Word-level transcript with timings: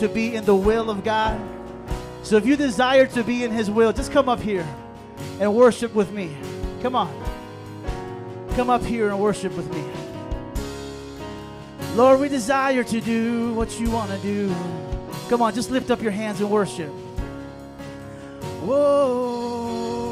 to 0.00 0.08
be 0.08 0.34
in 0.34 0.44
the 0.44 0.56
will 0.56 0.90
of 0.90 1.04
God? 1.04 1.40
So 2.22 2.36
if 2.36 2.44
you 2.44 2.56
desire 2.56 3.06
to 3.06 3.22
be 3.22 3.44
in 3.44 3.50
His 3.50 3.70
will, 3.70 3.92
just 3.92 4.12
come 4.12 4.28
up 4.28 4.40
here 4.40 4.66
and 5.38 5.54
worship 5.54 5.94
with 5.94 6.10
me. 6.10 6.36
Come 6.82 6.94
on. 6.94 7.12
Come 8.56 8.68
up 8.70 8.82
here 8.82 9.08
and 9.10 9.20
worship 9.20 9.56
with 9.56 9.72
me. 9.72 9.84
Lord, 11.94 12.20
we 12.20 12.28
desire 12.28 12.84
to 12.84 13.00
do 13.00 13.52
what 13.54 13.78
you 13.78 13.90
want 13.90 14.10
to 14.10 14.18
do. 14.18 14.48
Come 15.28 15.42
on, 15.42 15.54
just 15.54 15.70
lift 15.70 15.90
up 15.90 16.02
your 16.02 16.12
hands 16.12 16.40
and 16.40 16.50
worship. 16.50 16.90
Whoa. 18.62 20.10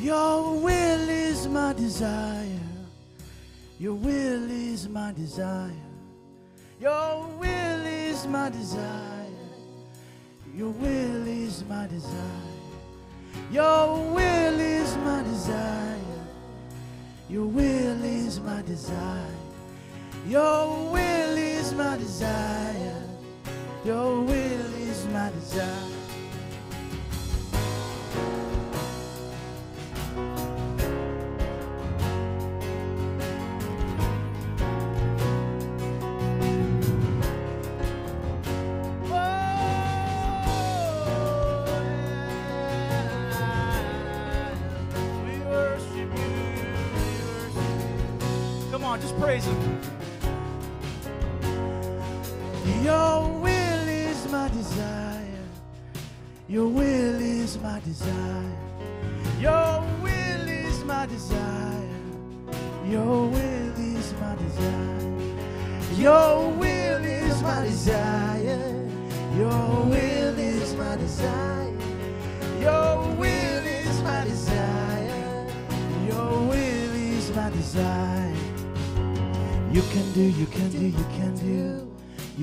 Your 0.00 0.60
will 0.60 1.08
is 1.08 1.48
my 1.48 1.72
desire. 1.72 2.57
Your 3.80 3.94
will 3.94 4.50
is 4.50 4.88
my 4.88 5.12
desire. 5.12 5.70
Your 6.80 7.26
will 7.38 7.86
is 7.86 8.26
my 8.26 8.50
desire. 8.50 9.26
Your 10.52 10.70
will 10.70 11.26
is 11.28 11.64
my 11.68 11.86
desire. 11.86 12.12
Your 13.52 13.96
will 14.12 14.58
is 14.58 14.96
my 14.96 15.22
desire. 15.22 16.00
Your 17.28 17.46
will 17.46 18.02
is 18.04 18.40
my 18.40 18.62
desire. 18.62 19.36
Your 20.26 20.90
will 20.90 21.36
is 21.36 21.72
my 21.72 21.96
desire. 21.98 23.02
Your 23.84 24.22
will 24.22 24.74
is 24.74 25.06
my 25.06 25.30
desire. 25.30 25.97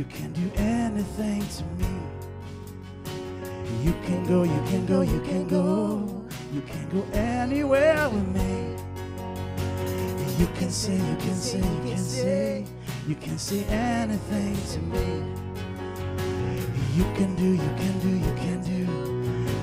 You 0.06 0.12
can 0.12 0.34
do 0.34 0.52
anything 0.56 1.42
to 1.42 1.64
me. 1.80 1.88
You 3.84 3.94
can 4.06 4.24
go, 4.28 4.44
you 4.44 4.62
can 4.68 4.86
go, 4.86 5.02
you 5.02 5.20
can 5.22 5.48
go. 5.48 6.28
You 6.54 6.62
can 6.62 6.90
go 6.90 7.04
anywhere 7.18 8.08
with 8.10 8.28
me. 8.28 8.76
You 10.38 10.48
can 10.58 10.70
say, 10.70 10.96
you 10.96 11.16
can 11.18 11.36
say, 11.36 11.58
you 11.58 11.82
can 11.84 11.98
say. 11.98 12.66
You 13.08 13.16
can 13.16 13.38
say 13.40 13.64
anything 13.66 14.56
to 14.74 14.80
me. 14.80 15.24
You 16.96 17.04
can 17.16 17.36
do, 17.36 17.54
you 17.54 17.58
can 17.58 18.00
do, 18.00 18.10
you 18.10 18.34
can 18.36 18.62
do. 18.62 18.78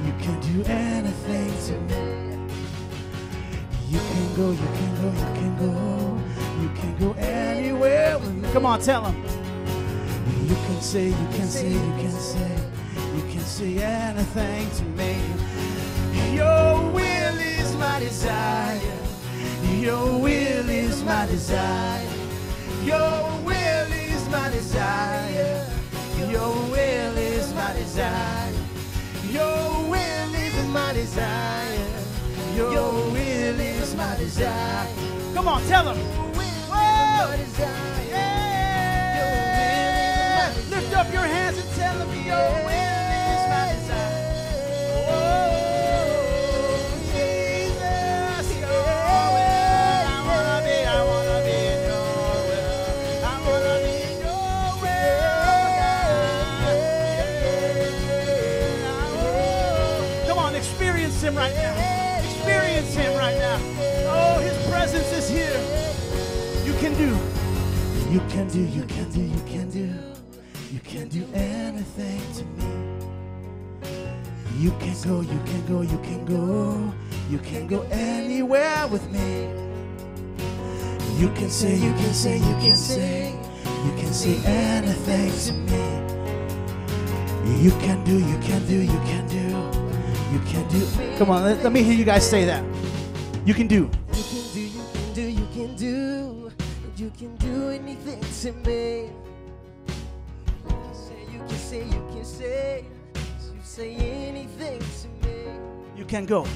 You 0.07 0.13
can 0.19 0.41
do 0.41 0.65
anything 0.71 1.53
to 1.67 1.81
me. 1.83 2.49
You 3.89 3.99
can 3.99 4.35
go, 4.35 4.51
you 4.51 4.57
can 4.57 4.95
go, 4.97 5.09
you 5.09 5.35
can 5.39 5.59
go. 5.59 6.21
You 6.63 6.69
can 6.71 6.99
go 6.99 7.13
anywhere 7.21 8.19
with 8.19 8.35
me. 8.35 8.49
Come 8.53 8.67
on, 8.67 8.81
tell 8.81 9.03
them. 9.03 9.42
Say, 10.83 11.07
you 11.07 11.29
can 11.31 11.49
say, 11.49 11.73
you 11.73 11.79
can 11.79 12.11
say. 12.11 12.57
You 13.17 13.23
can 13.31 13.41
say 13.41 13.79
anything 13.79 14.69
to 14.73 14.83
me. 14.83 15.17
Your 16.35 16.91
will 16.91 17.39
is 17.39 17.75
my 17.77 18.01
desire. 18.01 18.81
Your 19.79 20.19
will 20.19 20.69
is 20.69 21.03
my 21.05 21.25
desire. 21.27 22.09
Your 22.85 23.41
will 23.45 23.93
is 23.93 24.29
my 24.29 24.51
desire. 24.51 25.71
Your 26.19 26.53
will 26.69 27.17
is 27.17 27.55
my 27.55 27.73
desire. 27.75 28.53
Your 29.31 29.89
will 29.89 30.35
is 30.35 30.67
my 30.67 30.93
desire. 30.93 31.89
Your 32.55 32.93
will 33.13 33.61
is 33.61 33.95
my 33.95 34.17
desire. 34.17 34.89
Come 35.33 35.49
on, 35.49 35.63
tell 35.69 35.85
them. 35.85 36.23
Lift 40.93 41.07
up 41.07 41.13
your 41.15 41.23
hands 41.23 41.57
and 41.57 41.71
tell 41.71 41.99
him 41.99 42.27
your 42.27 42.35
oh, 42.35 42.69
yeah. 42.69 42.69
Oh, 42.69 42.69
will 42.69 43.33
is 43.33 43.49
my 43.49 43.73
desire. 43.73 44.13
him 61.23 61.37
right 61.37 61.55
now. 61.55 62.19
Experience 62.19 62.95
him 62.95 63.17
right 63.17 63.37
now. 63.39 63.59
Oh, 64.09 64.41
his 64.41 64.59
presence 64.69 65.11
is 65.13 65.29
here. 65.31 65.57
You 66.67 66.75
can 66.81 66.93
do. 66.99 67.17
You 68.13 68.21
can 68.29 68.49
do. 68.49 68.61
You 68.61 68.83
can 68.83 69.09
do. 69.11 69.21
You 69.21 69.42
do 71.13 71.27
anything 71.35 72.23
to 72.33 72.45
me. 72.57 72.73
You 74.59 74.71
can 74.81 74.97
go, 75.03 75.21
you 75.21 75.41
can 75.45 75.67
go, 75.67 75.83
you 75.83 75.99
can 75.99 76.25
go. 76.25 76.93
You 77.29 77.39
can 77.39 77.67
go 77.67 77.83
anywhere 77.91 78.87
with 78.89 79.07
me. 79.11 79.51
You 81.21 81.29
can 81.35 81.51
say, 81.51 81.75
you 81.75 81.93
can 81.93 82.15
say, 82.15 82.39
you 82.39 82.55
can 82.65 82.77
say. 82.77 83.35
You 83.85 83.93
can 83.99 84.11
say 84.11 84.39
anything 84.47 85.33
to 85.47 85.53
me. 85.53 85.83
You 87.63 87.73
can 87.73 88.03
do, 88.05 88.19
you 88.19 88.39
can 88.39 88.67
do, 88.67 88.81
you 88.81 89.01
can 89.05 89.29
do. 89.29 89.45
You 90.33 90.41
can 90.47 90.67
do. 90.69 91.19
Come 91.19 91.29
on, 91.29 91.45
let, 91.45 91.63
let 91.63 91.73
me 91.73 91.83
hear 91.83 91.95
you 91.95 92.07
guys 92.07 92.29
say 92.29 92.47
that. 92.47 92.65
You 93.45 93.53
can 93.53 93.67
do. 93.67 93.91
You 94.15 94.25
can 94.31 94.55
do, 94.55 94.61
you 94.61 94.81
can 94.95 95.13
do, 95.13 95.23
you 95.23 95.47
can 95.53 95.77
do. 95.77 96.51
You 96.97 97.13
can 97.19 97.37
do 97.37 97.69
anything 97.69 98.21
to 98.41 98.53
me. 98.67 99.11
You 101.73 101.79
can 101.79 101.85
say, 101.87 101.87
you 101.87 102.03
can 102.13 102.25
say, 102.25 102.85
you 102.85 102.91
can 103.15 103.25
say. 103.33 103.53
You 103.55 103.61
say 103.63 103.95
anything 103.97 104.79
to 104.81 105.27
me. 105.27 105.35
You 105.97 106.05
can 106.05 106.27
go. 106.27 106.47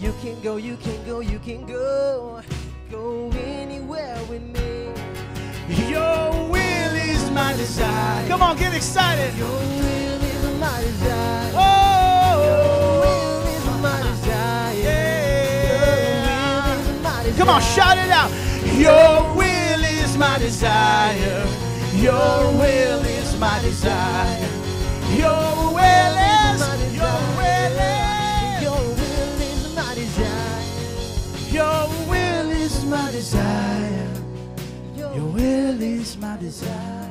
You 0.00 0.12
can 0.20 0.40
go, 0.42 0.56
you 0.56 0.76
can 0.76 1.04
go, 1.06 1.20
you 1.20 1.38
can 1.38 1.66
go. 1.66 2.42
Go 2.90 3.30
anywhere 3.32 4.18
with 4.28 4.42
me. 4.42 4.90
Your 5.88 6.32
will 6.50 6.94
is 6.96 7.30
my 7.30 7.52
desire. 7.52 8.26
Come 8.26 8.42
on, 8.42 8.56
get 8.56 8.74
excited. 8.74 9.32
Your 9.36 9.46
will 9.46 10.22
is 10.24 10.58
my 10.58 10.80
desire. 10.80 11.52
Oh, 11.54 12.42
Your 12.42 13.00
will 13.04 13.46
is 13.54 13.64
my 13.80 13.98
desire. 14.02 14.74
yeah. 14.82 15.70
Your 15.70 16.74
will 16.74 16.96
is 16.96 17.02
my 17.04 17.22
desire. 17.22 17.38
Come 17.38 17.48
on, 17.50 17.60
shout 17.62 17.98
it 17.98 18.10
out. 18.10 18.30
Your 18.76 19.36
will 19.36 19.84
is 19.84 20.16
my 20.16 20.38
desire. 20.38 21.46
Your 21.94 22.50
will 22.58 23.04
is 23.04 23.19
my 23.40 23.58
desire. 23.62 24.48
Your 25.16 25.72
will 25.72 26.16
is, 26.20 26.60
your 26.94 27.20
will 27.38 27.78
is, 27.80 28.62
Your 28.62 28.76
will 28.76 29.40
is 29.40 29.74
my 29.74 29.94
desire. 29.94 30.62
your 31.50 31.88
will 32.08 32.50
is 32.50 32.84
my 32.84 33.10
desire. 33.10 34.08
Your 34.94 35.26
will 35.32 35.82
is 35.82 36.16
my 36.18 36.36
desire. 36.36 37.10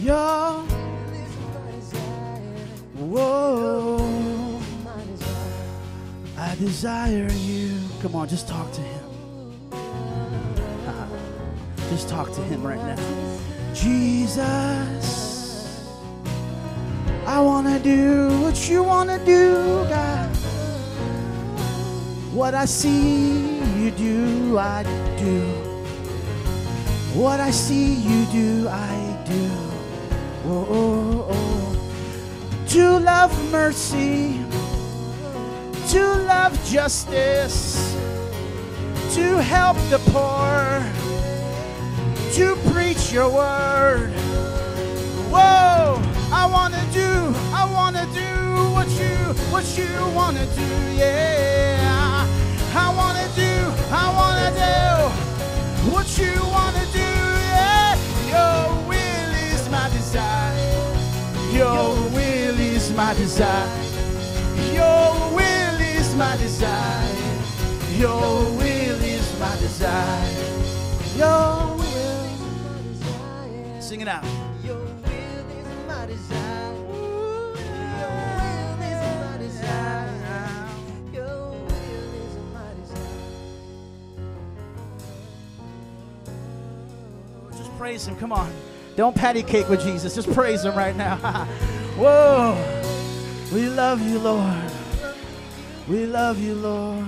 Your, 0.00 0.64
will 0.64 1.12
is 1.12 1.36
my 1.52 1.70
desire. 1.72 2.66
whoa, 2.96 4.60
I 6.38 6.54
desire 6.56 7.30
you. 7.32 7.78
Come 8.00 8.14
on, 8.16 8.28
just 8.28 8.48
talk 8.48 8.72
to 8.72 8.80
him. 8.80 9.04
Uh-uh. 9.72 11.06
Just 11.90 12.08
talk 12.08 12.32
to 12.32 12.40
him 12.44 12.62
right 12.66 12.78
now. 12.78 12.96
Jesus, 13.74 15.23
I 17.26 17.40
want 17.40 17.66
to 17.66 17.78
do 17.78 18.28
what 18.42 18.68
you 18.68 18.82
want 18.82 19.08
to 19.08 19.18
do, 19.24 19.54
God. 19.88 20.28
What 22.32 22.54
I 22.54 22.66
see 22.66 23.60
you 23.78 23.90
do, 23.90 24.58
I 24.58 24.82
do. 25.16 25.40
What 27.14 27.40
I 27.40 27.50
see 27.50 27.94
you 27.94 28.26
do, 28.26 28.68
I 28.68 29.24
do. 29.24 29.50
Oh, 30.46 30.66
oh, 30.68 31.26
oh. 31.30 32.66
To 32.68 32.98
love 32.98 33.32
mercy, 33.50 34.40
to 35.88 36.02
love 36.26 36.52
justice, 36.66 37.94
to 39.14 39.38
help 39.38 39.76
the 39.88 39.98
poor, 40.10 40.84
to 42.34 42.56
preach 42.72 43.12
your 43.12 43.30
word. 43.30 44.10
Whoa, 45.30 46.02
I 46.36 46.46
wanna 46.46 46.84
do, 46.92 47.32
I 47.54 47.64
wanna 47.72 48.04
do 48.12 48.30
what 48.74 48.88
you, 49.00 49.14
what 49.52 49.66
you 49.78 49.88
wanna 50.18 50.44
do, 50.56 50.68
yeah. 50.96 52.26
I 52.74 52.88
wanna 52.98 53.28
do, 53.36 53.52
I 54.02 54.06
wanna 54.18 54.50
do 54.66 54.74
what 55.92 56.08
you 56.18 56.34
wanna 56.56 56.84
do, 56.92 57.10
yeah. 57.54 57.94
Your 58.34 58.58
will 58.88 59.32
is 59.52 59.62
my 59.70 59.88
desire. 59.90 60.82
Your 61.52 61.94
will 62.10 62.58
is 62.58 62.90
my 62.92 63.14
desire. 63.14 63.82
Your 64.72 65.14
will 65.36 65.80
is 65.80 66.14
my 66.16 66.36
desire. 66.36 67.14
Your 67.96 68.44
will 68.58 69.00
is 69.16 69.38
my 69.38 69.56
desire. 69.60 70.34
Your 71.16 71.76
will. 71.76 72.26
Sing 73.80 74.00
it 74.00 74.08
out. 74.08 74.43
Praise 87.84 88.06
him. 88.06 88.16
Come 88.16 88.32
on. 88.32 88.50
Don't 88.96 89.14
patty 89.14 89.42
cake 89.42 89.68
with 89.68 89.82
Jesus. 89.82 90.14
Just 90.14 90.32
praise 90.32 90.64
him 90.64 90.74
right 90.74 90.96
now. 90.96 91.16
Whoa. 91.98 92.56
We 93.52 93.68
love 93.68 94.00
you, 94.00 94.18
Lord. 94.20 94.70
We 95.86 96.06
love 96.06 96.40
you, 96.40 96.54
Lord. 96.54 97.04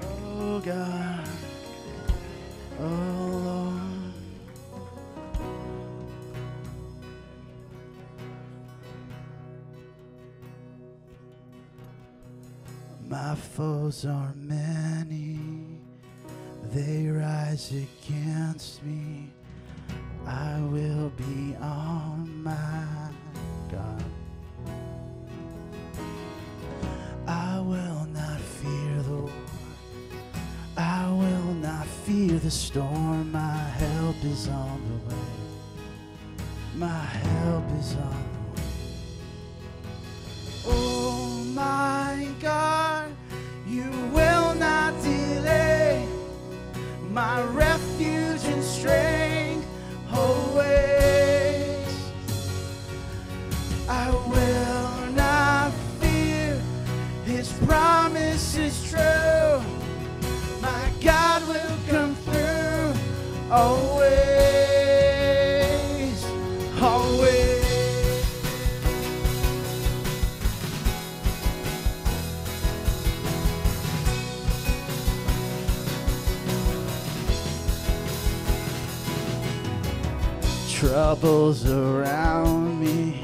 Oh, 0.00 0.60
God. 0.60 1.28
Oh, 2.78 2.84
Lord. 2.84 4.12
My 13.08 13.34
foes 13.34 14.04
are 14.04 14.32
many, 14.36 15.75
they 16.72 17.06
rise 17.08 17.72
against 17.72 18.82
me. 18.82 19.30
I 20.26 20.60
will 20.60 21.10
be 21.10 21.56
on 21.60 22.42
my 22.42 22.84
God. 23.70 24.04
I 27.26 27.60
will 27.60 28.06
not 28.12 28.40
fear 28.40 29.02
the 29.02 29.10
war. 29.10 29.30
I 30.76 31.08
will 31.08 31.54
not 31.54 31.86
fear 31.86 32.38
the 32.38 32.50
storm. 32.50 33.32
My 33.32 33.56
help 33.56 34.16
is 34.24 34.48
on 34.48 34.80
the 34.88 35.14
way. 35.14 35.22
My 36.74 37.04
help 37.04 37.64
is 37.78 37.94
on 37.94 38.24
the 38.54 38.60
way. 38.60 38.68
Oh 40.66 41.44
my 41.54 42.28
God, 42.40 43.10
you 43.66 43.90
will 44.12 44.54
not 44.54 44.92
delay. 45.02 45.85
My 47.16 47.42
refuge 47.44 48.44
and 48.44 48.62
strength 48.62 49.66
always. 50.12 51.88
I 53.88 54.10
will 54.10 55.12
not 55.14 55.72
fear. 55.98 56.60
His 57.24 57.50
promise 57.64 58.58
is 58.58 58.90
true. 58.90 59.62
My 60.60 60.90
God 61.02 61.48
will 61.48 61.78
come 61.88 62.14
through 62.16 62.92
always. 63.50 64.75
Troubles 80.96 81.70
around 81.70 82.80
me, 82.80 83.22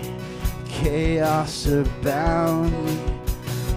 chaos 0.68 1.66
abound 1.66 2.70
me, 2.84 2.98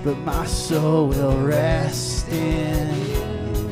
but 0.04 0.18
my 0.18 0.46
soul 0.46 1.08
will 1.08 1.40
rest 1.42 2.28
in 2.28 2.90
you. 3.08 3.72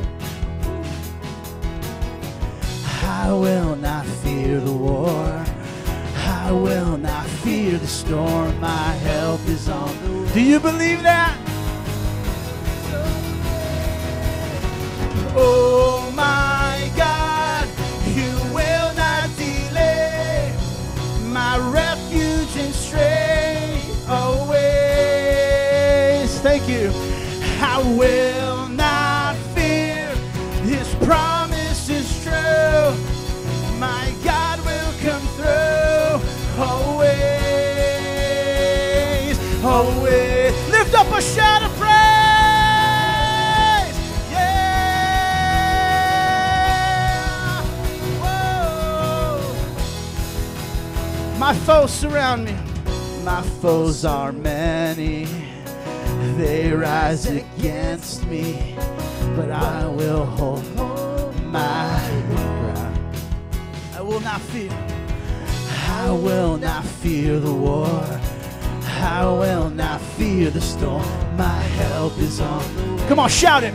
I 3.02 3.30
will 3.30 3.76
not 3.76 4.06
fear 4.06 4.60
the 4.60 4.72
war. 4.72 5.44
I 6.16 6.50
will 6.50 6.96
not 6.96 7.26
fear 7.26 7.76
the 7.76 7.86
storm. 7.86 8.58
My 8.60 8.92
help 9.04 9.46
is 9.46 9.68
on 9.68 9.94
the 10.04 10.22
way. 10.22 10.32
Do 10.32 10.40
you 10.40 10.58
believe 10.58 11.02
that? 11.02 11.38
Oh 15.36 15.93
My 51.44 51.52
foes 51.52 51.92
surround 51.92 52.46
me. 52.46 52.56
My 53.22 53.42
foes 53.60 54.06
are 54.06 54.32
many. 54.32 55.26
They 56.38 56.72
rise 56.72 57.26
against 57.26 58.24
me, 58.28 58.74
but 59.36 59.50
I 59.50 59.86
will 59.86 60.24
hold 60.24 60.64
my 61.44 62.00
ground. 62.28 63.16
I 63.94 64.00
will 64.00 64.20
not 64.20 64.40
fear. 64.40 64.72
I 65.86 66.10
will 66.10 66.56
not 66.56 66.82
fear 66.82 67.38
the 67.38 67.52
war. 67.52 67.90
I 69.02 69.26
will 69.26 69.68
not 69.68 70.00
fear 70.00 70.48
the 70.48 70.62
storm. 70.62 71.04
My 71.36 71.60
help 71.76 72.16
is 72.20 72.40
on 72.40 72.74
the 72.74 72.94
way. 72.94 73.08
Come 73.08 73.18
on, 73.18 73.28
shout 73.28 73.64
it. 73.64 73.74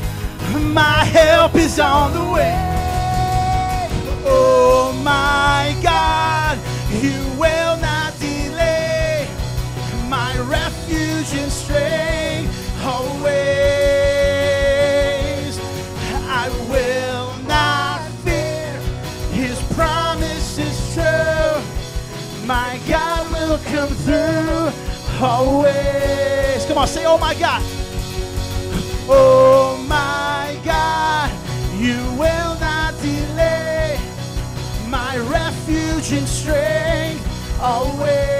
My 0.59 1.03
help 1.05 1.53
is 1.53 1.79
on 1.79 2.13
the 2.13 2.31
way. 2.33 2.79
Oh 4.25 4.91
my 5.03 5.79
God, 5.83 6.18
strength 11.69 12.83
always. 12.83 13.29
I 16.41 16.49
will 16.69 17.37
not 17.47 18.01
fear. 18.23 18.73
His 19.31 19.61
promise 19.73 20.57
is 20.57 20.77
true. 20.93 21.61
My 22.47 22.79
God 22.87 23.31
will 23.31 23.59
come 23.73 23.93
through 24.05 24.71
always. 25.23 26.65
Come 26.65 26.79
on, 26.79 26.87
say, 26.87 27.05
Oh 27.05 27.17
my 27.19 27.35
God. 27.35 27.61
Oh 29.11 29.83
my 29.87 30.59
God, 30.63 31.31
you 31.77 31.97
will 32.17 32.53
not 32.59 32.93
delay. 33.01 33.99
My 34.87 35.17
refuge 35.17 36.11
and 36.13 36.27
strength 36.27 37.59
always. 37.61 38.38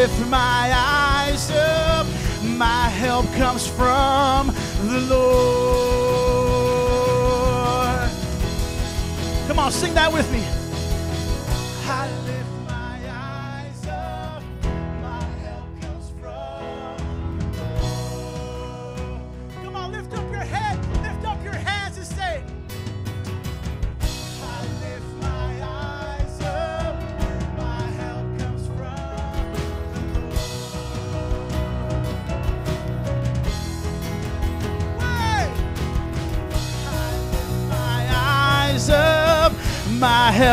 Lift 0.00 0.20
my 0.30 0.72
eyes 0.74 1.50
up. 1.50 2.06
My 2.42 2.88
help 2.88 3.26
comes 3.34 3.66
from 3.66 4.46
the 4.86 5.00
Lord. 5.00 5.20
Come 9.46 9.58
on, 9.58 9.70
sing 9.70 9.92
that 9.92 10.10
with 10.10 10.32
me. 10.32 10.42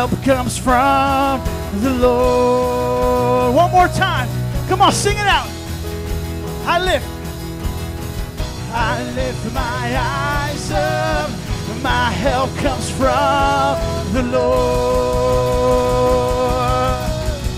Help 0.10 0.24
comes 0.24 0.58
from 0.58 1.42
the 1.82 1.90
Lord. 1.90 3.56
One 3.56 3.72
more 3.72 3.88
time. 3.88 4.30
Come 4.68 4.82
on, 4.82 4.92
sing 4.92 5.18
it 5.18 5.28
out. 5.28 5.50
I 6.66 6.80
lift. 6.80 7.08
I 8.72 9.04
lift 9.16 9.54
my 9.54 9.98
eyes 9.98 10.72
up. 10.72 11.30
My 11.82 12.12
help 12.12 12.56
comes 12.58 12.90
from 12.90 13.78
the 14.14 14.24
Lord. 14.24 15.48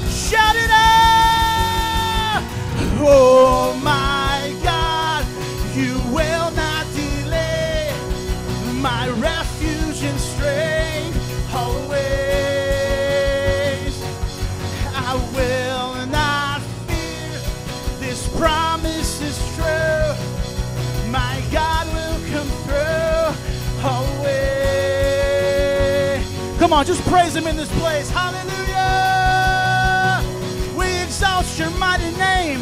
Shout 0.10 0.56
it 0.56 0.70
out! 0.72 2.44
Oh 3.02 3.69
on, 26.80 26.86
just 26.86 27.04
praise 27.08 27.36
Him 27.36 27.46
in 27.46 27.58
this 27.58 27.70
place. 27.80 28.10
Hallelujah. 28.10 28.54
We 30.78 30.88
exalt 31.04 31.46
your 31.60 31.72
mighty 31.72 32.12
name. 32.18 32.62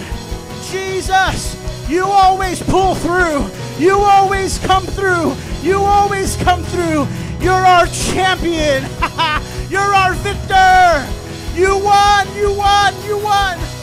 Jesus, 0.71 1.55
you 1.87 2.03
always 2.03 2.61
pull 2.63 2.95
through. 2.95 3.47
You 3.77 3.99
always 3.99 4.57
come 4.57 4.85
through. 4.85 5.35
You 5.61 5.77
always 5.81 6.35
come 6.37 6.63
through. 6.63 7.07
You're 7.39 7.53
our 7.53 7.85
champion. 7.87 8.83
You're 9.69 9.93
our 9.93 10.13
victor. 10.15 11.05
You 11.53 11.77
won. 11.77 12.27
You 12.35 12.53
won. 12.53 12.93
You 13.05 13.19
won. 13.19 13.76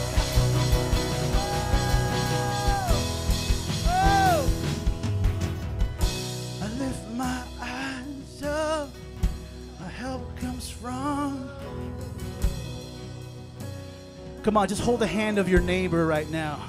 Come 14.45 14.57
on, 14.57 14.67
just 14.67 14.83
hold 14.83 14.99
the 14.99 15.07
hand 15.07 15.39
of 15.39 15.49
your 15.49 15.59
neighbor 15.59 16.05
right 16.05 16.29
now. 16.29 16.59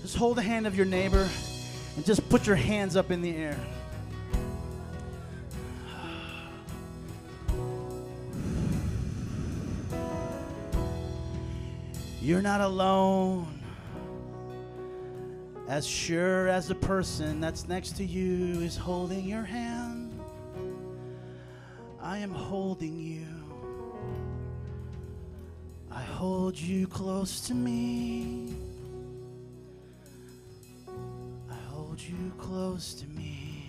Just 0.00 0.16
hold 0.16 0.36
the 0.36 0.42
hand 0.42 0.64
of 0.64 0.76
your 0.76 0.86
neighbor 0.86 1.28
and 1.96 2.06
just 2.06 2.28
put 2.28 2.46
your 2.46 2.54
hands 2.54 2.94
up 2.94 3.10
in 3.10 3.20
the 3.20 3.34
air. 3.34 3.58
You're 12.22 12.42
not 12.42 12.60
alone. 12.60 13.60
As 15.66 15.84
sure 15.84 16.46
as 16.46 16.68
the 16.68 16.76
person 16.76 17.40
that's 17.40 17.66
next 17.66 17.96
to 17.96 18.04
you 18.04 18.60
is 18.60 18.76
holding 18.76 19.24
your 19.24 19.42
hand, 19.42 20.16
I 22.00 22.18
am 22.18 22.30
holding 22.30 23.00
you. 23.00 23.27
I 25.98 26.02
hold 26.02 26.56
you 26.56 26.86
close 26.86 27.40
to 27.48 27.54
me. 27.54 28.54
I 31.50 31.56
hold 31.70 32.00
you 32.00 32.32
close 32.38 32.94
to 32.94 33.06
me. 33.08 33.64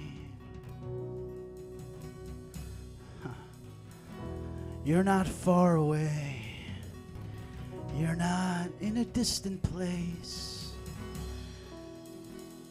You're 4.86 5.04
not 5.04 5.28
far 5.28 5.78
away. 5.78 6.40
You're 7.98 8.16
not 8.16 8.70
in 8.80 8.98
a 8.98 9.06
distant 9.06 9.64
place. 9.64 10.74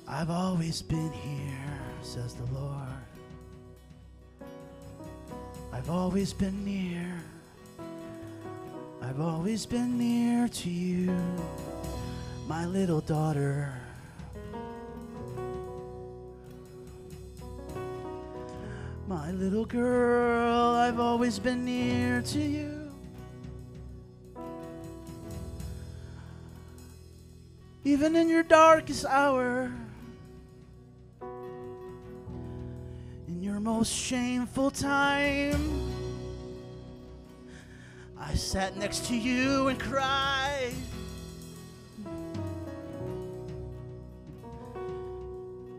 I've 0.06 0.30
always 0.30 0.82
been 0.82 1.12
here, 1.12 1.80
says 2.02 2.34
the 2.34 2.46
Lord. 2.54 3.02
I've 5.72 5.90
always 5.90 6.32
been 6.32 6.64
near. 6.64 7.20
I've 9.00 9.20
always 9.20 9.64
been 9.64 9.96
near 9.96 10.48
to 10.48 10.70
you, 10.70 11.16
my 12.46 12.66
little 12.66 13.00
daughter. 13.00 13.72
My 19.06 19.30
little 19.32 19.64
girl, 19.64 20.74
I've 20.74 21.00
always 21.00 21.38
been 21.38 21.64
near 21.64 22.22
to 22.22 22.40
you. 22.40 22.90
Even 27.84 28.16
in 28.16 28.28
your 28.28 28.42
darkest 28.42 29.06
hour, 29.06 29.72
in 33.28 33.42
your 33.42 33.60
most 33.60 33.92
shameful 33.94 34.70
time, 34.70 35.97
I 38.28 38.34
sat 38.34 38.76
next 38.76 39.06
to 39.06 39.16
you 39.16 39.68
and 39.68 39.80
cried. 39.80 40.74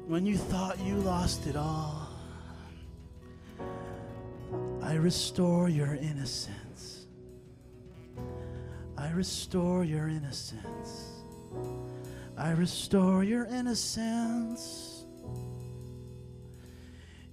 When 0.07 0.25
you 0.25 0.35
thought 0.35 0.79
you 0.79 0.95
lost 0.95 1.45
it 1.45 1.55
all, 1.55 2.09
I 4.81 4.95
restore 4.95 5.69
your 5.69 5.93
innocence. 5.93 7.05
I 8.97 9.11
restore 9.11 9.83
your 9.83 10.07
innocence. 10.07 11.21
I 12.35 12.51
restore 12.51 13.23
your 13.23 13.45
innocence. 13.45 15.05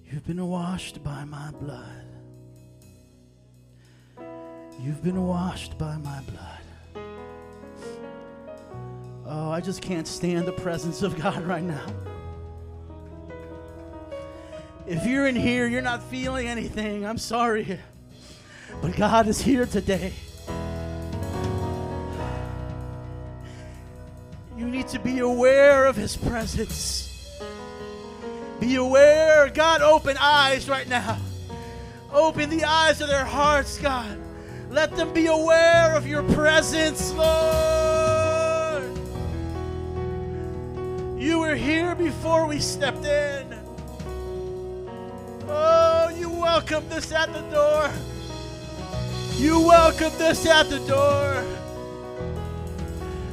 You've 0.05 0.27
been 0.27 0.45
washed 0.45 1.03
by 1.03 1.25
my 1.25 1.49
blood. 1.51 2.06
You've 4.79 5.03
been 5.03 5.25
washed 5.25 5.77
by 5.77 5.97
my 5.97 6.21
blood. 6.21 7.03
Oh, 9.25 9.49
I 9.49 9.59
just 9.59 9.81
can't 9.81 10.07
stand 10.07 10.45
the 10.47 10.53
presence 10.53 11.01
of 11.01 11.19
God 11.19 11.41
right 11.43 11.63
now. 11.63 11.85
If 14.85 15.05
you're 15.05 15.27
in 15.27 15.35
here, 15.35 15.67
you're 15.67 15.81
not 15.81 16.01
feeling 16.03 16.47
anything, 16.47 17.05
I'm 17.05 17.17
sorry. 17.17 17.79
But 18.81 18.95
God 18.95 19.27
is 19.27 19.41
here 19.41 19.65
today. 19.65 20.13
You 24.57 24.67
need 24.67 24.87
to 24.89 24.99
be 24.99 25.19
aware 25.19 25.87
of 25.87 25.95
His 25.95 26.15
presence. 26.15 27.39
Be 28.59 28.75
aware. 28.75 29.49
God, 29.49 29.81
open 29.81 30.17
eyes 30.19 30.69
right 30.69 30.87
now. 30.87 31.17
Open 32.13 32.49
the 32.49 32.63
eyes 32.63 33.01
of 33.01 33.07
their 33.07 33.25
hearts, 33.25 33.77
God. 33.79 34.17
Let 34.69 34.95
them 34.95 35.13
be 35.13 35.27
aware 35.27 35.95
of 35.95 36.05
your 36.05 36.23
presence, 36.33 37.11
Lord. 37.13 38.83
You 41.17 41.39
were 41.39 41.55
here 41.55 41.95
before 41.95 42.45
we 42.45 42.59
stepped 42.59 43.05
in. 43.05 43.57
Oh, 45.47 46.09
you 46.17 46.29
welcomed 46.29 46.91
us 46.91 47.11
at 47.11 47.31
the 47.31 47.41
door. 47.49 47.89
You 49.37 49.61
welcomed 49.61 50.21
us 50.21 50.45
at 50.45 50.69
the 50.69 50.79
door. 50.79 51.45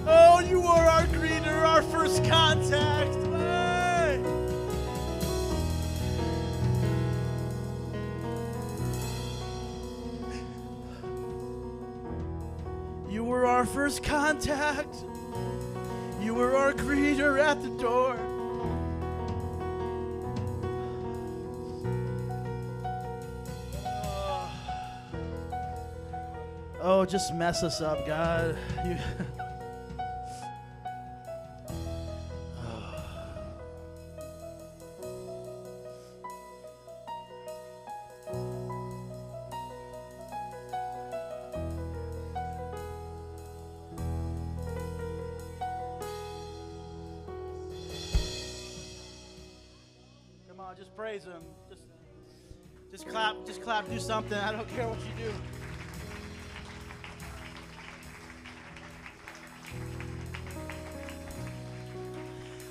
Oh, 0.07 0.41
you 0.41 0.61
were 0.61 0.69
our 0.69 1.07
greeter, 1.07 1.67
our 1.67 1.83
first 1.83 2.25
contact. 2.25 3.13
You 13.25 13.31
were 13.31 13.47
our 13.47 13.65
first 13.65 14.03
contact. 14.03 14.95
You 16.21 16.35
were 16.35 16.55
our 16.59 16.75
greeter 16.75 17.41
at 17.41 17.63
the 17.63 17.71
door. 17.71 18.19
Oh, 26.83 27.07
just 27.07 27.33
mess 27.33 27.63
us 27.63 27.81
up, 27.81 28.07
God. 28.07 28.59
You 28.85 28.99
praise 50.97 51.25
him. 51.25 51.43
Just 51.69 51.83
just 52.91 53.09
clap, 53.09 53.45
just 53.47 53.63
clap, 53.63 53.89
do 53.89 53.99
something. 53.99 54.39
I 54.39 54.53
don't 54.53 54.69
care 54.69 54.87
what 54.87 54.99
you 55.01 55.25
do. 55.25 55.33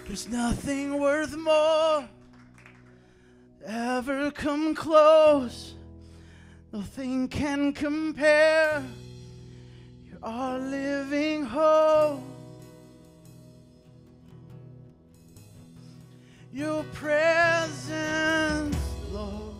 There's 0.08 0.30
nothing 0.30 1.00
worth 1.00 1.36
more 1.36 2.08
ever 3.65 4.32
come 4.32 4.75
close. 4.75 5.75
Nothing 6.72 7.27
can 7.27 7.74
compare. 7.74 8.84
You're 10.10 10.20
our 10.24 10.60
living 10.60 11.44
hope. 11.44 12.33
Your 16.53 16.83
presence, 16.93 18.77
Lord. 19.12 19.55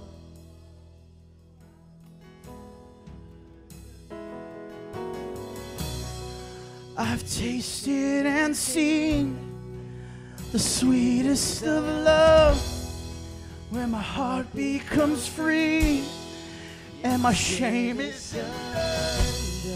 I've 6.96 7.28
tasted 7.28 8.28
and 8.28 8.56
seen 8.56 9.40
the 10.52 10.60
sweetest 10.60 11.64
of 11.64 11.84
love 11.84 12.62
where 13.72 13.88
my 13.88 14.00
heart 14.00 14.54
becomes 14.54 15.28
free 15.28 16.04
and 17.04 17.24
my 17.24 17.34
shame 17.34 18.00
is 18.00 18.36
undone. 18.36 19.74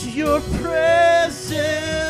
To 0.00 0.10
your 0.10 0.40
presence. 0.40 2.03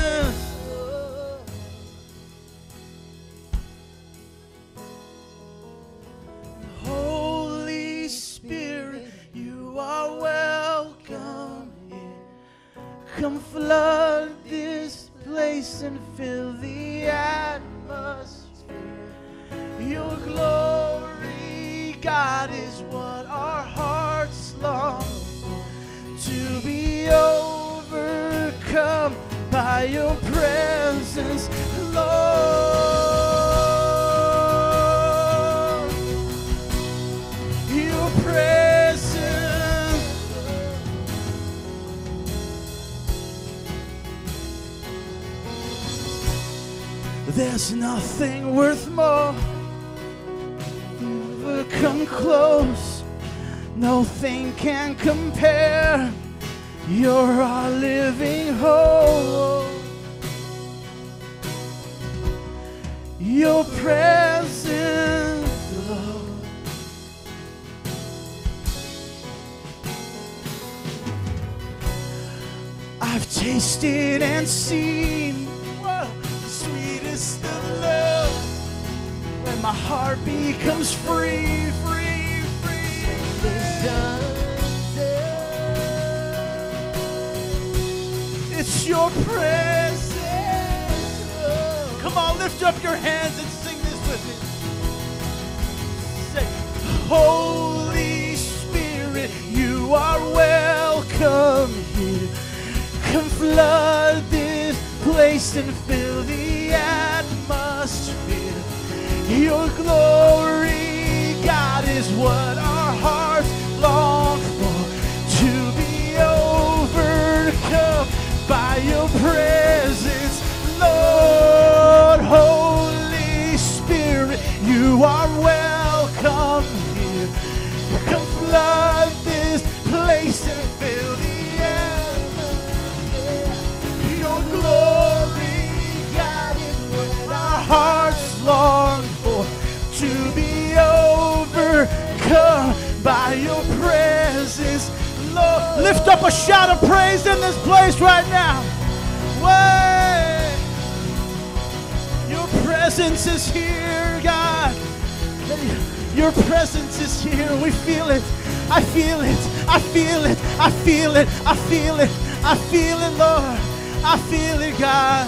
I 164.14 164.16
feel 164.16 164.62
it, 164.62 164.78
God. 164.78 165.26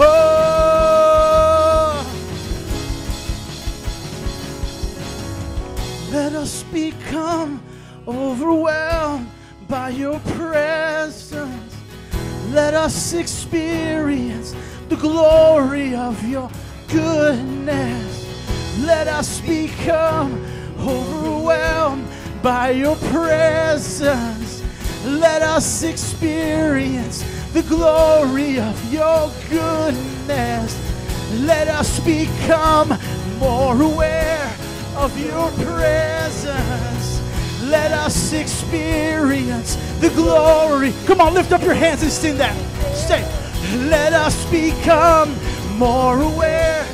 Oh. 0.00 0.34
Let 6.10 6.32
us 6.32 6.64
become 6.64 7.62
overwhelmed 8.08 9.30
by 9.68 9.90
your 9.90 10.18
presence. 10.34 11.76
Let 12.50 12.74
us 12.74 13.12
experience 13.12 14.56
the 14.88 14.96
glory 14.96 15.94
of 15.94 16.20
your 16.28 16.50
goodness. 16.88 18.26
Let 18.80 19.06
us 19.06 19.40
become 19.42 20.44
overwhelmed 20.80 22.08
by 22.42 22.70
your 22.70 22.96
presence. 22.96 24.64
Let 25.04 25.42
us 25.42 25.84
experience 25.84 27.22
the 27.52 27.62
glory 27.62 28.58
of 28.58 28.92
your 28.92 29.30
goodness. 29.48 30.76
Let 31.40 31.68
us 31.68 32.00
become 32.00 32.98
more 33.38 33.80
aware 33.80 34.56
of 34.96 35.18
your 35.18 35.50
presence. 35.50 37.20
Let 37.62 37.92
us 37.92 38.32
experience 38.32 39.76
the 40.00 40.10
glory. 40.10 40.92
Come 41.06 41.20
on, 41.20 41.34
lift 41.34 41.52
up 41.52 41.62
your 41.62 41.74
hands 41.74 42.02
and 42.02 42.12
sing 42.12 42.38
that. 42.38 42.54
Say, 42.94 43.22
let 43.88 44.12
us 44.12 44.48
become 44.50 45.34
more 45.76 46.20
aware 46.20 46.86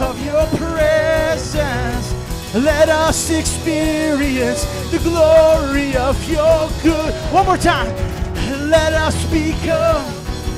of 0.00 0.24
your 0.24 0.46
presence. 0.56 2.14
Let 2.54 2.88
us 2.88 3.30
experience 3.30 4.64
the 4.90 4.98
glory 4.98 5.96
of 5.96 6.16
your 6.28 6.68
good. 6.82 7.14
One 7.32 7.46
more 7.46 7.56
time. 7.56 8.19
Let 8.50 8.92
us 8.94 9.24
become 9.30 10.04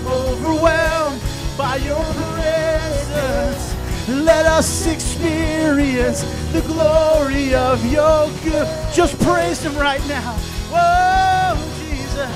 overwhelmed 0.07 1.21
by 1.59 1.77
your 1.77 2.03
presence. 2.35 3.75
Let 4.09 4.47
us 4.47 4.87
experience 4.87 6.23
the 6.53 6.63
glory 6.63 7.55
of 7.55 7.85
your 7.85 8.29
good. 8.43 8.67
Just 8.95 9.19
praise 9.21 9.63
him 9.63 9.77
right 9.77 10.05
now. 10.09 10.33
Whoa, 10.73 11.57
Jesus. 11.81 12.31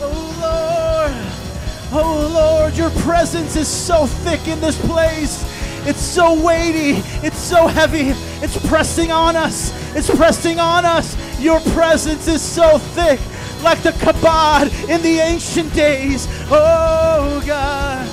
Oh, 0.00 0.38
Lord. 0.40 2.02
Oh, 2.04 2.30
Lord, 2.32 2.76
your 2.76 2.90
presence 3.02 3.56
is 3.56 3.68
so 3.68 4.06
thick 4.06 4.46
in 4.48 4.60
this 4.60 4.80
place. 4.86 5.44
It's 5.84 6.00
so 6.00 6.40
weighty. 6.40 7.02
It's 7.26 7.38
so 7.38 7.66
heavy. 7.66 8.14
It's 8.44 8.56
pressing 8.68 9.10
on 9.10 9.34
us. 9.34 9.72
It's 9.96 10.08
pressing 10.08 10.60
on 10.60 10.84
us. 10.84 11.16
Your 11.40 11.60
presence 11.60 12.28
is 12.28 12.40
so 12.40 12.78
thick, 12.78 13.18
like 13.62 13.82
the 13.82 13.90
kabod 13.90 14.70
in 14.88 15.00
the 15.02 15.18
ancient 15.18 15.72
days. 15.74 16.26
Oh, 16.50 17.42
God. 17.46 18.08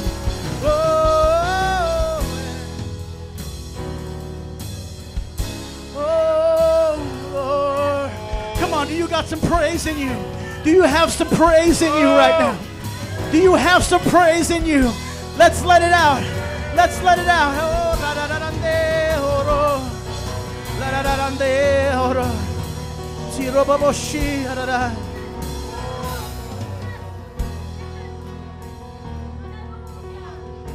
Oh, 5.95 6.95
Lord. 7.33 8.11
Come 8.59 8.73
on, 8.73 8.87
do 8.87 8.95
you 8.95 9.07
got 9.07 9.25
some 9.25 9.41
praise 9.41 9.85
in 9.85 9.97
you? 9.97 10.15
Do 10.63 10.71
you 10.71 10.83
have 10.83 11.11
some 11.11 11.29
praise 11.29 11.81
in 11.81 11.91
you 11.93 12.05
right 12.05 12.39
now? 12.39 12.57
Do 13.31 13.37
you 13.39 13.55
have 13.55 13.83
some 13.83 14.01
praise 14.01 14.51
in 14.51 14.65
you? 14.65 14.91
Let's 15.37 15.63
let 15.63 15.81
it 15.81 15.91
out. 15.91 16.21
Let's 16.75 17.01
let 17.01 17.17
it 17.19 17.27
out. 17.27 17.55
Oh, 17.57 17.97
la, 18.01 18.13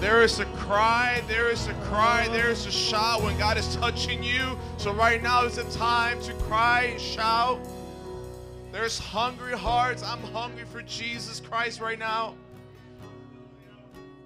There 0.04 0.20
is 0.20 0.38
a 0.38 0.44
cry, 0.44 1.22
there 1.28 1.48
is 1.48 1.66
a 1.66 1.72
cry, 1.88 2.28
there 2.28 2.50
is 2.50 2.66
a 2.66 2.70
shout 2.70 3.22
when 3.22 3.38
God 3.38 3.56
is 3.56 3.74
touching 3.76 4.22
you. 4.22 4.58
So 4.76 4.92
right 4.92 5.22
now 5.22 5.46
is 5.46 5.56
the 5.56 5.64
time 5.78 6.20
to 6.24 6.34
cry 6.34 6.90
and 6.92 7.00
shout. 7.00 7.58
There's 8.70 8.98
hungry 8.98 9.56
hearts. 9.56 10.02
I'm 10.02 10.20
hungry 10.24 10.66
for 10.70 10.82
Jesus 10.82 11.40
Christ 11.40 11.80
right 11.80 11.98
now. 11.98 12.34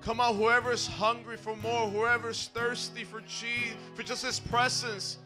Come 0.00 0.18
on, 0.18 0.34
whoever 0.34 0.72
is 0.72 0.88
hungry 0.88 1.36
for 1.36 1.54
more, 1.54 1.88
whoever 1.88 2.30
is 2.30 2.50
thirsty 2.52 3.04
for 3.04 3.20
Jesus, 3.20 3.76
for 3.94 4.02
just 4.02 4.26
His 4.26 4.40
presence. 4.40 5.18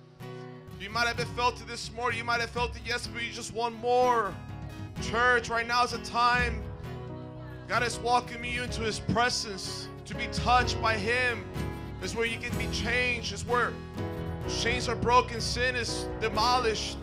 You 0.79 0.91
might 0.91 1.07
have 1.07 1.29
felt 1.29 1.63
it 1.63 1.67
this 1.67 1.91
morning. 1.93 2.19
You 2.19 2.25
might 2.25 2.43
have 2.43 2.51
felt 2.51 2.77
it 2.77 2.87
yesterday, 2.87 3.15
but 3.15 3.25
you 3.25 3.33
just 3.33 3.55
want 3.55 3.75
more. 3.77 4.35
Church, 5.01 5.49
right 5.49 5.67
now 5.67 5.85
is 5.85 5.93
the 5.93 5.99
time. 6.01 6.63
God 7.69 7.83
is 7.83 7.99
welcoming 8.01 8.53
you 8.53 8.65
into 8.65 8.83
His 8.83 9.01
presence 9.01 9.89
to 10.13 10.19
be 10.19 10.27
touched 10.33 10.81
by 10.81 10.97
Him. 10.97 11.45
Is 12.03 12.17
where 12.17 12.27
you 12.27 12.39
can 12.39 12.57
be 12.59 12.67
changed. 12.75 13.33
Is 13.33 13.47
where 13.47 13.73
chains 14.61 14.89
are 14.89 14.97
broken, 14.97 15.41
sin 15.41 15.77
is 15.77 16.07
demolished. 16.21 16.99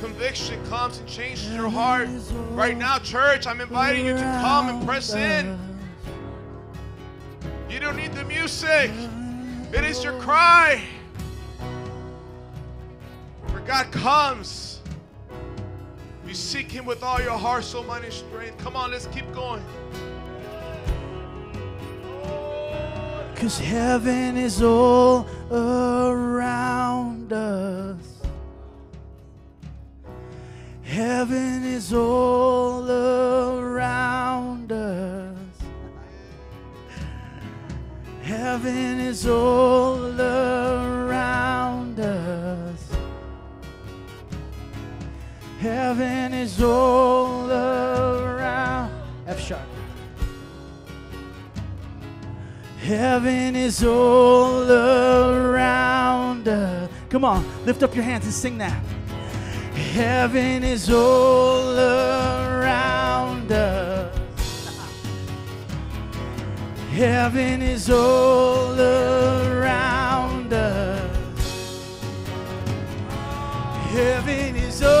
Conviction 0.00 0.64
comes 0.66 0.98
and 0.98 1.08
changes 1.08 1.52
your 1.54 1.68
heart. 1.68 2.08
Right 2.50 2.76
now, 2.76 2.98
church, 2.98 3.46
I'm 3.46 3.60
inviting 3.60 4.06
you 4.06 4.14
to 4.14 4.20
come 4.42 4.68
and 4.68 4.86
press 4.86 5.14
in. 5.14 5.58
You 7.70 7.80
don't 7.80 7.96
need 7.96 8.12
the 8.12 8.24
music. 8.24 8.90
It 9.72 9.84
is 9.84 10.02
your 10.02 10.18
cry. 10.20 10.82
For 13.48 13.60
God 13.60 13.90
comes. 13.92 14.80
You 16.26 16.34
seek 16.34 16.70
Him 16.70 16.84
with 16.84 17.02
all 17.02 17.20
your 17.20 17.38
heart, 17.38 17.64
soul, 17.64 17.84
mind, 17.84 18.04
and 18.04 18.12
strength. 18.12 18.58
Come 18.58 18.76
on, 18.76 18.90
let's 18.90 19.06
keep 19.06 19.32
going. 19.32 19.62
Cause 23.38 23.60
heaven 23.60 24.36
is 24.36 24.60
all 24.60 25.24
around 25.52 27.32
us. 27.32 28.20
Heaven 30.82 31.62
is 31.64 31.94
all 31.94 32.90
around 32.90 34.72
us. 34.72 35.36
Heaven 38.22 38.98
is 38.98 39.24
all 39.24 40.20
around 40.20 42.00
us. 42.00 42.88
Heaven 45.60 46.34
is 46.34 46.60
all 46.60 47.48
around. 47.48 48.90
F 49.28 49.38
sharp. 49.38 49.77
Heaven 52.80 53.56
is 53.56 53.82
all 53.84 54.70
around 54.70 56.48
us. 56.48 56.90
Come 57.10 57.24
on, 57.24 57.44
lift 57.66 57.82
up 57.82 57.94
your 57.94 58.04
hands 58.04 58.24
and 58.24 58.32
sing 58.32 58.58
that. 58.58 58.82
Heaven 59.74 60.64
is 60.64 60.90
all 60.90 61.78
around 61.78 63.50
us. 63.52 64.14
Heaven 66.90 67.62
is 67.62 67.90
all 67.90 68.78
around 68.78 70.52
us. 70.52 71.52
Heaven 73.90 74.56
is 74.56 74.82
all 74.82 74.97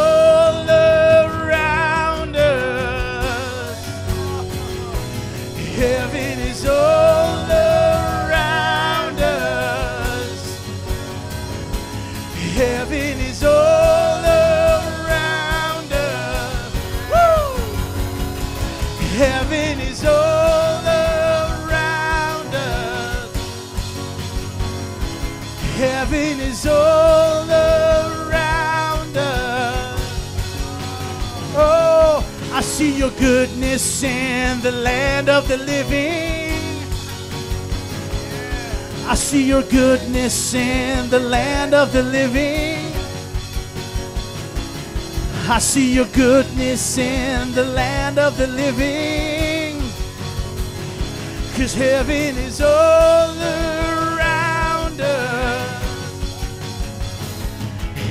your 33.08 33.20
goodness 33.20 34.02
in 34.02 34.60
the 34.60 34.72
land 34.72 35.28
of 35.28 35.48
the 35.48 35.56
living. 35.56 36.52
I 39.06 39.14
see 39.14 39.44
your 39.44 39.62
goodness 39.62 40.54
in 40.54 41.08
the 41.08 41.18
land 41.18 41.74
of 41.74 41.92
the 41.92 42.02
living. 42.02 42.92
I 45.50 45.58
see 45.58 45.94
your 45.94 46.06
goodness 46.06 46.98
in 46.98 47.52
the 47.54 47.64
land 47.64 48.18
of 48.18 48.36
the 48.36 48.46
living. 48.46 49.80
Cause 51.56 51.74
heaven 51.74 52.36
is 52.36 52.60
all 52.60 53.30
around 53.40 55.00
us. 55.00 55.82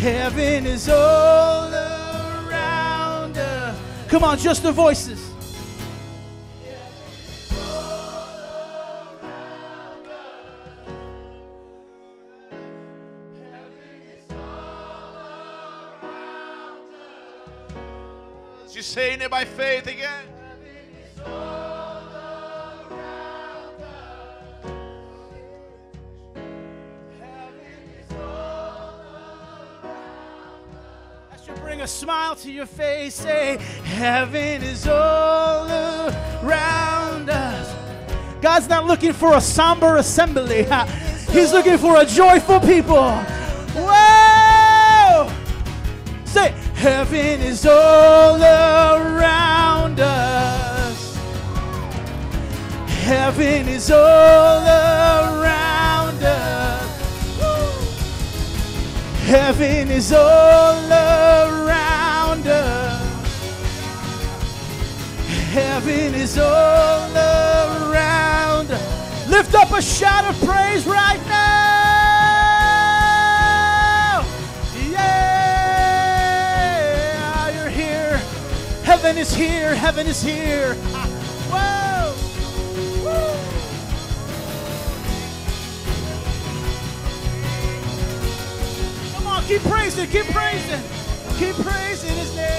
Heaven 0.01 0.65
is 0.65 0.89
all. 0.89 1.56
Come 4.09 4.23
on, 4.23 4.37
just 4.37 4.63
the 4.63 4.71
voices. 4.71 5.33
You 18.73 18.83
saying 18.83 19.21
it 19.21 19.31
by 19.31 19.43
faith 19.43 19.87
again. 19.87 20.36
Smile 31.97 32.35
to 32.35 32.51
your 32.51 32.67
face. 32.67 33.15
Say, 33.15 33.57
Heaven 33.83 34.61
is 34.61 34.87
all 34.87 35.67
around 35.67 37.27
us. 37.27 37.75
God's 38.39 38.69
not 38.69 38.85
looking 38.85 39.13
for 39.13 39.35
a 39.35 39.41
somber 39.41 39.97
assembly, 39.97 40.67
He's 41.31 41.51
looking 41.51 41.79
for 41.79 41.99
a 41.99 42.05
joyful 42.05 42.59
people. 42.59 43.11
Whoa! 43.73 45.31
Say, 46.25 46.51
Heaven 46.75 47.41
is 47.41 47.65
all 47.65 48.41
around 48.41 49.99
us. 49.99 51.17
Heaven 52.87 53.67
is 53.67 53.89
all 53.89 54.63
around 54.63 56.23
us. 56.23 56.87
Heaven 59.25 59.89
is 59.89 60.13
all 60.13 60.91
around 60.91 61.56
Heaven 65.57 66.13
is 66.13 66.37
all 66.37 67.11
around. 67.17 68.69
Lift 69.27 69.55
up 69.55 69.71
a 69.71 69.81
shout 69.81 70.23
of 70.25 70.39
praise 70.47 70.85
right 70.85 71.19
now. 71.27 71.43
Yeah, 74.91 75.49
you're 77.55 77.69
here. 77.71 78.21
Heaven 78.83 79.17
is 79.17 79.33
here. 79.33 79.73
Heaven 79.73 80.05
is 80.05 80.21
here. 80.21 80.75
Whoa. 81.49 82.13
Woo. 83.03 83.33
Come 89.15 89.25
on, 89.25 89.43
keep 89.45 89.63
praising, 89.63 90.07
keep 90.07 90.27
praising, 90.27 90.83
keep 91.39 91.55
praising 91.55 92.15
His 92.15 92.35
name. 92.35 92.56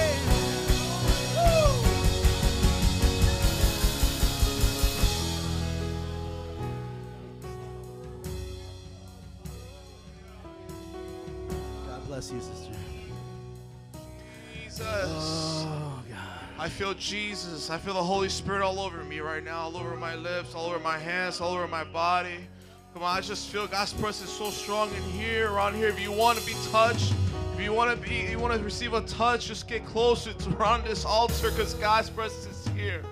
Feel 16.79 16.93
Jesus. 16.93 17.69
I 17.69 17.77
feel 17.77 17.93
the 17.93 18.01
Holy 18.01 18.29
Spirit 18.29 18.61
all 18.61 18.79
over 18.79 19.03
me 19.03 19.19
right 19.19 19.43
now, 19.43 19.63
all 19.63 19.75
over 19.75 19.97
my 19.97 20.15
lips, 20.15 20.55
all 20.55 20.67
over 20.67 20.79
my 20.79 20.97
hands, 20.97 21.41
all 21.41 21.53
over 21.53 21.67
my 21.67 21.83
body. 21.83 22.47
Come 22.93 23.03
on, 23.03 23.17
I 23.17 23.19
just 23.19 23.49
feel 23.49 23.67
God's 23.67 23.91
presence 23.91 24.29
so 24.29 24.49
strong 24.49 24.89
in 24.95 25.03
here, 25.11 25.51
around 25.51 25.75
here. 25.75 25.89
If 25.89 25.99
you 25.99 26.13
want 26.13 26.39
to 26.39 26.45
be 26.45 26.53
touched, 26.71 27.13
if 27.53 27.61
you 27.61 27.73
want 27.73 27.91
to 27.91 28.09
be, 28.09 28.31
you 28.31 28.39
want 28.39 28.53
to 28.53 28.63
receive 28.63 28.93
a 28.93 29.01
touch, 29.01 29.47
just 29.47 29.67
get 29.67 29.85
closer 29.85 30.31
to 30.31 30.55
around 30.55 30.85
this 30.85 31.03
altar 31.03 31.51
because 31.51 31.73
God's 31.73 32.09
presence 32.09 32.45
is 32.45 32.73
here. 32.73 33.03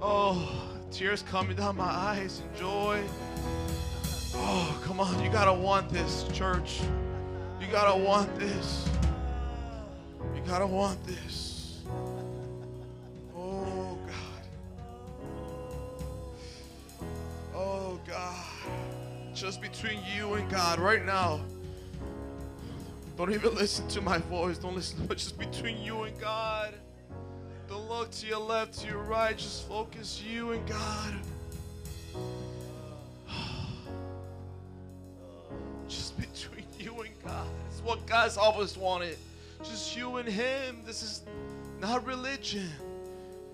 Oh, 0.00 0.72
tears 0.90 1.20
coming 1.20 1.54
down 1.54 1.76
my 1.76 1.84
eyes 1.84 2.40
and 2.40 2.56
joy. 2.56 3.04
Oh, 4.36 4.80
come 4.84 5.00
on, 5.00 5.22
you 5.22 5.28
gotta 5.28 5.52
want 5.52 5.90
this, 5.90 6.24
church. 6.32 6.80
You 7.60 7.66
gotta 7.70 8.02
want 8.02 8.34
this. 8.38 8.88
You 10.34 10.40
gotta 10.46 10.66
want 10.66 11.06
this. 11.06 11.45
God. 18.06 18.44
Just 19.34 19.60
between 19.60 20.00
you 20.14 20.34
and 20.34 20.48
God 20.50 20.78
right 20.78 21.04
now. 21.04 21.40
Don't 23.16 23.32
even 23.32 23.54
listen 23.54 23.88
to 23.88 24.00
my 24.00 24.18
voice. 24.18 24.58
Don't 24.58 24.76
listen, 24.76 25.06
but 25.06 25.18
just 25.18 25.38
between 25.38 25.80
you 25.82 26.02
and 26.02 26.18
God. 26.20 26.74
Don't 27.68 27.88
look 27.88 28.10
to 28.12 28.26
your 28.26 28.38
left, 28.38 28.78
to 28.80 28.86
your 28.86 29.02
right. 29.02 29.36
Just 29.36 29.66
focus 29.66 30.22
you 30.22 30.52
and 30.52 30.68
God. 30.68 31.14
Just 35.88 36.16
between 36.18 36.66
you 36.78 37.00
and 37.00 37.10
God. 37.24 37.48
It's 37.70 37.80
what 37.80 38.06
God's 38.06 38.36
always 38.36 38.76
wanted. 38.76 39.16
Just 39.64 39.96
you 39.96 40.16
and 40.16 40.28
Him. 40.28 40.82
This 40.84 41.02
is 41.02 41.22
not 41.80 42.06
religion. 42.06 42.70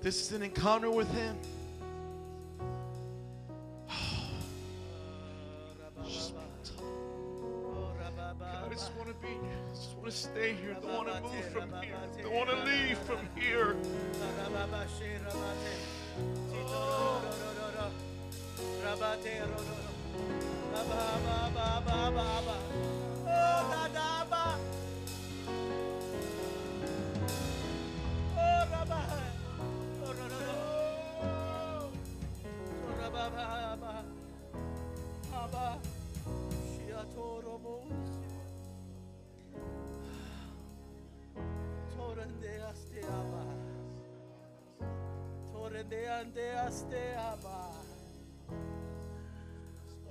This 0.02 0.20
is 0.20 0.32
an 0.32 0.42
encounter 0.42 0.90
with 0.90 1.10
Him. 1.14 1.36
Just 9.22 9.36
want 9.36 9.36
to 9.36 9.40
be, 9.40 9.48
I 9.48 9.74
just 9.74 9.96
want 9.96 10.10
to 10.10 10.16
stay 10.16 10.54
here. 10.54 10.76
Don't 10.80 10.92
want 10.94 11.08
to 11.08 11.20
move 11.22 11.44
from 11.52 11.72
here. 11.82 12.22
Don't 12.22 12.34
want 12.34 12.50
to 12.50 12.56
leave 12.64 12.98
from 12.98 13.28
here. 13.36 13.76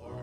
Lord, 0.00 0.18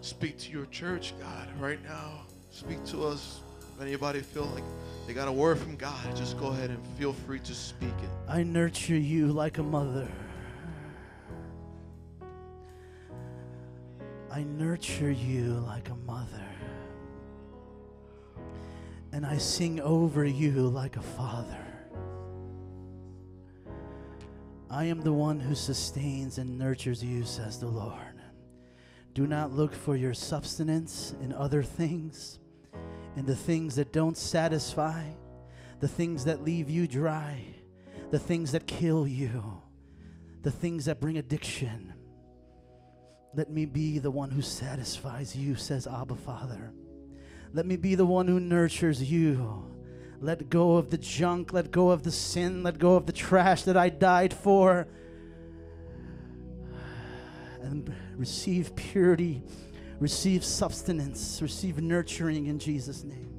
speak 0.00 0.38
to 0.38 0.50
your 0.50 0.66
church, 0.66 1.14
God, 1.20 1.48
right 1.58 1.82
now. 1.84 2.22
Speak 2.50 2.84
to 2.86 3.04
us. 3.04 3.40
If 3.76 3.82
anybody 3.82 4.20
feel 4.20 4.46
like 4.46 4.64
they 5.06 5.14
got 5.14 5.28
a 5.28 5.32
word 5.32 5.58
from 5.58 5.76
God, 5.76 6.14
just 6.14 6.38
go 6.38 6.48
ahead 6.48 6.70
and 6.70 6.78
feel 6.98 7.12
free 7.12 7.38
to 7.40 7.54
speak 7.54 7.94
it. 8.02 8.10
I 8.28 8.42
nurture 8.42 8.98
you 8.98 9.28
like 9.28 9.58
a 9.58 9.62
mother. 9.62 10.08
I 14.30 14.44
nurture 14.44 15.10
you 15.10 15.54
like 15.66 15.88
a 15.88 15.96
mother. 16.06 16.44
And 19.12 19.26
I 19.26 19.38
sing 19.38 19.80
over 19.80 20.24
you 20.24 20.68
like 20.68 20.96
a 20.96 21.02
father. 21.02 21.69
I 24.70 24.84
am 24.84 25.00
the 25.00 25.12
one 25.12 25.40
who 25.40 25.56
sustains 25.56 26.38
and 26.38 26.56
nurtures 26.56 27.02
you, 27.02 27.24
says 27.24 27.58
the 27.58 27.66
Lord. 27.66 28.20
Do 29.14 29.26
not 29.26 29.50
look 29.50 29.74
for 29.74 29.96
your 29.96 30.14
substance 30.14 31.12
in 31.20 31.32
other 31.32 31.64
things, 31.64 32.38
in 33.16 33.26
the 33.26 33.34
things 33.34 33.74
that 33.74 33.92
don't 33.92 34.16
satisfy, 34.16 35.02
the 35.80 35.88
things 35.88 36.24
that 36.26 36.44
leave 36.44 36.70
you 36.70 36.86
dry, 36.86 37.44
the 38.12 38.18
things 38.18 38.52
that 38.52 38.68
kill 38.68 39.08
you, 39.08 39.60
the 40.42 40.52
things 40.52 40.84
that 40.84 41.00
bring 41.00 41.18
addiction. 41.18 41.92
Let 43.34 43.50
me 43.50 43.66
be 43.66 43.98
the 43.98 44.10
one 44.10 44.30
who 44.30 44.42
satisfies 44.42 45.34
you, 45.34 45.56
says 45.56 45.88
Abba 45.88 46.14
Father. 46.14 46.72
Let 47.52 47.66
me 47.66 47.76
be 47.76 47.96
the 47.96 48.06
one 48.06 48.28
who 48.28 48.38
nurtures 48.38 49.02
you. 49.02 49.66
Let 50.22 50.50
go 50.50 50.76
of 50.76 50.90
the 50.90 50.98
junk, 50.98 51.52
let 51.54 51.70
go 51.70 51.90
of 51.90 52.02
the 52.02 52.10
sin, 52.10 52.62
let 52.62 52.78
go 52.78 52.94
of 52.94 53.06
the 53.06 53.12
trash 53.12 53.62
that 53.62 53.76
I 53.76 53.88
died 53.88 54.34
for. 54.34 54.86
And 57.62 57.92
receive 58.16 58.76
purity, 58.76 59.42
receive 59.98 60.44
sustenance, 60.44 61.40
receive 61.40 61.80
nurturing 61.80 62.46
in 62.46 62.58
Jesus' 62.58 63.02
name. 63.02 63.30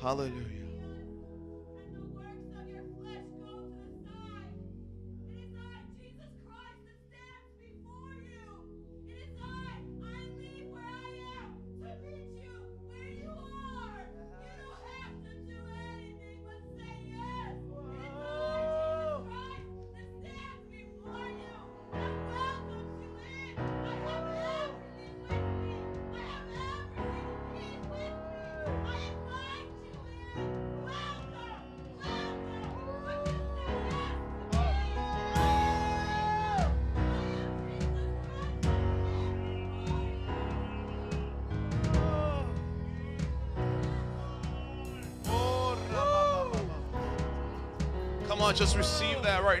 Hallelujah. 0.00 0.61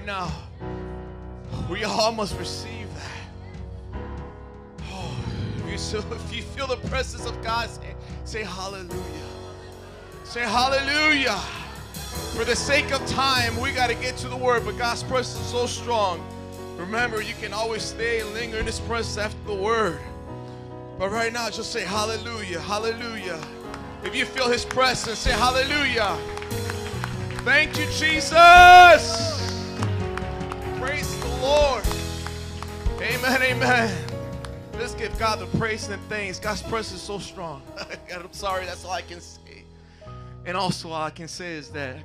Right 0.02 0.06
now. 0.06 0.32
We 1.70 1.84
all 1.84 2.12
must 2.12 2.36
receive 2.38 2.88
that. 2.94 4.00
Oh, 4.90 5.16
if 5.58 5.70
you 5.70 5.78
So 5.78 5.98
if 5.98 6.34
you 6.34 6.42
feel 6.42 6.66
the 6.66 6.76
presence 6.88 7.26
of 7.26 7.40
God, 7.42 7.68
say, 7.70 7.94
say 8.24 8.42
hallelujah. 8.42 8.96
Say 10.24 10.40
hallelujah. 10.40 11.38
For 12.34 12.44
the 12.44 12.56
sake 12.56 12.92
of 12.92 13.04
time, 13.06 13.58
we 13.60 13.72
got 13.72 13.88
to 13.88 13.94
get 13.94 14.16
to 14.18 14.28
the 14.28 14.36
word, 14.36 14.64
but 14.64 14.76
God's 14.76 15.02
presence 15.02 15.40
is 15.44 15.50
so 15.50 15.66
strong. 15.66 16.24
Remember, 16.76 17.22
you 17.22 17.34
can 17.40 17.52
always 17.52 17.82
stay 17.82 18.20
and 18.20 18.32
linger 18.32 18.58
in 18.58 18.66
His 18.66 18.80
presence 18.80 19.18
after 19.18 19.46
the 19.46 19.54
word. 19.54 20.00
But 20.98 21.10
right 21.10 21.32
now, 21.32 21.48
just 21.48 21.72
say 21.72 21.82
hallelujah, 21.82 22.60
hallelujah. 22.60 23.40
If 24.04 24.16
you 24.16 24.24
feel 24.24 24.48
His 24.48 24.64
presence, 24.64 25.18
say 25.20 25.32
hallelujah. 25.32 26.18
Thank 27.44 27.78
you, 27.78 27.86
Jesus. 27.86 29.31
Amen, 33.24 33.42
amen. 33.42 34.04
Let's 34.72 34.94
give 34.94 35.16
God 35.16 35.38
the 35.38 35.46
praise 35.56 35.88
and 35.88 36.02
thanks. 36.08 36.40
God's 36.40 36.60
presence 36.60 37.00
is 37.00 37.06
so 37.06 37.20
strong. 37.20 37.62
God, 38.08 38.24
I'm 38.24 38.32
sorry, 38.32 38.66
that's 38.66 38.84
all 38.84 38.90
I 38.90 39.02
can 39.02 39.20
say. 39.20 39.62
And 40.44 40.56
also, 40.56 40.88
all 40.90 41.04
I 41.04 41.10
can 41.10 41.28
say 41.28 41.52
is 41.52 41.68
that 41.68 41.98
I 41.98 42.02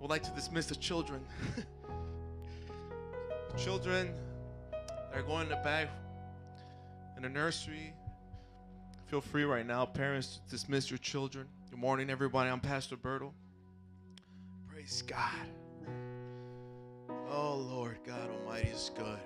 would 0.00 0.10
like 0.10 0.22
to 0.24 0.30
dismiss 0.32 0.66
the 0.66 0.74
children. 0.74 1.24
children 3.56 4.12
that 4.70 5.14
are 5.14 5.22
going 5.22 5.44
in 5.44 5.48
the 5.48 5.56
back 5.56 5.88
in 7.16 7.22
the 7.22 7.30
nursery. 7.30 7.94
Feel 9.06 9.22
free 9.22 9.44
right 9.44 9.66
now, 9.66 9.86
parents, 9.86 10.40
to 10.44 10.50
dismiss 10.50 10.90
your 10.90 10.98
children. 10.98 11.48
Good 11.70 11.78
morning, 11.78 12.10
everybody. 12.10 12.50
I'm 12.50 12.60
Pastor 12.60 12.98
Bertle. 12.98 13.32
Praise 14.70 15.02
God. 15.06 15.48
Oh, 17.30 17.56
Lord 17.56 17.96
God 18.06 18.28
Almighty 18.28 18.68
is 18.68 18.90
good. 18.94 19.18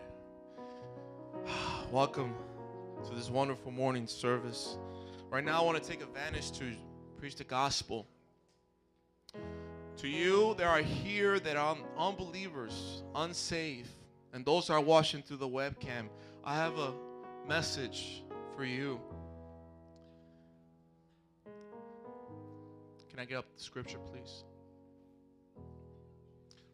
Welcome 1.92 2.34
to 3.08 3.14
this 3.14 3.30
wonderful 3.30 3.70
morning 3.70 4.08
service. 4.08 4.76
Right 5.30 5.44
now, 5.44 5.62
I 5.62 5.64
want 5.64 5.80
to 5.80 5.88
take 5.88 6.02
advantage 6.02 6.50
to 6.58 6.72
preach 7.16 7.36
the 7.36 7.44
gospel. 7.44 8.08
To 9.98 10.08
you, 10.08 10.56
there 10.58 10.68
are 10.68 10.82
here 10.82 11.38
that 11.38 11.56
are 11.56 11.76
unbelievers, 11.96 13.04
unsaved, 13.14 13.88
and 14.32 14.44
those 14.44 14.68
are 14.68 14.80
watching 14.80 15.22
through 15.22 15.36
the 15.36 15.48
webcam. 15.48 16.08
I 16.44 16.56
have 16.56 16.76
a 16.76 16.92
message 17.46 18.24
for 18.56 18.64
you. 18.64 19.00
Can 23.08 23.20
I 23.20 23.24
get 23.24 23.38
up 23.38 23.46
the 23.56 23.62
scripture, 23.62 23.98
please? 24.10 24.42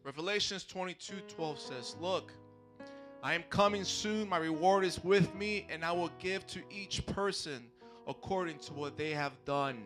Revelations 0.03 0.63
22 0.63 1.17
12 1.27 1.59
says, 1.59 1.95
Look, 2.01 2.33
I 3.23 3.35
am 3.35 3.43
coming 3.49 3.85
soon. 3.85 4.27
My 4.27 4.35
reward 4.35 4.83
is 4.83 5.01
with 5.01 5.33
me, 5.33 5.65
and 5.69 5.85
I 5.85 5.93
will 5.93 6.11
give 6.19 6.45
to 6.47 6.59
each 6.69 7.05
person 7.05 7.63
according 8.05 8.57
to 8.59 8.73
what 8.73 8.97
they 8.97 9.11
have 9.11 9.31
done. 9.45 9.85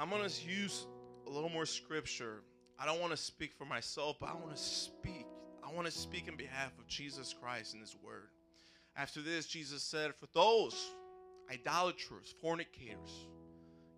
I'm 0.00 0.08
going 0.08 0.26
to 0.26 0.48
use 0.48 0.86
a 1.26 1.30
little 1.30 1.50
more 1.50 1.66
scripture. 1.66 2.40
I 2.78 2.86
don't 2.86 3.00
want 3.00 3.10
to 3.10 3.18
speak 3.18 3.52
for 3.52 3.66
myself, 3.66 4.16
but 4.18 4.30
I 4.30 4.32
want 4.32 4.56
to 4.56 4.62
speak. 4.62 5.26
I 5.62 5.70
want 5.70 5.86
to 5.86 5.92
speak 5.92 6.26
in 6.26 6.36
behalf 6.36 6.72
of 6.78 6.86
Jesus 6.86 7.34
Christ 7.38 7.74
in 7.74 7.80
His 7.80 7.94
Word. 8.02 8.30
After 8.96 9.20
this, 9.20 9.46
Jesus 9.46 9.82
said, 9.82 10.14
For 10.14 10.26
those 10.32 10.74
idolaters, 11.52 12.34
fornicators, 12.40 13.26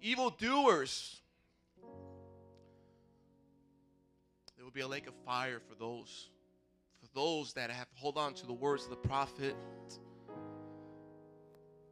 evildoers, 0.01 1.21
there 4.57 4.65
will 4.65 4.73
be 4.73 4.81
a 4.81 4.89
lake 4.89 5.07
of 5.07 5.15
fire 5.25 5.61
for 5.61 5.77
those. 5.77 6.31
For 7.01 7.07
those 7.15 7.53
that 7.53 7.71
have 7.71 7.87
hold 7.95 8.19
on 8.19 8.35
to 8.35 8.47
the 8.47 8.53
words 8.53 8.83
of 8.83 8.91
the 8.91 8.97
prophet, 8.97 9.55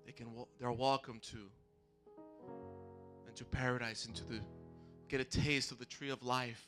they 0.04 0.10
can 0.10 0.26
they're 0.58 0.72
welcome 0.72 1.20
to 1.30 1.46
into 3.30 3.44
paradise, 3.44 4.06
into 4.06 4.24
the 4.24 4.40
get 5.08 5.20
a 5.20 5.24
taste 5.24 5.70
of 5.70 5.78
the 5.78 5.84
tree 5.84 6.10
of 6.10 6.22
life. 6.22 6.66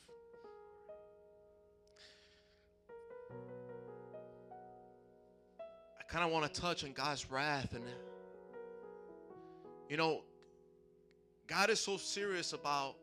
I 5.99 6.03
kind 6.09 6.23
of 6.23 6.31
want 6.31 6.51
to 6.51 6.61
touch 6.61 6.83
on 6.83 6.93
God's 6.93 7.29
wrath 7.29 7.73
and 7.73 7.83
you 9.89 9.97
know 9.97 10.21
God 11.47 11.69
is 11.69 11.81
so 11.81 11.97
serious 11.97 12.53
about 12.53 12.95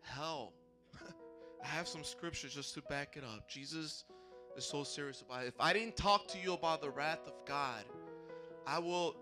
hell. 0.00 0.54
I 1.62 1.66
have 1.66 1.86
some 1.86 2.04
scriptures 2.04 2.54
just 2.54 2.74
to 2.74 2.82
back 2.82 3.16
it 3.16 3.24
up. 3.24 3.46
Jesus 3.48 4.04
is 4.56 4.64
so 4.64 4.84
serious 4.84 5.20
about 5.20 5.42
it. 5.42 5.48
If 5.48 5.60
I 5.60 5.74
didn't 5.74 5.96
talk 5.96 6.28
to 6.28 6.38
you 6.38 6.54
about 6.54 6.80
the 6.80 6.90
wrath 6.90 7.26
of 7.26 7.34
God, 7.46 7.84
I 8.66 8.78
will 8.78 9.16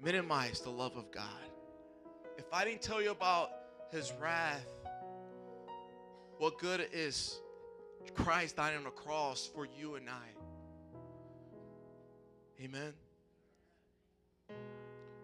minimize 0.00 0.60
the 0.60 0.70
love 0.70 0.96
of 0.96 1.12
God. 1.12 1.24
If 2.38 2.44
I 2.52 2.64
didn't 2.64 2.82
tell 2.82 3.02
you 3.02 3.10
about 3.10 3.50
his 3.90 4.12
wrath, 4.20 4.64
what 6.38 6.56
good 6.58 6.88
is 6.92 7.40
Christ 8.14 8.56
dying 8.56 8.76
on 8.76 8.84
the 8.84 8.90
cross 8.90 9.50
for 9.52 9.66
you 9.66 9.96
and 9.96 10.08
I? 10.08 10.28
Amen. 12.62 12.92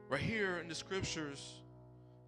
Right 0.09 0.21
here 0.21 0.59
in 0.59 0.69
the 0.69 0.75
scriptures, 0.75 1.61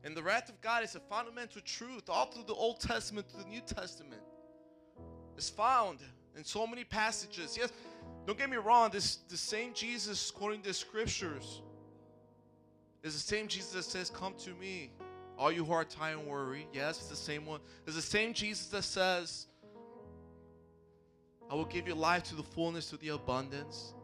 and 0.05 0.17
the 0.17 0.23
wrath 0.23 0.49
of 0.49 0.61
God 0.61 0.85
is 0.85 0.95
a 0.95 1.01
fundamental 1.01 1.61
truth 1.63 2.09
all 2.09 2.27
through 2.27 2.45
the 2.45 2.55
Old 2.55 2.79
Testament 2.79 3.29
to 3.31 3.39
the 3.39 3.45
New 3.45 3.63
Testament. 3.63 4.23
It's 5.37 5.51
found 5.51 5.99
in 6.37 6.45
so 6.45 6.65
many 6.65 6.85
passages. 6.85 7.57
Yes, 7.59 7.73
don't 8.25 8.39
get 8.39 8.49
me 8.49 8.57
wrong, 8.57 8.91
this 8.93 9.17
the 9.29 9.37
same 9.37 9.75
Jesus 9.75 10.31
quoting 10.31 10.63
the 10.63 10.73
scriptures 10.73 11.63
is 13.07 13.15
the 13.15 13.29
same 13.29 13.49
Jesus 13.49 13.71
that 13.73 13.85
says, 13.85 14.11
Come 14.11 14.35
to 14.39 14.51
me, 14.55 14.91
all 15.39 15.53
you 15.53 15.65
who 15.65 15.73
are 15.73 15.85
tired 15.85 16.19
and 16.19 16.27
worry. 16.27 16.67
Yes, 16.73 16.99
it's 16.99 17.09
the 17.09 17.17
same 17.17 17.47
one. 17.47 17.61
It's 17.87 17.97
the 17.97 18.03
same 18.03 18.33
Jesus 18.33 18.67
that 18.69 18.85
says, 18.85 19.47
I 21.51 21.55
will 21.55 21.67
give 21.67 21.87
you 21.87 21.95
life 21.95 22.25
to 22.25 22.35
the 22.35 22.43
fullness, 22.43 22.91
to 22.91 22.97
the 22.97 23.11
abundance. 23.11 23.95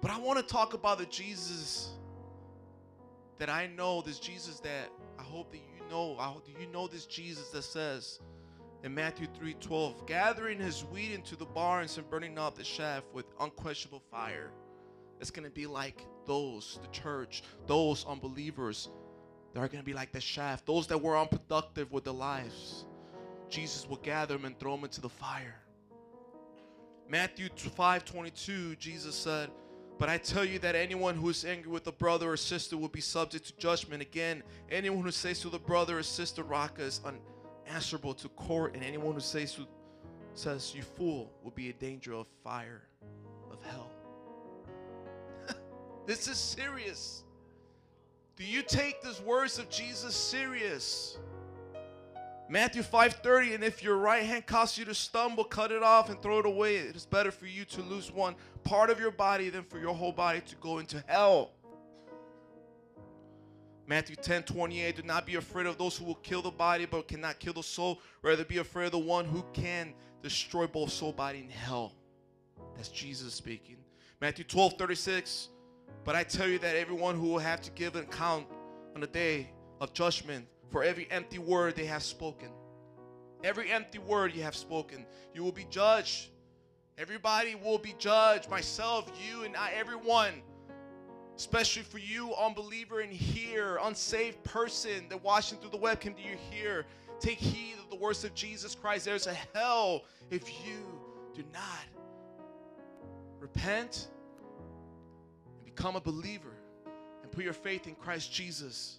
But 0.00 0.10
I 0.10 0.18
want 0.18 0.38
to 0.38 0.44
talk 0.44 0.74
about 0.74 0.98
the 0.98 1.06
Jesus 1.06 1.90
that 3.38 3.50
I 3.50 3.66
know, 3.66 4.02
this 4.02 4.18
Jesus 4.18 4.60
that 4.60 4.90
I 5.18 5.22
hope 5.22 5.50
that 5.50 5.58
you 5.58 5.90
know. 5.90 6.16
I 6.18 6.26
hope, 6.26 6.46
you 6.60 6.66
know 6.66 6.86
this 6.86 7.06
Jesus 7.06 7.48
that 7.48 7.62
says 7.62 8.20
in 8.84 8.94
Matthew 8.94 9.26
3:12, 9.26 10.06
gathering 10.06 10.60
his 10.60 10.84
wheat 10.84 11.12
into 11.12 11.36
the 11.36 11.46
barns 11.46 11.98
and 11.98 12.08
burning 12.08 12.38
up 12.38 12.56
the 12.56 12.64
shaft 12.64 13.06
with 13.12 13.26
unquestionable 13.40 14.02
fire. 14.10 14.52
It's 15.20 15.30
gonna 15.30 15.50
be 15.50 15.66
like 15.66 16.06
those, 16.26 16.78
the 16.82 16.88
church, 16.88 17.42
those 17.66 18.04
unbelievers 18.06 18.88
that 19.52 19.60
are 19.60 19.68
gonna 19.68 19.82
be 19.82 19.92
like 19.92 20.12
the 20.12 20.20
shaft, 20.20 20.66
those 20.66 20.86
that 20.88 21.00
were 21.00 21.16
unproductive 21.16 21.92
with 21.92 22.04
their 22.04 22.12
lives. 22.12 22.84
Jesus 23.48 23.88
will 23.88 23.96
gather 23.98 24.36
them 24.36 24.44
and 24.44 24.58
throw 24.58 24.74
them 24.74 24.84
into 24.84 25.00
the 25.00 25.08
fire. 25.08 25.62
Matthew 27.08 27.48
5:22, 27.48 28.76
Jesus 28.76 29.14
said, 29.14 29.50
but 29.98 30.08
I 30.10 30.18
tell 30.18 30.44
you 30.44 30.58
that 30.58 30.74
anyone 30.74 31.14
who 31.14 31.30
is 31.30 31.44
angry 31.44 31.70
with 31.70 31.86
a 31.86 31.92
brother 31.92 32.32
or 32.32 32.36
sister 32.36 32.76
will 32.76 32.88
be 32.88 33.00
subject 33.00 33.46
to 33.46 33.56
judgment. 33.56 34.02
Again, 34.02 34.42
anyone 34.70 35.02
who 35.02 35.10
says 35.10 35.40
to 35.40 35.48
the 35.48 35.58
brother 35.58 35.98
or 35.98 36.02
sister, 36.02 36.42
Raca 36.42 36.82
is 36.82 37.00
unanswerable 37.66 38.12
to 38.14 38.28
court, 38.30 38.74
and 38.74 38.84
anyone 38.84 39.14
who 39.14 39.20
says 39.20 39.54
to 39.54 39.66
says 40.34 40.74
you 40.74 40.82
fool 40.82 41.32
will 41.42 41.50
be 41.52 41.70
in 41.70 41.76
danger 41.78 42.12
of 42.12 42.26
fire. 42.44 42.82
This 46.06 46.28
is 46.28 46.38
serious. 46.38 47.24
Do 48.36 48.44
you 48.44 48.62
take 48.62 49.02
these 49.02 49.20
words 49.20 49.58
of 49.58 49.68
Jesus 49.70 50.14
serious? 50.14 51.18
Matthew 52.48 52.82
5:30 52.82 53.54
and 53.56 53.64
if 53.64 53.82
your 53.82 53.96
right 53.96 54.24
hand 54.24 54.46
causes 54.46 54.78
you 54.78 54.84
to 54.84 54.94
stumble 54.94 55.42
cut 55.42 55.72
it 55.72 55.82
off 55.82 56.10
and 56.10 56.22
throw 56.22 56.38
it 56.38 56.46
away 56.46 56.76
it 56.76 56.94
is 56.94 57.04
better 57.04 57.32
for 57.32 57.46
you 57.46 57.64
to 57.64 57.82
lose 57.82 58.12
one 58.12 58.36
part 58.62 58.88
of 58.88 59.00
your 59.00 59.10
body 59.10 59.50
than 59.50 59.64
for 59.64 59.80
your 59.80 59.94
whole 59.94 60.12
body 60.12 60.40
to 60.42 60.54
go 60.56 60.78
into 60.78 61.02
hell. 61.08 61.50
Matthew 63.88 64.14
10:28 64.16 64.96
do 64.96 65.02
not 65.02 65.26
be 65.26 65.34
afraid 65.34 65.66
of 65.66 65.76
those 65.76 65.96
who 65.96 66.04
will 66.04 66.16
kill 66.16 66.42
the 66.42 66.50
body 66.50 66.86
but 66.86 67.08
cannot 67.08 67.40
kill 67.40 67.52
the 67.52 67.62
soul 67.62 68.00
rather 68.22 68.44
be 68.44 68.58
afraid 68.58 68.86
of 68.86 68.92
the 68.92 68.98
one 68.98 69.24
who 69.24 69.42
can 69.52 69.92
destroy 70.22 70.66
both 70.68 70.92
soul 70.92 71.12
body 71.12 71.40
and 71.40 71.50
hell. 71.50 71.94
That's 72.76 72.90
Jesus 72.90 73.34
speaking. 73.34 73.78
Matthew 74.20 74.44
12:36 74.44 75.48
But 76.04 76.14
I 76.14 76.22
tell 76.22 76.48
you 76.48 76.58
that 76.60 76.76
everyone 76.76 77.16
who 77.16 77.28
will 77.28 77.38
have 77.38 77.60
to 77.62 77.70
give 77.72 77.96
an 77.96 78.04
account 78.04 78.46
on 78.94 79.00
the 79.00 79.06
day 79.06 79.50
of 79.80 79.92
judgment 79.92 80.46
for 80.70 80.82
every 80.82 81.08
empty 81.10 81.38
word 81.38 81.76
they 81.76 81.86
have 81.86 82.02
spoken. 82.02 82.50
Every 83.44 83.70
empty 83.70 83.98
word 83.98 84.34
you 84.34 84.42
have 84.42 84.56
spoken, 84.56 85.06
you 85.34 85.42
will 85.44 85.52
be 85.52 85.66
judged. 85.70 86.28
Everybody 86.98 87.54
will 87.54 87.78
be 87.78 87.94
judged. 87.98 88.48
Myself, 88.48 89.10
you, 89.28 89.44
and 89.44 89.56
I, 89.56 89.72
everyone. 89.72 90.42
Especially 91.36 91.82
for 91.82 91.98
you, 91.98 92.34
unbeliever 92.34 93.02
in 93.02 93.10
here, 93.10 93.78
unsaved 93.82 94.42
person 94.42 95.06
that 95.10 95.22
watching 95.22 95.58
through 95.58 95.70
the 95.70 95.78
webcam, 95.78 96.16
do 96.16 96.22
you 96.22 96.36
hear? 96.50 96.86
Take 97.20 97.38
heed 97.38 97.74
of 97.82 97.90
the 97.90 97.96
words 97.96 98.24
of 98.24 98.34
Jesus 98.34 98.74
Christ. 98.74 99.04
There's 99.04 99.26
a 99.26 99.34
hell 99.54 100.04
if 100.30 100.48
you 100.66 101.00
do 101.34 101.44
not 101.52 101.84
repent 103.38 104.08
become 105.76 105.96
a 105.96 106.00
believer 106.00 106.56
and 107.22 107.30
put 107.30 107.44
your 107.44 107.52
faith 107.52 107.86
in 107.86 107.94
Christ 107.94 108.32
Jesus. 108.32 108.98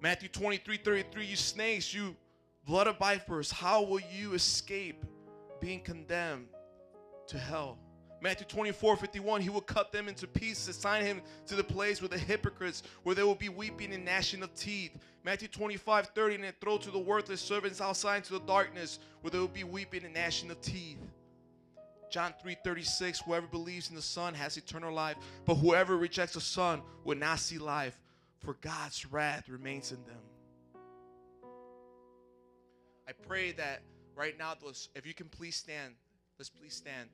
Matthew 0.00 0.28
23 0.28 0.78
33, 0.78 1.26
you 1.26 1.36
snakes, 1.36 1.92
you 1.92 2.16
blood 2.66 2.86
of 2.86 2.98
vipers, 2.98 3.50
how 3.50 3.82
will 3.82 4.00
you 4.00 4.32
escape 4.32 5.04
being 5.60 5.80
condemned 5.80 6.46
to 7.26 7.38
hell? 7.38 7.78
Matthew 8.22 8.46
24 8.46 8.96
51, 8.96 9.42
he 9.42 9.50
will 9.50 9.60
cut 9.60 9.92
them 9.92 10.08
into 10.08 10.26
pieces, 10.26 10.68
assign 10.68 11.04
him 11.04 11.20
to 11.46 11.54
the 11.54 11.64
place 11.64 12.00
with 12.00 12.10
the 12.10 12.18
hypocrites, 12.18 12.82
where 13.02 13.14
there 13.14 13.26
will 13.26 13.34
be 13.34 13.50
weeping 13.50 13.92
and 13.92 14.04
gnashing 14.04 14.42
of 14.42 14.54
teeth. 14.54 14.96
Matthew 15.24 15.48
25 15.48 16.06
30, 16.06 16.34
and 16.36 16.60
throw 16.60 16.78
to 16.78 16.90
the 16.90 16.98
worthless 16.98 17.42
servants 17.42 17.82
outside 17.82 18.16
into 18.16 18.32
the 18.32 18.40
darkness, 18.40 18.98
where 19.20 19.30
there 19.30 19.42
will 19.42 19.48
be 19.48 19.64
weeping 19.64 20.04
and 20.04 20.14
gnashing 20.14 20.50
of 20.50 20.60
teeth. 20.62 20.98
John 22.14 22.32
3 22.40 22.56
36, 22.62 23.22
whoever 23.22 23.48
believes 23.48 23.90
in 23.90 23.96
the 23.96 24.00
Son 24.00 24.34
has 24.34 24.56
eternal 24.56 24.94
life, 24.94 25.16
but 25.44 25.56
whoever 25.56 25.96
rejects 25.96 26.34
the 26.34 26.40
Son 26.40 26.80
will 27.02 27.16
not 27.16 27.40
see 27.40 27.58
life, 27.58 27.98
for 28.38 28.54
God's 28.60 29.04
wrath 29.04 29.48
remains 29.48 29.90
in 29.90 29.98
them. 30.04 31.50
I 33.08 33.10
pray 33.26 33.50
that 33.50 33.82
right 34.14 34.38
now, 34.38 34.52
those, 34.62 34.90
if 34.94 35.04
you 35.04 35.12
can 35.12 35.28
please 35.28 35.56
stand, 35.56 35.94
let's 36.38 36.48
please 36.48 36.74
stand. 36.74 37.08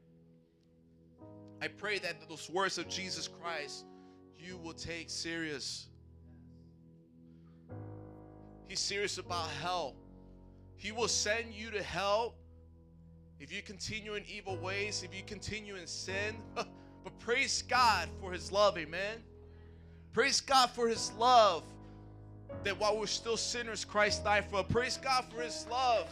I 1.63 1.69
pray 1.69 1.99
that 2.01 2.17
those 2.29 2.51
words 2.51 2.77
of 2.77 2.87
Jesus 2.87 3.27
Christ 3.27 3.87
you 4.39 4.59
will 4.59 4.75
take 4.75 5.09
serious. 5.09 5.89
He's 8.69 8.81
serious 8.81 9.17
about 9.17 9.49
hell. 9.63 9.95
He 10.77 10.93
will 10.93 11.09
send 11.09 11.55
you 11.55 11.71
to 11.71 11.83
hell 11.83 12.35
if 13.41 13.51
you 13.51 13.63
continue 13.63 14.15
in 14.15 14.25
evil 14.29 14.57
ways, 14.59 15.03
if 15.03 15.15
you 15.15 15.23
continue 15.27 15.77
in 15.77 15.87
sin. 15.87 16.37
but 16.55 17.19
praise 17.19 17.63
God 17.63 18.09
for 18.21 18.33
His 18.33 18.53
love, 18.53 18.77
amen. 18.77 19.19
Praise 20.13 20.41
God 20.43 20.71
for 20.71 20.89
His 20.89 21.11
love 21.19 21.65
that 22.65 22.79
while 22.79 22.99
we're 22.99 23.07
still 23.07 23.39
sinners, 23.39 23.85
Christ 23.85 24.25
died 24.25 24.45
for 24.51 24.57
us. 24.57 24.67
Praise 24.69 24.99
God 24.99 25.25
for 25.35 25.41
His 25.41 25.67
love. 25.71 26.07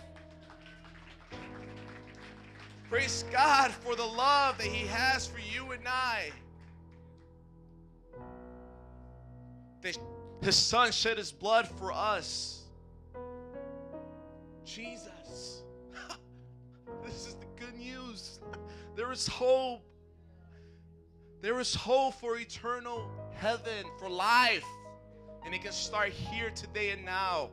Praise 2.89 3.25
God 3.31 3.71
for 3.73 3.95
the 3.95 4.07
love 4.07 4.57
that 4.57 4.67
He 4.67 4.87
has 4.87 5.27
for 5.27 5.41
you 5.41 5.73
and 5.73 5.87
I. 5.87 6.31
That 9.83 9.99
His 10.41 10.57
Son 10.57 10.91
shed 10.93 11.19
His 11.19 11.31
blood 11.31 11.69
for 11.69 11.93
us. 11.93 12.63
Jesus. 14.65 15.63
this 17.05 17.27
is 17.27 17.35
the 17.35 17.47
good 17.57 17.75
news. 17.75 18.41
There 18.97 19.13
is 19.13 19.27
hope. 19.27 19.83
There 21.41 21.61
is 21.61 21.75
hope 21.75 22.15
for 22.15 22.37
eternal 22.37 23.09
heaven, 23.35 23.87
for 23.99 24.09
life. 24.09 24.65
And 25.45 25.55
it 25.55 25.63
can 25.63 25.73
start 25.73 26.11
here 26.11 26.51
today 26.51 26.91
and 26.91 27.05
now. 27.05 27.51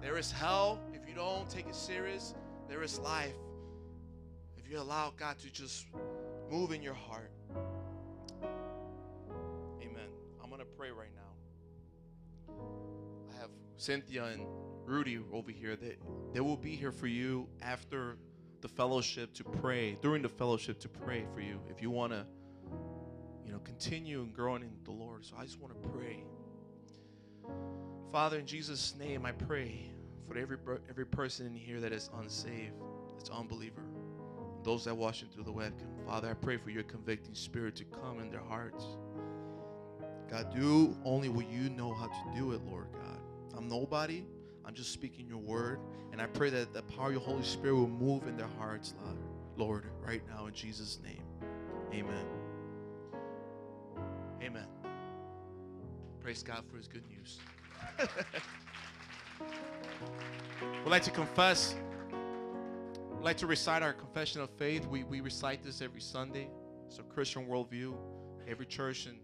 There 0.00 0.16
is 0.16 0.30
hell 0.32 0.80
if 0.94 1.08
you 1.08 1.14
don't 1.14 1.48
take 1.50 1.66
it 1.66 1.74
serious. 1.74 2.34
There 2.68 2.82
is 2.82 2.98
life 3.00 3.34
if 4.56 4.70
you 4.70 4.78
allow 4.78 5.12
God 5.16 5.38
to 5.40 5.50
just 5.50 5.86
move 6.50 6.72
in 6.72 6.82
your 6.82 6.94
heart. 6.94 7.30
Amen. 9.82 10.08
I'm 10.42 10.48
going 10.48 10.60
to 10.60 10.66
pray 10.78 10.90
right 10.90 11.10
now. 11.14 12.54
I 13.30 13.40
have 13.40 13.50
Cynthia 13.76 14.24
and 14.24 14.46
Rudy 14.90 15.20
over 15.32 15.52
here 15.52 15.76
that 15.76 15.98
they 16.32 16.40
will 16.40 16.56
be 16.56 16.74
here 16.74 16.90
for 16.90 17.06
you 17.06 17.48
after 17.62 18.16
the 18.60 18.68
fellowship 18.68 19.32
to 19.34 19.44
pray, 19.44 19.96
during 20.02 20.20
the 20.20 20.28
fellowship 20.28 20.80
to 20.80 20.88
pray 20.88 21.24
for 21.32 21.40
you 21.40 21.60
if 21.70 21.80
you 21.80 21.90
want 21.90 22.12
to 22.12 22.26
you 23.46 23.52
know 23.52 23.60
continue 23.60 24.20
and 24.20 24.34
growing 24.34 24.62
in 24.62 24.70
the 24.84 24.90
Lord. 24.90 25.24
So 25.24 25.36
I 25.38 25.44
just 25.44 25.60
want 25.60 25.80
to 25.80 25.88
pray. 25.88 26.24
Father 28.10 28.38
in 28.40 28.46
Jesus 28.46 28.94
name 28.98 29.24
I 29.24 29.32
pray 29.32 29.92
for 30.26 30.36
every 30.36 30.58
every 30.88 31.06
person 31.06 31.46
in 31.46 31.54
here 31.54 31.80
that 31.80 31.92
is 31.92 32.10
unsaved, 32.18 32.74
that's 33.16 33.30
unbeliever. 33.30 33.82
Those 34.64 34.84
that 34.84 34.96
watching 34.96 35.28
through 35.28 35.44
the 35.44 35.52
webcam. 35.52 36.04
Father, 36.04 36.28
I 36.28 36.34
pray 36.34 36.56
for 36.56 36.70
your 36.70 36.82
convicting 36.82 37.34
spirit 37.34 37.76
to 37.76 37.84
come 37.84 38.18
in 38.20 38.30
their 38.30 38.42
hearts. 38.42 38.84
God, 40.28 40.54
do 40.54 40.96
only 41.04 41.28
what 41.28 41.48
you 41.48 41.70
know 41.70 41.94
how 41.94 42.06
to 42.06 42.38
do 42.38 42.52
it, 42.52 42.60
Lord 42.66 42.88
God. 42.92 43.20
I'm 43.56 43.68
nobody. 43.68 44.24
I'm 44.64 44.74
just 44.74 44.92
speaking 44.92 45.26
your 45.26 45.38
word. 45.38 45.80
And 46.12 46.20
I 46.20 46.26
pray 46.26 46.50
that 46.50 46.72
the 46.72 46.82
power 46.82 47.06
of 47.06 47.12
your 47.12 47.20
Holy 47.20 47.42
Spirit 47.42 47.74
will 47.74 47.88
move 47.88 48.26
in 48.26 48.36
their 48.36 48.50
hearts, 48.58 48.94
Lord, 49.56 49.84
right 50.04 50.22
now 50.28 50.46
in 50.46 50.54
Jesus' 50.54 50.98
name. 51.02 51.22
Amen. 51.92 52.26
Amen. 54.42 54.66
Praise 56.20 56.42
God 56.42 56.64
for 56.70 56.76
his 56.76 56.88
good 56.88 57.04
news. 57.08 57.38
We'd 60.84 60.90
like 60.90 61.02
to 61.04 61.10
confess. 61.10 61.74
We'd 62.10 63.24
like 63.24 63.36
to 63.38 63.46
recite 63.46 63.82
our 63.82 63.92
confession 63.92 64.40
of 64.40 64.50
faith. 64.50 64.86
We, 64.86 65.04
we 65.04 65.20
recite 65.20 65.62
this 65.62 65.82
every 65.82 66.00
Sunday. 66.00 66.48
A 66.98 67.02
Christian 67.04 67.46
worldview. 67.46 67.94
Every 68.48 68.66
church 68.66 69.06
and 69.06 69.18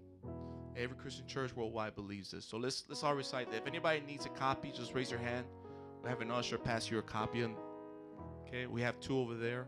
every 0.76 0.96
Christian 0.96 1.26
church 1.26 1.54
worldwide 1.54 1.94
believes 1.94 2.30
this. 2.30 2.44
So 2.44 2.56
let's 2.56 2.84
let's 2.88 3.02
all 3.02 3.14
recite 3.14 3.50
that. 3.50 3.58
If 3.58 3.66
anybody 3.66 4.02
needs 4.06 4.26
a 4.26 4.30
copy, 4.30 4.72
just 4.74 4.94
raise 4.94 5.10
your 5.10 5.20
hand. 5.20 5.46
We'll 6.00 6.10
have 6.10 6.20
an 6.20 6.30
usher 6.30 6.58
pass 6.58 6.90
you 6.90 6.98
a 6.98 7.02
copy. 7.02 7.42
And, 7.42 7.56
okay, 8.46 8.66
we 8.66 8.82
have 8.82 9.00
two 9.00 9.18
over 9.18 9.34
there. 9.34 9.66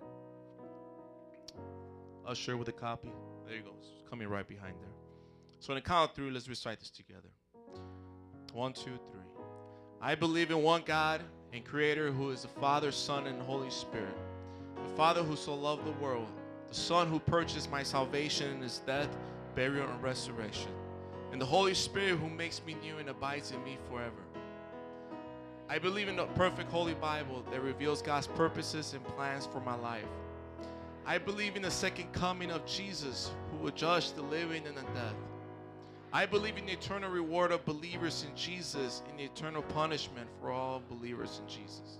Usher 2.26 2.56
with 2.56 2.68
a 2.68 2.72
copy. 2.72 3.10
There 3.46 3.56
you 3.56 3.62
go. 3.62 3.72
It's 3.78 4.08
coming 4.08 4.28
right 4.28 4.46
behind 4.46 4.74
there. 4.80 4.90
So, 5.60 5.72
on 5.72 5.76
the 5.76 5.80
count 5.80 6.10
of 6.10 6.16
three, 6.16 6.30
let's 6.30 6.48
recite 6.48 6.78
this 6.78 6.90
together. 6.90 7.28
One, 8.52 8.72
two, 8.72 8.98
three. 9.10 9.20
I 10.00 10.14
believe 10.14 10.50
in 10.50 10.62
one 10.62 10.82
God 10.84 11.22
and 11.52 11.64
Creator 11.64 12.12
who 12.12 12.30
is 12.30 12.42
the 12.42 12.48
Father, 12.48 12.92
Son, 12.92 13.26
and 13.26 13.40
Holy 13.42 13.70
Spirit. 13.70 14.16
The 14.76 14.94
Father 14.94 15.22
who 15.22 15.34
so 15.34 15.54
loved 15.54 15.84
the 15.84 15.92
world, 15.92 16.28
the 16.68 16.74
Son 16.74 17.08
who 17.08 17.18
purchased 17.18 17.70
my 17.70 17.82
salvation 17.82 18.50
in 18.52 18.62
his 18.62 18.78
death, 18.78 19.08
burial, 19.54 19.88
and 19.88 20.02
resurrection, 20.02 20.70
and 21.32 21.40
the 21.40 21.46
Holy 21.46 21.74
Spirit 21.74 22.18
who 22.18 22.28
makes 22.28 22.62
me 22.64 22.74
new 22.82 22.98
and 22.98 23.08
abides 23.08 23.50
in 23.52 23.62
me 23.64 23.76
forever. 23.90 24.22
I 25.68 25.78
believe 25.78 26.08
in 26.08 26.16
the 26.16 26.26
perfect 26.28 26.70
Holy 26.70 26.94
Bible 26.94 27.44
that 27.50 27.62
reveals 27.62 28.00
God's 28.00 28.26
purposes 28.26 28.94
and 28.94 29.04
plans 29.08 29.46
for 29.46 29.60
my 29.60 29.74
life. 29.76 30.06
I 31.04 31.18
believe 31.18 31.56
in 31.56 31.62
the 31.62 31.70
second 31.70 32.12
coming 32.12 32.50
of 32.50 32.64
Jesus 32.64 33.30
who 33.50 33.58
will 33.58 33.72
judge 33.72 34.12
the 34.12 34.22
living 34.22 34.66
and 34.66 34.76
the 34.76 34.82
dead. 34.82 35.14
I 36.10 36.24
believe 36.24 36.56
in 36.56 36.64
the 36.64 36.72
eternal 36.72 37.10
reward 37.10 37.52
of 37.52 37.66
believers 37.66 38.24
in 38.26 38.34
Jesus 38.34 39.02
and 39.10 39.18
the 39.18 39.24
eternal 39.24 39.60
punishment 39.62 40.26
for 40.40 40.50
all 40.50 40.82
believers 40.88 41.42
in 41.42 41.48
Jesus. 41.48 41.98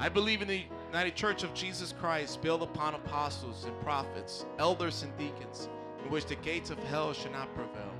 I 0.00 0.08
believe 0.08 0.42
in 0.42 0.48
the 0.48 0.62
United 0.88 1.14
Church 1.14 1.44
of 1.44 1.54
Jesus 1.54 1.94
Christ, 2.00 2.42
built 2.42 2.62
upon 2.62 2.94
apostles 2.94 3.64
and 3.64 3.80
prophets, 3.82 4.44
elders 4.58 5.04
and 5.04 5.16
deacons, 5.16 5.68
in 6.04 6.10
which 6.10 6.26
the 6.26 6.34
gates 6.36 6.70
of 6.70 6.78
hell 6.84 7.12
shall 7.12 7.30
not 7.30 7.54
prevail. 7.54 7.93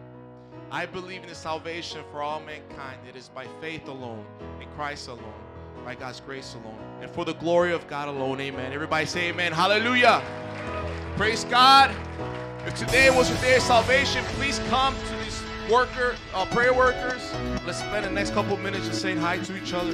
I 0.75 0.87
believe 0.87 1.23
in 1.23 1.29
the 1.29 1.37
salvation 1.37 2.03
for 2.11 2.21
all 2.21 2.41
mankind. 2.41 2.99
It 3.09 3.15
is 3.15 3.29
by 3.29 3.47
faith 3.61 3.87
alone, 3.87 4.27
in 4.61 4.67
Christ 4.71 5.07
alone, 5.07 5.23
by 5.85 5.95
God's 5.95 6.19
grace 6.19 6.57
alone, 6.57 6.77
and 7.01 7.09
for 7.09 7.25
the 7.25 7.35
glory 7.35 7.73
of 7.73 7.87
God 7.87 8.09
alone. 8.09 8.41
Amen. 8.41 8.73
Everybody 8.73 9.07
say 9.07 9.29
amen. 9.29 9.53
Hallelujah. 9.53 10.21
Praise 11.17 11.45
God. 11.45 11.95
If 12.67 12.75
today 12.75 13.09
was 13.17 13.31
your 13.31 13.39
day 13.39 13.55
of 13.55 13.63
salvation, 13.63 14.25
please 14.31 14.59
come 14.69 14.97
to 14.97 15.17
these 15.25 15.41
worker, 15.71 16.17
uh, 16.35 16.45
prayer 16.47 16.75
workers. 16.75 17.23
Let's 17.65 17.79
spend 17.79 18.05
the 18.05 18.11
next 18.11 18.33
couple 18.33 18.57
minutes 18.57 18.89
just 18.89 19.01
saying 19.01 19.19
hi 19.19 19.39
to 19.39 19.57
each 19.57 19.73
other. 19.75 19.93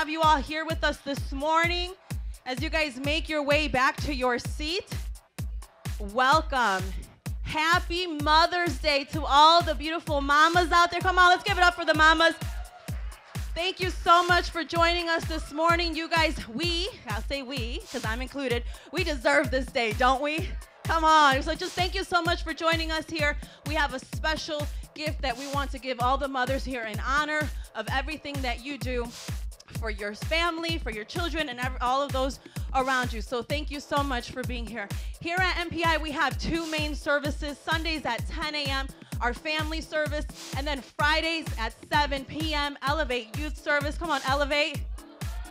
Have 0.00 0.08
you 0.08 0.22
all 0.22 0.38
here 0.38 0.64
with 0.64 0.82
us 0.82 0.96
this 1.04 1.30
morning. 1.30 1.92
As 2.46 2.62
you 2.62 2.70
guys 2.70 2.96
make 2.96 3.28
your 3.28 3.42
way 3.42 3.68
back 3.68 3.98
to 3.98 4.14
your 4.14 4.38
seat, 4.38 4.86
welcome. 6.14 6.82
Happy 7.42 8.06
Mother's 8.06 8.78
Day 8.78 9.04
to 9.12 9.22
all 9.26 9.60
the 9.60 9.74
beautiful 9.74 10.22
mamas 10.22 10.72
out 10.72 10.90
there. 10.90 11.00
Come 11.00 11.18
on, 11.18 11.28
let's 11.28 11.42
give 11.42 11.58
it 11.58 11.62
up 11.62 11.74
for 11.74 11.84
the 11.84 11.92
mamas. 11.92 12.32
Thank 13.54 13.78
you 13.78 13.90
so 13.90 14.26
much 14.26 14.48
for 14.48 14.64
joining 14.64 15.10
us 15.10 15.26
this 15.26 15.52
morning. 15.52 15.94
You 15.94 16.08
guys, 16.08 16.48
we, 16.48 16.88
I'll 17.08 17.20
say 17.24 17.42
we, 17.42 17.80
because 17.80 18.06
I'm 18.06 18.22
included, 18.22 18.64
we 18.92 19.04
deserve 19.04 19.50
this 19.50 19.66
day, 19.66 19.92
don't 19.92 20.22
we? 20.22 20.48
Come 20.84 21.04
on. 21.04 21.42
So 21.42 21.54
just 21.54 21.72
thank 21.74 21.94
you 21.94 22.04
so 22.04 22.22
much 22.22 22.42
for 22.42 22.54
joining 22.54 22.90
us 22.90 23.04
here. 23.10 23.36
We 23.66 23.74
have 23.74 23.92
a 23.92 23.98
special 23.98 24.66
gift 24.94 25.20
that 25.20 25.36
we 25.36 25.46
want 25.52 25.70
to 25.72 25.78
give 25.78 26.00
all 26.00 26.16
the 26.16 26.28
mothers 26.28 26.64
here 26.64 26.84
in 26.84 26.98
honor 27.00 27.46
of 27.74 27.86
everything 27.92 28.40
that 28.40 28.64
you 28.64 28.78
do 28.78 29.06
for 29.80 29.90
your 29.90 30.14
family, 30.14 30.78
for 30.78 30.90
your 30.90 31.04
children, 31.04 31.48
and 31.48 31.58
all 31.80 32.02
of 32.02 32.12
those 32.12 32.38
around 32.74 33.12
you. 33.12 33.22
So 33.22 33.42
thank 33.42 33.70
you 33.70 33.80
so 33.80 34.02
much 34.02 34.30
for 34.30 34.42
being 34.44 34.66
here. 34.66 34.86
Here 35.20 35.38
at 35.38 35.56
MPI, 35.68 36.00
we 36.02 36.10
have 36.10 36.38
two 36.38 36.70
main 36.70 36.94
services 36.94 37.58
Sundays 37.58 38.04
at 38.04 38.26
10 38.28 38.54
a.m., 38.54 38.86
our 39.20 39.32
family 39.32 39.80
service, 39.80 40.26
and 40.56 40.66
then 40.66 40.80
Fridays 40.80 41.46
at 41.58 41.74
7 41.90 42.24
p.m., 42.26 42.76
Elevate 42.82 43.36
Youth 43.38 43.56
Service. 43.56 43.96
Come 43.96 44.10
on, 44.10 44.20
Elevate. 44.26 44.82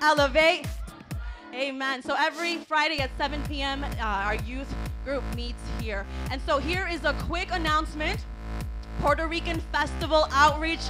Elevate. 0.01 0.67
Amen. 1.53 2.03
So 2.03 2.15
every 2.17 2.57
Friday 2.57 2.99
at 2.99 3.09
7 3.17 3.41
p.m., 3.47 3.83
uh, 3.83 4.03
our 4.03 4.35
youth 4.35 4.71
group 5.03 5.23
meets 5.35 5.61
here. 5.81 6.05
And 6.29 6.39
so 6.45 6.59
here 6.59 6.87
is 6.87 7.03
a 7.03 7.13
quick 7.27 7.49
announcement 7.51 8.19
Puerto 8.99 9.27
Rican 9.27 9.59
Festival 9.71 10.27
Outreach 10.31 10.81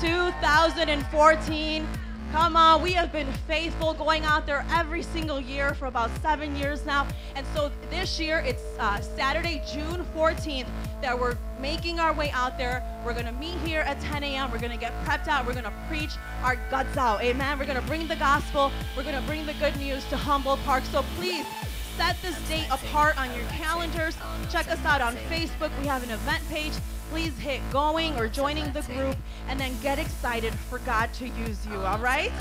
2014. 0.00 1.86
Come 2.34 2.56
on, 2.56 2.82
we 2.82 2.90
have 2.94 3.12
been 3.12 3.32
faithful 3.46 3.94
going 3.94 4.24
out 4.24 4.44
there 4.44 4.66
every 4.72 5.04
single 5.04 5.38
year 5.38 5.72
for 5.72 5.86
about 5.86 6.10
seven 6.20 6.56
years 6.56 6.84
now. 6.84 7.06
And 7.36 7.46
so 7.54 7.70
this 7.90 8.18
year, 8.18 8.40
it's 8.40 8.60
uh, 8.80 9.00
Saturday, 9.00 9.62
June 9.72 10.04
14th, 10.16 10.66
that 11.00 11.16
we're 11.16 11.36
making 11.60 12.00
our 12.00 12.12
way 12.12 12.32
out 12.32 12.58
there. 12.58 12.82
We're 13.06 13.12
going 13.12 13.26
to 13.26 13.32
meet 13.32 13.56
here 13.58 13.82
at 13.82 14.00
10 14.00 14.24
a.m. 14.24 14.50
We're 14.50 14.58
going 14.58 14.72
to 14.72 14.76
get 14.76 14.92
prepped 15.04 15.28
out. 15.28 15.46
We're 15.46 15.52
going 15.52 15.64
to 15.64 15.72
preach 15.88 16.10
our 16.42 16.56
guts 16.72 16.96
out. 16.96 17.22
Amen. 17.22 17.56
We're 17.56 17.66
going 17.66 17.80
to 17.80 17.86
bring 17.86 18.08
the 18.08 18.16
gospel. 18.16 18.72
We're 18.96 19.04
going 19.04 19.14
to 19.14 19.26
bring 19.28 19.46
the 19.46 19.54
good 19.54 19.76
news 19.76 20.04
to 20.06 20.16
Humboldt 20.16 20.58
Park. 20.64 20.82
So 20.90 21.04
please, 21.16 21.46
set 21.96 22.20
this 22.22 22.36
date 22.48 22.66
apart 22.70 23.18
on 23.18 23.34
your 23.34 23.44
calendars. 23.46 24.16
Check 24.50 24.70
us 24.70 24.84
out 24.84 25.00
on 25.00 25.14
Facebook. 25.28 25.70
We 25.80 25.86
have 25.86 26.02
an 26.02 26.10
event 26.10 26.42
page. 26.48 26.72
Please 27.10 27.36
hit 27.38 27.60
going 27.70 28.18
or 28.18 28.26
joining 28.28 28.72
the 28.72 28.80
group 28.82 29.16
and 29.48 29.60
then 29.60 29.72
get 29.82 29.98
excited 29.98 30.52
for 30.52 30.78
God 30.80 31.12
to 31.14 31.28
use 31.28 31.64
you, 31.66 31.78
all 31.78 31.98
right? 31.98 32.32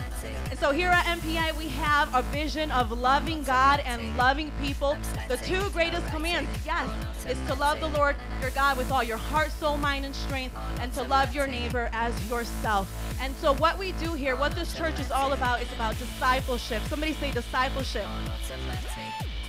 And 0.49 0.57
so 0.57 0.71
here 0.71 0.89
at 0.89 1.05
MPI, 1.05 1.55
we 1.57 1.67
have 1.67 2.13
a 2.15 2.23
vision 2.23 2.71
of 2.71 2.91
loving 2.91 3.43
God 3.43 3.81
and 3.85 4.17
loving 4.17 4.51
people. 4.61 4.97
The 5.27 5.37
two 5.37 5.69
greatest 5.71 6.07
commands, 6.07 6.49
yes, 6.65 6.89
is 7.29 7.37
to 7.47 7.53
love 7.53 7.81
the 7.81 7.89
Lord 7.89 8.15
your 8.41 8.49
God 8.51 8.77
with 8.77 8.91
all 8.91 9.03
your 9.03 9.17
heart, 9.17 9.51
soul, 9.51 9.77
mind, 9.77 10.05
and 10.05 10.15
strength, 10.15 10.57
and 10.79 10.91
to 10.93 11.03
love 11.03 11.35
your 11.35 11.45
neighbor 11.45 11.89
as 11.91 12.13
yourself. 12.29 12.91
And 13.21 13.35
so 13.35 13.53
what 13.55 13.77
we 13.77 13.91
do 13.93 14.13
here, 14.13 14.35
what 14.35 14.55
this 14.55 14.75
church 14.75 14.99
is 14.99 15.11
all 15.11 15.33
about, 15.33 15.61
is 15.61 15.71
about 15.73 15.99
discipleship. 15.99 16.81
Somebody 16.87 17.13
say 17.13 17.31
discipleship. 17.31 18.07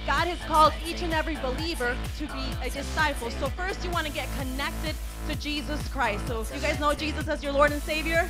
God 0.07 0.29
has 0.29 0.39
called 0.47 0.75
each 0.87 1.03
and 1.03 1.15
every 1.15 1.37
believer 1.37 1.97
to 2.19 2.27
be 2.27 2.45
a 2.63 2.69
disciple. 2.69 3.31
So 3.31 3.49
first 3.49 3.83
you 3.85 3.91
want 3.91 4.07
to 4.07 4.13
get 4.13 4.29
connected 4.39 4.95
to 5.29 5.35
Jesus 5.37 5.87
Christ. 5.89 6.27
So 6.29 6.43
if 6.43 6.55
you 6.55 6.61
guys 6.61 6.79
know 6.79 6.93
Jesus 6.93 7.27
as 7.27 7.43
your 7.43 7.53
Lord 7.53 7.73
and 7.73 7.83
Savior, 7.83 8.29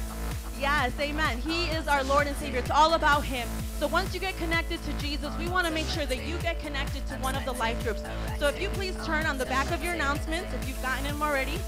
yes, 0.61 0.93
amen. 1.01 1.39
He 1.39 1.66
is 1.66 1.89
our 1.89 2.05
Lord 2.05 2.29
and 2.29 2.37
Savior. 2.37 2.61
It's 2.61 2.70
all 2.70 2.95
about 2.95 3.25
him. 3.25 3.49
So 3.81 3.89
once 3.89 4.14
you 4.14 4.20
get 4.20 4.37
connected 4.37 4.83
to 4.85 4.93
Jesus, 4.95 5.37
we 5.37 5.49
want 5.49 5.66
to 5.66 5.72
make 5.72 5.87
sure 5.87 6.07
that 6.07 6.25
you 6.25 6.39
get 6.39 6.61
connected 6.61 7.05
to 7.09 7.14
one 7.16 7.35
of 7.35 7.45
the 7.45 7.53
life 7.53 7.83
groups. 7.83 8.05
So 8.39 8.47
if 8.47 8.61
you 8.61 8.68
please 8.68 8.97
turn 9.05 9.27
on 9.27 9.37
the 9.37 9.47
back 9.47 9.72
of 9.72 9.83
your 9.83 9.95
announcements, 9.95 10.55
if 10.55 10.68
you've 10.68 10.81
gotten 10.81 11.05
them 11.05 11.20
already, 11.20 11.59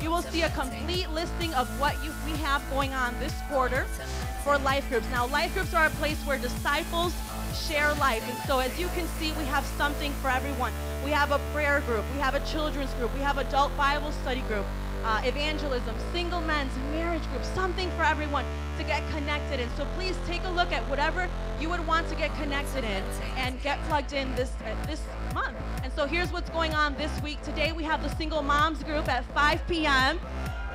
you 0.00 0.10
will 0.10 0.22
see 0.22 0.42
a 0.42 0.50
complete 0.50 1.10
listing 1.10 1.52
of 1.54 1.68
what 1.80 1.94
you, 2.04 2.12
we 2.24 2.38
have 2.38 2.62
going 2.70 2.94
on 2.94 3.18
this 3.18 3.34
quarter 3.48 3.86
for 4.44 4.56
life 4.58 4.88
groups. 4.88 5.06
Now, 5.10 5.26
life 5.26 5.52
groups 5.52 5.74
are 5.74 5.86
a 5.86 5.90
place 5.90 6.18
where 6.24 6.38
disciples 6.38 7.12
share 7.54 7.92
life. 7.94 8.26
And 8.28 8.38
so, 8.46 8.58
as 8.58 8.78
you 8.78 8.88
can 8.88 9.06
see, 9.18 9.32
we 9.32 9.44
have 9.44 9.64
something 9.64 10.12
for 10.14 10.28
everyone. 10.30 10.72
We 11.04 11.10
have 11.10 11.32
a 11.32 11.38
prayer 11.52 11.80
group, 11.86 12.04
we 12.14 12.20
have 12.20 12.34
a 12.34 12.40
children's 12.40 12.92
group, 12.94 13.12
we 13.14 13.20
have 13.20 13.38
adult 13.38 13.76
Bible 13.76 14.12
study 14.12 14.40
group, 14.42 14.64
uh, 15.04 15.22
evangelism, 15.24 15.94
single 16.12 16.40
men's 16.40 16.72
marriage 16.92 17.22
group, 17.30 17.44
something 17.44 17.90
for 17.92 18.02
everyone 18.02 18.44
to 18.78 18.84
get 18.84 19.02
connected 19.10 19.60
in. 19.60 19.68
So, 19.76 19.86
please 19.96 20.16
take 20.26 20.44
a 20.44 20.50
look 20.50 20.72
at 20.72 20.82
whatever 20.88 21.28
you 21.60 21.68
would 21.68 21.86
want 21.86 22.08
to 22.08 22.14
get 22.14 22.34
connected 22.36 22.84
in 22.84 23.02
and 23.36 23.60
get 23.62 23.82
plugged 23.84 24.12
in 24.12 24.34
this 24.34 24.52
uh, 24.64 24.86
this 24.86 25.00
month. 25.34 25.56
And 25.82 25.92
so, 25.92 26.06
here's 26.06 26.32
what's 26.32 26.50
going 26.50 26.74
on 26.74 26.94
this 26.96 27.22
week. 27.22 27.42
Today, 27.42 27.72
we 27.72 27.84
have 27.84 28.02
the 28.02 28.14
single 28.16 28.42
moms 28.42 28.82
group 28.82 29.08
at 29.08 29.24
5 29.34 29.66
p.m. 29.68 30.20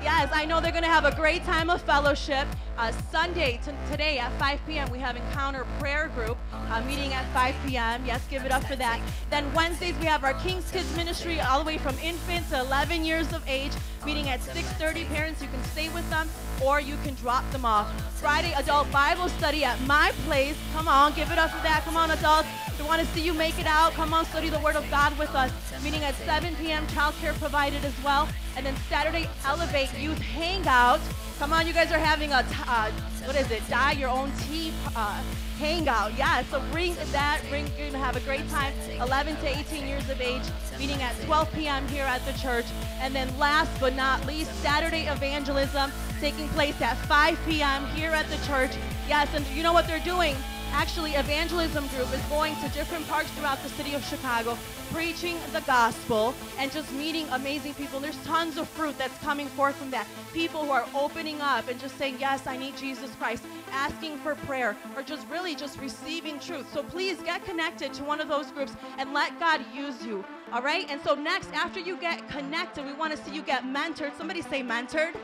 Yes, 0.04 0.30
I 0.34 0.44
know 0.44 0.60
they're 0.60 0.72
going 0.72 0.84
to 0.84 0.90
have 0.90 1.06
a 1.06 1.16
great 1.16 1.46
time 1.46 1.70
of 1.70 1.82
fellowship. 1.82 2.46
Uh, 2.78 2.92
Sunday, 3.10 3.62
today 3.90 4.20
at 4.20 4.38
5 4.38 4.60
p.m., 4.68 4.92
we 4.92 5.00
have 5.00 5.16
Encounter 5.16 5.66
Prayer 5.80 6.10
Group 6.10 6.38
uh, 6.52 6.82
meeting 6.82 7.14
at 7.14 7.26
5 7.34 7.56
p.m. 7.66 8.06
Yes, 8.06 8.22
give 8.30 8.44
it 8.44 8.52
up 8.52 8.66
for 8.66 8.76
that. 8.76 9.00
Then 9.30 9.52
Wednesdays, 9.54 9.96
we 10.00 10.06
have 10.06 10.26
our 10.26 10.34
King's 10.34 10.70
Kids 10.72 10.94
Ministry 10.98 11.40
all 11.40 11.60
the 11.60 11.66
way 11.66 11.78
from 11.78 11.98
infant 12.00 12.50
to 12.50 12.60
11 12.60 13.06
years 13.06 13.32
of 13.32 13.48
age 13.48 13.72
meeting 14.06 14.28
at 14.28 14.42
6.30. 14.42 15.08
Parents, 15.08 15.42
you 15.42 15.48
can 15.48 15.64
stay 15.64 15.88
with 15.88 16.10
them 16.10 16.28
or 16.62 16.82
you 16.82 16.98
can 17.06 17.14
drop 17.16 17.50
them 17.52 17.64
off. 17.64 17.90
Friday, 18.20 18.52
Adult 18.58 18.92
Bible 18.92 19.30
Study 19.30 19.64
at 19.64 19.80
my 19.82 20.12
place. 20.26 20.58
Come 20.74 20.90
on, 20.90 21.14
give 21.14 21.32
it 21.32 21.38
up 21.38 21.50
for 21.50 21.64
that. 21.64 21.84
Come 21.86 21.96
on, 21.96 22.12
adults. 22.12 22.50
We 22.78 22.86
want 22.86 23.02
to 23.02 23.08
see 23.14 23.22
you 23.22 23.34
make 23.34 23.58
it 23.60 23.68
out. 23.68 23.94
Come 23.94 24.14
on, 24.14 24.26
study 24.26 24.50
the 24.50 24.60
Word 24.60 24.76
of 24.76 24.90
God 24.90 25.18
with 25.18 25.34
us. 25.36 25.52
Meeting 25.82 26.04
at 26.04 26.16
7 26.16 26.56
p.m., 26.56 26.86
childcare 26.88 27.34
provided 27.40 27.86
as 27.86 27.94
well. 28.04 28.28
And 28.56 28.66
then 28.66 28.76
Saturday, 28.90 29.28
Elevate 29.46 29.98
Youth 30.00 30.20
Hangout. 30.20 31.02
Come 31.40 31.54
on, 31.54 31.66
you 31.66 31.74
guys 31.74 31.92
are 31.92 32.00
having 32.00 32.32
a 32.32 32.46
uh, 32.68 32.92
what 33.26 33.36
is 33.36 33.50
it, 33.52 33.68
dye 33.70 33.94
your 33.94 34.10
own 34.10 34.32
tea 34.42 34.72
uh, 34.96 35.22
hangout. 35.58 36.16
Yeah, 36.18 36.44
so 36.44 36.62
bring 36.72 36.96
that, 37.12 37.42
bring, 37.50 37.66
you're 37.78 37.90
to 37.90 37.98
have 37.98 38.16
a 38.16 38.20
great 38.22 38.48
time. 38.50 38.74
11 39.00 39.38
to 39.38 39.58
18 39.60 39.88
years 39.88 40.08
of 40.10 40.20
age, 40.20 40.44
meeting 40.78 41.02
at 41.02 41.20
12 41.22 41.52
p.m. 41.54 41.88
here 41.88 42.04
at 42.04 42.26
the 42.26 42.34
church. 42.34 42.66
And 43.00 43.16
then 43.16 43.36
last 43.38 43.72
but 43.80 43.96
not 43.96 44.26
least, 44.28 44.54
Saturday 44.62 45.08
evangelism 45.08 45.92
taking 46.20 46.48
place 46.50 46.80
at 46.82 46.98
5 46.98 47.40
p.m. 47.48 47.86
here 47.88 48.12
at 48.12 48.28
the 48.30 48.38
church. 48.46 48.72
Yes, 49.08 49.34
and 49.34 49.46
you 49.48 49.64
know 49.64 49.74
what 49.74 49.88
they're 49.88 50.00
doing? 50.00 50.36
Actually, 50.76 51.12
evangelism 51.12 51.88
group 51.90 52.12
is 52.12 52.22
going 52.24 52.56
to 52.56 52.68
different 52.70 53.08
parks 53.08 53.30
throughout 53.32 53.62
the 53.62 53.70
city 53.70 53.94
of 53.94 54.04
Chicago, 54.04 54.58
preaching 54.92 55.38
the 55.54 55.62
gospel 55.62 56.34
and 56.58 56.72
just 56.72 56.92
meeting 56.94 57.28
amazing 57.32 57.76
people. 57.76 57.98
And 57.98 58.06
there's 58.06 58.24
tons 58.26 58.58
of 58.58 58.68
fruit 58.68 58.98
that's 58.98 59.18
coming 59.20 59.48
forth 59.48 59.76
from 59.76 59.92
that. 59.92 60.08
People 60.34 60.66
who 60.66 60.72
are 60.72 60.86
opening 60.96 61.40
up 61.42 61.68
and 61.70 61.80
just 61.80 61.96
saying, 62.00 62.18
Yes, 62.20 62.48
I 62.48 62.58
need 62.58 62.76
Jesus 62.76 63.14
Christ, 63.16 63.44
asking 63.72 64.18
for 64.18 64.34
prayer, 64.34 64.76
or 64.96 65.04
just 65.04 65.28
really 65.30 65.56
just 65.56 65.80
receiving 65.80 66.40
truth. 66.40 66.66
So 66.74 66.82
please 66.82 67.22
get 67.22 67.46
connected 67.46 67.94
to 67.94 68.04
one 68.04 68.20
of 68.20 68.28
those 68.28 68.50
groups 68.52 68.74
and 68.98 69.14
let 69.14 69.40
God 69.40 69.62
use 69.76 70.04
you. 70.04 70.26
All 70.52 70.62
right? 70.62 70.86
And 70.90 71.02
so, 71.02 71.16
next, 71.16 71.52
after 71.54 71.80
you 71.80 71.98
get 71.98 72.28
connected, 72.30 72.86
we 72.86 72.94
want 72.94 73.16
to 73.16 73.24
see 73.24 73.34
you 73.34 73.42
get 73.42 73.64
mentored. 73.64 74.16
Somebody 74.18 74.42
say 74.42 74.62
mentored. 74.62 75.16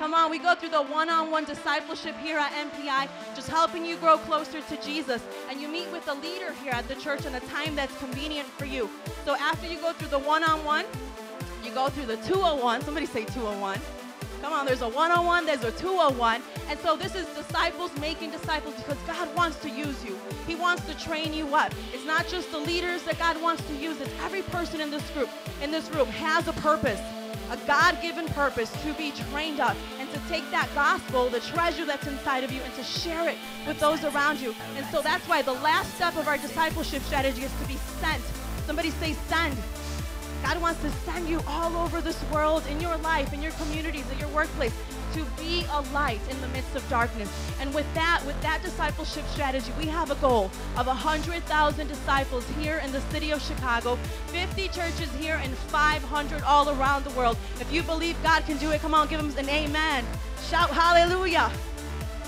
Come 0.00 0.14
on, 0.14 0.30
we 0.30 0.38
go 0.38 0.54
through 0.54 0.70
the 0.70 0.80
one 0.80 1.10
on 1.10 1.30
one 1.30 1.44
discipleship 1.44 2.16
here 2.22 2.38
at 2.38 2.50
MPI, 2.52 3.06
just 3.36 3.48
helping 3.48 3.84
you 3.84 3.98
grow 3.98 4.16
closer 4.16 4.62
to 4.62 4.82
Jesus. 4.82 5.22
And 5.50 5.60
you 5.60 5.68
meet 5.68 5.92
with 5.92 6.08
a 6.08 6.14
leader 6.14 6.54
here 6.64 6.72
at 6.72 6.88
the 6.88 6.94
church 6.94 7.26
in 7.26 7.34
a 7.34 7.40
time 7.40 7.74
that's 7.74 7.94
convenient 7.98 8.48
for 8.48 8.64
you. 8.64 8.88
So 9.26 9.36
after 9.36 9.66
you 9.66 9.78
go 9.78 9.92
through 9.92 10.08
the 10.08 10.18
one 10.18 10.42
on 10.42 10.64
one, 10.64 10.86
you 11.62 11.70
go 11.72 11.90
through 11.90 12.06
the 12.06 12.16
201. 12.16 12.80
Somebody 12.80 13.04
say 13.04 13.26
201. 13.26 13.78
Come 14.40 14.54
on, 14.54 14.64
there's 14.64 14.80
a 14.80 14.88
one 14.88 15.10
on 15.10 15.26
one, 15.26 15.44
there's 15.44 15.64
a 15.64 15.72
201. 15.72 16.40
And 16.70 16.78
so 16.78 16.96
this 16.96 17.14
is 17.14 17.26
disciples 17.36 17.94
making 18.00 18.30
disciples 18.30 18.74
because 18.76 18.96
God 19.06 19.36
wants 19.36 19.58
to 19.58 19.68
use 19.68 20.02
you. 20.02 20.18
He 20.46 20.54
wants 20.54 20.86
to 20.86 20.98
train 20.98 21.34
you 21.34 21.54
up. 21.54 21.74
It's 21.92 22.06
not 22.06 22.26
just 22.26 22.50
the 22.52 22.58
leaders 22.58 23.02
that 23.02 23.18
God 23.18 23.38
wants 23.42 23.62
to 23.66 23.74
use, 23.74 24.00
it's 24.00 24.10
every 24.22 24.40
person 24.40 24.80
in 24.80 24.90
this 24.90 25.06
group, 25.10 25.28
in 25.62 25.70
this 25.70 25.90
room 25.90 26.06
has 26.06 26.48
a 26.48 26.54
purpose 26.54 27.02
a 27.50 27.56
God 27.66 28.00
given 28.00 28.26
purpose 28.28 28.70
to 28.82 28.92
be 28.94 29.12
trained 29.30 29.60
up 29.60 29.76
and 29.98 30.08
to 30.12 30.20
take 30.28 30.48
that 30.52 30.68
gospel, 30.74 31.28
the 31.28 31.40
treasure 31.40 31.84
that's 31.84 32.06
inside 32.06 32.44
of 32.44 32.52
you, 32.52 32.60
and 32.62 32.72
to 32.74 32.84
share 32.84 33.28
it 33.28 33.36
with 33.66 33.78
those 33.80 34.04
around 34.04 34.40
you. 34.40 34.54
And 34.76 34.86
so 34.86 35.02
that's 35.02 35.26
why 35.28 35.42
the 35.42 35.54
last 35.54 35.94
step 35.96 36.16
of 36.16 36.28
our 36.28 36.38
discipleship 36.38 37.02
strategy 37.02 37.42
is 37.42 37.52
to 37.60 37.66
be 37.66 37.76
sent. 38.00 38.22
Somebody 38.66 38.90
say, 38.90 39.14
send. 39.28 39.56
God 40.44 40.62
wants 40.62 40.80
to 40.82 40.90
send 41.04 41.28
you 41.28 41.42
all 41.46 41.76
over 41.76 42.00
this 42.00 42.22
world, 42.32 42.64
in 42.68 42.80
your 42.80 42.96
life, 42.98 43.32
in 43.32 43.42
your 43.42 43.52
communities, 43.52 44.10
in 44.10 44.18
your 44.18 44.28
workplace. 44.28 44.74
To 45.14 45.24
be 45.38 45.64
a 45.72 45.80
light 45.92 46.20
in 46.30 46.40
the 46.40 46.48
midst 46.48 46.74
of 46.76 46.88
darkness. 46.88 47.30
And 47.60 47.72
with 47.74 47.86
that, 47.94 48.22
with 48.26 48.40
that 48.42 48.62
discipleship 48.62 49.26
strategy, 49.28 49.72
we 49.78 49.86
have 49.86 50.10
a 50.10 50.14
goal 50.16 50.50
of 50.76 50.86
100,000 50.86 51.86
disciples 51.86 52.48
here 52.58 52.78
in 52.84 52.92
the 52.92 53.00
city 53.12 53.30
of 53.30 53.42
Chicago, 53.42 53.96
50 54.28 54.68
churches 54.68 55.12
here, 55.18 55.40
and 55.42 55.54
500 55.54 56.42
all 56.42 56.70
around 56.70 57.04
the 57.04 57.10
world. 57.10 57.36
If 57.60 57.72
you 57.72 57.82
believe 57.82 58.20
God 58.22 58.44
can 58.44 58.56
do 58.58 58.70
it, 58.70 58.80
come 58.80 58.94
on, 58.94 59.08
give 59.08 59.20
him 59.20 59.36
an 59.36 59.48
amen. 59.48 60.04
Shout 60.48 60.70
hallelujah. 60.70 61.50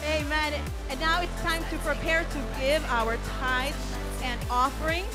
Amen. 0.05 0.55
And 0.91 1.01
now 1.01 1.23
it's 1.23 1.43
time 1.43 1.63
to 1.71 1.79
prepare 1.79 2.25
to 2.25 2.61
give 2.61 2.85
our 2.87 3.17
tithes 3.39 3.97
and 4.23 4.41
offerings. 4.51 5.07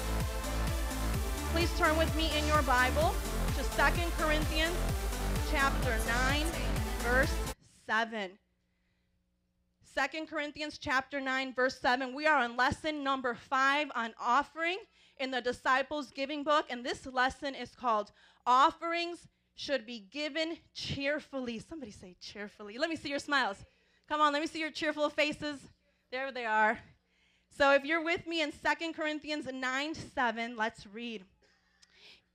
Please 1.52 1.76
turn 1.78 1.98
with 1.98 2.14
me 2.16 2.32
in 2.38 2.46
your 2.48 2.62
Bible 2.64 3.14
to 3.58 3.64
Second 3.64 4.12
Corinthians 4.18 4.76
chapter 5.50 5.98
9, 6.08 6.46
verse 7.00 7.48
7. 7.88 8.32
2 9.96 10.26
Corinthians 10.26 10.78
chapter 10.78 11.20
9, 11.20 11.54
verse 11.54 11.80
7. 11.80 12.14
We 12.14 12.28
are 12.28 12.38
on 12.38 12.58
lesson 12.58 13.04
number 13.04 13.34
5 13.34 13.92
on 13.96 14.14
offering 14.22 14.78
in 15.20 15.32
the 15.32 15.42
disciples 15.42 16.12
giving 16.12 16.44
book. 16.44 16.66
And 16.70 16.86
this 16.86 17.08
lesson 17.08 17.56
is 17.56 17.74
called 17.74 18.12
Offerings 18.46 19.28
Should 19.56 19.86
Be 19.86 20.06
Given 20.12 20.58
Cheerfully. 20.74 21.60
Somebody 21.60 21.92
say 21.92 22.16
cheerfully. 22.22 22.78
Let 22.78 22.90
me 22.90 22.96
see 22.96 23.10
your 23.10 23.20
smiles. 23.20 23.58
Come 24.08 24.22
on, 24.22 24.34
let 24.34 24.42
me 24.42 24.48
see 24.48 24.60
your 24.60 24.72
cheerful 24.72 25.10
faces. 25.10 25.60
There 26.12 26.32
they 26.32 26.46
are. 26.46 26.78
So 27.58 27.74
if 27.74 27.86
you're 27.86 28.04
with 28.04 28.28
me 28.28 28.42
in 28.42 28.52
2 28.52 28.94
Corinthians 28.94 29.48
9 29.52 29.96
7, 29.96 30.56
let's 30.56 30.86
read. 30.86 31.24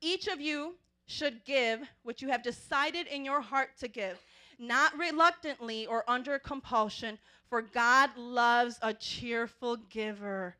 Each 0.00 0.26
of 0.26 0.40
you 0.40 0.76
should 1.06 1.44
give 1.44 1.80
what 2.02 2.22
you 2.22 2.28
have 2.28 2.42
decided 2.42 3.06
in 3.06 3.24
your 3.24 3.40
heart 3.40 3.70
to 3.78 3.88
give, 3.88 4.18
not 4.62 4.96
reluctantly 4.96 5.86
or 5.86 6.08
under 6.08 6.38
compulsion, 6.38 7.18
for 7.48 7.60
God 7.60 8.16
loves 8.16 8.78
a 8.80 8.94
cheerful 8.94 9.76
giver. 9.76 10.56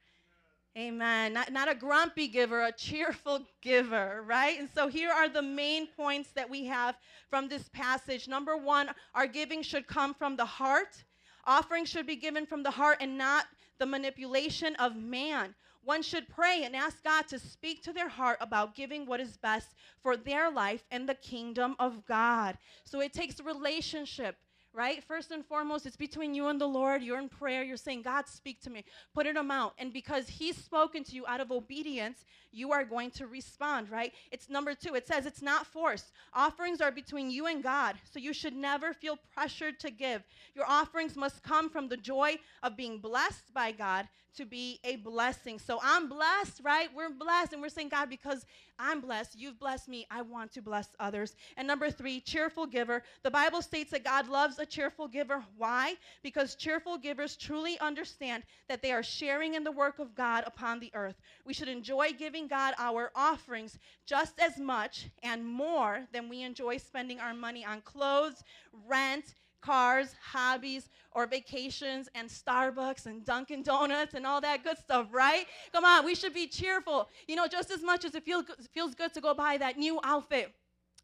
Amen. 0.77 1.35
Not, 1.35 1.53
not 1.53 1.71
a 1.71 1.75
grumpy 1.75 2.29
giver, 2.29 2.63
a 2.63 2.73
cheerful 2.73 3.41
giver, 3.61 4.25
right? 4.27 4.59
And 4.59 4.69
so 4.75 4.89
here 4.89 5.11
are 5.11 5.29
the 5.29 5.43
main 5.43 5.87
points 5.87 6.31
that 6.33 6.49
we 6.49 6.65
have 6.67 6.97
from 7.29 7.49
this 7.49 7.69
passage. 7.69 8.27
Number 8.27 8.57
one, 8.57 8.91
our 9.15 9.27
giving 9.27 9.63
should 9.63 9.87
come 9.87 10.15
from 10.15 10.37
the 10.37 10.47
heart. 10.47 11.05
Offering 11.47 11.85
should 11.85 12.07
be 12.07 12.17
given 12.17 12.47
from 12.47 12.63
the 12.63 12.71
heart 12.71 12.99
and 13.01 13.19
not 13.19 13.47
the 13.79 13.87
manipulation 13.87 14.75
of 14.77 14.97
man. 14.97 15.55
One 15.85 16.03
should 16.03 16.29
pray 16.29 16.63
and 16.65 16.77
ask 16.77 17.03
God 17.03 17.27
to 17.29 17.39
speak 17.39 17.83
to 17.83 17.93
their 17.93 18.09
heart 18.09 18.39
about 18.41 18.75
giving 18.75 19.07
what 19.07 19.21
is 19.21 19.37
best 19.37 19.69
for 20.03 20.17
their 20.17 20.51
life 20.51 20.85
and 20.91 21.09
the 21.09 21.15
kingdom 21.15 21.75
of 21.79 22.07
God. 22.07 22.57
So 22.85 23.01
it 23.01 23.13
takes 23.13 23.41
relationship 23.41 24.37
right? 24.75 25.05
First 25.05 25.31
and 25.31 25.45
foremost, 25.45 25.87
it's 25.87 25.97
between 25.97 26.35
you 26.35 26.49
and 26.49 26.61
the 26.61 26.67
Lord. 26.67 27.03
You're 27.03 27.19
in 27.19 27.29
prayer. 27.29 27.63
You're 27.63 27.77
saying, 27.77 28.03
God, 28.03 28.27
speak 28.27 28.61
to 28.63 28.71
me. 28.71 28.85
Put 29.15 29.27
an 29.27 29.37
amount. 29.37 29.75
And 29.79 29.93
because 29.93 30.29
He's 30.29 30.57
spoken 30.57 31.05
to 31.05 31.15
you 31.15 31.27
out 31.27 31.41
of 31.41 31.51
obedience, 31.51 32.25
you 32.53 32.73
are 32.73 32.85
going 32.85 33.11
to 33.13 33.27
respond, 33.27 33.91
right? 33.91 34.13
It's 34.31 34.49
number 34.49 34.75
two. 34.75 34.95
It 34.95 35.07
says 35.07 35.27
it's 35.27 35.43
not 35.43 35.67
forced. 35.67 36.13
Offerings 36.35 36.81
are 36.81 36.91
between 36.91 37.31
you 37.31 37.47
and 37.47 37.63
God. 37.63 37.97
So 38.11 38.19
you 38.19 38.33
should 38.33 38.55
never 38.55 38.93
feel 38.93 39.19
pressured 39.35 39.79
to 39.81 39.91
give. 39.91 40.23
Your 40.55 40.67
offerings 40.67 41.17
must 41.17 41.43
come 41.43 41.69
from 41.69 41.89
the 41.89 41.97
joy 41.97 42.37
of 42.63 42.77
being 42.77 42.99
blessed 42.99 43.53
by 43.55 43.73
God 43.73 44.09
to 44.37 44.45
be 44.45 44.81
a 44.85 44.97
blessing. 44.97 45.59
So 45.59 45.79
I'm 45.83 46.09
blessed, 46.09 46.61
right? 46.63 46.89
We're 46.95 47.11
blessed. 47.11 47.53
And 47.53 47.63
we're 47.63 47.69
saying, 47.69 47.91
God, 47.91 48.09
because 48.09 48.45
I'm 48.79 49.01
blessed, 49.01 49.39
you've 49.39 49.61
blessed 49.61 49.89
me, 49.89 50.07
I 50.11 50.23
want 50.23 50.53
to 50.53 50.63
bless 50.63 50.89
others. 50.99 51.37
And 51.57 51.69
number 51.69 51.91
three, 51.91 52.21
cheerful 52.21 52.67
giver. 52.67 53.03
The 53.23 53.31
Bible 53.31 53.63
states 53.63 53.91
that 53.93 54.05
God 54.05 54.29
loves 54.29 54.59
a 54.59 54.67
cheerful 54.67 55.07
giver. 55.07 55.45
Why? 55.57 55.95
Because 56.23 56.55
cheerful 56.57 56.99
givers 56.99 57.37
truly 57.37 57.79
understand 57.79 58.43
that 58.69 58.83
they 58.83 58.93
are 58.93 59.03
sharing 59.03 59.55
in 59.55 59.65
the 59.65 59.71
work 59.71 59.99
of 59.99 60.15
God 60.15 60.45
upon 60.47 60.81
the 60.81 60.91
earth. 60.95 61.21
We 61.47 61.55
should 61.55 61.69
enjoy 61.69 62.13
giving 62.13 62.49
God 62.49 62.75
our 62.79 63.13
offerings 63.15 63.79
just 64.07 64.41
as 64.41 64.59
much 64.59 65.09
and 65.23 65.47
more 65.47 66.07
than 66.13 66.29
we 66.29 66.43
enjoy 66.43 66.79
spending 66.79 67.21
our 67.21 67.35
money 67.35 67.65
on 67.65 67.83
clothes, 67.83 68.43
rent, 68.87 69.35
cars, 69.63 70.15
hobbies, 70.21 70.89
or 71.13 71.27
vacations 71.27 72.09
and 72.15 72.29
Starbucks 72.29 73.07
and 73.07 73.25
Dunkin' 73.25 73.63
Donuts 73.63 74.15
and 74.15 74.27
all 74.27 74.41
that 74.41 74.65
good 74.65 74.79
stuff, 74.79 75.09
right? 75.13 75.47
Come 75.73 75.85
on, 75.85 76.05
we 76.05 76.15
should 76.15 76.35
be 76.35 76.47
cheerful. 76.47 77.09
You 77.29 77.37
know, 77.37 77.47
just 77.47 77.71
as 77.71 77.83
much 77.83 78.05
as 78.05 78.15
it 78.15 78.25
feels, 78.25 78.45
feels 78.73 78.95
good 78.95 79.15
to 79.15 79.21
go 79.21 79.33
buy 79.35 79.57
that 79.59 79.79
new 79.79 80.01
outfit 80.05 80.53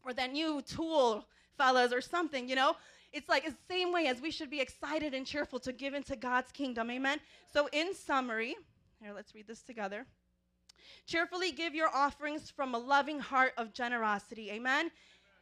or 0.05 0.13
that 0.15 0.33
new 0.33 0.61
tool, 0.63 1.27
fellas, 1.57 1.93
or 1.93 2.01
something, 2.01 2.49
you 2.49 2.57
know? 2.57 2.75
It's 3.13 3.29
like 3.29 3.47
the 3.47 3.55
same 3.69 3.93
way 3.93 4.07
as 4.07 4.21
we 4.21 4.31
should 4.31 4.51
be 4.51 4.61
excited 4.61 5.15
and 5.15 5.27
cheerful 5.27 5.59
to 5.61 5.73
give 5.73 5.95
into 5.95 6.15
God's 6.15 6.53
kingdom. 6.53 6.91
Amen. 6.91 7.19
So, 7.53 7.69
in 7.73 7.95
summary, 7.95 8.55
here, 9.01 9.13
let's 9.15 9.35
read 9.35 9.47
this 9.47 9.63
together. 9.63 10.05
Cheerfully 11.07 11.53
give 11.53 11.75
your 11.75 11.89
offerings 11.89 12.51
from 12.51 12.75
a 12.75 12.79
loving 12.79 13.19
heart 13.19 13.53
of 13.57 13.73
generosity. 13.73 14.51
Amen. 14.51 14.91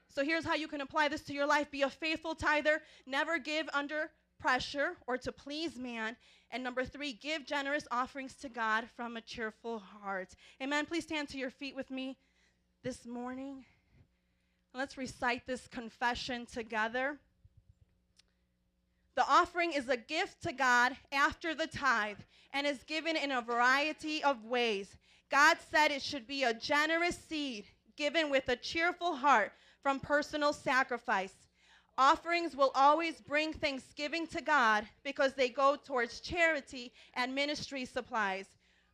So 0.09 0.24
here's 0.24 0.44
how 0.44 0.54
you 0.54 0.68
can 0.68 0.80
apply 0.80 1.09
this 1.09 1.22
to 1.22 1.34
your 1.34 1.46
life 1.46 1.70
be 1.70 1.82
a 1.82 1.90
faithful 1.90 2.34
tither, 2.34 2.82
never 3.07 3.38
give 3.38 3.68
under 3.72 4.11
pressure 4.38 4.96
or 5.07 5.18
to 5.18 5.32
please 5.32 5.78
man. 5.78 6.16
And 6.50 6.62
number 6.62 6.84
three, 6.84 7.12
give 7.12 7.44
generous 7.44 7.88
offerings 7.90 8.34
to 8.36 8.48
God 8.48 8.88
from 8.96 9.16
a 9.16 9.20
cheerful 9.20 9.80
heart. 9.80 10.34
Amen. 10.62 10.86
Please 10.86 11.04
stand 11.04 11.28
to 11.30 11.38
your 11.38 11.50
feet 11.50 11.74
with 11.74 11.90
me 11.90 12.16
this 12.84 13.04
morning. 13.04 13.64
Let's 14.72 14.96
recite 14.96 15.46
this 15.46 15.66
confession 15.66 16.46
together. 16.46 17.18
The 19.16 19.24
offering 19.28 19.72
is 19.72 19.88
a 19.88 19.96
gift 19.96 20.42
to 20.42 20.52
God 20.52 20.96
after 21.11 21.54
the 21.54 21.66
tithe 21.66 22.18
and 22.52 22.66
is 22.66 22.84
given 22.84 23.16
in 23.16 23.32
a 23.32 23.40
variety 23.40 24.22
of 24.22 24.44
ways. 24.44 24.96
God 25.30 25.57
said 25.70 25.90
it 25.90 26.02
should 26.02 26.26
be 26.26 26.44
a 26.44 26.54
generous 26.54 27.18
seed 27.18 27.64
given 27.96 28.30
with 28.30 28.48
a 28.48 28.57
cheerful 28.57 29.16
heart 29.16 29.52
from 29.87 30.01
personal 30.01 30.53
sacrifice. 30.53 31.32
Offerings 31.97 32.57
will 32.57 32.72
always 32.74 33.20
bring 33.20 33.53
thanksgiving 33.53 34.26
to 34.26 34.43
God 34.43 34.84
because 35.05 35.34
they 35.34 35.49
go 35.49 35.76
towards 35.76 36.18
charity 36.18 36.93
and 37.14 37.32
ministry 37.32 37.84
supplies. 37.84 38.47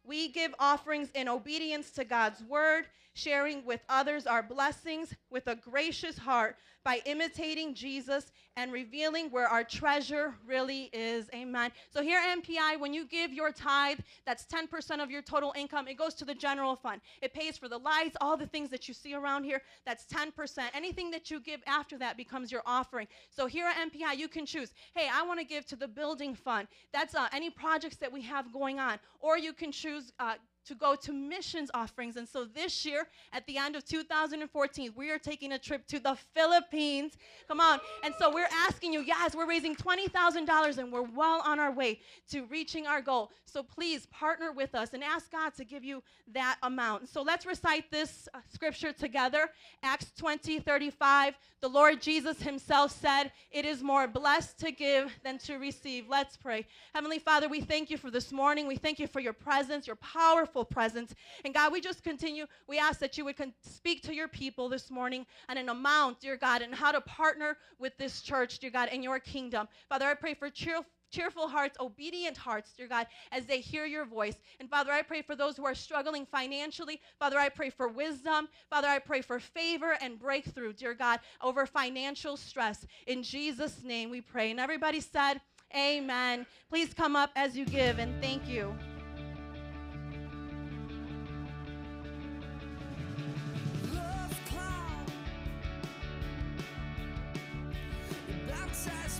We 0.04 0.28
give 0.28 0.54
offerings 0.58 1.08
in 1.14 1.30
obedience 1.30 1.92
to 1.92 2.04
God's 2.04 2.42
word, 2.42 2.84
sharing 3.14 3.64
with 3.64 3.80
others 3.88 4.26
our 4.26 4.42
blessings 4.42 5.14
with 5.30 5.46
a 5.46 5.56
gracious 5.56 6.18
heart 6.18 6.56
by 6.84 7.00
imitating 7.06 7.74
Jesus 7.74 8.32
and 8.56 8.72
revealing 8.72 9.30
where 9.30 9.48
our 9.48 9.64
treasure 9.64 10.34
really 10.46 10.90
is. 10.92 11.28
Amen. 11.34 11.70
So 11.90 12.02
here 12.02 12.18
at 12.18 12.42
MPI, 12.42 12.78
when 12.78 12.92
you 12.92 13.06
give 13.06 13.32
your 13.32 13.50
tithe, 13.50 14.00
that's 14.26 14.44
10% 14.46 15.02
of 15.02 15.10
your 15.10 15.22
total 15.22 15.52
income, 15.56 15.88
it 15.88 15.96
goes 15.96 16.14
to 16.14 16.24
the 16.24 16.34
general 16.34 16.76
fund. 16.76 17.00
It 17.22 17.32
pays 17.32 17.56
for 17.56 17.68
the 17.68 17.78
lights, 17.78 18.16
all 18.20 18.36
the 18.36 18.46
things 18.46 18.68
that 18.70 18.88
you 18.88 18.94
see 18.94 19.14
around 19.14 19.44
here, 19.44 19.62
that's 19.86 20.04
10%. 20.06 20.58
Anything 20.74 21.10
that 21.12 21.30
you 21.30 21.40
give 21.40 21.60
after 21.66 21.96
that 21.98 22.16
becomes 22.16 22.52
your 22.52 22.62
offering. 22.66 23.06
So 23.30 23.46
here 23.46 23.66
at 23.66 23.76
MPI, 23.90 24.18
you 24.18 24.28
can 24.28 24.44
choose, 24.44 24.72
hey, 24.94 25.08
I 25.12 25.24
want 25.24 25.40
to 25.40 25.46
give 25.46 25.64
to 25.66 25.76
the 25.76 25.88
building 25.88 26.34
fund. 26.34 26.68
That's 26.92 27.14
uh, 27.14 27.28
any 27.32 27.48
projects 27.48 27.96
that 27.96 28.12
we 28.12 28.22
have 28.22 28.52
going 28.52 28.80
on. 28.80 28.98
Or 29.20 29.38
you 29.38 29.52
can 29.52 29.72
choose 29.72 30.12
uh, 30.18 30.34
to 30.66 30.74
go 30.74 30.94
to 30.94 31.12
missions 31.12 31.70
offerings. 31.74 32.16
And 32.16 32.28
so 32.28 32.44
this 32.44 32.84
year, 32.84 33.06
at 33.32 33.46
the 33.46 33.56
end 33.56 33.76
of 33.76 33.84
2014, 33.84 34.92
we 34.96 35.10
are 35.10 35.18
taking 35.18 35.52
a 35.52 35.58
trip 35.58 35.86
to 35.88 35.98
the 35.98 36.16
Philippines. 36.34 37.16
Come 37.48 37.60
on. 37.60 37.80
And 38.02 38.14
so 38.18 38.32
we're 38.32 38.48
asking 38.52 38.92
you, 38.92 39.00
yes, 39.00 39.34
we're 39.34 39.48
raising 39.48 39.74
$20,000 39.74 40.78
and 40.78 40.92
we're 40.92 41.02
well 41.02 41.42
on 41.44 41.58
our 41.58 41.72
way 41.72 42.00
to 42.30 42.44
reaching 42.46 42.86
our 42.86 43.00
goal. 43.00 43.30
So 43.44 43.62
please 43.62 44.06
partner 44.06 44.52
with 44.52 44.74
us 44.74 44.90
and 44.92 45.02
ask 45.02 45.30
God 45.30 45.54
to 45.54 45.64
give 45.64 45.84
you 45.84 46.02
that 46.32 46.58
amount. 46.62 47.08
So 47.08 47.22
let's 47.22 47.46
recite 47.46 47.90
this 47.90 48.28
uh, 48.34 48.38
scripture 48.52 48.92
together. 48.92 49.50
Acts 49.82 50.12
20, 50.16 50.60
35. 50.60 51.34
The 51.60 51.68
Lord 51.68 52.00
Jesus 52.00 52.42
himself 52.42 52.90
said, 52.90 53.30
It 53.50 53.64
is 53.64 53.82
more 53.82 54.08
blessed 54.08 54.58
to 54.60 54.72
give 54.72 55.12
than 55.22 55.38
to 55.38 55.56
receive. 55.56 56.08
Let's 56.08 56.36
pray. 56.36 56.66
Heavenly 56.94 57.20
Father, 57.20 57.48
we 57.48 57.60
thank 57.60 57.88
you 57.88 57.96
for 57.96 58.10
this 58.10 58.32
morning. 58.32 58.66
We 58.66 58.76
thank 58.76 58.98
you 58.98 59.06
for 59.06 59.20
your 59.20 59.32
presence, 59.32 59.86
your 59.86 59.96
powerful 59.96 60.51
powerful 60.52 60.64
presence. 60.64 61.14
And 61.44 61.54
God, 61.54 61.72
we 61.72 61.80
just 61.80 62.04
continue. 62.04 62.46
We 62.68 62.78
ask 62.78 63.00
that 63.00 63.16
you 63.16 63.24
would 63.24 63.36
con- 63.36 63.54
speak 63.62 64.02
to 64.02 64.14
your 64.14 64.28
people 64.28 64.68
this 64.68 64.90
morning 64.90 65.26
and 65.48 65.58
an 65.58 65.68
amount, 65.68 66.20
dear 66.20 66.36
God, 66.36 66.62
and 66.62 66.74
how 66.74 66.92
to 66.92 67.00
partner 67.00 67.56
with 67.78 67.96
this 67.96 68.20
church, 68.20 68.58
dear 68.58 68.70
God, 68.70 68.90
in 68.90 69.02
your 69.02 69.18
kingdom. 69.18 69.68
Father, 69.88 70.06
I 70.06 70.14
pray 70.14 70.34
for 70.34 70.50
cheerful 70.50 70.86
cheerful 71.10 71.46
hearts, 71.46 71.76
obedient 71.78 72.38
hearts, 72.38 72.72
dear 72.74 72.88
God, 72.88 73.06
as 73.32 73.44
they 73.44 73.60
hear 73.60 73.84
your 73.84 74.06
voice. 74.06 74.36
And 74.60 74.70
Father, 74.70 74.90
I 74.92 75.02
pray 75.02 75.20
for 75.20 75.36
those 75.36 75.58
who 75.58 75.66
are 75.66 75.74
struggling 75.74 76.24
financially. 76.24 77.02
Father, 77.18 77.38
I 77.38 77.50
pray 77.50 77.68
for 77.68 77.88
wisdom. 77.88 78.48
Father, 78.70 78.88
I 78.88 78.98
pray 78.98 79.20
for 79.20 79.38
favor 79.38 79.98
and 80.00 80.18
breakthrough, 80.18 80.72
dear 80.72 80.94
God, 80.94 81.20
over 81.42 81.66
financial 81.66 82.38
stress. 82.38 82.86
In 83.06 83.22
Jesus' 83.22 83.82
name 83.84 84.08
we 84.08 84.22
pray. 84.22 84.50
And 84.52 84.58
everybody 84.58 85.00
said, 85.00 85.42
Amen. 85.76 86.46
Please 86.70 86.94
come 86.94 87.14
up 87.14 87.30
as 87.36 87.58
you 87.58 87.66
give, 87.66 87.98
and 87.98 88.18
thank 88.22 88.48
you. 88.48 88.74
Love 98.72 99.11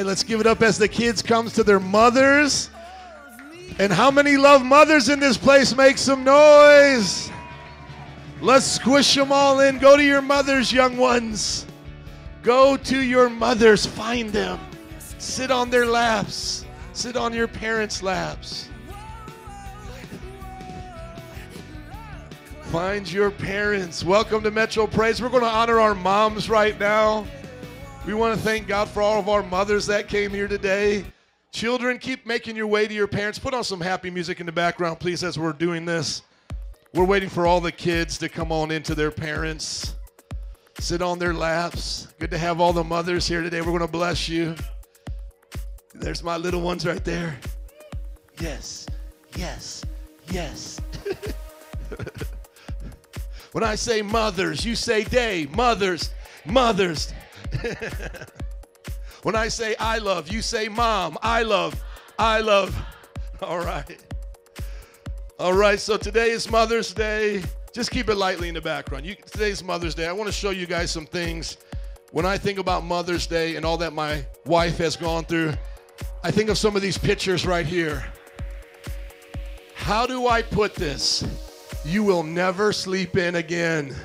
right, 0.00 0.06
let's 0.06 0.22
give 0.22 0.40
it 0.40 0.46
up 0.46 0.62
as 0.62 0.78
the 0.78 0.88
kids 0.88 1.20
comes 1.20 1.52
to 1.52 1.62
their 1.62 1.78
mothers. 1.78 2.70
And 3.78 3.92
how 3.92 4.10
many 4.10 4.38
love 4.38 4.64
mothers 4.64 5.10
in 5.10 5.20
this 5.20 5.36
place? 5.36 5.76
Make 5.76 5.98
some 5.98 6.24
noise. 6.24 7.30
Let's 8.40 8.64
squish 8.64 9.14
them 9.14 9.30
all 9.30 9.60
in. 9.60 9.78
Go 9.78 9.98
to 9.98 10.02
your 10.02 10.22
mothers, 10.22 10.72
young 10.72 10.96
ones. 10.96 11.66
Go 12.42 12.78
to 12.78 13.00
your 13.02 13.28
mothers. 13.28 13.84
Find 13.84 14.30
them. 14.30 14.58
Sit 15.18 15.50
on 15.50 15.68
their 15.68 15.84
laps. 15.84 16.64
Sit 16.94 17.16
on 17.16 17.34
your 17.34 17.48
parents' 17.48 18.02
laps. 18.02 18.68
Find 22.72 23.10
your 23.10 23.30
parents. 23.30 24.02
Welcome 24.02 24.42
to 24.44 24.50
Metro 24.50 24.86
Praise. 24.86 25.20
We're 25.20 25.28
going 25.28 25.42
to 25.42 25.48
honor 25.48 25.78
our 25.78 25.94
moms 25.94 26.48
right 26.48 26.78
now. 26.80 27.26
We 28.06 28.14
want 28.14 28.34
to 28.34 28.42
thank 28.42 28.66
God 28.66 28.88
for 28.88 29.02
all 29.02 29.18
of 29.18 29.28
our 29.28 29.42
mothers 29.42 29.84
that 29.86 30.08
came 30.08 30.30
here 30.30 30.48
today. 30.48 31.04
Children, 31.52 31.98
keep 31.98 32.24
making 32.24 32.56
your 32.56 32.66
way 32.66 32.88
to 32.88 32.94
your 32.94 33.06
parents. 33.06 33.38
Put 33.38 33.52
on 33.52 33.62
some 33.62 33.78
happy 33.78 34.08
music 34.08 34.40
in 34.40 34.46
the 34.46 34.52
background, 34.52 35.00
please, 35.00 35.22
as 35.22 35.38
we're 35.38 35.52
doing 35.52 35.84
this. 35.84 36.22
We're 36.94 37.04
waiting 37.04 37.28
for 37.28 37.46
all 37.46 37.60
the 37.60 37.70
kids 37.70 38.16
to 38.18 38.30
come 38.30 38.52
on 38.52 38.70
into 38.70 38.94
their 38.94 39.10
parents, 39.10 39.96
sit 40.78 41.02
on 41.02 41.18
their 41.18 41.34
laps. 41.34 42.08
Good 42.18 42.30
to 42.30 42.38
have 42.38 42.58
all 42.58 42.72
the 42.72 42.82
mothers 42.82 43.28
here 43.28 43.42
today. 43.42 43.60
We're 43.60 43.66
going 43.66 43.80
to 43.80 43.86
bless 43.86 44.30
you. 44.30 44.54
There's 45.92 46.22
my 46.22 46.38
little 46.38 46.62
ones 46.62 46.86
right 46.86 47.04
there. 47.04 47.38
Yes, 48.40 48.86
yes, 49.36 49.84
yes. 50.30 50.80
when 53.52 53.62
I 53.62 53.74
say 53.74 54.00
mothers, 54.00 54.64
you 54.64 54.74
say 54.74 55.04
day. 55.04 55.46
Mothers, 55.54 56.14
mothers. 56.46 57.12
when 59.22 59.36
I 59.36 59.48
say 59.48 59.74
I 59.78 59.98
love, 59.98 60.28
you 60.28 60.42
say 60.42 60.68
mom. 60.68 61.18
I 61.22 61.42
love, 61.42 61.82
I 62.18 62.40
love. 62.40 62.76
All 63.42 63.58
right. 63.58 63.98
All 65.38 65.54
right, 65.54 65.80
so 65.80 65.96
today 65.96 66.32
is 66.32 66.50
Mother's 66.50 66.92
Day. 66.92 67.42
Just 67.72 67.90
keep 67.90 68.10
it 68.10 68.16
lightly 68.16 68.48
in 68.48 68.54
the 68.54 68.60
background. 68.60 69.06
You, 69.06 69.14
today's 69.14 69.64
Mother's 69.64 69.94
Day. 69.94 70.06
I 70.06 70.12
want 70.12 70.26
to 70.26 70.32
show 70.32 70.50
you 70.50 70.66
guys 70.66 70.90
some 70.90 71.06
things. 71.06 71.56
When 72.12 72.26
I 72.26 72.36
think 72.36 72.58
about 72.58 72.84
Mother's 72.84 73.26
Day 73.26 73.56
and 73.56 73.64
all 73.64 73.78
that 73.78 73.94
my 73.94 74.26
wife 74.44 74.76
has 74.78 74.96
gone 74.96 75.24
through, 75.24 75.54
I 76.22 76.30
think 76.30 76.50
of 76.50 76.58
some 76.58 76.76
of 76.76 76.82
these 76.82 76.98
pictures 76.98 77.46
right 77.46 77.64
here. 77.64 78.04
How 79.74 80.06
do 80.06 80.26
I 80.26 80.42
put 80.42 80.74
this? 80.74 81.24
You 81.84 82.02
will 82.02 82.22
never 82.22 82.72
sleep 82.72 83.16
in 83.16 83.36
again. 83.36 83.96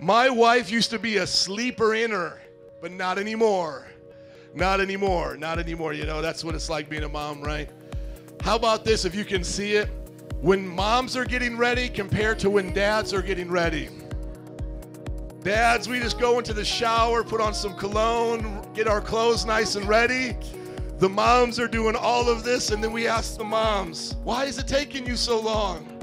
My 0.00 0.30
wife 0.30 0.70
used 0.70 0.90
to 0.90 0.98
be 0.98 1.16
a 1.16 1.26
sleeper 1.26 1.94
inner, 1.94 2.40
but 2.80 2.92
not 2.92 3.18
anymore. 3.18 3.88
Not 4.54 4.80
anymore. 4.80 5.36
Not 5.36 5.58
anymore. 5.58 5.92
You 5.92 6.06
know, 6.06 6.22
that's 6.22 6.44
what 6.44 6.54
it's 6.54 6.70
like 6.70 6.88
being 6.88 7.02
a 7.02 7.08
mom, 7.08 7.42
right? 7.42 7.68
How 8.40 8.54
about 8.54 8.84
this 8.84 9.04
if 9.04 9.14
you 9.14 9.24
can 9.24 9.42
see 9.42 9.72
it? 9.72 9.88
When 10.40 10.66
moms 10.66 11.16
are 11.16 11.24
getting 11.24 11.56
ready 11.56 11.88
compared 11.88 12.38
to 12.40 12.50
when 12.50 12.72
dads 12.72 13.12
are 13.12 13.22
getting 13.22 13.50
ready. 13.50 13.88
Dads, 15.42 15.88
we 15.88 15.98
just 15.98 16.20
go 16.20 16.38
into 16.38 16.52
the 16.52 16.64
shower, 16.64 17.24
put 17.24 17.40
on 17.40 17.52
some 17.52 17.74
cologne, 17.74 18.64
get 18.74 18.86
our 18.86 19.00
clothes 19.00 19.44
nice 19.44 19.74
and 19.74 19.88
ready. 19.88 20.36
The 20.98 21.08
moms 21.08 21.58
are 21.58 21.68
doing 21.68 21.96
all 21.96 22.28
of 22.28 22.44
this, 22.44 22.70
and 22.70 22.82
then 22.82 22.92
we 22.92 23.08
ask 23.08 23.36
the 23.36 23.44
moms, 23.44 24.14
why 24.22 24.44
is 24.44 24.58
it 24.58 24.68
taking 24.68 25.06
you 25.06 25.16
so 25.16 25.40
long? 25.40 25.97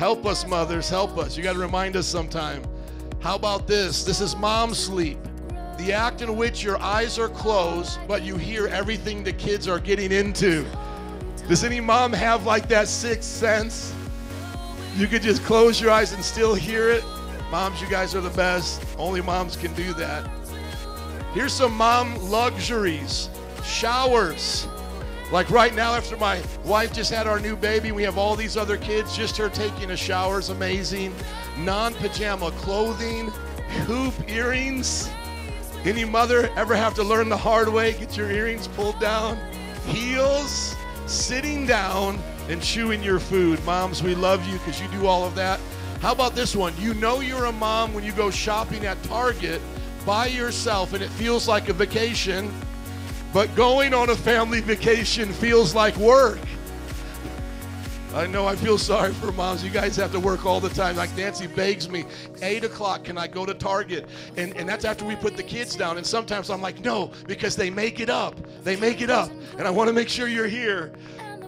Help 0.00 0.24
us, 0.24 0.46
mothers, 0.46 0.88
help 0.88 1.18
us. 1.18 1.36
You 1.36 1.42
got 1.42 1.52
to 1.52 1.58
remind 1.58 1.94
us 1.94 2.06
sometime. 2.06 2.62
How 3.18 3.34
about 3.34 3.66
this? 3.66 4.02
This 4.02 4.22
is 4.22 4.34
mom 4.34 4.72
sleep. 4.72 5.18
The 5.76 5.92
act 5.92 6.22
in 6.22 6.38
which 6.38 6.64
your 6.64 6.80
eyes 6.80 7.18
are 7.18 7.28
closed, 7.28 7.98
but 8.08 8.22
you 8.22 8.38
hear 8.38 8.66
everything 8.68 9.22
the 9.22 9.34
kids 9.34 9.68
are 9.68 9.78
getting 9.78 10.10
into. 10.10 10.64
Does 11.50 11.64
any 11.64 11.80
mom 11.80 12.14
have 12.14 12.46
like 12.46 12.66
that 12.70 12.88
sixth 12.88 13.28
sense? 13.28 13.94
You 14.96 15.06
could 15.06 15.20
just 15.20 15.44
close 15.44 15.78
your 15.82 15.90
eyes 15.90 16.14
and 16.14 16.24
still 16.24 16.54
hear 16.54 16.90
it. 16.90 17.04
Moms, 17.50 17.82
you 17.82 17.90
guys 17.90 18.14
are 18.14 18.22
the 18.22 18.30
best. 18.30 18.82
Only 18.96 19.20
moms 19.20 19.54
can 19.54 19.74
do 19.74 19.92
that. 19.92 20.26
Here's 21.34 21.52
some 21.52 21.74
mom 21.74 22.16
luxuries 22.30 23.28
showers. 23.64 24.66
Like 25.32 25.48
right 25.50 25.74
now, 25.74 25.94
after 25.94 26.16
my 26.16 26.42
wife 26.64 26.92
just 26.92 27.12
had 27.12 27.28
our 27.28 27.38
new 27.38 27.54
baby, 27.54 27.92
we 27.92 28.02
have 28.02 28.18
all 28.18 28.34
these 28.34 28.56
other 28.56 28.76
kids. 28.76 29.16
Just 29.16 29.36
her 29.36 29.48
taking 29.48 29.92
a 29.92 29.96
shower 29.96 30.40
is 30.40 30.48
amazing. 30.48 31.14
Non 31.58 31.94
pajama 31.94 32.50
clothing, 32.52 33.28
hoop 33.86 34.14
earrings. 34.28 35.08
Any 35.84 36.04
mother 36.04 36.50
ever 36.56 36.74
have 36.74 36.94
to 36.94 37.04
learn 37.04 37.28
the 37.28 37.36
hard 37.36 37.68
way? 37.68 37.92
Get 37.92 38.16
your 38.16 38.30
earrings 38.30 38.66
pulled 38.68 38.98
down. 38.98 39.38
Heels, 39.86 40.74
sitting 41.06 41.64
down 41.64 42.18
and 42.48 42.60
chewing 42.60 43.02
your 43.02 43.20
food. 43.20 43.64
Moms, 43.64 44.02
we 44.02 44.16
love 44.16 44.44
you 44.48 44.58
because 44.58 44.80
you 44.80 44.88
do 44.88 45.06
all 45.06 45.24
of 45.24 45.36
that. 45.36 45.60
How 46.00 46.12
about 46.12 46.34
this 46.34 46.56
one? 46.56 46.74
You 46.78 46.92
know 46.94 47.20
you're 47.20 47.44
a 47.44 47.52
mom 47.52 47.94
when 47.94 48.02
you 48.02 48.12
go 48.12 48.30
shopping 48.30 48.84
at 48.84 49.00
Target 49.04 49.62
by 50.04 50.26
yourself 50.26 50.92
and 50.92 51.02
it 51.02 51.10
feels 51.10 51.46
like 51.46 51.68
a 51.68 51.72
vacation, 51.72 52.52
but 53.32 53.54
going 53.54 53.94
on 53.94 54.10
a 54.10 54.16
family 54.16 54.60
vacation 54.60 55.32
feels 55.32 55.74
like 55.74 55.96
work. 55.96 56.38
I 58.12 58.26
know 58.26 58.44
I 58.44 58.56
feel 58.56 58.76
sorry 58.76 59.12
for 59.12 59.30
moms. 59.30 59.62
You 59.62 59.70
guys 59.70 59.94
have 59.96 60.10
to 60.12 60.18
work 60.18 60.44
all 60.44 60.58
the 60.58 60.68
time. 60.70 60.96
Like 60.96 61.16
Nancy 61.16 61.46
begs 61.46 61.88
me, 61.88 62.04
eight 62.42 62.64
o'clock, 62.64 63.04
can 63.04 63.16
I 63.16 63.28
go 63.28 63.46
to 63.46 63.54
Target? 63.54 64.08
And, 64.36 64.56
and 64.56 64.68
that's 64.68 64.84
after 64.84 65.04
we 65.04 65.14
put 65.14 65.36
the 65.36 65.44
kids 65.44 65.76
down. 65.76 65.96
And 65.96 66.04
sometimes 66.04 66.50
I'm 66.50 66.60
like, 66.60 66.84
no, 66.84 67.12
because 67.28 67.54
they 67.54 67.70
make 67.70 68.00
it 68.00 68.10
up. 68.10 68.34
They 68.64 68.74
make 68.74 69.00
it 69.00 69.10
up. 69.10 69.30
And 69.58 69.62
I 69.62 69.70
want 69.70 69.86
to 69.88 69.92
make 69.92 70.08
sure 70.08 70.26
you're 70.26 70.48
here. 70.48 70.92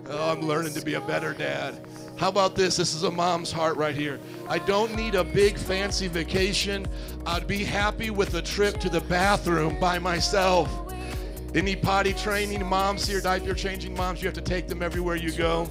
Oh, 0.08 0.30
I'm 0.30 0.42
learning 0.42 0.74
to 0.74 0.84
be 0.84 0.94
a 0.94 1.00
better 1.00 1.34
dad. 1.34 1.84
How 2.16 2.28
about 2.28 2.54
this? 2.54 2.76
This 2.76 2.94
is 2.94 3.02
a 3.02 3.10
mom's 3.10 3.50
heart 3.50 3.76
right 3.76 3.94
here. 3.94 4.20
I 4.48 4.58
don't 4.60 4.94
need 4.94 5.16
a 5.16 5.24
big 5.24 5.58
fancy 5.58 6.06
vacation. 6.06 6.86
I'd 7.26 7.48
be 7.48 7.64
happy 7.64 8.10
with 8.10 8.34
a 8.34 8.42
trip 8.42 8.78
to 8.80 8.88
the 8.88 9.00
bathroom 9.00 9.80
by 9.80 9.98
myself. 9.98 10.91
Any 11.54 11.76
potty 11.76 12.14
training 12.14 12.64
moms 12.64 13.06
here, 13.06 13.20
diaper 13.20 13.52
changing 13.52 13.94
moms, 13.94 14.22
you 14.22 14.26
have 14.26 14.34
to 14.34 14.40
take 14.40 14.68
them 14.68 14.82
everywhere 14.82 15.16
you 15.16 15.32
go. 15.32 15.68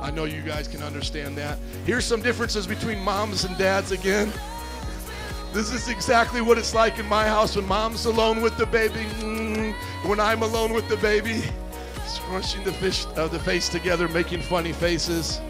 I 0.00 0.10
know 0.10 0.24
you 0.24 0.42
guys 0.42 0.66
can 0.66 0.82
understand 0.82 1.36
that. 1.38 1.58
Here's 1.86 2.04
some 2.04 2.20
differences 2.22 2.66
between 2.66 2.98
moms 2.98 3.44
and 3.44 3.56
dads 3.56 3.92
again. 3.92 4.32
This 5.52 5.72
is 5.72 5.88
exactly 5.88 6.40
what 6.40 6.58
it's 6.58 6.74
like 6.74 6.98
in 6.98 7.06
my 7.06 7.28
house 7.28 7.54
when 7.54 7.68
mom's 7.68 8.06
alone 8.06 8.40
with 8.40 8.56
the 8.56 8.66
baby. 8.66 9.04
Mm, 9.20 9.74
when 10.04 10.18
I'm 10.18 10.42
alone 10.42 10.72
with 10.72 10.88
the 10.88 10.96
baby, 10.96 11.42
scrunching 12.06 12.64
the, 12.64 12.72
fish, 12.72 13.06
uh, 13.16 13.28
the 13.28 13.38
face 13.38 13.68
together, 13.68 14.08
making 14.08 14.42
funny 14.42 14.72
faces. 14.72 15.40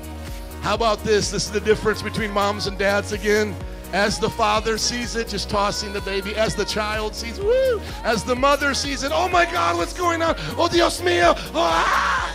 How 0.60 0.74
about 0.74 1.02
this? 1.02 1.30
This 1.30 1.46
is 1.46 1.50
the 1.50 1.60
difference 1.60 2.02
between 2.02 2.30
moms 2.30 2.66
and 2.66 2.76
dads 2.76 3.12
again. 3.12 3.54
As 3.92 4.18
the 4.18 4.30
father 4.30 4.78
sees 4.78 5.16
it, 5.16 5.28
just 5.28 5.50
tossing 5.50 5.92
the 5.92 6.00
baby. 6.00 6.34
As 6.34 6.54
the 6.54 6.64
child 6.64 7.14
sees, 7.14 7.38
woo! 7.38 7.80
As 8.04 8.24
the 8.24 8.34
mother 8.34 8.72
sees 8.72 9.02
it, 9.02 9.12
oh 9.12 9.28
my 9.28 9.44
God, 9.44 9.76
what's 9.76 9.92
going 9.92 10.22
on? 10.22 10.34
Oh 10.56 10.68
Dios 10.68 11.00
mío! 11.00 11.34
Oh, 11.36 11.52
ah! 11.54 12.34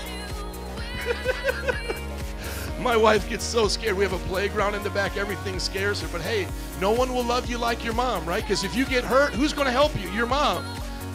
My 2.80 2.96
wife 2.96 3.28
gets 3.28 3.44
so 3.44 3.68
scared. 3.68 3.98
We 3.98 4.04
have 4.04 4.14
a 4.14 4.20
playground 4.30 4.76
in 4.76 4.84
the 4.84 4.92
back. 4.92 5.18
Everything 5.18 5.60
scares 5.60 6.00
her. 6.02 6.08
But 6.10 6.22
hey, 6.22 6.48
no 6.80 6.92
one 6.92 7.14
will 7.14 7.24
love 7.24 7.50
you 7.50 7.58
like 7.58 7.84
your 7.84 7.94
mom, 7.94 8.26
right? 8.26 8.44
Because 8.44 8.64
if 8.64 8.76
you 8.76 8.86
get 8.86 9.04
hurt, 9.04 9.34
who's 9.34 9.52
going 9.52 9.66
to 9.66 9.72
help 9.72 10.00
you? 10.00 10.10
Your 10.12 10.28
mom. 10.28 10.64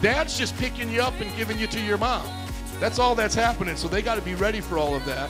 Dad's 0.01 0.37
just 0.37 0.57
picking 0.57 0.89
you 0.89 1.01
up 1.01 1.19
and 1.21 1.33
giving 1.37 1.57
you 1.57 1.67
to 1.67 1.79
your 1.79 1.97
mom. 1.97 2.27
That's 2.79 2.99
all 2.99 3.15
that's 3.15 3.33
happening. 3.33 3.77
So 3.77 3.87
they 3.87 4.01
got 4.01 4.15
to 4.15 4.21
be 4.21 4.35
ready 4.35 4.59
for 4.59 4.77
all 4.77 4.93
of 4.93 5.05
that. 5.05 5.29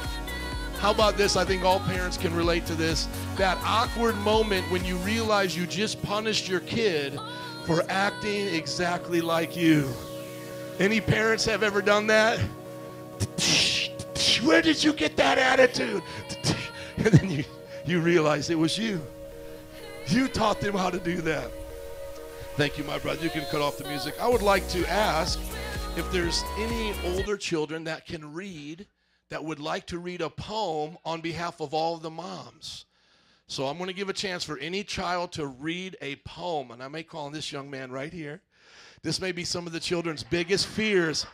How 0.83 0.91
about 0.91 1.15
this? 1.15 1.37
I 1.37 1.45
think 1.45 1.63
all 1.63 1.79
parents 1.79 2.17
can 2.17 2.35
relate 2.35 2.65
to 2.65 2.75
this. 2.75 3.07
That 3.37 3.57
awkward 3.63 4.17
moment 4.17 4.69
when 4.69 4.83
you 4.83 4.97
realize 4.97 5.55
you 5.55 5.65
just 5.65 6.03
punished 6.03 6.49
your 6.49 6.59
kid 6.59 7.17
for 7.65 7.85
acting 7.87 8.49
exactly 8.49 9.21
like 9.21 9.55
you. 9.55 9.87
Any 10.79 10.99
parents 10.99 11.45
have 11.45 11.63
ever 11.63 11.81
done 11.81 12.07
that? 12.07 12.37
Where 14.43 14.61
did 14.61 14.83
you 14.83 14.91
get 14.91 15.15
that 15.15 15.37
attitude? 15.37 16.03
And 16.97 17.05
then 17.05 17.29
you, 17.29 17.45
you 17.85 18.01
realize 18.01 18.49
it 18.49 18.59
was 18.59 18.77
you. 18.77 19.01
You 20.07 20.27
taught 20.27 20.59
them 20.59 20.75
how 20.75 20.89
to 20.89 20.99
do 20.99 21.21
that. 21.21 21.49
Thank 22.57 22.77
you, 22.77 22.83
my 22.83 22.99
brother. 22.99 23.23
You 23.23 23.29
can 23.29 23.45
cut 23.45 23.61
off 23.61 23.77
the 23.77 23.87
music. 23.87 24.15
I 24.21 24.27
would 24.27 24.41
like 24.41 24.67
to 24.69 24.85
ask 24.91 25.39
if 25.95 26.11
there's 26.11 26.43
any 26.57 26.93
older 27.05 27.37
children 27.37 27.85
that 27.85 28.05
can 28.05 28.33
read 28.33 28.85
that 29.33 29.43
would 29.43 29.59
like 29.59 29.87
to 29.87 29.97
read 29.97 30.21
a 30.21 30.29
poem 30.29 30.95
on 31.03 31.19
behalf 31.19 31.59
of 31.59 31.73
all 31.73 31.95
of 31.95 32.03
the 32.03 32.09
moms. 32.11 32.85
So 33.47 33.65
I'm 33.65 33.79
going 33.79 33.87
to 33.87 33.93
give 33.93 34.07
a 34.07 34.13
chance 34.13 34.43
for 34.43 34.59
any 34.59 34.83
child 34.83 35.31
to 35.31 35.47
read 35.47 35.97
a 36.03 36.17
poem, 36.17 36.69
and 36.69 36.83
I 36.83 36.87
may 36.87 37.01
call 37.01 37.25
on 37.25 37.31
this 37.31 37.51
young 37.51 37.67
man 37.67 37.91
right 37.91 38.13
here. 38.13 38.41
This 39.01 39.19
may 39.19 39.31
be 39.31 39.43
some 39.43 39.65
of 39.65 39.73
the 39.73 39.79
children's 39.79 40.21
biggest 40.21 40.67
fears. 40.67 41.25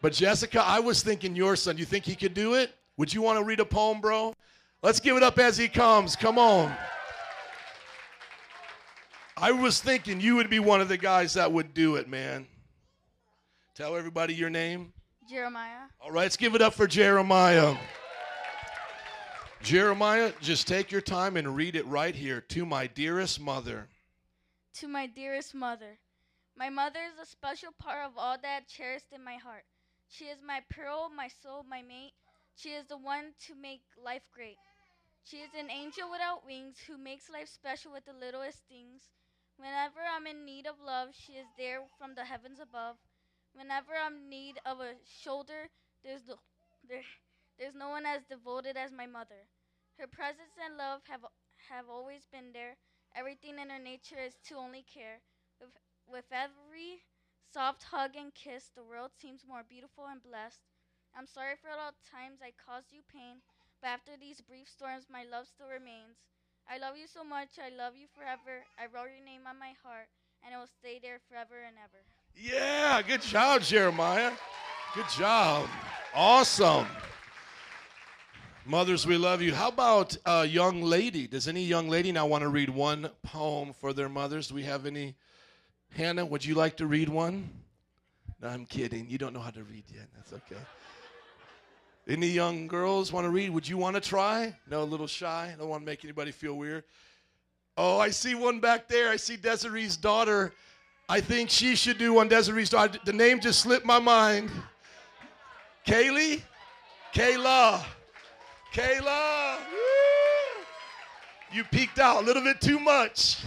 But 0.00 0.14
Jessica, 0.14 0.64
I 0.64 0.80
was 0.80 1.02
thinking 1.02 1.36
your 1.36 1.54
son. 1.54 1.76
You 1.76 1.84
think 1.84 2.06
he 2.06 2.14
could 2.14 2.32
do 2.32 2.54
it? 2.54 2.74
Would 2.96 3.12
you 3.12 3.20
want 3.20 3.38
to 3.38 3.44
read 3.44 3.60
a 3.60 3.66
poem, 3.66 4.00
bro? 4.00 4.32
Let's 4.82 4.98
give 4.98 5.18
it 5.18 5.22
up 5.22 5.38
as 5.38 5.58
he 5.58 5.68
comes. 5.68 6.16
Come 6.16 6.38
on. 6.38 6.74
I 9.36 9.52
was 9.52 9.82
thinking 9.82 10.18
you 10.18 10.36
would 10.36 10.48
be 10.48 10.60
one 10.60 10.80
of 10.80 10.88
the 10.88 10.96
guys 10.96 11.34
that 11.34 11.52
would 11.52 11.74
do 11.74 11.96
it, 11.96 12.08
man. 12.08 12.46
Tell 13.74 13.96
everybody 13.96 14.32
your 14.32 14.48
name. 14.48 14.94
Jeremiah. 15.32 15.88
All 15.98 16.10
right, 16.10 16.24
let's 16.24 16.36
give 16.36 16.54
it 16.54 16.60
up 16.60 16.74
for 16.74 16.86
Jeremiah. 16.86 17.74
Jeremiah, 19.62 20.30
just 20.42 20.68
take 20.68 20.92
your 20.92 21.00
time 21.00 21.38
and 21.38 21.56
read 21.56 21.74
it 21.74 21.86
right 21.86 22.14
here. 22.14 22.42
To 22.42 22.66
my 22.66 22.86
dearest 22.86 23.40
mother. 23.40 23.88
To 24.74 24.88
my 24.88 25.06
dearest 25.06 25.54
mother. 25.54 25.96
My 26.54 26.68
mother 26.68 27.00
is 27.00 27.18
a 27.18 27.24
special 27.24 27.70
part 27.78 28.04
of 28.04 28.12
all 28.18 28.36
that 28.42 28.68
cherished 28.68 29.10
in 29.10 29.24
my 29.24 29.36
heart. 29.36 29.64
She 30.10 30.26
is 30.26 30.40
my 30.46 30.60
pearl, 30.68 31.08
my 31.08 31.28
soul, 31.28 31.64
my 31.66 31.80
mate. 31.80 32.12
She 32.54 32.68
is 32.68 32.84
the 32.84 32.98
one 32.98 33.32
to 33.46 33.54
make 33.54 33.80
life 33.96 34.28
great. 34.34 34.58
She 35.24 35.38
is 35.38 35.50
an 35.58 35.70
angel 35.70 36.10
without 36.10 36.44
wings 36.44 36.76
who 36.86 36.98
makes 36.98 37.30
life 37.30 37.48
special 37.48 37.90
with 37.92 38.04
the 38.04 38.12
littlest 38.12 38.58
things. 38.68 39.08
Whenever 39.56 40.00
I'm 40.04 40.26
in 40.26 40.44
need 40.44 40.66
of 40.66 40.74
love, 40.84 41.10
she 41.12 41.32
is 41.32 41.46
there 41.56 41.80
from 41.98 42.16
the 42.16 42.24
heavens 42.24 42.60
above. 42.60 42.96
Whenever 43.54 43.92
I'm 43.96 44.16
in 44.16 44.28
need 44.28 44.58
of 44.66 44.80
a 44.80 44.94
shoulder, 45.06 45.70
there's 46.04 46.26
no, 46.28 46.36
there, 46.88 47.04
there's 47.58 47.74
no 47.74 47.88
one 47.88 48.04
as 48.06 48.24
devoted 48.24 48.76
as 48.76 48.92
my 48.92 49.06
mother. 49.06 49.48
Her 49.98 50.06
presence 50.06 50.52
and 50.62 50.76
love 50.76 51.00
have 51.08 51.24
have 51.70 51.88
always 51.88 52.26
been 52.26 52.52
there. 52.52 52.76
Everything 53.14 53.58
in 53.58 53.70
her 53.70 53.78
nature 53.78 54.18
is 54.18 54.36
to 54.48 54.56
only 54.56 54.82
care. 54.82 55.20
With, 55.60 55.70
with 56.06 56.26
every 56.32 57.04
soft 57.52 57.84
hug 57.84 58.16
and 58.16 58.34
kiss, 58.34 58.70
the 58.74 58.84
world 58.84 59.12
seems 59.16 59.46
more 59.46 59.62
beautiful 59.64 60.06
and 60.06 60.22
blessed. 60.22 60.60
I'm 61.14 61.26
sorry 61.26 61.56
for 61.56 61.70
all 61.70 61.92
the 61.92 62.10
times 62.10 62.40
I 62.42 62.52
caused 62.52 62.92
you 62.92 63.00
pain, 63.08 63.40
but 63.80 63.88
after 63.88 64.12
these 64.18 64.40
brief 64.42 64.68
storms, 64.68 65.06
my 65.08 65.24
love 65.24 65.46
still 65.48 65.68
remains. 65.68 66.18
I 66.68 66.78
love 66.78 66.96
you 66.98 67.06
so 67.06 67.24
much. 67.24 67.56
I 67.58 67.70
love 67.70 67.96
you 67.96 68.08
forever. 68.12 68.66
I 68.78 68.86
wrote 68.86 69.12
your 69.14 69.24
name 69.24 69.46
on 69.46 69.58
my 69.58 69.72
heart, 69.82 70.08
and 70.44 70.52
it 70.54 70.58
will 70.58 70.66
stay 70.68 70.98
there 71.00 71.20
forever 71.28 71.62
and 71.62 71.76
ever. 71.78 72.04
Yeah, 72.36 73.02
good 73.02 73.22
job, 73.22 73.62
Jeremiah. 73.62 74.32
Good 74.94 75.08
job. 75.16 75.68
Awesome. 76.14 76.86
Mothers, 78.64 79.06
we 79.06 79.16
love 79.16 79.42
you. 79.42 79.54
How 79.54 79.68
about 79.68 80.16
a 80.24 80.44
young 80.44 80.82
lady? 80.82 81.26
Does 81.26 81.48
any 81.48 81.64
young 81.64 81.88
lady 81.88 82.12
now 82.12 82.26
want 82.26 82.42
to 82.42 82.48
read 82.48 82.70
one 82.70 83.10
poem 83.22 83.72
for 83.72 83.92
their 83.92 84.08
mothers? 84.08 84.48
Do 84.48 84.54
we 84.54 84.62
have 84.62 84.86
any? 84.86 85.14
Hannah, 85.96 86.24
would 86.24 86.44
you 86.44 86.54
like 86.54 86.76
to 86.76 86.86
read 86.86 87.08
one? 87.08 87.50
No, 88.40 88.48
I'm 88.48 88.66
kidding. 88.66 89.08
You 89.08 89.18
don't 89.18 89.32
know 89.32 89.40
how 89.40 89.50
to 89.50 89.64
read 89.64 89.84
yet. 89.92 90.08
That's 90.14 90.32
okay. 90.32 90.60
Any 92.08 92.28
young 92.28 92.66
girls 92.66 93.12
want 93.12 93.24
to 93.24 93.30
read? 93.30 93.50
Would 93.50 93.68
you 93.68 93.78
want 93.78 93.94
to 93.94 94.00
try? 94.00 94.54
No, 94.68 94.82
a 94.82 94.84
little 94.84 95.06
shy. 95.06 95.54
Don't 95.58 95.68
want 95.68 95.82
to 95.82 95.86
make 95.86 96.04
anybody 96.04 96.32
feel 96.32 96.54
weird. 96.54 96.84
Oh, 97.76 97.98
I 97.98 98.10
see 98.10 98.34
one 98.34 98.60
back 98.60 98.88
there. 98.88 99.10
I 99.10 99.16
see 99.16 99.36
Desiree's 99.36 99.96
daughter. 99.96 100.52
I 101.08 101.20
think 101.20 101.50
she 101.50 101.76
should 101.76 101.98
do 101.98 102.14
one. 102.14 102.28
Desiree 102.28 102.64
daughter. 102.64 102.98
The 103.04 103.12
name 103.12 103.40
just 103.40 103.60
slipped 103.60 103.84
my 103.84 103.98
mind. 103.98 104.50
Kaylee? 105.86 106.42
Kayla. 107.14 107.84
Kayla. 108.72 109.58
Woo! 109.58 110.64
You 111.52 111.64
peeked 111.64 111.98
out 111.98 112.22
a 112.22 112.24
little 112.24 112.42
bit 112.42 112.60
too 112.60 112.78
much. 112.78 113.44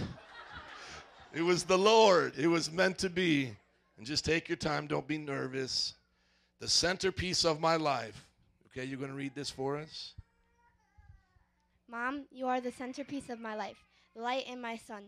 It 1.32 1.42
was 1.42 1.64
the 1.64 1.76
Lord. 1.76 2.34
It 2.38 2.46
was 2.46 2.70
meant 2.70 2.98
to 2.98 3.10
be. 3.10 3.56
And 3.98 4.06
just 4.06 4.24
take 4.24 4.48
your 4.48 4.56
time. 4.56 4.86
Don't 4.86 5.08
be 5.08 5.18
nervous. 5.18 5.94
The 6.60 6.68
centerpiece 6.68 7.44
of 7.44 7.60
my 7.60 7.76
life. 7.76 8.26
Okay, 8.68 8.84
you're 8.84 8.98
going 8.98 9.10
to 9.10 9.16
read 9.16 9.34
this 9.34 9.50
for 9.50 9.78
us? 9.78 10.12
Mom, 11.88 12.26
you 12.30 12.46
are 12.46 12.60
the 12.60 12.72
centerpiece 12.72 13.30
of 13.30 13.40
my 13.40 13.54
life, 13.54 13.76
the 14.14 14.20
light 14.22 14.46
in 14.48 14.60
my 14.60 14.76
sun. 14.76 15.04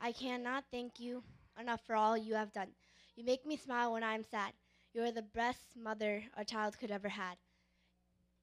I 0.00 0.12
cannot 0.12 0.64
thank 0.70 0.98
you 0.98 1.22
enough 1.58 1.80
for 1.86 1.94
all 1.96 2.16
you 2.16 2.34
have 2.34 2.52
done. 2.52 2.68
You 3.16 3.24
make 3.24 3.44
me 3.44 3.56
smile 3.56 3.92
when 3.92 4.04
I'm 4.04 4.24
sad. 4.24 4.52
You 4.94 5.02
are 5.02 5.12
the 5.12 5.22
best 5.22 5.76
mother 5.76 6.24
a 6.36 6.44
child 6.44 6.78
could 6.78 6.90
ever 6.90 7.08
had. 7.08 7.36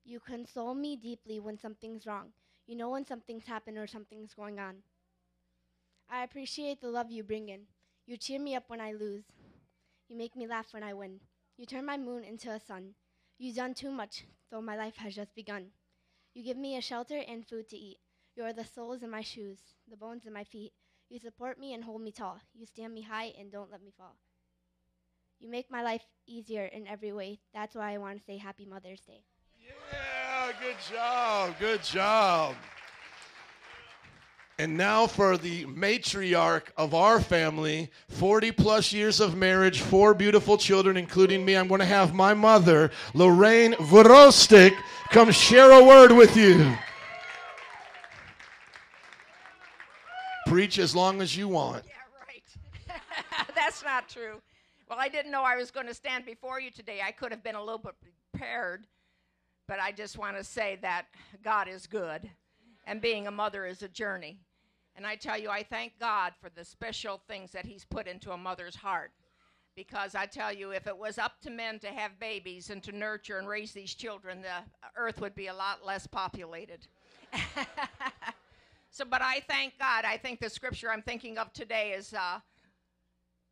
You 0.05 0.22
console 0.22 0.74
me 0.74 0.95
deeply 0.95 1.39
when 1.41 1.57
something's 1.57 2.05
wrong. 2.05 2.32
You 2.66 2.76
know 2.76 2.91
when 2.91 3.05
something's 3.05 3.45
happened 3.45 3.78
or 3.78 3.88
something's 3.88 4.34
going 4.34 4.57
on. 4.59 4.84
I 6.09 6.24
appreciate 6.24 6.82
the 6.82 6.89
love 6.89 7.11
you 7.11 7.24
bring 7.24 7.49
in. 7.49 7.68
You 8.05 8.18
cheer 8.18 8.39
me 8.39 8.55
up 8.55 8.70
when 8.70 8.80
I 8.82 8.93
lose. 8.93 9.26
You 10.07 10.16
make 10.16 10.36
me 10.36 10.47
laugh 10.47 10.74
when 10.74 10.84
I 10.84 10.93
win. 10.93 11.20
You 11.57 11.66
turn 11.66 11.86
my 11.86 11.97
moon 11.97 12.24
into 12.24 12.51
a 12.51 12.59
sun. 12.59 12.95
You've 13.38 13.55
done 13.57 13.74
too 13.74 13.91
much, 13.91 14.26
though 14.49 14.61
my 14.61 14.78
life 14.78 14.97
has 14.97 15.16
just 15.16 15.36
begun. 15.36 15.72
You 16.34 16.43
give 16.43 16.57
me 16.57 16.78
a 16.78 16.82
shelter 16.82 17.18
and 17.28 17.47
food 17.47 17.70
to 17.70 17.78
eat. 17.78 17.99
You 18.36 18.43
are 18.43 18.53
the 18.53 18.66
soles 18.66 19.03
in 19.03 19.09
my 19.09 19.22
shoes, 19.22 19.59
the 19.89 19.97
bones 19.97 20.26
in 20.26 20.34
my 20.34 20.43
feet. 20.43 20.74
You 21.10 21.20
support 21.20 21.60
me 21.60 21.74
and 21.74 21.84
hold 21.84 22.01
me 22.01 22.12
tall. 22.12 22.39
You 22.53 22.66
stand 22.66 22.93
me 22.93 23.01
high 23.01 23.34
and 23.39 23.51
don't 23.51 23.72
let 23.72 23.84
me 23.84 23.91
fall. 23.97 24.16
You 25.39 25.49
make 25.49 25.70
my 25.70 25.84
life 25.84 26.03
easier 26.26 26.66
in 26.66 26.88
every 26.88 27.12
way. 27.12 27.39
That's 27.53 27.76
why 27.76 27.93
I 27.93 27.97
want 27.97 28.18
to 28.18 28.24
say 28.24 28.38
Happy 28.38 28.66
Mother's 28.66 29.01
Day. 29.01 29.24
Yeah, 29.64 30.51
good 30.60 30.76
job. 30.91 31.56
Good 31.60 31.84
job. 31.84 32.56
And 34.58 34.78
now 34.78 35.06
for 35.06 35.38
the 35.38 35.66
matriarch 35.66 36.68
of 36.78 36.93
our 36.93 37.20
family 37.20 37.91
40 38.08 38.53
plus 38.53 38.93
years 38.93 39.20
of 39.20 39.36
marriage, 39.36 39.82
four 39.82 40.14
beautiful 40.14 40.58
children, 40.58 40.95
including 40.95 41.43
me. 41.43 41.56
I'm 41.56 41.68
going 41.68 41.82
to 41.82 41.86
have 41.86 42.14
my 42.14 42.34
mother, 42.34 42.89
Lorraine 43.14 43.74
Vorostik, 43.74 44.74
come 45.10 45.32
share 45.32 45.72
a 45.72 45.84
word 45.84 46.14
with 46.14 46.38
you. 46.38 46.74
Preach 50.56 50.80
as 50.80 50.95
long 50.95 51.22
as 51.22 51.36
you 51.36 51.49
want. 51.49 51.84
Yeah, 51.86 51.91
right. 52.26 53.01
That's 53.56 53.84
not 53.84 54.08
true. 54.08 54.41
Well, 54.89 54.97
I 54.97 55.10
didn't 55.10 55.30
know 55.30 55.43
I 55.43 55.58
was 55.58 55.70
going 55.70 55.88
to 55.88 55.93
stand 55.93 56.26
before 56.26 56.62
you 56.62 56.72
today. 56.72 57.01
I 57.06 57.12
could 57.12 57.34
have 57.34 57.43
been 57.43 57.56
a 57.56 57.60
little 57.60 57.78
bit 57.78 57.95
prepared, 58.32 58.88
but 59.68 59.82
I 59.82 59.91
just 59.91 60.18
want 60.18 60.38
to 60.38 60.45
say 60.45 60.80
that 60.82 61.08
God 61.43 61.68
is 61.68 61.88
good, 61.88 62.30
and 62.88 63.01
being 63.01 63.28
a 63.28 63.32
mother 63.32 63.66
is 63.66 63.84
a 63.84 63.89
journey. 63.89 64.39
And 64.95 65.06
I 65.06 65.18
tell 65.18 65.38
you, 65.38 65.49
I 65.49 65.62
thank 65.62 65.99
God 65.99 66.32
for 66.39 66.49
the 66.49 66.64
special 66.64 67.22
things 67.28 67.51
that 67.51 67.66
He's 67.66 67.84
put 67.84 68.08
into 68.08 68.32
a 68.32 68.38
mother's 68.38 68.78
heart. 68.78 69.12
Because 69.76 70.16
I 70.16 70.26
tell 70.26 70.53
you, 70.53 70.72
if 70.72 70.88
it 70.88 70.97
was 70.97 71.18
up 71.18 71.34
to 71.41 71.49
men 71.49 71.80
to 71.80 71.88
have 71.88 72.18
babies 72.18 72.70
and 72.70 72.82
to 72.84 72.93
nurture 72.93 73.39
and 73.39 73.47
raise 73.49 73.74
these 73.74 73.93
children, 73.93 74.41
the 74.41 74.64
earth 74.95 75.20
would 75.20 75.36
be 75.36 75.47
a 75.47 75.53
lot 75.53 75.86
less 75.86 76.08
populated. 76.08 76.88
so, 78.96 79.04
but 79.04 79.22
I 79.22 79.41
thank 79.41 79.78
God. 79.78 80.06
I 80.06 80.16
think 80.16 80.39
the 80.39 80.50
scripture 80.50 80.89
I'm 80.89 81.02
thinking 81.02 81.38
of 81.38 81.52
today 81.52 81.91
is 81.91 82.14
uh, 82.14 82.39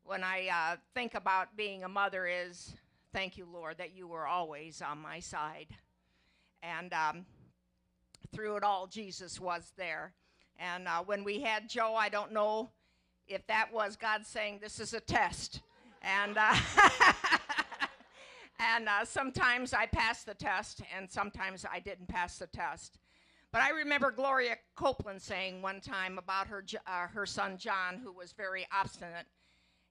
when 0.06 0.24
I 0.24 0.48
uh, 0.48 0.78
think 0.94 1.16
about 1.16 1.58
being 1.58 1.84
a 1.84 1.90
mother 1.90 2.26
is, 2.26 2.74
thank 3.12 3.38
you, 3.38 3.46
Lord, 3.52 3.78
that 3.78 3.94
you 3.94 4.08
were 4.08 4.26
always 4.26 4.82
on 4.82 5.00
my 5.00 5.20
side. 5.20 5.68
And 6.62 6.94
um, 6.94 7.26
through 8.34 8.56
it 8.56 8.64
all, 8.64 8.88
Jesus 8.88 9.38
was 9.38 9.74
there. 9.76 10.14
And 10.58 10.88
uh, 10.88 11.04
when 11.06 11.26
we 11.26 11.42
had 11.42 11.68
Joe, 11.68 11.94
I 11.94 12.08
don't 12.08 12.32
know 12.32 12.70
if 13.28 13.46
that 13.48 13.68
was 13.74 13.98
God 13.98 14.26
saying, 14.26 14.60
This 14.62 14.80
is 14.80 14.94
a 14.94 15.02
test. 15.02 15.60
And, 16.02 16.38
uh, 16.38 16.56
and 18.62 18.88
uh, 18.88 19.04
sometimes 19.04 19.74
I 19.74 19.88
passed 19.88 20.26
the 20.26 20.36
test, 20.36 20.84
and 20.98 21.12
sometimes 21.12 21.66
I 21.70 21.82
didn't 21.82 22.08
pass 22.08 22.38
the 22.38 22.48
test. 22.48 22.98
But 23.54 23.62
I 23.62 23.70
remember 23.70 24.10
Gloria 24.10 24.58
Copeland 24.76 25.22
saying 25.22 25.62
one 25.62 25.80
time 25.80 26.18
about 26.18 26.48
her, 26.48 26.66
uh, 26.88 27.08
her 27.08 27.28
son 27.28 27.60
John, 27.60 28.00
who 28.04 28.12
was 28.12 28.32
very 28.32 28.66
obstinate. 28.74 29.28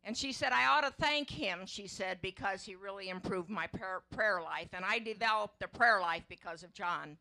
And 0.03 0.17
she 0.17 0.33
said, 0.33 0.51
I 0.53 0.67
ought 0.67 0.81
to 0.81 0.93
thank 1.01 1.31
him, 1.31 1.61
she 1.65 1.87
said, 1.87 2.19
because 2.23 2.65
he 2.65 2.75
really 2.75 3.09
improved 3.09 3.49
my 3.49 3.69
prayer, 3.69 4.03
prayer 4.11 4.43
life. 4.43 4.71
And 4.73 4.85
I 4.85 4.99
developed 4.99 5.63
a 5.63 5.69
prayer 5.69 6.01
life 6.01 6.25
because 6.29 6.65
of 6.65 6.75
John. 6.75 7.17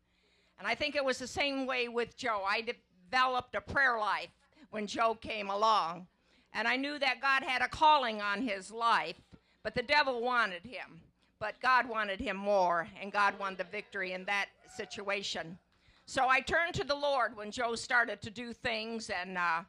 And 0.58 0.66
I 0.66 0.74
think 0.74 0.96
it 0.96 1.04
was 1.04 1.18
the 1.18 1.28
same 1.28 1.64
way 1.64 1.86
with 1.86 2.16
Joe. 2.16 2.42
I 2.44 2.62
developed 2.62 3.54
a 3.54 3.60
prayer 3.60 3.96
life 4.00 4.30
when 4.70 4.88
Joe 4.88 5.14
came 5.14 5.48
along. 5.48 6.08
And 6.54 6.66
I 6.66 6.74
knew 6.74 6.98
that 6.98 7.22
God 7.22 7.44
had 7.44 7.62
a 7.62 7.68
calling 7.68 8.20
on 8.20 8.42
his 8.42 8.72
life, 8.72 9.20
but 9.62 9.76
the 9.76 9.82
devil 9.82 10.20
wanted 10.20 10.64
him. 10.64 11.02
But 11.38 11.60
God 11.60 11.88
wanted 11.88 12.18
him 12.18 12.36
more, 12.36 12.88
and 13.00 13.12
God 13.12 13.38
won 13.38 13.54
the 13.54 13.64
victory 13.64 14.10
in 14.10 14.24
that 14.24 14.46
situation. 14.76 15.56
So 16.12 16.28
I 16.28 16.40
turned 16.40 16.74
to 16.74 16.84
the 16.84 16.94
Lord 16.94 17.38
when 17.38 17.50
Joe 17.50 17.74
started 17.74 18.20
to 18.20 18.30
do 18.30 18.52
things 18.52 19.08
and 19.08 19.38
uh, 19.38 19.62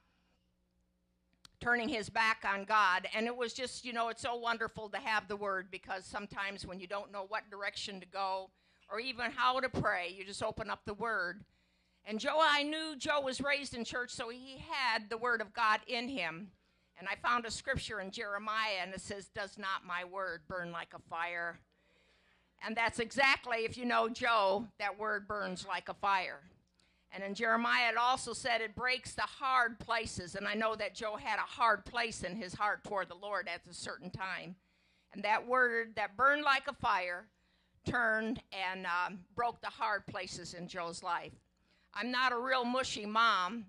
turning 1.61 1.87
his 1.87 2.09
back 2.09 2.43
on 2.45 2.65
God. 2.65 3.07
And 3.15 3.27
it 3.27 3.37
was 3.37 3.53
just, 3.53 3.85
you 3.85 3.93
know, 3.93 4.09
it's 4.09 4.23
so 4.23 4.35
wonderful 4.35 4.89
to 4.89 4.97
have 4.97 5.29
the 5.29 5.37
word 5.37 5.67
because 5.71 6.03
sometimes 6.03 6.65
when 6.67 6.81
you 6.81 6.85
don't 6.85 7.13
know 7.13 7.23
what 7.29 7.49
direction 7.49 8.01
to 8.01 8.05
go 8.05 8.49
or 8.91 8.99
even 8.99 9.31
how 9.31 9.61
to 9.61 9.69
pray, 9.69 10.13
you 10.13 10.25
just 10.25 10.43
open 10.43 10.69
up 10.69 10.81
the 10.85 10.95
word. 10.95 11.45
And 12.03 12.19
Joe, 12.19 12.41
I 12.41 12.63
knew 12.63 12.97
Joe 12.97 13.21
was 13.21 13.39
raised 13.39 13.73
in 13.73 13.85
church, 13.85 14.11
so 14.11 14.27
he 14.27 14.61
had 14.69 15.09
the 15.09 15.17
word 15.17 15.39
of 15.39 15.53
God 15.53 15.79
in 15.87 16.09
him. 16.09 16.49
And 16.99 17.07
I 17.07 17.15
found 17.25 17.45
a 17.45 17.51
scripture 17.51 18.01
in 18.01 18.11
Jeremiah, 18.11 18.81
and 18.81 18.93
it 18.93 18.99
says, 18.99 19.29
Does 19.29 19.57
not 19.57 19.85
my 19.87 20.03
word 20.03 20.41
burn 20.49 20.73
like 20.73 20.93
a 20.93 20.99
fire? 21.09 21.61
And 22.65 22.75
that's 22.77 22.99
exactly, 22.99 23.65
if 23.65 23.77
you 23.77 23.85
know 23.85 24.07
Joe, 24.07 24.65
that 24.79 24.97
word 24.97 25.27
burns 25.27 25.65
like 25.67 25.89
a 25.89 25.93
fire. 25.93 26.39
And 27.11 27.23
in 27.23 27.35
Jeremiah, 27.35 27.89
it 27.91 27.97
also 27.97 28.33
said 28.33 28.61
it 28.61 28.75
breaks 28.75 29.13
the 29.13 29.21
hard 29.21 29.77
places. 29.79 30.35
And 30.35 30.47
I 30.47 30.55
know 30.55 30.75
that 30.75 30.95
Joe 30.95 31.15
had 31.15 31.37
a 31.37 31.41
hard 31.41 31.85
place 31.85 32.23
in 32.23 32.35
his 32.35 32.53
heart 32.53 32.83
toward 32.83 33.09
the 33.09 33.15
Lord 33.15 33.47
at 33.47 33.61
a 33.69 33.73
certain 33.73 34.09
time. 34.09 34.55
And 35.13 35.23
that 35.23 35.47
word 35.47 35.93
that 35.95 36.17
burned 36.17 36.43
like 36.43 36.67
a 36.67 36.73
fire 36.73 37.25
turned 37.85 38.41
and 38.51 38.85
um, 38.85 39.19
broke 39.35 39.61
the 39.61 39.67
hard 39.67 40.07
places 40.07 40.53
in 40.53 40.67
Joe's 40.67 41.03
life. 41.03 41.33
I'm 41.93 42.11
not 42.11 42.31
a 42.31 42.37
real 42.37 42.65
mushy 42.65 43.05
mom. 43.05 43.65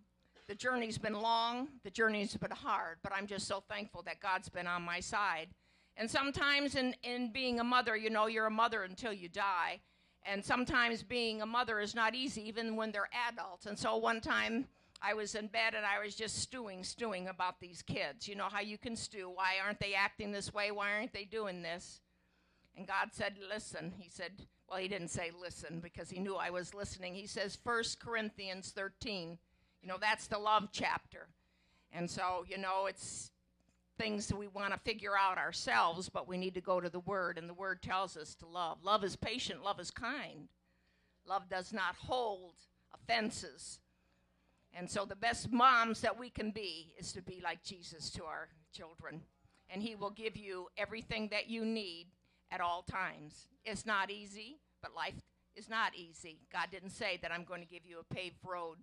The 0.47 0.55
journey's 0.55 0.99
been 0.99 1.15
long, 1.15 1.69
the 1.85 1.91
journey's 1.91 2.37
been 2.37 2.51
hard, 2.51 2.99
but 3.03 3.13
I'm 3.15 3.27
just 3.27 3.49
so 3.49 3.63
thankful 3.67 4.03
that 4.03 4.21
God's 4.21 4.51
been 4.51 4.67
on 4.67 4.83
my 4.83 5.01
side. 5.01 5.49
And 5.97 6.11
sometimes 6.11 6.75
in, 6.75 6.95
in 7.03 7.33
being 7.33 7.61
a 7.61 7.65
mother, 7.65 7.97
you 7.97 8.11
know, 8.11 8.27
you're 8.27 8.47
a 8.47 8.51
mother 8.51 8.83
until 8.83 9.13
you 9.13 9.29
die. 9.29 9.81
And 10.27 10.45
sometimes 10.45 11.03
being 11.03 11.43
a 11.43 11.47
mother 11.47 11.81
is 11.81 11.95
not 11.95 12.15
easy, 12.15 12.49
even 12.49 12.77
when 12.77 12.91
they're 12.91 13.11
adults. 13.29 13.67
And 13.67 13.79
so 13.79 13.97
one 13.97 14.21
time 14.21 14.67
I 15.03 15.13
was 15.15 15.35
in 15.35 15.49
bed 15.49 15.75
and 15.75 15.85
I 15.85 16.03
was 16.03 16.15
just 16.15 16.39
stewing, 16.39 16.83
stewing 16.83 17.29
about 17.29 17.61
these 17.61 17.83
kids. 17.83 18.27
You 18.27 18.35
know 18.35 18.49
how 18.51 18.61
you 18.61 18.79
can 18.79 18.97
stew. 18.97 19.31
Why 19.33 19.57
aren't 19.63 19.81
they 19.81 19.95
acting 19.95 20.33
this 20.33 20.53
way? 20.55 20.71
Why 20.71 20.93
aren't 20.93 21.13
they 21.13 21.25
doing 21.25 21.63
this? 21.63 22.01
And 22.77 22.87
God 22.87 23.11
said, 23.13 23.35
Listen. 23.49 23.93
He 23.99 24.09
said, 24.09 24.33
Well, 24.69 24.79
He 24.79 24.89
didn't 24.89 25.09
say 25.09 25.31
listen 25.39 25.81
because 25.81 26.11
He 26.11 26.21
knew 26.21 26.37
I 26.37 26.51
was 26.51 26.75
listening. 26.75 27.15
He 27.15 27.27
says, 27.27 27.59
1 27.63 27.83
Corinthians 28.01 28.73
13. 28.75 29.39
You 29.83 29.89
know, 29.89 29.99
that's 30.01 30.27
the 30.27 30.39
love 30.39 30.69
chapter. 30.73 31.29
And 31.93 32.11
so, 32.11 32.45
you 32.49 32.57
know, 32.57 32.87
it's 32.87 33.31
things 33.99 34.27
that 34.27 34.37
we 34.37 34.49
want 34.49 34.73
to 34.73 34.81
figure 34.81 35.17
out 35.19 35.39
ourselves, 35.39 36.09
but 36.09 36.29
we 36.29 36.37
need 36.37 36.55
to 36.55 36.61
go 36.61 36.81
to 36.81 36.89
the 36.89 37.01
Word, 37.01 37.39
and 37.39 37.49
the 37.49 37.55
Word 37.55 37.83
tells 37.83 38.17
us 38.17 38.35
to 38.37 38.47
love. 38.47 38.79
Love 38.83 39.05
is 39.05 39.17
patient, 39.17 39.65
love 39.65 39.81
is 39.81 39.91
kind. 39.91 40.49
Love 41.27 41.49
does 41.49 41.73
not 41.73 41.97
hold 41.97 42.55
offenses. 42.93 43.81
And 44.77 44.91
so, 44.91 45.05
the 45.05 45.17
best 45.17 45.53
moms 45.53 46.01
that 46.01 46.19
we 46.19 46.31
can 46.31 46.51
be 46.51 46.93
is 46.99 47.13
to 47.13 47.23
be 47.23 47.41
like 47.43 47.63
Jesus 47.63 48.11
to 48.11 48.25
our 48.25 48.49
children. 48.73 49.21
And 49.71 49.83
He 49.83 49.95
will 49.95 50.11
give 50.11 50.37
you 50.37 50.69
everything 50.77 51.29
that 51.29 51.49
you 51.49 51.65
need 51.65 52.09
at 52.51 52.61
all 52.61 52.83
times. 52.83 53.49
It's 53.65 53.87
not 53.87 54.11
easy, 54.11 54.59
but 54.83 54.95
life 54.95 55.15
is 55.57 55.69
not 55.69 55.95
easy. 55.95 56.41
God 56.53 56.69
didn't 56.71 56.91
say 56.91 57.19
that 57.23 57.33
I'm 57.33 57.45
going 57.45 57.61
to 57.61 57.67
give 57.69 57.87
you 57.87 57.99
a 58.01 58.15
paved 58.15 58.37
road, 58.45 58.77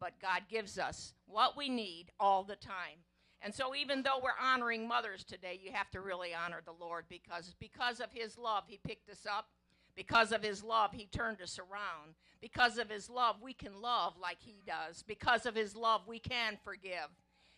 but 0.00 0.20
God 0.20 0.42
gives 0.48 0.78
us 0.78 1.14
what 1.26 1.56
we 1.56 1.68
need 1.68 2.06
all 2.20 2.44
the 2.44 2.56
time. 2.56 3.02
And 3.42 3.54
so 3.54 3.74
even 3.74 4.02
though 4.02 4.20
we're 4.22 4.30
honoring 4.40 4.88
mothers 4.88 5.24
today, 5.24 5.60
you 5.62 5.70
have 5.72 5.90
to 5.90 6.00
really 6.00 6.30
honor 6.34 6.62
the 6.64 6.72
Lord 6.72 7.04
because 7.08 7.54
because 7.60 8.00
of 8.00 8.08
his 8.12 8.38
love 8.38 8.64
he 8.66 8.78
picked 8.84 9.08
us 9.08 9.26
up. 9.30 9.48
Because 9.94 10.32
of 10.32 10.42
his 10.42 10.62
love 10.62 10.92
he 10.92 11.06
turned 11.06 11.40
us 11.40 11.58
around. 11.58 12.14
Because 12.40 12.78
of 12.78 12.90
his 12.90 13.08
love 13.08 13.36
we 13.42 13.52
can 13.52 13.80
love 13.80 14.14
like 14.20 14.38
he 14.40 14.62
does. 14.66 15.02
Because 15.02 15.46
of 15.46 15.54
his 15.54 15.76
love 15.76 16.02
we 16.06 16.18
can 16.18 16.58
forgive. 16.64 17.08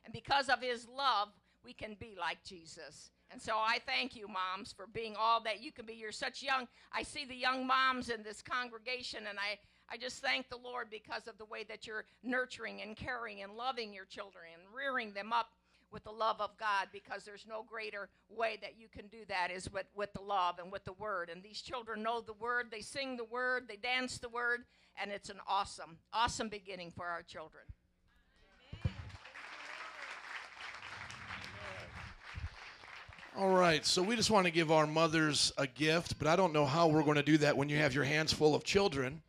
And 0.04 0.12
because 0.12 0.48
of 0.48 0.60
his 0.60 0.86
love 0.88 1.28
we 1.64 1.72
can 1.72 1.96
be 1.98 2.16
like 2.18 2.42
Jesus. 2.44 3.10
And 3.30 3.40
so 3.40 3.56
I 3.56 3.78
thank 3.84 4.16
you, 4.16 4.26
moms, 4.26 4.72
for 4.72 4.86
being 4.86 5.14
all 5.18 5.42
that 5.42 5.62
you 5.62 5.70
can 5.70 5.84
be. 5.84 5.94
You're 5.94 6.12
such 6.12 6.42
young. 6.42 6.66
I 6.92 7.02
see 7.02 7.26
the 7.26 7.34
young 7.34 7.66
moms 7.66 8.08
in 8.08 8.22
this 8.22 8.40
congregation, 8.40 9.20
and 9.28 9.38
I, 9.38 9.58
I 9.92 9.98
just 9.98 10.22
thank 10.22 10.48
the 10.48 10.56
Lord 10.56 10.88
because 10.90 11.26
of 11.26 11.36
the 11.36 11.44
way 11.44 11.64
that 11.68 11.86
you're 11.86 12.04
nurturing 12.22 12.80
and 12.80 12.96
caring 12.96 13.42
and 13.42 13.52
loving 13.52 13.92
your 13.92 14.06
children 14.06 14.44
and 14.54 14.74
rearing 14.74 15.12
them 15.12 15.32
up 15.32 15.50
with 15.92 16.04
the 16.04 16.10
love 16.10 16.40
of 16.40 16.56
God 16.58 16.88
because 16.92 17.24
there's 17.24 17.46
no 17.48 17.64
greater 17.68 18.08
way 18.28 18.58
that 18.62 18.78
you 18.78 18.88
can 18.88 19.06
do 19.08 19.18
that 19.28 19.50
is 19.50 19.70
with, 19.72 19.86
with 19.94 20.12
the 20.12 20.20
love 20.20 20.58
and 20.58 20.70
with 20.70 20.84
the 20.84 20.92
word. 20.94 21.30
And 21.30 21.42
these 21.42 21.60
children 21.60 22.02
know 22.02 22.20
the 22.20 22.34
word, 22.34 22.66
they 22.70 22.80
sing 22.80 23.16
the 23.16 23.24
word, 23.24 23.64
they 23.68 23.76
dance 23.76 24.18
the 24.18 24.28
word, 24.28 24.64
and 25.00 25.10
it's 25.10 25.30
an 25.30 25.38
awesome, 25.46 25.98
awesome 26.12 26.48
beginning 26.48 26.92
for 26.94 27.06
our 27.06 27.22
children. 27.22 27.64
All 33.36 33.50
right, 33.50 33.86
so 33.86 34.02
we 34.02 34.16
just 34.16 34.32
want 34.32 34.46
to 34.46 34.50
give 34.50 34.72
our 34.72 34.84
mothers 34.84 35.52
a 35.56 35.66
gift, 35.66 36.18
but 36.18 36.26
I 36.26 36.34
don't 36.34 36.52
know 36.52 36.66
how 36.66 36.88
we're 36.88 37.04
going 37.04 37.16
to 37.18 37.22
do 37.22 37.38
that 37.38 37.56
when 37.56 37.68
you 37.68 37.76
have 37.76 37.94
your 37.94 38.02
hands 38.02 38.32
full 38.32 38.52
of 38.56 38.64
children. 38.64 39.22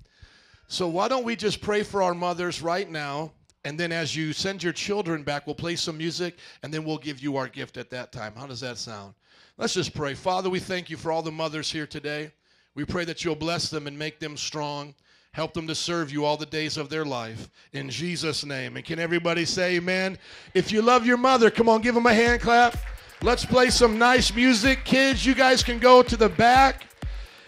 So 0.67 0.87
why 0.87 1.07
don't 1.09 1.23
we 1.23 1.35
just 1.35 1.61
pray 1.61 1.83
for 1.83 2.01
our 2.01 2.15
mothers 2.15 2.61
right 2.61 2.89
now? 2.89 3.33
And 3.69 3.79
then 3.79 3.91
as 3.91 4.15
you 4.15 4.33
send 4.33 4.63
your 4.63 4.73
children 4.73 5.21
back, 5.21 5.45
we'll 5.45 5.53
play 5.53 5.75
some 5.75 5.95
music 5.95 6.39
and 6.63 6.73
then 6.73 6.83
we'll 6.83 6.97
give 6.97 7.19
you 7.19 7.37
our 7.37 7.47
gift 7.47 7.77
at 7.77 7.91
that 7.91 8.11
time. 8.11 8.33
How 8.35 8.47
does 8.47 8.61
that 8.61 8.79
sound? 8.79 9.13
Let's 9.59 9.75
just 9.75 9.93
pray. 9.93 10.15
Father, 10.15 10.49
we 10.49 10.59
thank 10.59 10.89
you 10.89 10.97
for 10.97 11.11
all 11.11 11.21
the 11.21 11.31
mothers 11.31 11.71
here 11.71 11.85
today. 11.85 12.31
We 12.73 12.83
pray 12.83 13.05
that 13.05 13.23
you'll 13.23 13.35
bless 13.35 13.69
them 13.69 13.85
and 13.85 13.95
make 13.95 14.19
them 14.19 14.37
strong. 14.37 14.95
Help 15.33 15.53
them 15.53 15.67
to 15.67 15.75
serve 15.75 16.11
you 16.11 16.25
all 16.25 16.35
the 16.35 16.47
days 16.47 16.77
of 16.77 16.89
their 16.89 17.05
life. 17.05 17.47
In 17.71 17.91
Jesus' 17.91 18.43
name. 18.43 18.75
And 18.75 18.83
can 18.83 18.97
everybody 18.97 19.45
say 19.45 19.75
amen? 19.75 20.17
If 20.55 20.71
you 20.71 20.81
love 20.81 21.05
your 21.05 21.17
mother, 21.17 21.51
come 21.51 21.69
on, 21.69 21.81
give 21.81 21.93
them 21.93 22.07
a 22.07 22.13
hand 22.13 22.41
clap. 22.41 22.75
Let's 23.21 23.45
play 23.45 23.69
some 23.69 23.99
nice 23.99 24.33
music. 24.33 24.83
Kids, 24.83 25.27
you 25.27 25.35
guys 25.35 25.61
can 25.61 25.77
go 25.77 26.01
to 26.01 26.17
the 26.17 26.29
back. 26.29 26.87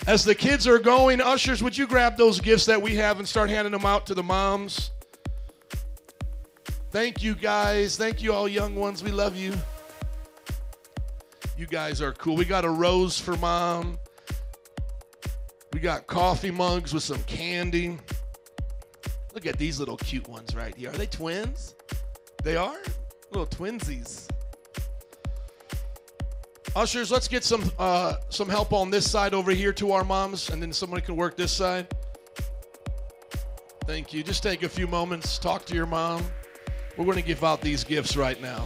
As 0.06 0.24
the 0.24 0.36
kids 0.36 0.68
are 0.68 0.78
going, 0.78 1.20
ushers, 1.20 1.64
would 1.64 1.76
you 1.76 1.88
grab 1.88 2.16
those 2.16 2.40
gifts 2.40 2.68
that 2.68 2.80
we 2.80 2.96
have 2.98 3.18
and 3.18 3.28
start 3.28 3.50
handing 3.50 3.72
them 3.72 3.88
out 3.88 4.06
to 4.06 4.14
the 4.14 4.22
moms? 4.22 4.92
Thank 6.92 7.24
you, 7.24 7.36
guys. 7.36 7.96
Thank 7.96 8.22
you, 8.22 8.34
all 8.34 8.50
young 8.50 8.76
ones. 8.76 9.02
We 9.02 9.12
love 9.12 9.38
you. 9.38 9.54
You 11.58 11.66
guys 11.66 12.02
are 12.02 12.12
cool. 12.14 12.36
We 12.36 12.44
got 12.44 12.66
a 12.66 12.70
rose 12.70 13.18
for 13.18 13.38
mom. 13.38 13.98
We 15.72 15.80
got 15.80 16.06
coffee 16.06 16.52
mugs 16.52 16.94
with 16.94 17.04
some 17.04 17.24
candy. 17.24 17.98
Look 19.34 19.46
at 19.46 19.58
these 19.58 19.80
little 19.80 19.96
cute 19.96 20.28
ones 20.28 20.54
right 20.54 20.76
here. 20.76 20.90
Are 20.90 20.98
they 20.98 21.06
twins? 21.06 21.76
They 22.44 22.58
are? 22.58 22.78
Little 23.32 23.48
twinsies. 23.48 24.28
Ushers, 26.76 27.10
let's 27.10 27.30
get 27.30 27.46
some 27.46 27.72
uh, 27.80 28.16
some 28.30 28.50
help 28.50 28.74
on 28.74 28.90
this 28.90 29.10
side 29.10 29.34
over 29.34 29.52
here 29.52 29.72
to 29.74 29.94
our 29.94 30.04
moms, 30.04 30.50
and 30.50 30.62
then 30.62 30.74
somebody 30.74 31.02
can 31.02 31.16
work 31.16 31.38
this 31.38 31.52
side. 31.54 31.88
Thank 33.86 34.14
you. 34.14 34.24
Just 34.24 34.44
take 34.44 34.64
a 34.64 34.70
few 34.70 34.88
moments, 34.88 35.38
talk 35.38 35.66
to 35.66 35.74
your 35.74 35.86
mom. 35.86 36.26
We're 37.02 37.06
going 37.06 37.18
to 37.18 37.28
give 37.28 37.44
out 37.44 37.62
these 37.62 37.84
gifts 37.84 38.16
right 38.16 38.40
now. 38.40 38.64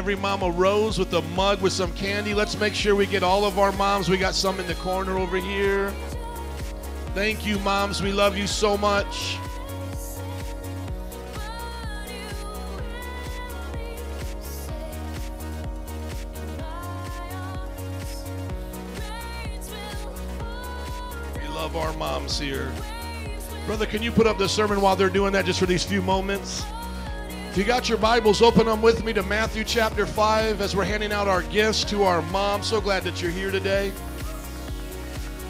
Every 0.00 0.16
mom 0.16 0.42
a 0.42 0.50
rose 0.50 0.98
with 0.98 1.12
a 1.12 1.20
mug 1.36 1.60
with 1.60 1.74
some 1.74 1.92
candy. 1.92 2.32
Let's 2.32 2.58
make 2.58 2.74
sure 2.74 2.94
we 2.94 3.04
get 3.04 3.22
all 3.22 3.44
of 3.44 3.58
our 3.58 3.70
moms. 3.72 4.08
We 4.08 4.16
got 4.16 4.34
some 4.34 4.58
in 4.58 4.66
the 4.66 4.74
corner 4.76 5.18
over 5.18 5.36
here. 5.36 5.92
Thank 7.14 7.44
you, 7.44 7.58
moms. 7.58 8.00
We 8.00 8.10
love 8.10 8.34
you 8.34 8.46
so 8.46 8.78
much. 8.78 9.36
We 21.36 21.48
love 21.48 21.76
our 21.76 21.92
moms 21.98 22.38
here. 22.38 22.72
Brother, 23.66 23.84
can 23.84 24.02
you 24.02 24.10
put 24.10 24.26
up 24.26 24.38
the 24.38 24.48
sermon 24.48 24.80
while 24.80 24.96
they're 24.96 25.10
doing 25.10 25.34
that 25.34 25.44
just 25.44 25.60
for 25.60 25.66
these 25.66 25.84
few 25.84 26.00
moments? 26.00 26.64
If 27.50 27.58
you 27.58 27.64
got 27.64 27.88
your 27.88 27.98
Bibles, 27.98 28.42
open 28.42 28.66
them 28.66 28.80
with 28.80 29.02
me 29.02 29.12
to 29.12 29.24
Matthew 29.24 29.64
chapter 29.64 30.06
5 30.06 30.60
as 30.60 30.76
we're 30.76 30.84
handing 30.84 31.10
out 31.10 31.26
our 31.26 31.42
gifts 31.42 31.82
to 31.86 32.04
our 32.04 32.22
mom. 32.22 32.62
So 32.62 32.80
glad 32.80 33.02
that 33.02 33.20
you're 33.20 33.32
here 33.32 33.50
today. 33.50 33.90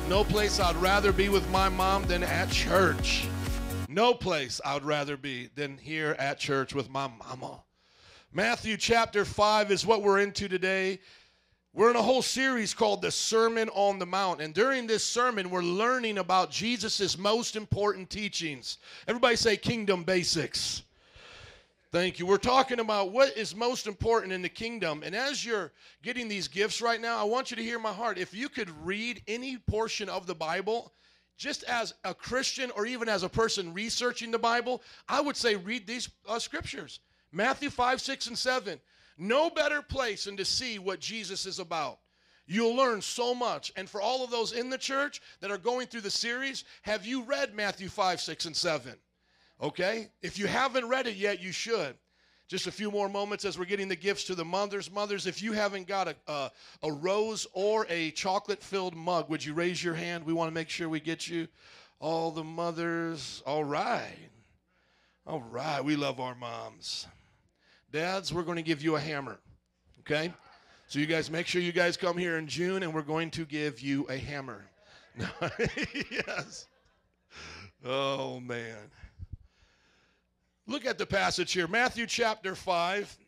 No 0.08 0.24
place 0.24 0.58
I'd 0.60 0.76
rather 0.76 1.12
be 1.12 1.28
with 1.28 1.46
my 1.50 1.68
mom 1.68 2.04
than 2.04 2.22
at 2.22 2.50
church. 2.50 3.28
No 3.86 4.14
place 4.14 4.62
I'd 4.64 4.82
rather 4.82 5.18
be 5.18 5.50
than 5.54 5.76
here 5.76 6.16
at 6.18 6.38
church 6.38 6.74
with 6.74 6.88
my 6.88 7.06
mama. 7.06 7.62
Matthew 8.32 8.78
chapter 8.78 9.26
5 9.26 9.70
is 9.70 9.84
what 9.84 10.00
we're 10.02 10.20
into 10.20 10.48
today. 10.48 11.00
We're 11.74 11.90
in 11.90 11.96
a 11.96 12.02
whole 12.02 12.22
series 12.22 12.72
called 12.72 13.02
the 13.02 13.10
Sermon 13.10 13.68
on 13.74 13.98
the 13.98 14.06
Mount. 14.06 14.40
And 14.40 14.54
during 14.54 14.86
this 14.86 15.04
sermon, 15.04 15.50
we're 15.50 15.60
learning 15.60 16.16
about 16.16 16.50
Jesus' 16.50 17.18
most 17.18 17.56
important 17.56 18.08
teachings. 18.08 18.78
Everybody 19.06 19.36
say 19.36 19.58
kingdom 19.58 20.02
basics. 20.02 20.82
Thank 21.92 22.20
you. 22.20 22.26
We're 22.26 22.36
talking 22.36 22.78
about 22.78 23.10
what 23.10 23.36
is 23.36 23.56
most 23.56 23.88
important 23.88 24.32
in 24.32 24.42
the 24.42 24.48
kingdom. 24.48 25.02
And 25.04 25.12
as 25.12 25.44
you're 25.44 25.72
getting 26.04 26.28
these 26.28 26.46
gifts 26.46 26.80
right 26.80 27.00
now, 27.00 27.18
I 27.18 27.24
want 27.24 27.50
you 27.50 27.56
to 27.56 27.64
hear 27.64 27.80
my 27.80 27.92
heart. 27.92 28.16
If 28.16 28.32
you 28.32 28.48
could 28.48 28.70
read 28.86 29.20
any 29.26 29.58
portion 29.58 30.08
of 30.08 30.24
the 30.28 30.34
Bible, 30.34 30.92
just 31.36 31.64
as 31.64 31.92
a 32.04 32.14
Christian 32.14 32.70
or 32.76 32.86
even 32.86 33.08
as 33.08 33.24
a 33.24 33.28
person 33.28 33.74
researching 33.74 34.30
the 34.30 34.38
Bible, 34.38 34.82
I 35.08 35.20
would 35.20 35.36
say 35.36 35.56
read 35.56 35.84
these 35.84 36.08
uh, 36.28 36.38
scriptures 36.38 37.00
Matthew 37.32 37.70
5, 37.70 38.00
6, 38.00 38.26
and 38.28 38.38
7. 38.38 38.80
No 39.18 39.50
better 39.50 39.82
place 39.82 40.24
than 40.24 40.36
to 40.36 40.44
see 40.44 40.78
what 40.78 41.00
Jesus 41.00 41.44
is 41.44 41.58
about. 41.58 41.98
You'll 42.46 42.76
learn 42.76 43.02
so 43.02 43.34
much. 43.34 43.72
And 43.74 43.90
for 43.90 44.00
all 44.00 44.22
of 44.22 44.30
those 44.30 44.52
in 44.52 44.70
the 44.70 44.78
church 44.78 45.20
that 45.40 45.50
are 45.50 45.58
going 45.58 45.88
through 45.88 46.02
the 46.02 46.10
series, 46.10 46.62
have 46.82 47.04
you 47.04 47.22
read 47.22 47.52
Matthew 47.52 47.88
5, 47.88 48.20
6, 48.20 48.46
and 48.46 48.56
7? 48.56 48.94
Okay? 49.62 50.08
If 50.22 50.38
you 50.38 50.46
haven't 50.46 50.88
read 50.88 51.06
it 51.06 51.16
yet, 51.16 51.40
you 51.42 51.52
should. 51.52 51.96
Just 52.48 52.66
a 52.66 52.72
few 52.72 52.90
more 52.90 53.08
moments 53.08 53.44
as 53.44 53.58
we're 53.58 53.64
getting 53.64 53.88
the 53.88 53.96
gifts 53.96 54.24
to 54.24 54.34
the 54.34 54.44
mothers. 54.44 54.90
Mothers, 54.90 55.26
if 55.26 55.40
you 55.40 55.52
haven't 55.52 55.86
got 55.86 56.08
a, 56.08 56.16
a, 56.26 56.50
a 56.82 56.92
rose 56.92 57.46
or 57.52 57.86
a 57.88 58.10
chocolate 58.10 58.60
filled 58.60 58.96
mug, 58.96 59.30
would 59.30 59.44
you 59.44 59.54
raise 59.54 59.84
your 59.84 59.94
hand? 59.94 60.24
We 60.24 60.32
want 60.32 60.48
to 60.48 60.54
make 60.54 60.68
sure 60.68 60.88
we 60.88 60.98
get 60.98 61.28
you. 61.28 61.46
All 62.00 62.32
the 62.32 62.42
mothers. 62.42 63.42
All 63.46 63.62
right. 63.62 64.30
All 65.26 65.42
right. 65.42 65.84
We 65.84 65.94
love 65.94 66.18
our 66.18 66.34
moms. 66.34 67.06
Dads, 67.92 68.32
we're 68.32 68.42
going 68.42 68.56
to 68.56 68.62
give 68.62 68.82
you 68.82 68.96
a 68.96 69.00
hammer. 69.00 69.38
Okay? 70.00 70.32
So 70.88 70.98
you 70.98 71.06
guys 71.06 71.30
make 71.30 71.46
sure 71.46 71.62
you 71.62 71.70
guys 71.70 71.96
come 71.96 72.16
here 72.16 72.36
in 72.36 72.48
June 72.48 72.82
and 72.82 72.92
we're 72.92 73.02
going 73.02 73.30
to 73.32 73.44
give 73.44 73.80
you 73.80 74.06
a 74.08 74.16
hammer. 74.16 74.64
yes. 76.10 76.66
Oh 77.84 78.40
man. 78.40 78.90
Look 80.70 80.86
at 80.86 80.98
the 80.98 81.06
passage 81.06 81.52
here. 81.52 81.66
Matthew 81.66 82.06
chapter 82.06 82.54
5. 82.54 83.18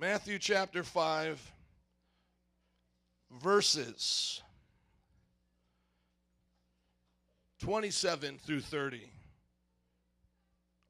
Matthew 0.00 0.38
chapter 0.38 0.82
5 0.82 1.52
verses 3.30 4.40
27 7.60 8.38
through 8.38 8.62
30. 8.62 9.02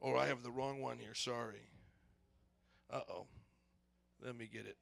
Oh, 0.01 0.15
I 0.15 0.27
have 0.27 0.45
the 0.45 0.53
wrong 0.53 0.81
one 0.81 0.99
here. 0.99 1.15
Sorry. 1.15 1.67
Uh 2.93 3.01
oh. 3.11 3.27
Let 4.25 4.37
me 4.39 4.49
get 4.51 4.67
it. 4.67 4.77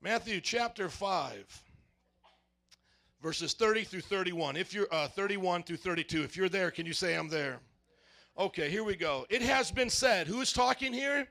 Matthew 0.00 0.40
chapter 0.40 0.88
5, 0.88 1.62
verses 3.26 3.54
30 3.54 3.82
through 3.82 4.02
31. 4.02 4.54
If 4.54 4.72
you're 4.72 4.86
uh, 4.92 5.08
31 5.08 5.64
through 5.64 5.78
32, 5.78 6.22
if 6.22 6.36
you're 6.36 6.48
there, 6.48 6.70
can 6.70 6.86
you 6.86 6.92
say 6.92 7.16
I'm 7.16 7.28
there? 7.28 7.58
Okay, 8.38 8.70
here 8.70 8.84
we 8.84 8.94
go. 8.94 9.26
It 9.28 9.42
has 9.42 9.72
been 9.72 9.90
said. 9.90 10.28
Who 10.28 10.40
is 10.42 10.52
talking 10.52 10.92
here? 10.92 11.26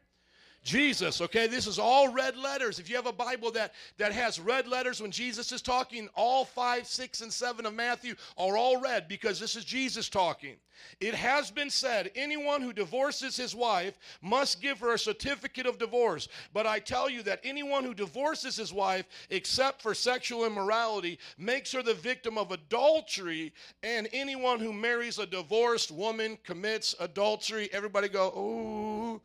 Jesus, 0.66 1.22
okay? 1.22 1.46
This 1.46 1.68
is 1.68 1.78
all 1.78 2.12
red 2.12 2.36
letters. 2.36 2.80
If 2.80 2.90
you 2.90 2.96
have 2.96 3.06
a 3.06 3.14
Bible 3.14 3.52
that, 3.52 3.76
that 3.98 4.12
has 4.12 4.40
red 4.40 4.68
letters 4.68 5.00
when 5.00 5.12
Jesus 5.12 5.52
is 5.52 5.62
talking, 5.62 6.10
all 6.16 6.44
five, 6.44 6.88
six, 6.88 7.22
and 7.22 7.32
seven 7.32 7.68
of 7.68 7.76
Matthew 7.76 8.16
are 8.36 8.58
all 8.58 8.82
red 8.82 9.08
because 9.08 9.40
this 9.40 9.56
is 9.56 9.64
Jesus 9.64 10.10
talking. 10.10 10.56
It 11.00 11.14
has 11.14 11.52
been 11.52 11.70
said, 11.70 12.12
anyone 12.16 12.64
who 12.64 12.74
divorces 12.74 13.38
his 13.38 13.54
wife 13.54 13.98
must 14.24 14.60
give 14.60 14.80
her 14.80 14.96
a 14.96 15.00
certificate 15.00 15.68
of 15.68 15.78
divorce. 15.78 16.28
But 16.52 16.66
I 16.66 16.80
tell 16.80 17.12
you 17.12 17.22
that 17.24 17.42
anyone 17.44 17.84
who 17.84 17.94
divorces 17.94 18.56
his 18.56 18.74
wife, 18.74 19.06
except 19.30 19.84
for 19.84 19.94
sexual 19.94 20.46
immorality, 20.46 21.20
makes 21.38 21.72
her 21.74 21.84
the 21.84 21.94
victim 21.94 22.40
of 22.40 22.52
adultery, 22.52 23.54
and 23.84 24.10
anyone 24.14 24.60
who 24.60 24.74
marries 24.74 25.20
a 25.20 25.28
divorced 25.28 25.92
woman 25.92 26.40
commits 26.44 26.96
adultery. 27.00 27.70
Everybody 27.72 28.10
go, 28.10 28.30
ooh. 28.30 29.22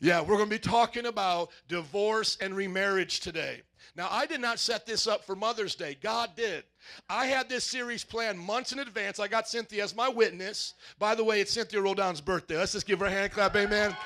Yeah, 0.00 0.20
we're 0.20 0.36
going 0.36 0.48
to 0.48 0.54
be 0.54 0.58
talking 0.60 1.06
about 1.06 1.50
divorce 1.68 2.38
and 2.40 2.54
remarriage 2.54 3.20
today. 3.20 3.62
Now, 3.96 4.08
I 4.10 4.26
did 4.26 4.40
not 4.40 4.60
set 4.60 4.86
this 4.86 5.08
up 5.08 5.24
for 5.24 5.34
Mother's 5.34 5.74
Day. 5.74 5.96
God 6.00 6.30
did. 6.36 6.62
I 7.08 7.26
had 7.26 7.48
this 7.48 7.64
series 7.64 8.04
planned 8.04 8.38
months 8.38 8.72
in 8.72 8.78
advance. 8.78 9.18
I 9.18 9.26
got 9.26 9.48
Cynthia 9.48 9.82
as 9.82 9.96
my 9.96 10.08
witness. 10.08 10.74
By 11.00 11.16
the 11.16 11.24
way, 11.24 11.40
it's 11.40 11.52
Cynthia 11.52 11.80
Roldan's 11.80 12.20
birthday. 12.20 12.58
Let's 12.58 12.72
just 12.72 12.86
give 12.86 13.00
her 13.00 13.06
a 13.06 13.10
hand 13.10 13.32
clap, 13.32 13.56
amen. 13.56 13.96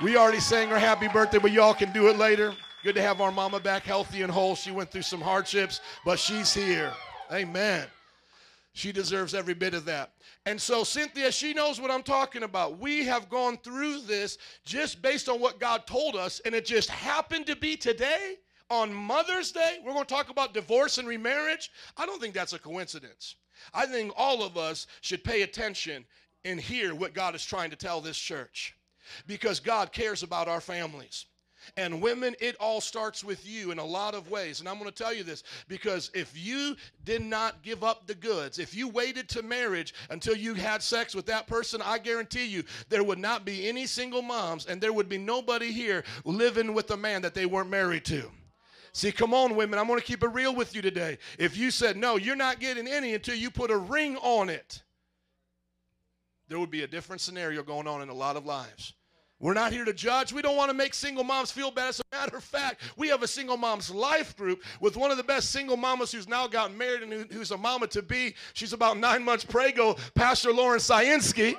We 0.00 0.16
already 0.16 0.40
sang 0.40 0.68
her 0.68 0.78
happy 0.78 1.08
birthday, 1.08 1.38
but 1.38 1.50
y'all 1.50 1.74
can 1.74 1.92
do 1.92 2.08
it 2.08 2.18
later. 2.18 2.54
Good 2.84 2.94
to 2.94 3.02
have 3.02 3.20
our 3.20 3.32
mama 3.32 3.58
back 3.58 3.82
healthy 3.82 4.22
and 4.22 4.30
whole. 4.30 4.54
She 4.54 4.70
went 4.70 4.92
through 4.92 5.02
some 5.02 5.20
hardships, 5.20 5.80
but 6.04 6.20
she's 6.20 6.54
here. 6.54 6.92
Amen. 7.32 7.86
She 8.76 8.92
deserves 8.92 9.32
every 9.32 9.54
bit 9.54 9.72
of 9.72 9.86
that. 9.86 10.12
And 10.44 10.60
so, 10.60 10.84
Cynthia, 10.84 11.32
she 11.32 11.54
knows 11.54 11.80
what 11.80 11.90
I'm 11.90 12.02
talking 12.02 12.42
about. 12.42 12.78
We 12.78 13.06
have 13.06 13.30
gone 13.30 13.56
through 13.64 14.00
this 14.00 14.36
just 14.66 15.00
based 15.00 15.30
on 15.30 15.40
what 15.40 15.58
God 15.58 15.86
told 15.86 16.14
us, 16.14 16.42
and 16.44 16.54
it 16.54 16.66
just 16.66 16.90
happened 16.90 17.46
to 17.46 17.56
be 17.56 17.74
today 17.78 18.34
on 18.68 18.92
Mother's 18.92 19.50
Day. 19.50 19.78
We're 19.82 19.94
going 19.94 20.04
to 20.04 20.14
talk 20.14 20.28
about 20.28 20.52
divorce 20.52 20.98
and 20.98 21.08
remarriage. 21.08 21.70
I 21.96 22.04
don't 22.04 22.20
think 22.20 22.34
that's 22.34 22.52
a 22.52 22.58
coincidence. 22.58 23.36
I 23.72 23.86
think 23.86 24.12
all 24.14 24.42
of 24.42 24.58
us 24.58 24.86
should 25.00 25.24
pay 25.24 25.40
attention 25.40 26.04
and 26.44 26.60
hear 26.60 26.94
what 26.94 27.14
God 27.14 27.34
is 27.34 27.46
trying 27.46 27.70
to 27.70 27.76
tell 27.76 28.02
this 28.02 28.18
church 28.18 28.76
because 29.26 29.58
God 29.58 29.90
cares 29.90 30.22
about 30.22 30.48
our 30.48 30.60
families. 30.60 31.24
And 31.76 32.00
women, 32.00 32.34
it 32.40 32.56
all 32.60 32.80
starts 32.80 33.24
with 33.24 33.46
you 33.46 33.70
in 33.70 33.78
a 33.78 33.84
lot 33.84 34.14
of 34.14 34.30
ways. 34.30 34.60
And 34.60 34.68
I'm 34.68 34.78
going 34.78 34.90
to 34.90 35.02
tell 35.02 35.14
you 35.14 35.22
this 35.22 35.42
because 35.68 36.10
if 36.14 36.32
you 36.36 36.76
did 37.04 37.22
not 37.22 37.62
give 37.62 37.84
up 37.84 38.06
the 38.06 38.14
goods, 38.14 38.58
if 38.58 38.74
you 38.74 38.88
waited 38.88 39.28
to 39.30 39.42
marriage 39.42 39.94
until 40.10 40.36
you 40.36 40.54
had 40.54 40.82
sex 40.82 41.14
with 41.14 41.26
that 41.26 41.46
person, 41.46 41.80
I 41.82 41.98
guarantee 41.98 42.46
you 42.46 42.64
there 42.88 43.04
would 43.04 43.18
not 43.18 43.44
be 43.44 43.68
any 43.68 43.86
single 43.86 44.22
moms 44.22 44.66
and 44.66 44.80
there 44.80 44.92
would 44.92 45.08
be 45.08 45.18
nobody 45.18 45.72
here 45.72 46.04
living 46.24 46.74
with 46.74 46.90
a 46.90 46.96
man 46.96 47.22
that 47.22 47.34
they 47.34 47.46
weren't 47.46 47.70
married 47.70 48.04
to. 48.06 48.30
See, 48.92 49.12
come 49.12 49.34
on, 49.34 49.56
women, 49.56 49.78
I'm 49.78 49.86
going 49.86 50.00
to 50.00 50.06
keep 50.06 50.22
it 50.22 50.28
real 50.28 50.54
with 50.54 50.74
you 50.74 50.80
today. 50.80 51.18
If 51.38 51.54
you 51.54 51.70
said, 51.70 51.98
no, 51.98 52.16
you're 52.16 52.34
not 52.34 52.60
getting 52.60 52.86
any 52.86 53.12
until 53.12 53.34
you 53.34 53.50
put 53.50 53.70
a 53.70 53.76
ring 53.76 54.16
on 54.16 54.48
it, 54.48 54.82
there 56.48 56.58
would 56.58 56.70
be 56.70 56.82
a 56.82 56.86
different 56.86 57.20
scenario 57.20 57.62
going 57.62 57.86
on 57.86 58.00
in 58.00 58.08
a 58.08 58.14
lot 58.14 58.36
of 58.36 58.46
lives. 58.46 58.94
We're 59.38 59.54
not 59.54 59.72
here 59.72 59.84
to 59.84 59.92
judge. 59.92 60.32
We 60.32 60.40
don't 60.40 60.56
want 60.56 60.70
to 60.70 60.76
make 60.76 60.94
single 60.94 61.22
moms 61.22 61.50
feel 61.50 61.70
bad. 61.70 61.88
As 61.88 62.00
a 62.00 62.16
matter 62.16 62.38
of 62.38 62.44
fact, 62.44 62.80
we 62.96 63.08
have 63.08 63.22
a 63.22 63.28
single 63.28 63.58
moms 63.58 63.90
life 63.90 64.34
group 64.36 64.62
with 64.80 64.96
one 64.96 65.10
of 65.10 65.18
the 65.18 65.22
best 65.22 65.50
single 65.50 65.76
mamas 65.76 66.10
who's 66.10 66.26
now 66.26 66.46
gotten 66.46 66.76
married 66.78 67.02
and 67.02 67.30
who's 67.30 67.50
a 67.50 67.56
mama 67.56 67.86
to 67.88 68.00
be. 68.00 68.34
She's 68.54 68.72
about 68.72 68.96
nine 68.96 69.22
months 69.22 69.44
prego, 69.44 69.96
Pastor 70.14 70.52
Lauren 70.52 70.80
Sainsky. 70.80 71.56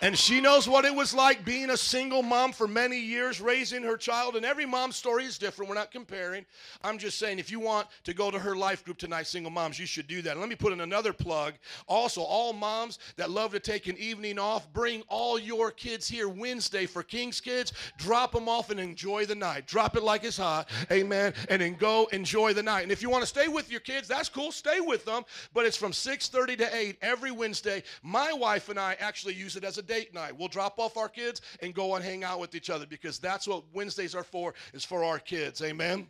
And 0.00 0.16
she 0.16 0.40
knows 0.40 0.68
what 0.68 0.84
it 0.84 0.94
was 0.94 1.12
like 1.12 1.44
being 1.44 1.70
a 1.70 1.76
single 1.76 2.22
mom 2.22 2.52
for 2.52 2.68
many 2.68 3.00
years, 3.00 3.40
raising 3.40 3.82
her 3.82 3.96
child. 3.96 4.36
And 4.36 4.44
every 4.44 4.64
mom's 4.64 4.94
story 4.94 5.24
is 5.24 5.38
different. 5.38 5.68
We're 5.68 5.74
not 5.74 5.90
comparing. 5.90 6.46
I'm 6.84 6.98
just 6.98 7.18
saying, 7.18 7.40
if 7.40 7.50
you 7.50 7.58
want 7.58 7.88
to 8.04 8.14
go 8.14 8.30
to 8.30 8.38
her 8.38 8.54
life 8.54 8.84
group 8.84 8.98
tonight, 8.98 9.26
single 9.26 9.50
moms, 9.50 9.78
you 9.78 9.86
should 9.86 10.06
do 10.06 10.22
that. 10.22 10.32
And 10.32 10.40
let 10.40 10.48
me 10.48 10.54
put 10.54 10.72
in 10.72 10.80
another 10.82 11.12
plug. 11.12 11.54
Also, 11.88 12.20
all 12.20 12.52
moms 12.52 13.00
that 13.16 13.30
love 13.30 13.50
to 13.52 13.60
take 13.60 13.88
an 13.88 13.98
evening 13.98 14.38
off, 14.38 14.72
bring 14.72 15.02
all 15.08 15.36
your 15.38 15.72
kids 15.72 16.06
here 16.06 16.28
Wednesday 16.28 16.86
for 16.86 17.02
King's 17.02 17.40
Kids. 17.40 17.72
Drop 17.96 18.32
them 18.32 18.48
off 18.48 18.70
and 18.70 18.78
enjoy 18.78 19.26
the 19.26 19.34
night. 19.34 19.66
Drop 19.66 19.96
it 19.96 20.04
like 20.04 20.22
it's 20.22 20.36
hot. 20.36 20.68
Amen. 20.92 21.34
And 21.48 21.60
then 21.60 21.74
go 21.74 22.06
enjoy 22.12 22.52
the 22.52 22.62
night. 22.62 22.82
And 22.82 22.92
if 22.92 23.02
you 23.02 23.10
want 23.10 23.22
to 23.22 23.26
stay 23.26 23.48
with 23.48 23.68
your 23.70 23.80
kids, 23.80 24.06
that's 24.06 24.28
cool. 24.28 24.52
Stay 24.52 24.78
with 24.80 25.04
them. 25.04 25.24
But 25.52 25.66
it's 25.66 25.76
from 25.76 25.92
6:30 25.92 26.58
to 26.58 26.76
8 26.76 26.98
every 27.02 27.32
Wednesday. 27.32 27.82
My 28.04 28.32
wife 28.32 28.68
and 28.68 28.78
I 28.78 28.96
actually 29.00 29.34
use 29.34 29.56
it 29.56 29.64
as 29.64 29.78
a 29.78 29.87
date 29.88 30.14
night. 30.14 30.38
We'll 30.38 30.48
drop 30.48 30.78
off 30.78 30.96
our 30.96 31.08
kids 31.08 31.40
and 31.60 31.74
go 31.74 31.96
and 31.96 32.04
hang 32.04 32.22
out 32.22 32.38
with 32.38 32.54
each 32.54 32.70
other 32.70 32.86
because 32.86 33.18
that's 33.18 33.48
what 33.48 33.64
Wednesdays 33.74 34.14
are 34.14 34.22
for, 34.22 34.54
is 34.72 34.84
for 34.84 35.02
our 35.02 35.18
kids. 35.18 35.62
Amen. 35.62 36.06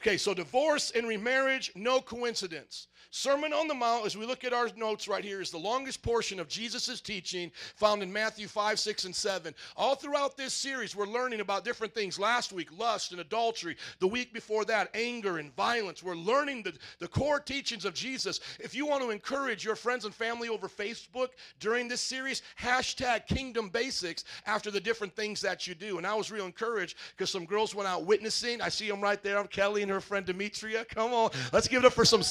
Okay, 0.00 0.16
so 0.16 0.34
divorce 0.34 0.90
and 0.94 1.06
remarriage, 1.06 1.72
no 1.74 2.00
coincidence. 2.00 2.88
Sermon 3.10 3.52
on 3.52 3.68
the 3.68 3.74
Mount, 3.74 4.06
as 4.06 4.16
we 4.16 4.26
look 4.26 4.44
at 4.44 4.52
our 4.52 4.68
notes 4.76 5.08
right 5.08 5.24
here, 5.24 5.40
is 5.40 5.50
the 5.50 5.58
longest 5.58 6.02
portion 6.02 6.38
of 6.38 6.48
Jesus' 6.48 7.00
teaching 7.00 7.50
found 7.76 8.02
in 8.02 8.12
Matthew 8.12 8.46
5, 8.46 8.78
6, 8.78 9.04
and 9.04 9.14
7. 9.14 9.54
All 9.76 9.94
throughout 9.94 10.36
this 10.36 10.52
series, 10.52 10.94
we're 10.94 11.06
learning 11.06 11.40
about 11.40 11.64
different 11.64 11.94
things. 11.94 12.18
Last 12.18 12.52
week, 12.52 12.68
lust 12.78 13.12
and 13.12 13.20
adultery. 13.20 13.76
The 13.98 14.06
week 14.06 14.32
before 14.32 14.64
that, 14.66 14.90
anger 14.94 15.38
and 15.38 15.54
violence. 15.56 16.02
We're 16.02 16.14
learning 16.14 16.62
the, 16.62 16.74
the 16.98 17.08
core 17.08 17.40
teachings 17.40 17.84
of 17.84 17.94
Jesus. 17.94 18.40
If 18.58 18.74
you 18.74 18.86
want 18.86 19.02
to 19.02 19.10
encourage 19.10 19.64
your 19.64 19.76
friends 19.76 20.04
and 20.04 20.14
family 20.14 20.48
over 20.48 20.68
Facebook 20.68 21.28
during 21.58 21.88
this 21.88 22.00
series, 22.00 22.42
hashtag 22.60 23.26
Kingdom 23.26 23.68
Basics 23.68 24.24
after 24.46 24.70
the 24.70 24.80
different 24.80 25.14
things 25.14 25.40
that 25.40 25.66
you 25.66 25.74
do. 25.74 25.98
And 25.98 26.06
I 26.06 26.14
was 26.14 26.30
real 26.30 26.46
encouraged 26.46 26.96
because 27.16 27.30
some 27.30 27.44
girls 27.44 27.74
went 27.74 27.88
out 27.88 28.04
witnessing. 28.04 28.60
I 28.60 28.68
see 28.68 28.88
them 28.88 29.00
right 29.00 29.22
there. 29.22 29.38
I'm 29.38 29.46
Kelly 29.46 29.82
and 29.82 29.90
her 29.90 30.00
friend 30.00 30.24
Demetria. 30.24 30.84
Come 30.84 31.12
on. 31.12 31.30
Let's 31.52 31.68
give 31.68 31.84
it 31.84 31.86
up 31.86 31.92
for 31.92 32.04
some 32.04 32.22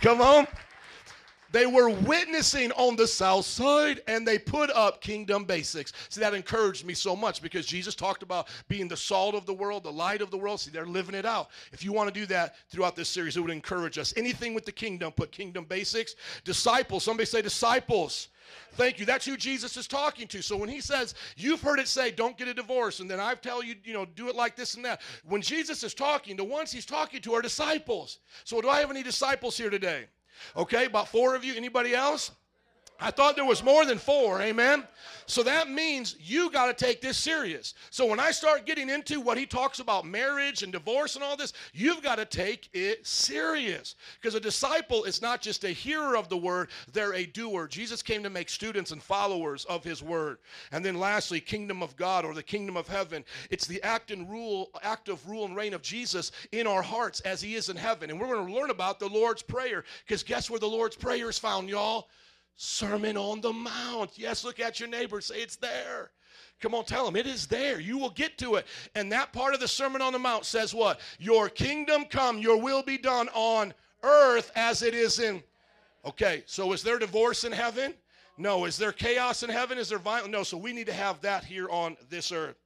Come 0.00 0.20
on. 0.20 0.46
They 1.54 1.66
were 1.66 1.88
witnessing 1.88 2.72
on 2.72 2.96
the 2.96 3.06
south 3.06 3.44
side 3.44 4.02
and 4.08 4.26
they 4.26 4.38
put 4.40 4.70
up 4.70 5.00
kingdom 5.00 5.44
basics. 5.44 5.92
See, 6.08 6.20
that 6.20 6.34
encouraged 6.34 6.84
me 6.84 6.94
so 6.94 7.14
much 7.14 7.40
because 7.40 7.64
Jesus 7.64 7.94
talked 7.94 8.24
about 8.24 8.48
being 8.66 8.88
the 8.88 8.96
salt 8.96 9.36
of 9.36 9.46
the 9.46 9.54
world, 9.54 9.84
the 9.84 9.92
light 9.92 10.20
of 10.20 10.32
the 10.32 10.36
world. 10.36 10.58
See, 10.58 10.72
they're 10.72 10.84
living 10.84 11.14
it 11.14 11.24
out. 11.24 11.50
If 11.72 11.84
you 11.84 11.92
want 11.92 12.12
to 12.12 12.20
do 12.20 12.26
that 12.26 12.56
throughout 12.70 12.96
this 12.96 13.08
series, 13.08 13.36
it 13.36 13.40
would 13.40 13.52
encourage 13.52 13.98
us. 13.98 14.12
Anything 14.16 14.52
with 14.52 14.64
the 14.64 14.72
kingdom, 14.72 15.12
put 15.12 15.30
kingdom 15.30 15.64
basics. 15.64 16.16
Disciples, 16.42 17.04
somebody 17.04 17.26
say 17.26 17.40
disciples. 17.40 18.30
Thank 18.72 18.98
you. 18.98 19.06
That's 19.06 19.24
who 19.24 19.36
Jesus 19.36 19.76
is 19.76 19.86
talking 19.86 20.26
to. 20.28 20.42
So 20.42 20.56
when 20.56 20.68
he 20.68 20.80
says, 20.80 21.14
you've 21.36 21.60
heard 21.60 21.78
it 21.78 21.88
say, 21.88 22.10
don't 22.10 22.36
get 22.36 22.48
a 22.48 22.54
divorce, 22.54 23.00
and 23.00 23.10
then 23.10 23.20
I 23.20 23.34
tell 23.34 23.62
you, 23.62 23.76
you 23.84 23.92
know, 23.92 24.04
do 24.04 24.28
it 24.28 24.34
like 24.34 24.56
this 24.56 24.74
and 24.74 24.84
that. 24.84 25.00
When 25.24 25.42
Jesus 25.42 25.84
is 25.84 25.94
talking, 25.94 26.36
the 26.36 26.44
ones 26.44 26.72
he's 26.72 26.86
talking 26.86 27.20
to 27.22 27.34
are 27.34 27.42
disciples. 27.42 28.18
So 28.44 28.60
do 28.60 28.68
I 28.68 28.80
have 28.80 28.90
any 28.90 29.02
disciples 29.02 29.56
here 29.56 29.70
today? 29.70 30.06
Okay, 30.56 30.86
about 30.86 31.08
four 31.08 31.34
of 31.34 31.44
you. 31.44 31.54
Anybody 31.54 31.94
else? 31.94 32.32
I 33.00 33.10
thought 33.10 33.34
there 33.34 33.44
was 33.44 33.62
more 33.62 33.84
than 33.84 33.98
four, 33.98 34.40
amen? 34.40 34.84
So 35.26 35.42
that 35.42 35.70
means 35.70 36.16
you 36.20 36.50
got 36.50 36.66
to 36.66 36.84
take 36.84 37.00
this 37.00 37.16
serious. 37.16 37.74
So 37.90 38.06
when 38.06 38.20
I 38.20 38.30
start 38.30 38.66
getting 38.66 38.88
into 38.88 39.20
what 39.20 39.38
he 39.38 39.46
talks 39.46 39.80
about 39.80 40.06
marriage 40.06 40.62
and 40.62 40.70
divorce 40.72 41.14
and 41.14 41.24
all 41.24 41.36
this, 41.36 41.54
you've 41.72 42.02
got 42.02 42.16
to 42.16 42.24
take 42.24 42.68
it 42.72 43.06
serious. 43.06 43.96
Because 44.20 44.34
a 44.34 44.40
disciple 44.40 45.04
is 45.04 45.22
not 45.22 45.40
just 45.40 45.64
a 45.64 45.70
hearer 45.70 46.16
of 46.16 46.28
the 46.28 46.36
word, 46.36 46.68
they're 46.92 47.14
a 47.14 47.26
doer. 47.26 47.66
Jesus 47.66 48.02
came 48.02 48.22
to 48.22 48.30
make 48.30 48.48
students 48.48 48.92
and 48.92 49.02
followers 49.02 49.64
of 49.64 49.82
his 49.82 50.02
word. 50.02 50.38
And 50.70 50.84
then 50.84 50.98
lastly, 50.98 51.40
kingdom 51.40 51.82
of 51.82 51.96
God 51.96 52.24
or 52.24 52.34
the 52.34 52.42
kingdom 52.42 52.76
of 52.76 52.86
heaven. 52.86 53.24
It's 53.50 53.66
the 53.66 53.82
act 53.82 54.10
and 54.10 54.30
rule, 54.30 54.70
active 54.82 55.26
rule 55.28 55.46
and 55.46 55.56
reign 55.56 55.74
of 55.74 55.82
Jesus 55.82 56.32
in 56.52 56.66
our 56.66 56.82
hearts 56.82 57.20
as 57.20 57.40
he 57.40 57.54
is 57.54 57.70
in 57.70 57.76
heaven. 57.76 58.10
And 58.10 58.20
we're 58.20 58.32
going 58.32 58.46
to 58.46 58.54
learn 58.54 58.70
about 58.70 59.00
the 59.00 59.08
Lord's 59.08 59.42
Prayer. 59.42 59.84
Because 60.06 60.22
guess 60.22 60.48
where 60.48 60.60
the 60.60 60.68
Lord's 60.68 60.96
Prayer 60.96 61.28
is 61.28 61.38
found, 61.38 61.68
y'all? 61.68 62.08
Sermon 62.56 63.16
on 63.16 63.40
the 63.40 63.52
Mount. 63.52 64.12
Yes, 64.16 64.44
look 64.44 64.60
at 64.60 64.80
your 64.80 64.88
neighbor. 64.88 65.20
Say 65.20 65.36
it's 65.36 65.56
there. 65.56 66.10
Come 66.60 66.74
on, 66.74 66.84
tell 66.84 67.04
them 67.04 67.16
it 67.16 67.26
is 67.26 67.46
there. 67.46 67.80
You 67.80 67.98
will 67.98 68.10
get 68.10 68.38
to 68.38 68.54
it. 68.54 68.66
And 68.94 69.10
that 69.12 69.32
part 69.32 69.54
of 69.54 69.60
the 69.60 69.68
Sermon 69.68 70.00
on 70.00 70.12
the 70.12 70.18
Mount 70.18 70.44
says 70.44 70.74
what? 70.74 71.00
Your 71.18 71.48
kingdom 71.48 72.04
come, 72.04 72.38
your 72.38 72.60
will 72.60 72.82
be 72.82 72.96
done 72.96 73.28
on 73.34 73.74
earth 74.02 74.50
as 74.54 74.82
it 74.82 74.94
is 74.94 75.18
in. 75.18 75.42
Okay, 76.06 76.42
so 76.46 76.72
is 76.72 76.82
there 76.82 76.98
divorce 76.98 77.44
in 77.44 77.52
heaven? 77.52 77.94
No. 78.36 78.64
Is 78.64 78.76
there 78.76 78.92
chaos 78.92 79.42
in 79.42 79.50
heaven? 79.50 79.78
Is 79.78 79.88
there 79.88 79.98
violence? 79.98 80.30
No. 80.30 80.42
So 80.42 80.56
we 80.56 80.72
need 80.72 80.86
to 80.86 80.92
have 80.92 81.20
that 81.22 81.44
here 81.44 81.68
on 81.70 81.96
this 82.08 82.32
earth. 82.32 82.56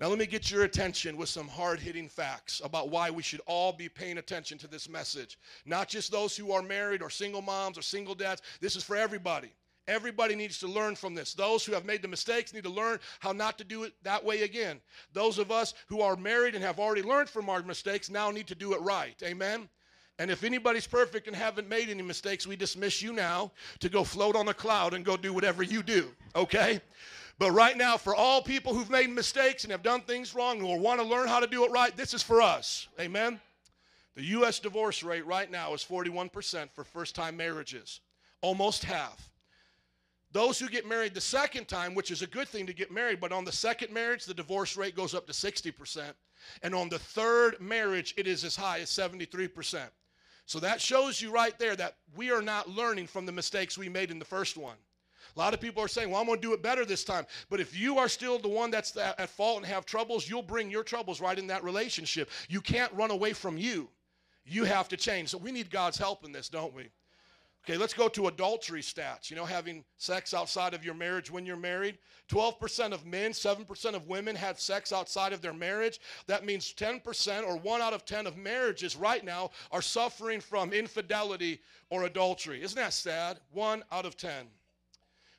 Now, 0.00 0.08
let 0.08 0.18
me 0.18 0.26
get 0.26 0.50
your 0.50 0.64
attention 0.64 1.16
with 1.16 1.28
some 1.28 1.46
hard 1.46 1.78
hitting 1.78 2.08
facts 2.08 2.60
about 2.64 2.90
why 2.90 3.10
we 3.10 3.22
should 3.22 3.40
all 3.46 3.72
be 3.72 3.88
paying 3.88 4.18
attention 4.18 4.58
to 4.58 4.66
this 4.66 4.88
message. 4.88 5.38
Not 5.64 5.88
just 5.88 6.10
those 6.10 6.36
who 6.36 6.50
are 6.50 6.62
married 6.62 7.00
or 7.00 7.10
single 7.10 7.42
moms 7.42 7.78
or 7.78 7.82
single 7.82 8.16
dads. 8.16 8.42
This 8.60 8.74
is 8.74 8.82
for 8.82 8.96
everybody. 8.96 9.52
Everybody 9.86 10.34
needs 10.34 10.58
to 10.60 10.66
learn 10.66 10.96
from 10.96 11.14
this. 11.14 11.34
Those 11.34 11.64
who 11.64 11.72
have 11.74 11.84
made 11.84 12.02
the 12.02 12.08
mistakes 12.08 12.52
need 12.52 12.64
to 12.64 12.70
learn 12.70 12.98
how 13.20 13.32
not 13.32 13.56
to 13.58 13.64
do 13.64 13.84
it 13.84 13.92
that 14.02 14.24
way 14.24 14.42
again. 14.42 14.80
Those 15.12 15.38
of 15.38 15.52
us 15.52 15.74
who 15.88 16.00
are 16.00 16.16
married 16.16 16.54
and 16.54 16.64
have 16.64 16.80
already 16.80 17.02
learned 17.02 17.28
from 17.28 17.48
our 17.48 17.62
mistakes 17.62 18.10
now 18.10 18.30
need 18.30 18.48
to 18.48 18.54
do 18.54 18.72
it 18.72 18.80
right. 18.80 19.14
Amen? 19.22 19.68
And 20.18 20.30
if 20.30 20.42
anybody's 20.42 20.86
perfect 20.86 21.26
and 21.26 21.36
haven't 21.36 21.68
made 21.68 21.88
any 21.88 22.02
mistakes, 22.02 22.46
we 22.46 22.56
dismiss 22.56 23.02
you 23.02 23.12
now 23.12 23.52
to 23.80 23.88
go 23.88 24.04
float 24.04 24.36
on 24.36 24.48
a 24.48 24.54
cloud 24.54 24.94
and 24.94 25.04
go 25.04 25.16
do 25.16 25.32
whatever 25.32 25.62
you 25.62 25.82
do. 25.82 26.08
Okay? 26.34 26.80
But 27.38 27.50
right 27.50 27.76
now, 27.76 27.96
for 27.96 28.14
all 28.14 28.42
people 28.42 28.74
who've 28.74 28.90
made 28.90 29.10
mistakes 29.10 29.64
and 29.64 29.72
have 29.72 29.82
done 29.82 30.02
things 30.02 30.34
wrong 30.34 30.62
or 30.62 30.78
want 30.78 31.00
to 31.00 31.06
learn 31.06 31.26
how 31.26 31.40
to 31.40 31.46
do 31.46 31.64
it 31.64 31.72
right, 31.72 31.96
this 31.96 32.14
is 32.14 32.22
for 32.22 32.40
us. 32.40 32.88
Amen? 33.00 33.40
The 34.14 34.24
U.S. 34.24 34.60
divorce 34.60 35.02
rate 35.02 35.26
right 35.26 35.50
now 35.50 35.74
is 35.74 35.84
41% 35.84 36.70
for 36.70 36.84
first 36.84 37.16
time 37.16 37.36
marriages, 37.36 38.00
almost 38.40 38.84
half. 38.84 39.28
Those 40.30 40.58
who 40.58 40.68
get 40.68 40.88
married 40.88 41.14
the 41.14 41.20
second 41.20 41.68
time, 41.68 41.94
which 41.94 42.10
is 42.10 42.22
a 42.22 42.26
good 42.26 42.48
thing 42.48 42.66
to 42.66 42.72
get 42.72 42.92
married, 42.92 43.20
but 43.20 43.32
on 43.32 43.44
the 43.44 43.52
second 43.52 43.92
marriage, 43.92 44.24
the 44.24 44.34
divorce 44.34 44.76
rate 44.76 44.96
goes 44.96 45.14
up 45.14 45.26
to 45.26 45.32
60%. 45.32 46.12
And 46.62 46.74
on 46.74 46.88
the 46.88 46.98
third 46.98 47.60
marriage, 47.60 48.14
it 48.16 48.26
is 48.26 48.44
as 48.44 48.54
high 48.54 48.80
as 48.80 48.90
73%. 48.90 49.82
So 50.46 50.60
that 50.60 50.80
shows 50.80 51.22
you 51.22 51.30
right 51.30 51.56
there 51.58 51.74
that 51.76 51.96
we 52.16 52.30
are 52.30 52.42
not 52.42 52.68
learning 52.68 53.06
from 53.06 53.26
the 53.26 53.32
mistakes 53.32 53.78
we 53.78 53.88
made 53.88 54.10
in 54.10 54.18
the 54.18 54.24
first 54.24 54.56
one. 54.56 54.76
A 55.36 55.38
lot 55.38 55.54
of 55.54 55.60
people 55.60 55.82
are 55.82 55.88
saying, 55.88 56.10
well, 56.10 56.20
I'm 56.20 56.26
going 56.26 56.40
to 56.40 56.46
do 56.46 56.52
it 56.52 56.62
better 56.62 56.84
this 56.84 57.02
time. 57.02 57.26
But 57.50 57.60
if 57.60 57.76
you 57.76 57.98
are 57.98 58.08
still 58.08 58.38
the 58.38 58.48
one 58.48 58.70
that's 58.70 58.96
at 58.96 59.28
fault 59.30 59.58
and 59.58 59.66
have 59.66 59.84
troubles, 59.84 60.28
you'll 60.28 60.42
bring 60.42 60.70
your 60.70 60.84
troubles 60.84 61.20
right 61.20 61.38
in 61.38 61.48
that 61.48 61.64
relationship. 61.64 62.30
You 62.48 62.60
can't 62.60 62.92
run 62.92 63.10
away 63.10 63.32
from 63.32 63.58
you. 63.58 63.88
You 64.46 64.64
have 64.64 64.88
to 64.88 64.96
change. 64.96 65.30
So 65.30 65.38
we 65.38 65.50
need 65.50 65.70
God's 65.70 65.98
help 65.98 66.24
in 66.24 66.32
this, 66.32 66.48
don't 66.48 66.74
we? 66.74 66.90
Okay, 67.64 67.78
let's 67.78 67.94
go 67.94 68.08
to 68.08 68.28
adultery 68.28 68.82
stats. 68.82 69.30
You 69.30 69.36
know, 69.36 69.46
having 69.46 69.84
sex 69.96 70.34
outside 70.34 70.74
of 70.74 70.84
your 70.84 70.92
marriage 70.92 71.30
when 71.30 71.46
you're 71.46 71.56
married. 71.56 71.96
12% 72.28 72.92
of 72.92 73.06
men, 73.06 73.32
7% 73.32 73.94
of 73.94 74.06
women 74.06 74.36
have 74.36 74.60
sex 74.60 74.92
outside 74.92 75.32
of 75.32 75.40
their 75.40 75.54
marriage. 75.54 75.98
That 76.26 76.44
means 76.44 76.74
10% 76.74 77.46
or 77.46 77.56
1 77.56 77.80
out 77.80 77.94
of 77.94 78.04
10 78.04 78.26
of 78.26 78.36
marriages 78.36 78.96
right 78.96 79.24
now 79.24 79.50
are 79.72 79.80
suffering 79.80 80.40
from 80.40 80.74
infidelity 80.74 81.60
or 81.88 82.04
adultery. 82.04 82.62
Isn't 82.62 82.76
that 82.76 82.92
sad? 82.92 83.40
1 83.52 83.82
out 83.90 84.04
of 84.04 84.16
10. 84.16 84.46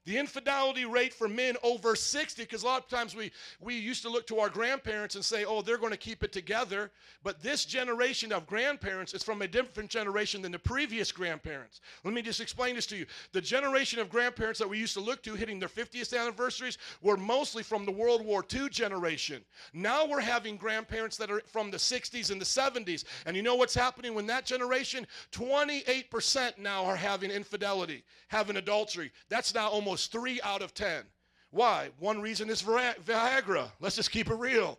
The 0.05 0.17
infidelity 0.17 0.85
rate 0.85 1.13
for 1.13 1.27
men 1.27 1.55
over 1.63 1.95
60, 1.95 2.43
because 2.43 2.61
a 2.61 2.65
lot 2.65 2.83
of 2.83 2.87
times 2.87 3.15
we, 3.15 3.31
we 3.59 3.75
used 3.75 4.03
to 4.03 4.09
look 4.09 4.27
to 4.27 4.37
our 4.37 4.49
grandparents 4.49 5.15
and 5.15 5.25
say, 5.25 5.45
oh, 5.45 5.63
they're 5.63 5.79
going 5.79 5.91
to 5.91 5.97
keep 5.97 6.23
it 6.23 6.31
together. 6.31 6.91
But 7.23 7.41
this 7.41 7.65
generation 7.65 8.31
of 8.31 8.45
grandparents 8.45 9.15
is 9.15 9.23
from 9.23 9.41
a 9.41 9.47
different 9.47 9.89
generation 9.89 10.43
than 10.43 10.51
the 10.51 10.59
previous 10.59 11.11
grandparents. 11.11 11.81
Let 12.03 12.13
me 12.13 12.21
just 12.21 12.39
explain 12.39 12.75
this 12.75 12.85
to 12.87 12.95
you. 12.95 13.07
The 13.31 13.41
generation 13.41 13.99
of 13.99 14.11
grandparents 14.11 14.59
that 14.59 14.69
we 14.69 14.77
used 14.77 14.93
to 14.93 14.99
look 14.99 15.23
to 15.23 15.33
hitting 15.33 15.59
their 15.59 15.69
50th 15.69 16.15
anniversaries 16.15 16.77
were 17.01 17.17
mostly 17.17 17.63
from 17.63 17.83
the 17.83 17.91
World 17.91 18.23
War 18.23 18.45
II 18.53 18.69
generation. 18.69 19.43
Now 19.73 20.05
we're 20.05 20.21
having 20.21 20.55
grandparents 20.55 21.17
that 21.17 21.31
are 21.31 21.41
from 21.47 21.71
the 21.71 21.77
60s 21.77 22.29
and 22.29 22.39
the 22.39 22.45
70s. 22.45 23.05
And 23.25 23.35
you 23.35 23.41
know 23.41 23.55
what's 23.55 23.73
happening 23.73 24.13
when 24.13 24.27
that 24.27 24.45
generation? 24.45 25.07
28% 25.31 26.59
now 26.59 26.85
are 26.85 26.95
having 26.95 27.31
infidelity, 27.31 28.03
having 28.27 28.57
adultery. 28.57 29.11
That's 29.29 29.55
now 29.55 29.69
almost 29.69 29.94
three 29.97 30.39
out 30.43 30.61
of 30.61 30.73
10. 30.73 31.03
Why? 31.51 31.89
One 31.99 32.21
reason 32.21 32.49
is 32.49 32.61
Viagra. 32.61 33.71
Let's 33.79 33.95
just 33.95 34.11
keep 34.11 34.29
it 34.29 34.35
real. 34.35 34.77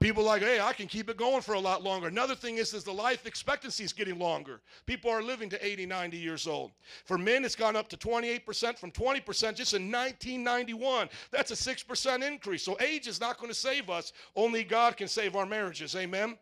People 0.00 0.22
like, 0.22 0.42
hey, 0.42 0.60
I 0.60 0.72
can 0.74 0.86
keep 0.86 1.10
it 1.10 1.16
going 1.16 1.42
for 1.42 1.54
a 1.54 1.58
lot 1.58 1.82
longer. 1.82 2.06
Another 2.06 2.36
thing 2.36 2.58
is, 2.58 2.72
is 2.72 2.84
the 2.84 2.92
life 2.92 3.26
expectancy 3.26 3.82
is 3.82 3.92
getting 3.92 4.16
longer. 4.16 4.60
People 4.86 5.10
are 5.10 5.22
living 5.22 5.50
to 5.50 5.64
80, 5.64 5.86
90 5.86 6.16
years 6.16 6.46
old. 6.46 6.70
For 7.04 7.18
men, 7.18 7.44
it's 7.44 7.56
gone 7.56 7.74
up 7.74 7.88
to 7.88 7.96
28% 7.96 8.78
from 8.78 8.92
20% 8.92 9.24
just 9.56 9.74
in 9.74 9.90
1991. 9.90 11.08
That's 11.32 11.50
a 11.50 11.54
6% 11.54 12.26
increase. 12.26 12.62
So 12.62 12.76
age 12.80 13.08
is 13.08 13.20
not 13.20 13.38
going 13.38 13.48
to 13.48 13.58
save 13.58 13.90
us. 13.90 14.12
Only 14.36 14.62
God 14.62 14.96
can 14.96 15.08
save 15.08 15.34
our 15.34 15.46
marriages. 15.46 15.96
Amen? 15.96 16.38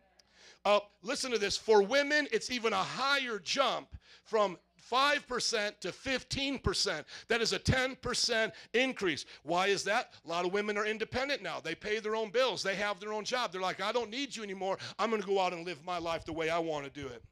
Uh, 0.66 0.80
listen 1.02 1.30
to 1.30 1.38
this. 1.38 1.56
For 1.56 1.80
women, 1.80 2.28
it's 2.32 2.50
even 2.50 2.74
a 2.74 2.76
higher 2.76 3.38
jump 3.38 3.88
from 4.24 4.58
5% 4.90 5.80
to 5.80 5.88
15%. 5.88 7.04
That 7.28 7.40
is 7.40 7.52
a 7.52 7.58
10% 7.58 8.52
increase. 8.74 9.24
Why 9.42 9.66
is 9.66 9.84
that? 9.84 10.14
A 10.24 10.28
lot 10.28 10.44
of 10.44 10.52
women 10.52 10.76
are 10.76 10.86
independent 10.86 11.42
now. 11.42 11.60
They 11.60 11.74
pay 11.74 11.98
their 11.98 12.16
own 12.16 12.30
bills, 12.30 12.62
they 12.62 12.76
have 12.76 13.00
their 13.00 13.12
own 13.12 13.24
job. 13.24 13.52
They're 13.52 13.60
like, 13.60 13.80
I 13.80 13.92
don't 13.92 14.10
need 14.10 14.34
you 14.34 14.42
anymore. 14.42 14.78
I'm 14.98 15.10
going 15.10 15.22
to 15.22 15.28
go 15.28 15.40
out 15.40 15.52
and 15.52 15.64
live 15.66 15.84
my 15.84 15.98
life 15.98 16.24
the 16.24 16.32
way 16.32 16.50
I 16.50 16.58
want 16.58 16.84
to 16.84 17.00
do 17.00 17.06
it. 17.06 17.22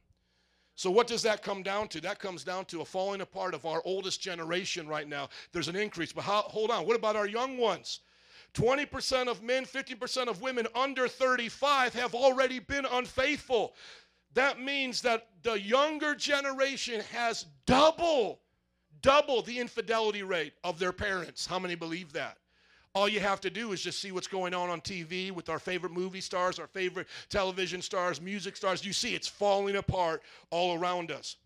So, 0.77 0.91
what 0.91 1.07
does 1.07 1.23
that 1.23 1.43
come 1.43 1.63
down 1.63 1.87
to? 1.89 2.01
That 2.01 2.19
comes 2.19 2.43
down 2.43 2.65
to 2.67 2.81
a 2.81 2.85
falling 2.85 3.21
apart 3.21 3.55
of 3.55 3.65
our 3.65 3.81
oldest 3.85 4.21
generation 4.21 4.89
right 4.89 5.09
now. 5.09 5.29
There's 5.53 5.69
an 5.69 5.77
increase. 5.77 6.13
But 6.13 6.25
how, 6.25 6.43
hold 6.43 6.71
on, 6.71 6.85
what 6.85 6.97
about 6.97 7.15
our 7.15 7.29
young 7.29 7.59
ones? 7.59 8.01
20% 8.55 9.27
of 9.27 9.43
men, 9.43 9.65
50% 9.65 10.29
of 10.29 10.41
women 10.41 10.67
under 10.75 11.09
35 11.09 11.93
have 11.95 12.15
already 12.15 12.61
been 12.61 12.87
unfaithful. 12.87 13.75
That 14.35 14.61
means 14.61 15.01
that 15.03 15.29
the 15.43 15.61
younger 15.61 16.15
generation 16.15 17.01
has 17.13 17.47
double, 17.67 18.41
double 19.01 19.43
the 19.43 19.59
infidelity 19.59 20.23
rate 20.23 20.55
of 20.65 20.79
their 20.79 20.93
parents. 20.93 21.47
How 21.47 21.59
many 21.59 21.77
believe 21.77 22.13
that? 22.13 22.39
All 22.95 23.09
you 23.09 23.21
have 23.21 23.41
to 23.41 23.51
do 23.51 23.73
is 23.73 23.83
just 23.83 24.01
see 24.01 24.13
what's 24.13 24.29
going 24.29 24.55
on 24.55 24.71
on 24.71 24.81
TV 24.81 25.33
with 25.33 25.49
our 25.49 25.59
favorite 25.59 25.93
movie 25.93 26.21
stars, 26.21 26.59
our 26.59 26.69
favorite 26.69 27.09
television 27.29 27.83
stars, 27.83 28.21
music 28.21 28.57
stars. 28.57 28.85
You 28.85 28.93
see 28.93 29.15
it's 29.15 29.27
falling 29.27 29.77
apart 29.77 30.23
all 30.51 30.79
around 30.79 31.11
us. 31.11 31.37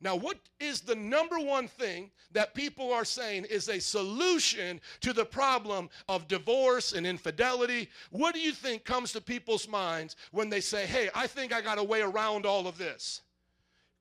Now, 0.00 0.14
what 0.14 0.38
is 0.60 0.82
the 0.82 0.94
number 0.94 1.38
one 1.38 1.68
thing 1.68 2.10
that 2.32 2.54
people 2.54 2.92
are 2.92 3.04
saying 3.04 3.46
is 3.46 3.68
a 3.68 3.80
solution 3.80 4.80
to 5.00 5.14
the 5.14 5.24
problem 5.24 5.88
of 6.08 6.28
divorce 6.28 6.92
and 6.92 7.06
infidelity? 7.06 7.88
What 8.10 8.34
do 8.34 8.40
you 8.40 8.52
think 8.52 8.84
comes 8.84 9.12
to 9.12 9.20
people's 9.22 9.66
minds 9.66 10.14
when 10.32 10.50
they 10.50 10.60
say, 10.60 10.84
hey, 10.84 11.08
I 11.14 11.26
think 11.26 11.52
I 11.54 11.62
got 11.62 11.78
a 11.78 11.84
way 11.84 12.02
around 12.02 12.44
all 12.44 12.66
of 12.66 12.76
this? 12.76 13.22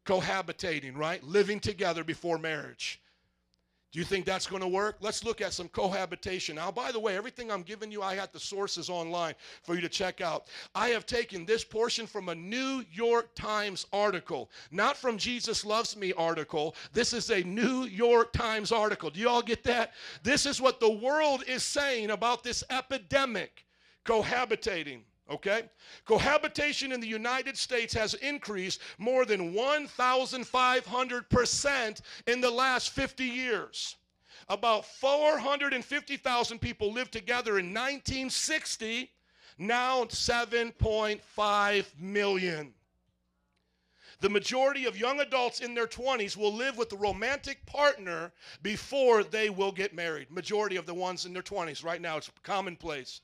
Cohabitating, 0.06 0.98
right? 0.98 1.24
Living 1.24 1.62
together 1.62 2.04
before 2.04 2.38
marriage. 2.38 3.02
Do 3.96 4.00
you 4.00 4.06
think 4.06 4.26
that's 4.26 4.46
going 4.46 4.62
to 4.62 4.68
work? 4.68 4.98
Let's 5.00 5.24
look 5.24 5.40
at 5.40 5.54
some 5.54 5.70
cohabitation. 5.70 6.58
Now, 6.58 6.70
by 6.70 6.92
the 6.92 7.00
way, 7.00 7.16
everything 7.16 7.50
I'm 7.50 7.62
giving 7.62 7.94
you, 7.94 8.02
I 8.02 8.14
had 8.14 8.34
the 8.34 8.42
sources 8.42 8.90
online 8.90 9.36
for 9.64 9.74
you 9.74 9.80
to 9.80 9.88
check 9.88 10.20
out. 10.20 10.48
I 10.76 10.90
have 10.90 11.06
taken 11.06 11.46
this 11.46 11.64
portion 11.64 12.06
from 12.06 12.28
a 12.28 12.36
New 12.36 12.84
York 12.92 13.34
Times 13.36 13.86
article, 13.94 14.50
not 14.70 14.98
from 14.98 15.18
Jesus 15.18 15.64
Loves 15.64 15.96
Me 15.96 16.12
article. 16.12 16.76
This 16.92 17.14
is 17.14 17.30
a 17.30 17.42
New 17.44 17.86
York 17.86 18.34
Times 18.34 18.74
article. 18.74 19.10
Do 19.10 19.22
you 19.22 19.30
all 19.30 19.42
get 19.42 19.64
that? 19.64 19.94
This 20.24 20.46
is 20.46 20.60
what 20.60 20.82
the 20.82 20.92
world 20.92 21.46
is 21.48 21.64
saying 21.64 22.10
about 22.10 22.44
this 22.44 22.66
epidemic 22.70 23.66
cohabitating. 24.04 25.04
Okay? 25.30 25.64
Cohabitation 26.06 26.92
in 26.92 27.00
the 27.02 27.08
United 27.08 27.58
States 27.58 27.94
has 27.94 28.14
increased 28.16 28.82
more 28.98 29.26
than 29.26 29.54
1,500% 29.54 32.02
in 32.28 32.42
the 32.42 32.52
last 32.52 32.90
50 32.92 33.24
years. 33.24 33.96
About 34.50 34.86
450,000 34.86 36.60
people 36.60 36.94
lived 36.94 37.12
together 37.12 37.58
in 37.58 37.74
1960, 37.74 39.10
now 39.58 40.04
7.5 40.04 42.00
million. 42.00 42.74
The 44.20 44.30
majority 44.30 44.86
of 44.86 44.98
young 44.98 45.20
adults 45.20 45.60
in 45.60 45.74
their 45.74 45.88
20s 45.88 46.38
will 46.38 46.54
live 46.54 46.78
with 46.78 46.94
a 46.94 46.98
romantic 46.98 47.66
partner 47.66 48.32
before 48.62 49.24
they 49.24 49.50
will 49.50 49.72
get 49.72 49.96
married. 49.96 50.32
Majority 50.32 50.78
of 50.78 50.86
the 50.86 50.94
ones 50.94 51.26
in 51.26 51.34
their 51.34 51.44
20s 51.44 51.84
right 51.84 52.00
now, 52.00 52.18
it's 52.18 52.32
commonplace. 52.44 53.22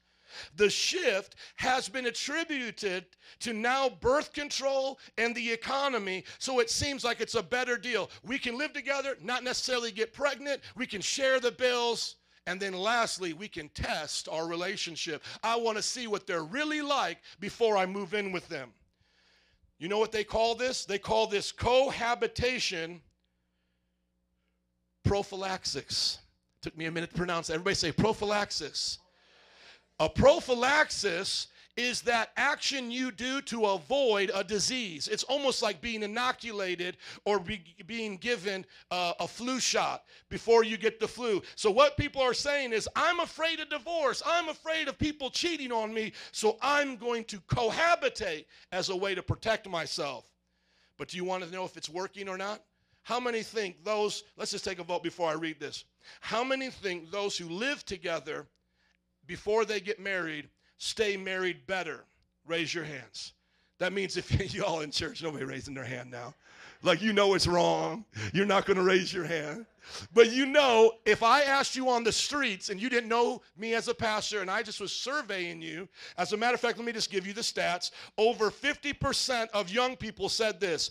The 0.55 0.69
shift 0.69 1.35
has 1.55 1.89
been 1.89 2.05
attributed 2.07 3.05
to 3.39 3.53
now 3.53 3.89
birth 3.89 4.33
control 4.33 4.99
and 5.17 5.35
the 5.35 5.51
economy, 5.51 6.23
so 6.39 6.59
it 6.59 6.69
seems 6.69 7.03
like 7.03 7.21
it's 7.21 7.35
a 7.35 7.43
better 7.43 7.77
deal. 7.77 8.09
We 8.23 8.39
can 8.39 8.57
live 8.57 8.73
together, 8.73 9.17
not 9.21 9.43
necessarily 9.43 9.91
get 9.91 10.13
pregnant, 10.13 10.61
we 10.75 10.85
can 10.85 11.01
share 11.01 11.39
the 11.39 11.51
bills, 11.51 12.15
and 12.47 12.59
then 12.59 12.73
lastly, 12.73 13.33
we 13.33 13.47
can 13.47 13.69
test 13.69 14.27
our 14.27 14.47
relationship. 14.47 15.23
I 15.43 15.55
want 15.55 15.77
to 15.77 15.83
see 15.83 16.07
what 16.07 16.25
they're 16.25 16.43
really 16.43 16.81
like 16.81 17.19
before 17.39 17.77
I 17.77 17.85
move 17.85 18.13
in 18.13 18.31
with 18.31 18.47
them. 18.47 18.73
You 19.77 19.87
know 19.87 19.99
what 19.99 20.11
they 20.11 20.23
call 20.23 20.55
this? 20.55 20.85
They 20.85 20.99
call 20.99 21.27
this 21.27 21.51
cohabitation 21.51 23.01
prophylaxis. 25.03 26.19
Took 26.61 26.77
me 26.77 26.85
a 26.85 26.91
minute 26.91 27.09
to 27.09 27.17
pronounce 27.17 27.47
that. 27.47 27.53
Everybody 27.53 27.75
say 27.75 27.91
prophylaxis. 27.91 28.99
A 30.01 30.09
prophylaxis 30.09 31.45
is 31.77 32.01
that 32.01 32.31
action 32.35 32.89
you 32.89 33.11
do 33.11 33.39
to 33.43 33.67
avoid 33.67 34.31
a 34.33 34.43
disease. 34.43 35.07
It's 35.07 35.21
almost 35.25 35.61
like 35.61 35.79
being 35.79 36.01
inoculated 36.01 36.97
or 37.23 37.39
be, 37.39 37.63
being 37.85 38.17
given 38.17 38.65
uh, 38.89 39.13
a 39.19 39.27
flu 39.27 39.59
shot 39.59 40.05
before 40.27 40.63
you 40.63 40.75
get 40.75 40.99
the 40.99 41.07
flu. 41.07 41.43
So, 41.55 41.69
what 41.69 41.97
people 41.97 42.19
are 42.19 42.33
saying 42.33 42.73
is, 42.73 42.89
I'm 42.95 43.19
afraid 43.19 43.59
of 43.59 43.69
divorce. 43.69 44.23
I'm 44.25 44.49
afraid 44.49 44.87
of 44.87 44.97
people 44.97 45.29
cheating 45.29 45.71
on 45.71 45.93
me. 45.93 46.13
So, 46.31 46.57
I'm 46.63 46.95
going 46.95 47.23
to 47.25 47.37
cohabitate 47.41 48.45
as 48.71 48.89
a 48.89 48.95
way 48.95 49.13
to 49.13 49.21
protect 49.21 49.69
myself. 49.69 50.25
But 50.97 51.09
do 51.09 51.17
you 51.17 51.25
want 51.25 51.43
to 51.43 51.51
know 51.51 51.63
if 51.63 51.77
it's 51.77 51.89
working 51.89 52.27
or 52.27 52.39
not? 52.39 52.63
How 53.03 53.19
many 53.19 53.43
think 53.43 53.83
those, 53.83 54.23
let's 54.35 54.49
just 54.49 54.65
take 54.65 54.79
a 54.79 54.83
vote 54.83 55.03
before 55.03 55.29
I 55.29 55.33
read 55.33 55.59
this. 55.59 55.85
How 56.21 56.43
many 56.43 56.71
think 56.71 57.11
those 57.11 57.37
who 57.37 57.49
live 57.49 57.85
together 57.85 58.47
before 59.31 59.63
they 59.63 59.79
get 59.79 59.97
married 59.97 60.49
stay 60.77 61.15
married 61.15 61.65
better? 61.65 62.03
Raise 62.45 62.73
your 62.73 62.83
hands. 62.83 63.31
That 63.79 63.93
means 63.93 64.17
if 64.17 64.53
y'all 64.53 64.81
in 64.81 64.91
church, 64.91 65.23
nobody 65.23 65.45
raising 65.45 65.73
their 65.73 65.85
hand 65.85 66.11
now. 66.11 66.33
Like 66.83 67.01
you 67.01 67.13
know 67.13 67.33
it's 67.33 67.47
wrong. 67.47 68.03
You're 68.33 68.45
not 68.45 68.65
going 68.65 68.75
to 68.75 68.83
raise 68.83 69.13
your 69.13 69.23
hand. 69.23 69.67
But 70.13 70.33
you 70.33 70.45
know, 70.45 70.91
if 71.05 71.23
I 71.23 71.43
asked 71.43 71.77
you 71.77 71.89
on 71.89 72.03
the 72.03 72.11
streets 72.11 72.69
and 72.69 72.81
you 72.81 72.89
didn't 72.89 73.07
know 73.07 73.41
me 73.57 73.73
as 73.73 73.87
a 73.87 73.93
pastor 73.93 74.41
and 74.41 74.51
I 74.51 74.63
just 74.63 74.81
was 74.81 74.91
surveying 74.91 75.61
you, 75.61 75.87
as 76.17 76.33
a 76.33 76.37
matter 76.37 76.55
of 76.55 76.59
fact, 76.59 76.77
let 76.77 76.85
me 76.85 76.91
just 76.91 77.09
give 77.09 77.25
you 77.25 77.33
the 77.33 77.41
stats. 77.41 77.91
Over 78.17 78.51
50% 78.51 79.49
of 79.51 79.71
young 79.71 79.95
people 79.95 80.27
said 80.27 80.59
this 80.59 80.89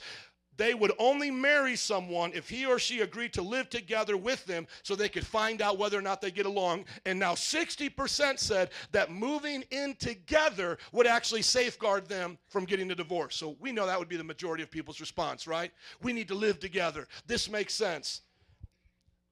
they 0.61 0.75
would 0.75 0.93
only 0.99 1.31
marry 1.31 1.75
someone 1.75 2.33
if 2.35 2.51
he 2.51 2.67
or 2.67 2.79
she 2.79 3.01
agreed 3.01 3.33
to 3.33 3.41
live 3.41 3.71
together 3.71 4.15
with 4.15 4.45
them 4.45 4.67
so 4.83 4.95
they 4.95 5.09
could 5.09 5.27
find 5.27 5.63
out 5.63 5.79
whether 5.79 5.99
or 5.99 6.03
not 6.03 6.21
they 6.21 6.31
get 6.31 6.45
along. 6.45 6.85
And 7.07 7.19
now 7.19 7.33
60% 7.33 8.39
said 8.39 8.69
that 8.93 9.11
moving 9.11 9.65
in 9.71 9.95
together 9.95 10.77
would 10.93 11.07
actually 11.07 11.41
safeguard 11.41 12.07
them 12.11 12.37
from 12.51 12.67
getting 12.67 12.91
a 12.91 12.95
divorce. 12.95 13.37
So 13.37 13.57
we 13.59 13.73
know 13.73 13.87
that 13.87 13.99
would 13.99 14.11
be 14.11 14.19
the 14.19 14.23
majority 14.25 14.63
of 14.63 14.71
people's 14.71 15.01
response, 15.01 15.47
right? 15.47 15.73
We 16.03 16.13
need 16.13 16.29
to 16.29 16.35
live 16.35 16.61
together. 16.61 17.09
This 17.27 17.49
makes 17.49 17.73
sense. 17.73 18.21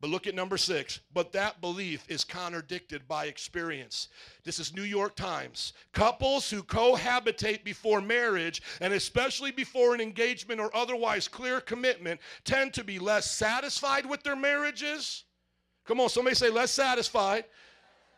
But 0.01 0.11
look 0.11 0.29
at 0.29 0.35
number 0.35 0.57
six. 0.57 1.01
But 1.13 1.33
that 1.33 1.61
belief 1.61 2.05
is 2.09 2.25
contradicted 2.25 3.09
by 3.09 3.27
experience. 3.27 4.09
This 4.45 4.61
is 4.61 4.75
New 4.75 4.83
York 4.83 5.17
Times. 5.17 5.73
Couples 5.93 6.49
who 6.49 6.63
cohabitate 6.63 7.65
before 7.65 8.01
marriage, 8.01 8.63
and 8.81 8.93
especially 8.93 9.51
before 9.51 9.95
an 9.95 10.01
engagement 10.01 10.61
or 10.61 10.75
otherwise 10.75 11.27
clear 11.27 11.61
commitment, 11.61 12.21
tend 12.45 12.73
to 12.75 12.85
be 12.85 12.99
less 12.99 13.29
satisfied 13.31 14.07
with 14.07 14.23
their 14.23 14.37
marriages. 14.37 15.25
Come 15.85 16.01
on, 16.01 16.09
somebody 16.11 16.37
say 16.37 16.51
less 16.51 16.71
satisfied. 16.71 17.45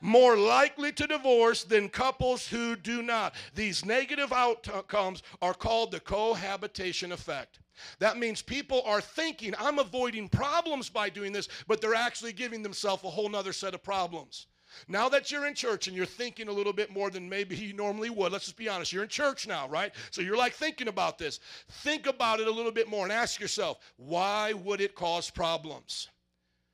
More 0.00 0.36
likely 0.36 0.92
to 0.92 1.06
divorce 1.06 1.64
than 1.64 1.88
couples 1.88 2.48
who 2.48 2.74
do 2.74 3.02
not. 3.02 3.34
These 3.54 3.84
negative 3.84 4.32
outcomes 4.32 5.22
are 5.42 5.54
called 5.54 5.90
the 5.90 6.00
cohabitation 6.00 7.12
effect. 7.12 7.58
That 7.98 8.18
means 8.18 8.42
people 8.42 8.82
are 8.86 9.00
thinking, 9.00 9.54
I'm 9.58 9.78
avoiding 9.78 10.28
problems 10.28 10.88
by 10.88 11.10
doing 11.10 11.32
this, 11.32 11.48
but 11.66 11.80
they're 11.80 11.94
actually 11.94 12.32
giving 12.32 12.62
themselves 12.62 13.04
a 13.04 13.10
whole 13.10 13.28
nother 13.28 13.52
set 13.52 13.74
of 13.74 13.82
problems. 13.82 14.46
Now 14.88 15.08
that 15.08 15.30
you're 15.30 15.46
in 15.46 15.54
church 15.54 15.88
and 15.88 15.96
you're 15.96 16.06
thinking 16.06 16.48
a 16.48 16.52
little 16.52 16.72
bit 16.72 16.90
more 16.92 17.10
than 17.10 17.28
maybe 17.28 17.56
you 17.56 17.72
normally 17.72 18.08
would, 18.08 18.32
let's 18.32 18.44
just 18.44 18.56
be 18.56 18.68
honest. 18.68 18.92
You're 18.92 19.02
in 19.02 19.08
church 19.08 19.46
now, 19.46 19.68
right? 19.68 19.92
So 20.10 20.22
you're 20.22 20.36
like 20.36 20.52
thinking 20.52 20.88
about 20.88 21.18
this. 21.18 21.40
Think 21.68 22.06
about 22.06 22.40
it 22.40 22.46
a 22.46 22.52
little 22.52 22.72
bit 22.72 22.88
more 22.88 23.04
and 23.04 23.12
ask 23.12 23.40
yourself, 23.40 23.78
why 23.96 24.52
would 24.52 24.80
it 24.80 24.94
cause 24.94 25.28
problems? 25.28 26.08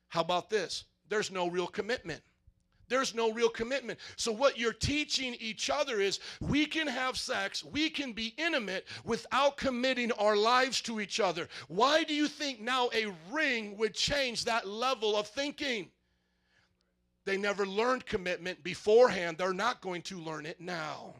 How 0.09 0.21
about 0.21 0.49
this? 0.49 0.85
There's 1.09 1.31
no 1.31 1.47
real 1.47 1.67
commitment. 1.67 2.21
There's 2.89 3.13
no 3.13 3.31
real 3.31 3.49
commitment. 3.49 3.99
So, 4.15 4.31
what 4.31 4.57
you're 4.57 4.73
teaching 4.73 5.35
each 5.39 5.69
other 5.69 5.99
is 5.99 6.19
we 6.39 6.65
can 6.65 6.87
have 6.87 7.17
sex, 7.17 7.63
we 7.63 7.89
can 7.89 8.13
be 8.13 8.33
intimate 8.37 8.87
without 9.03 9.57
committing 9.57 10.11
our 10.13 10.35
lives 10.35 10.81
to 10.81 11.01
each 11.01 11.19
other. 11.19 11.49
Why 11.67 12.03
do 12.03 12.13
you 12.13 12.27
think 12.27 12.61
now 12.61 12.89
a 12.93 13.13
ring 13.31 13.77
would 13.77 13.93
change 13.93 14.45
that 14.45 14.67
level 14.67 15.15
of 15.15 15.27
thinking? 15.27 15.89
They 17.25 17.37
never 17.37 17.65
learned 17.65 18.05
commitment 18.05 18.63
beforehand. 18.63 19.37
They're 19.37 19.51
not 19.51 19.81
going 19.81 20.01
to 20.03 20.19
learn 20.19 20.45
it 20.45 20.61
now. 20.61 21.15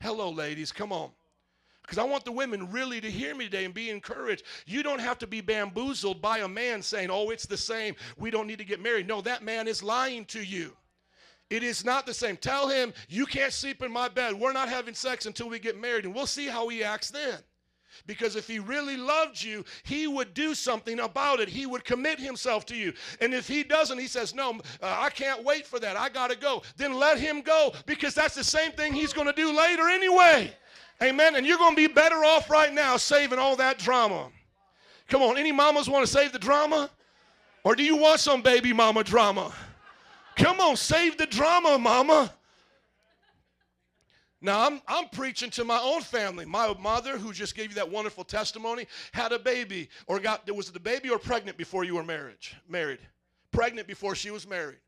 Hello, 0.00 0.28
ladies, 0.28 0.72
come 0.72 0.92
on. 0.92 1.12
Because 1.82 1.98
I 1.98 2.02
want 2.04 2.24
the 2.24 2.32
women 2.32 2.72
really 2.72 3.00
to 3.00 3.10
hear 3.10 3.34
me 3.34 3.44
today 3.44 3.64
and 3.64 3.74
be 3.74 3.90
encouraged. 3.90 4.44
You 4.66 4.82
don't 4.82 5.00
have 5.00 5.18
to 5.18 5.26
be 5.28 5.40
bamboozled 5.40 6.20
by 6.20 6.38
a 6.38 6.48
man 6.48 6.82
saying, 6.82 7.10
oh, 7.10 7.30
it's 7.30 7.46
the 7.46 7.56
same. 7.56 7.94
We 8.16 8.30
don't 8.30 8.48
need 8.48 8.58
to 8.58 8.64
get 8.64 8.80
married. 8.80 9.06
No, 9.06 9.20
that 9.20 9.44
man 9.44 9.68
is 9.68 9.82
lying 9.84 10.24
to 10.26 10.42
you. 10.42 10.76
It 11.52 11.62
is 11.62 11.84
not 11.84 12.06
the 12.06 12.14
same. 12.14 12.38
Tell 12.38 12.66
him, 12.66 12.94
you 13.10 13.26
can't 13.26 13.52
sleep 13.52 13.82
in 13.82 13.92
my 13.92 14.08
bed. 14.08 14.32
We're 14.32 14.54
not 14.54 14.70
having 14.70 14.94
sex 14.94 15.26
until 15.26 15.50
we 15.50 15.58
get 15.58 15.78
married, 15.78 16.06
and 16.06 16.14
we'll 16.14 16.26
see 16.26 16.46
how 16.46 16.66
he 16.68 16.82
acts 16.82 17.10
then. 17.10 17.38
Because 18.06 18.36
if 18.36 18.46
he 18.48 18.58
really 18.58 18.96
loved 18.96 19.42
you, 19.42 19.62
he 19.82 20.06
would 20.06 20.32
do 20.32 20.54
something 20.54 21.00
about 21.00 21.40
it. 21.40 21.50
He 21.50 21.66
would 21.66 21.84
commit 21.84 22.18
himself 22.18 22.64
to 22.66 22.74
you. 22.74 22.94
And 23.20 23.34
if 23.34 23.46
he 23.46 23.64
doesn't, 23.64 23.98
he 23.98 24.06
says, 24.06 24.34
No, 24.34 24.60
uh, 24.80 24.96
I 24.98 25.10
can't 25.10 25.44
wait 25.44 25.66
for 25.66 25.78
that. 25.78 25.94
I 25.94 26.08
got 26.08 26.30
to 26.30 26.38
go. 26.38 26.62
Then 26.78 26.94
let 26.94 27.20
him 27.20 27.42
go 27.42 27.74
because 27.84 28.14
that's 28.14 28.34
the 28.34 28.42
same 28.42 28.72
thing 28.72 28.94
he's 28.94 29.12
going 29.12 29.26
to 29.26 29.34
do 29.34 29.54
later 29.54 29.90
anyway. 29.90 30.56
Amen. 31.02 31.36
And 31.36 31.46
you're 31.46 31.58
going 31.58 31.76
to 31.76 31.88
be 31.88 31.92
better 31.92 32.24
off 32.24 32.48
right 32.48 32.72
now 32.72 32.96
saving 32.96 33.38
all 33.38 33.56
that 33.56 33.78
drama. 33.78 34.30
Come 35.06 35.20
on, 35.20 35.36
any 35.36 35.52
mamas 35.52 35.86
want 35.86 36.06
to 36.06 36.10
save 36.10 36.32
the 36.32 36.38
drama? 36.38 36.88
Or 37.62 37.76
do 37.76 37.84
you 37.84 37.96
want 37.96 38.20
some 38.20 38.40
baby 38.40 38.72
mama 38.72 39.04
drama? 39.04 39.52
Come 40.36 40.60
on, 40.60 40.76
save 40.76 41.18
the 41.18 41.26
drama, 41.26 41.78
mama. 41.78 42.32
Now, 44.40 44.66
I'm, 44.66 44.82
I'm 44.88 45.08
preaching 45.10 45.50
to 45.50 45.64
my 45.64 45.78
own 45.78 46.02
family. 46.02 46.44
My 46.44 46.74
mother, 46.80 47.16
who 47.16 47.32
just 47.32 47.54
gave 47.54 47.68
you 47.68 47.76
that 47.76 47.88
wonderful 47.88 48.24
testimony, 48.24 48.88
had 49.12 49.30
a 49.30 49.38
baby, 49.38 49.88
or 50.08 50.18
got, 50.18 50.50
was 50.52 50.68
it 50.68 50.74
the 50.74 50.80
baby 50.80 51.10
or 51.10 51.18
pregnant 51.18 51.56
before 51.56 51.84
you 51.84 51.94
were 51.94 52.02
marriage, 52.02 52.56
married? 52.68 52.98
Pregnant 53.52 53.86
before 53.86 54.16
she 54.16 54.32
was 54.32 54.48
married. 54.48 54.80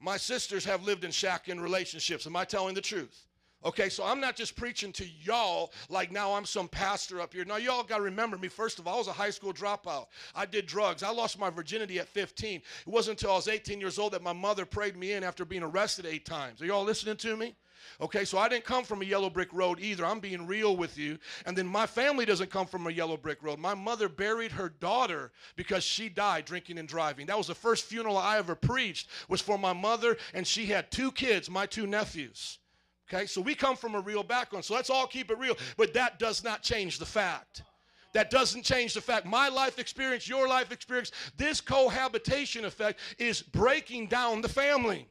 My 0.00 0.16
sisters 0.16 0.64
have 0.64 0.82
lived 0.82 1.04
in 1.04 1.10
shacking 1.10 1.60
relationships. 1.60 2.26
Am 2.26 2.34
I 2.34 2.44
telling 2.46 2.74
the 2.74 2.80
truth? 2.80 3.26
Okay, 3.64 3.88
so 3.88 4.04
I'm 4.04 4.20
not 4.20 4.34
just 4.34 4.56
preaching 4.56 4.92
to 4.92 5.06
y'all 5.22 5.72
like 5.88 6.10
now 6.10 6.34
I'm 6.34 6.44
some 6.44 6.68
pastor 6.68 7.20
up 7.20 7.32
here. 7.32 7.44
Now, 7.44 7.56
y'all 7.56 7.84
got 7.84 7.98
to 7.98 8.02
remember 8.02 8.36
me. 8.36 8.48
First 8.48 8.78
of 8.78 8.88
all, 8.88 8.96
I 8.96 8.98
was 8.98 9.08
a 9.08 9.12
high 9.12 9.30
school 9.30 9.52
dropout. 9.52 10.06
I 10.34 10.46
did 10.46 10.66
drugs. 10.66 11.02
I 11.02 11.10
lost 11.10 11.38
my 11.38 11.50
virginity 11.50 12.00
at 12.00 12.08
15. 12.08 12.56
It 12.56 12.62
wasn't 12.86 13.20
until 13.20 13.34
I 13.34 13.36
was 13.36 13.48
18 13.48 13.80
years 13.80 13.98
old 13.98 14.12
that 14.12 14.22
my 14.22 14.32
mother 14.32 14.64
prayed 14.64 14.96
me 14.96 15.12
in 15.12 15.22
after 15.22 15.44
being 15.44 15.62
arrested 15.62 16.06
eight 16.06 16.24
times. 16.24 16.60
Are 16.60 16.66
y'all 16.66 16.84
listening 16.84 17.16
to 17.18 17.36
me? 17.36 17.54
Okay, 18.00 18.24
so 18.24 18.38
I 18.38 18.48
didn't 18.48 18.64
come 18.64 18.84
from 18.84 19.02
a 19.02 19.04
yellow 19.04 19.30
brick 19.30 19.52
road 19.52 19.78
either. 19.80 20.04
I'm 20.04 20.20
being 20.20 20.46
real 20.46 20.76
with 20.76 20.98
you. 20.98 21.18
And 21.46 21.56
then 21.56 21.66
my 21.66 21.86
family 21.86 22.24
doesn't 22.24 22.50
come 22.50 22.66
from 22.66 22.86
a 22.86 22.90
yellow 22.90 23.16
brick 23.16 23.42
road. 23.42 23.58
My 23.58 23.74
mother 23.74 24.08
buried 24.08 24.52
her 24.52 24.68
daughter 24.68 25.32
because 25.56 25.84
she 25.84 26.08
died 26.08 26.44
drinking 26.44 26.78
and 26.78 26.88
driving. 26.88 27.26
That 27.26 27.38
was 27.38 27.48
the 27.48 27.54
first 27.54 27.84
funeral 27.84 28.16
I 28.16 28.38
ever 28.38 28.54
preached 28.54 29.08
was 29.28 29.40
for 29.40 29.58
my 29.58 29.72
mother, 29.72 30.16
and 30.34 30.46
she 30.46 30.66
had 30.66 30.90
two 30.90 31.12
kids, 31.12 31.50
my 31.50 31.66
two 31.66 31.86
nephews. 31.86 32.58
Okay, 33.12 33.26
so 33.26 33.40
we 33.40 33.54
come 33.54 33.76
from 33.76 33.94
a 33.94 34.00
real 34.00 34.22
background. 34.22 34.64
So 34.64 34.74
let's 34.74 34.88
all 34.88 35.06
keep 35.06 35.30
it 35.30 35.38
real. 35.38 35.56
But 35.76 35.92
that 35.94 36.18
does 36.18 36.42
not 36.42 36.62
change 36.62 36.98
the 36.98 37.06
fact. 37.06 37.62
That 38.14 38.30
doesn't 38.30 38.62
change 38.62 38.94
the 38.94 39.00
fact. 39.00 39.26
My 39.26 39.48
life 39.48 39.78
experience, 39.78 40.28
your 40.28 40.48
life 40.48 40.72
experience, 40.72 41.12
this 41.36 41.60
cohabitation 41.60 42.64
effect 42.64 43.00
is 43.18 43.42
breaking 43.42 44.08
down 44.08 44.42
the 44.42 44.48
family. 44.48 45.08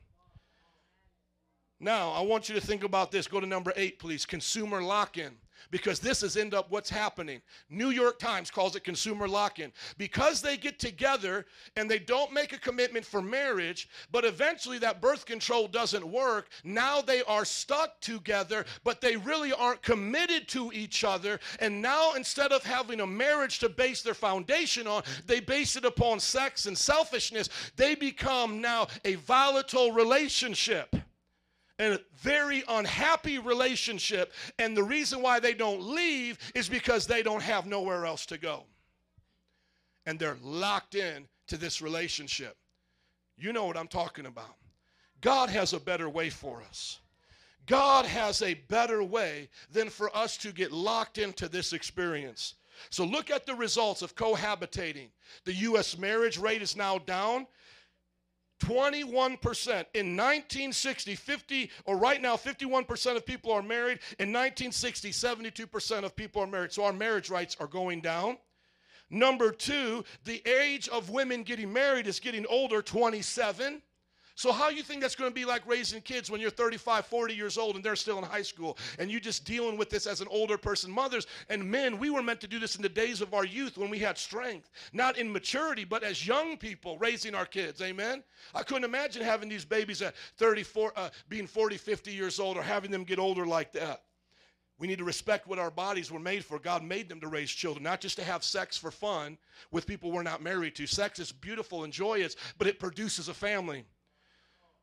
Now, 1.80 2.12
I 2.12 2.22
want 2.22 2.48
you 2.48 2.56
to 2.56 2.62
think 2.62 2.84
about 2.84 3.12
this. 3.12 3.28
Go 3.28 3.40
to 3.40 3.48
number 3.48 3.74
eight, 3.76 3.98
please. 3.98 4.26
Consumer 4.26 4.84
lock 4.84 5.18
in. 5.18 5.32
Because 5.70 6.00
this 6.00 6.24
is 6.24 6.38
end 6.38 6.54
up 6.54 6.72
what's 6.72 6.90
happening. 6.90 7.42
New 7.70 7.90
York 7.90 8.20
Times 8.20 8.50
calls 8.50 8.76
it 8.76 8.84
consumer 8.84 9.28
lock 9.28 9.60
in. 9.60 9.72
Because 9.98 10.42
they 10.42 10.58
get 10.58 10.80
together 10.80 11.46
and 11.76 11.90
they 11.90 12.00
don't 12.00 12.34
make 12.34 12.54
a 12.54 12.60
commitment 12.60 13.06
for 13.06 13.22
marriage, 13.22 13.90
but 14.12 14.26
eventually 14.26 14.80
that 14.80 15.02
birth 15.02 15.26
control 15.26 15.68
doesn't 15.68 16.06
work, 16.06 16.50
now 16.64 17.02
they 17.02 17.24
are 17.24 17.46
stuck 17.46 18.00
together, 18.02 18.66
but 18.84 19.02
they 19.02 19.16
really 19.18 19.54
aren't 19.54 19.82
committed 19.82 20.48
to 20.50 20.72
each 20.74 21.04
other. 21.04 21.40
And 21.60 21.82
now 21.82 22.14
instead 22.14 22.52
of 22.52 22.64
having 22.64 23.02
a 23.02 23.08
marriage 23.08 23.60
to 23.60 23.70
base 23.70 24.02
their 24.02 24.14
foundation 24.14 24.88
on, 24.88 25.04
they 25.26 25.40
base 25.40 25.76
it 25.76 25.86
upon 25.86 26.20
sex 26.20 26.66
and 26.66 26.78
selfishness. 26.78 27.50
They 27.76 27.96
become 27.96 28.62
now 28.62 28.88
a 29.06 29.16
volatile 29.16 29.92
relationship 29.92 30.96
a 31.82 32.00
very 32.16 32.64
unhappy 32.68 33.40
relationship. 33.40 34.34
And 34.60 34.76
the 34.76 34.84
reason 34.84 35.22
why 35.22 35.40
they 35.40 35.54
don't 35.54 35.82
leave 35.82 36.38
is 36.54 36.70
because 36.70 37.08
they 37.08 37.24
don't 37.24 37.42
have 37.42 37.66
nowhere 37.66 38.06
else 38.06 38.26
to 38.28 38.38
go. 38.38 38.64
And 40.06 40.20
they're 40.20 40.38
locked 40.42 40.96
in 40.96 41.28
to 41.48 41.58
this 41.58 41.82
relationship. 41.82 42.58
You 43.38 43.54
know 43.54 43.66
what 43.66 43.78
I'm 43.78 43.88
talking 43.88 44.26
about. 44.26 44.56
God 45.22 45.50
has 45.50 45.74
a 45.74 45.80
better 45.80 46.10
way 46.10 46.30
for 46.30 46.62
us. 46.62 47.00
God 47.68 48.06
has 48.06 48.42
a 48.42 48.56
better 48.56 49.04
way 49.04 49.50
than 49.72 49.90
for 49.90 50.16
us 50.16 50.36
to 50.38 50.52
get 50.52 50.72
locked 50.72 51.18
into 51.18 51.48
this 51.48 51.74
experience. 51.74 52.56
So 52.90 53.06
look 53.06 53.30
at 53.30 53.46
the 53.46 53.56
results 53.56 54.02
of 54.02 54.16
cohabitating. 54.16 55.10
The 55.46 55.54
U.S. 55.54 55.98
marriage 55.98 56.38
rate 56.38 56.62
is 56.62 56.76
now 56.76 56.98
down 56.98 57.46
21% 58.62 59.86
in 59.94 60.16
1960 60.16 61.16
50 61.16 61.72
or 61.86 61.98
right 61.98 62.22
now 62.22 62.36
51% 62.36 63.16
of 63.16 63.26
people 63.26 63.52
are 63.52 63.64
married. 63.64 64.00
In 64.20 64.32
1960 64.32 65.12
72% 65.12 66.04
of 66.04 66.16
people 66.16 66.44
are 66.44 66.48
married. 66.48 66.72
So 66.72 66.86
our 66.86 66.94
marriage 66.94 67.30
rates 67.30 67.58
are 67.60 67.68
going 67.68 68.02
down. 68.02 68.38
Number 69.10 69.52
two 69.52 70.06
the 70.26 70.42
age 70.48 70.88
of 70.90 71.10
women 71.10 71.44
getting 71.44 71.74
married 71.74 72.08
is 72.08 72.20
getting 72.20 72.46
older 72.46 72.82
27 72.82 73.82
so 74.42 74.52
how 74.52 74.70
you 74.70 74.82
think 74.82 75.02
that's 75.02 75.14
going 75.14 75.30
to 75.30 75.36
be 75.36 75.46
like 75.46 75.62
raising 75.68 76.02
kids 76.02 76.32
when 76.32 76.42
you're 76.42 76.50
35 76.50 77.06
40 77.06 77.36
years 77.36 77.60
old 77.60 77.76
and 77.76 77.86
they're 77.86 77.96
still 77.96 78.18
in 78.18 78.24
high 78.24 78.42
school 78.42 78.76
and 78.98 79.12
you're 79.12 79.20
just 79.20 79.46
dealing 79.46 79.78
with 79.78 79.92
this 79.92 80.08
as 80.08 80.20
an 80.20 80.28
older 80.32 80.58
person 80.58 80.92
mothers 80.92 81.28
and 81.50 81.64
men 81.64 82.00
we 82.00 82.10
were 82.10 82.24
meant 82.24 82.42
to 82.42 82.48
do 82.48 82.58
this 82.58 82.76
in 82.76 82.82
the 82.82 82.90
days 82.90 83.22
of 83.22 83.36
our 83.36 83.46
youth 83.46 83.78
when 83.78 83.92
we 83.92 84.00
had 84.00 84.18
strength 84.18 84.72
not 84.94 85.16
in 85.16 85.32
maturity 85.32 85.84
but 85.84 86.02
as 86.02 86.26
young 86.26 86.58
people 86.58 86.98
raising 86.98 87.36
our 87.36 87.46
kids 87.46 87.84
amen 87.84 88.24
i 88.56 88.64
couldn't 88.64 88.84
imagine 88.84 89.22
having 89.22 89.48
these 89.48 89.64
babies 89.64 90.02
at 90.02 90.16
34 90.38 90.92
uh, 90.96 91.10
being 91.30 91.46
40 91.46 91.78
50 91.78 92.12
years 92.12 92.40
old 92.40 92.58
or 92.58 92.64
having 92.64 92.90
them 92.90 93.04
get 93.04 93.20
older 93.20 93.46
like 93.46 93.72
that 93.72 94.02
we 94.80 94.88
need 94.88 94.98
to 94.98 95.04
respect 95.04 95.46
what 95.46 95.60
our 95.60 95.70
bodies 95.70 96.12
were 96.12 96.20
made 96.20 96.44
for. 96.44 96.58
God 96.58 96.84
made 96.84 97.08
them 97.08 97.20
to 97.20 97.28
raise 97.28 97.52
children, 97.52 97.84
not 97.84 98.02
just 98.02 98.16
to 98.16 98.24
have 98.24 98.44
sex 98.44 98.76
for 98.76 98.90
fun 98.90 99.38
with 99.70 99.86
people 99.86 100.12
we're 100.12 100.24
not 100.24 100.42
married 100.42 100.74
to. 100.78 100.88
Sex 100.88 101.20
is 101.20 101.32
beautiful 101.32 101.84
and 101.84 101.94
joyous, 101.94 102.36
but 102.58 102.66
it 102.66 102.80
produces 102.80 103.28
a 103.28 103.34
family. 103.36 103.86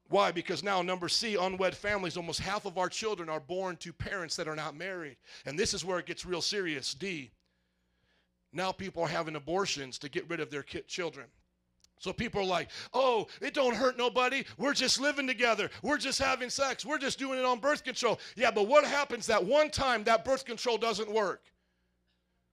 Why? 0.09 0.33
Because 0.33 0.63
now, 0.63 0.81
number 0.81 1.09
C, 1.09 1.37
unwed 1.37 1.75
families, 1.75 2.17
almost 2.17 2.41
half 2.41 2.65
of 2.65 2.79
our 2.79 2.89
children 2.89 3.29
are 3.29 3.41
born 3.41 3.77
to 3.79 3.93
parents 3.93 4.37
that 4.37 4.49
are 4.49 4.57
not 4.57 4.75
married. 4.75 5.17
And 5.45 5.59
this 5.59 5.75
is 5.75 5.85
where 5.85 5.99
it 5.99 6.07
gets 6.07 6.25
real 6.25 6.41
serious. 6.41 6.95
D, 6.95 7.31
now 8.53 8.73
people 8.73 9.03
are 9.03 9.09
having 9.09 9.37
abortions 9.37 9.99
to 9.99 10.09
get 10.09 10.29
rid 10.29 10.41
of 10.41 10.51
their 10.51 10.63
children. 10.63 11.27
So 11.99 12.13
people 12.13 12.41
are 12.41 12.47
like, 12.47 12.71
oh, 12.95 13.27
it 13.41 13.55
don't 13.55 13.75
hurt 13.75 13.99
nobody. 13.99 14.45
We're 14.57 14.73
just 14.73 15.01
living 15.01 15.27
together. 15.27 15.69
We're 15.83 15.99
just 15.99 16.19
having 16.21 16.49
sex. 16.49 16.87
We're 16.87 16.99
just 16.99 17.19
doing 17.19 17.39
it 17.39 17.45
on 17.45 17.59
birth 17.59 17.85
control. 17.85 18.19
Yeah, 18.37 18.51
but 18.51 18.69
what 18.69 18.85
happens 18.85 19.27
that 19.27 19.45
one 19.45 19.71
time 19.71 20.05
that 20.05 20.25
birth 20.25 20.45
control 20.45 20.79
doesn't 20.79 21.13
work? 21.13 21.43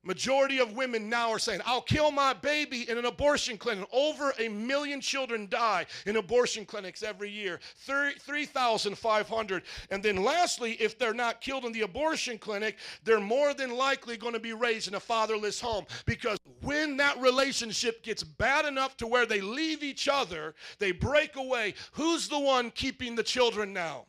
Majority 0.06 0.60
of 0.60 0.74
women 0.74 1.10
now 1.10 1.32
are 1.32 1.40
saying, 1.40 1.62
I'll 1.66 1.82
kill 1.82 2.12
my 2.12 2.32
baby 2.32 2.88
in 2.88 3.00
an 3.00 3.06
abortion 3.06 3.58
clinic. 3.58 3.88
Over 3.92 4.34
a 4.38 4.48
million 4.48 5.02
children 5.02 5.48
die 5.50 5.88
in 6.06 6.18
abortion 6.18 6.64
clinics 6.64 7.02
every 7.02 7.32
year, 7.32 7.60
3,500. 7.80 9.64
And 9.90 10.04
then 10.04 10.24
lastly, 10.24 10.74
if 10.74 11.00
they're 11.00 11.14
not 11.14 11.42
killed 11.42 11.66
in 11.66 11.72
the 11.72 11.82
abortion 11.82 12.38
clinic, 12.38 12.78
they're 13.04 13.20
more 13.20 13.56
than 13.56 13.76
likely 13.76 14.16
going 14.16 14.34
to 14.34 14.40
be 14.40 14.54
raised 14.54 14.88
in 14.88 14.94
a 14.94 15.00
fatherless 15.00 15.60
home. 15.60 15.86
Because 16.06 16.38
when 16.62 16.98
that 16.98 17.20
relationship 17.20 18.04
gets 18.04 18.24
bad 18.24 18.66
enough 18.66 18.96
to 18.98 19.08
where 19.08 19.26
they 19.26 19.42
leave 19.42 19.82
each 19.82 20.08
other, 20.08 20.54
they 20.78 20.92
break 20.92 21.36
away, 21.36 21.74
who's 21.94 22.28
the 22.28 22.40
one 22.40 22.70
keeping 22.70 23.16
the 23.16 23.24
children 23.24 23.74
now? 23.74 24.06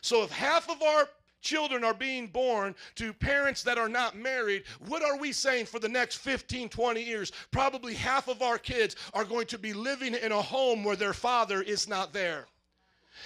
So 0.00 0.22
if 0.22 0.30
half 0.30 0.70
of 0.70 0.82
our 0.82 1.08
children 1.44 1.84
are 1.84 1.94
being 1.94 2.26
born 2.26 2.74
to 2.96 3.12
parents 3.12 3.62
that 3.62 3.78
are 3.78 3.88
not 3.88 4.16
married, 4.16 4.64
what 4.88 5.04
are 5.04 5.18
we 5.18 5.30
saying 5.30 5.66
for 5.66 5.78
the 5.78 5.88
next 5.88 6.16
15, 6.16 6.68
20 6.68 7.02
years? 7.02 7.30
Probably 7.52 7.94
half 7.94 8.26
of 8.28 8.42
our 8.42 8.58
kids 8.58 8.96
are 9.12 9.24
going 9.24 9.46
to 9.46 9.58
be 9.58 9.72
living 9.72 10.14
in 10.14 10.32
a 10.32 10.42
home 10.42 10.82
where 10.82 10.96
their 10.96 11.12
father 11.12 11.62
is 11.62 11.86
not 11.86 12.12
there. 12.12 12.46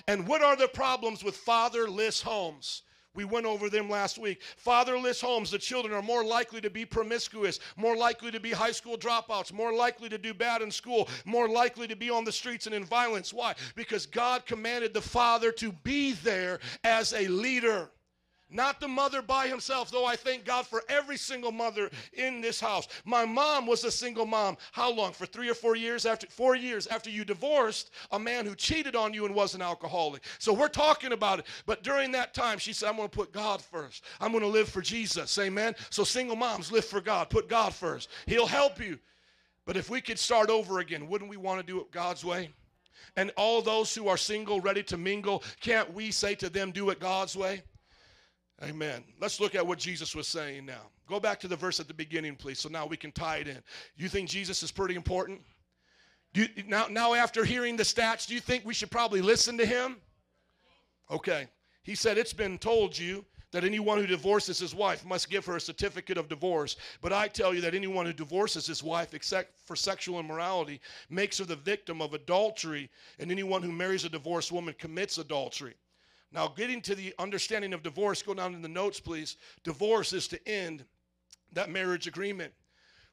And 0.07 0.27
what 0.27 0.43
are 0.43 0.57
the 0.57 0.69
problems 0.69 1.25
with 1.25 1.37
fatherless 1.37 2.21
homes? 2.21 2.83
We 3.15 3.25
went 3.25 3.47
over 3.47 3.69
them 3.69 3.91
last 3.91 4.19
week. 4.19 4.43
Fatherless 4.57 5.21
homes, 5.21 5.51
the 5.51 5.59
children 5.59 5.93
are 5.93 6.03
more 6.03 6.25
likely 6.25 6.61
to 6.61 6.71
be 6.71 6.85
promiscuous, 6.85 7.59
more 7.77 7.97
likely 7.97 8.31
to 8.31 8.39
be 8.39 8.53
high 8.53 8.71
school 8.71 8.97
dropouts, 8.97 9.53
more 9.53 9.73
likely 9.73 10.09
to 10.09 10.19
do 10.19 10.33
bad 10.33 10.63
in 10.63 10.71
school, 10.71 11.09
more 11.25 11.49
likely 11.49 11.89
to 11.89 11.97
be 11.97 12.11
on 12.11 12.25
the 12.25 12.31
streets 12.31 12.67
and 12.67 12.75
in 12.77 12.85
violence. 12.85 13.33
Why? 13.33 13.55
Because 13.75 14.07
God 14.07 14.47
commanded 14.47 14.95
the 14.95 15.01
father 15.01 15.51
to 15.53 15.73
be 15.73 16.13
there 16.13 16.61
as 16.85 17.13
a 17.13 17.27
leader. 17.27 17.91
Not 18.51 18.81
the 18.81 18.89
mother 18.89 19.21
by 19.21 19.47
himself, 19.47 19.91
though 19.91 20.07
I 20.07 20.17
thank 20.17 20.47
God 20.47 20.67
for 20.67 20.83
every 20.89 21.19
single 21.19 21.53
mother 21.53 21.91
in 22.15 22.41
this 22.41 22.59
house. 22.59 22.89
My 23.05 23.27
mom 23.27 23.67
was 23.67 23.85
a 23.85 23.91
single 23.91 24.25
mom. 24.25 24.57
How 24.73 24.91
long? 24.91 25.13
For 25.13 25.27
three 25.27 25.51
or 25.51 25.55
four 25.55 25.77
years 25.77 26.07
after 26.07 26.27
four 26.29 26.57
years 26.57 26.87
after 26.87 27.11
you 27.11 27.27
divorced 27.27 27.91
a 28.11 28.19
man 28.19 28.47
who 28.47 28.55
cheated 28.55 28.97
on 28.97 29.13
you 29.13 29.27
and 29.27 29.35
was 29.35 29.55
an 29.55 29.61
alcoholic. 29.61 30.23
So 30.39 30.55
we're 30.55 30.69
talking 30.69 31.13
about 31.13 31.41
it. 31.41 31.47
But 31.67 31.83
during 31.83 32.11
that 32.13 32.33
time, 32.33 32.59
she 32.59 32.73
said, 32.73 32.89
I'm 32.89 32.97
going 32.97 33.11
to 33.11 33.17
put 33.17 33.33
God 33.33 33.61
first. 33.61 34.03
I'm 34.19 34.33
going 34.33 34.45
to 34.45 34.49
live 34.49 34.71
for 34.71 34.81
Jesus. 34.81 35.37
Amen. 35.39 35.75
So 35.91 36.03
single 36.03 36.37
moms, 36.37 36.73
live 36.73 36.87
for 36.87 37.03
God. 37.03 37.29
Put 37.29 37.51
God 37.51 37.75
first. 37.75 38.09
He'll 38.27 38.47
help 38.47 38.81
you. 38.81 38.99
But 39.67 39.77
if 39.77 39.91
we 39.91 40.01
could 40.01 40.19
start 40.19 40.49
over 40.49 40.79
again, 40.79 41.07
wouldn't 41.09 41.29
we 41.29 41.37
want 41.37 41.61
to 41.61 41.67
do 41.67 41.81
it 41.81 41.91
God's 41.91 42.25
way? 42.25 42.49
And 43.17 43.31
all 43.37 43.61
those 43.61 43.95
who 43.95 44.09
are 44.09 44.17
single, 44.17 44.63
ready 44.63 44.83
to 44.85 44.97
mingle, 44.97 45.43
can't 45.61 45.93
we 45.93 46.11
say 46.11 46.35
to 46.37 46.49
them, 46.49 46.71
do 46.71 46.89
it 46.89 46.99
God's 46.99 47.37
way? 47.37 47.63
Amen. 48.63 49.05
Let's 49.21 49.39
look 49.39 49.55
at 49.55 49.67
what 49.67 49.79
Jesus 49.79 50.17
was 50.17 50.27
saying 50.27 50.67
now. 50.67 50.91
Go 51.09 51.21
back 51.21 51.39
to 51.41 51.49
the 51.49 51.57
verse 51.57 51.79
at 51.79 51.87
the 51.87 51.95
beginning, 51.95 52.35
please, 52.35 52.59
so 52.59 52.69
now 52.69 52.87
we 52.87 52.97
can 52.97 53.13
tie 53.13 53.37
it 53.37 53.49
in. 53.49 53.59
You 53.97 54.09
think 54.09 54.29
Jesus 54.29 54.63
is 54.63 54.73
pretty 54.73 54.97
important? 54.97 55.41
Do 56.35 56.43
you, 56.43 56.49
now, 56.67 56.87
now, 56.91 57.15
after 57.15 57.45
hearing 57.45 57.77
the 57.77 57.85
stats, 57.85 58.27
do 58.27 58.35
you 58.35 58.41
think 58.41 58.65
we 58.67 58.75
should 58.75 58.91
probably 58.91 59.23
listen 59.23 59.57
to 59.59 59.67
him? 59.67 59.97
Okay. 61.11 61.47
He 61.83 61.95
said, 61.95 62.19
It's 62.19 62.33
been 62.33 62.59
told 62.59 62.99
you 62.99 63.25
that 63.53 63.65
anyone 63.65 63.99
who 63.99 64.07
divorces 64.07 64.59
his 64.59 64.75
wife 64.75 65.07
must 65.07 65.31
give 65.31 65.47
her 65.47 65.57
a 65.57 65.61
certificate 65.61 66.19
of 66.19 66.29
divorce. 66.29 66.77
But 67.01 67.15
I 67.15 67.29
tell 67.29 67.55
you 67.55 67.63
that 67.63 67.75
anyone 67.75 68.05
who 68.05 68.13
divorces 68.13 68.67
his 68.67 68.83
wife 68.83 69.15
except 69.15 69.59
for 69.65 69.75
sexual 69.75 70.21
immorality 70.21 70.81
makes 71.09 71.39
her 71.39 71.45
the 71.45 71.57
victim 71.57 72.03
of 72.03 72.13
adultery, 72.13 72.91
and 73.19 73.31
anyone 73.31 73.63
who 73.63 73.73
marries 73.73 74.05
a 74.05 74.11
divorced 74.11 74.53
woman 74.53 74.75
commits 74.79 75.17
adultery. 75.17 75.75
Now, 76.31 76.49
getting 76.49 76.83
to 76.83 76.95
the 76.95 77.15
understanding 77.19 77.73
of 77.73 77.83
divorce, 77.83 78.23
go 78.23 78.35
down 78.35 78.55
in 78.55 78.63
the 78.63 78.69
notes, 78.69 79.01
please. 79.01 79.37
Divorce 79.65 80.13
is 80.13 80.29
to 80.29 80.49
end 80.49 80.85
that 81.53 81.71
marriage 81.71 82.07
agreement. 82.07 82.53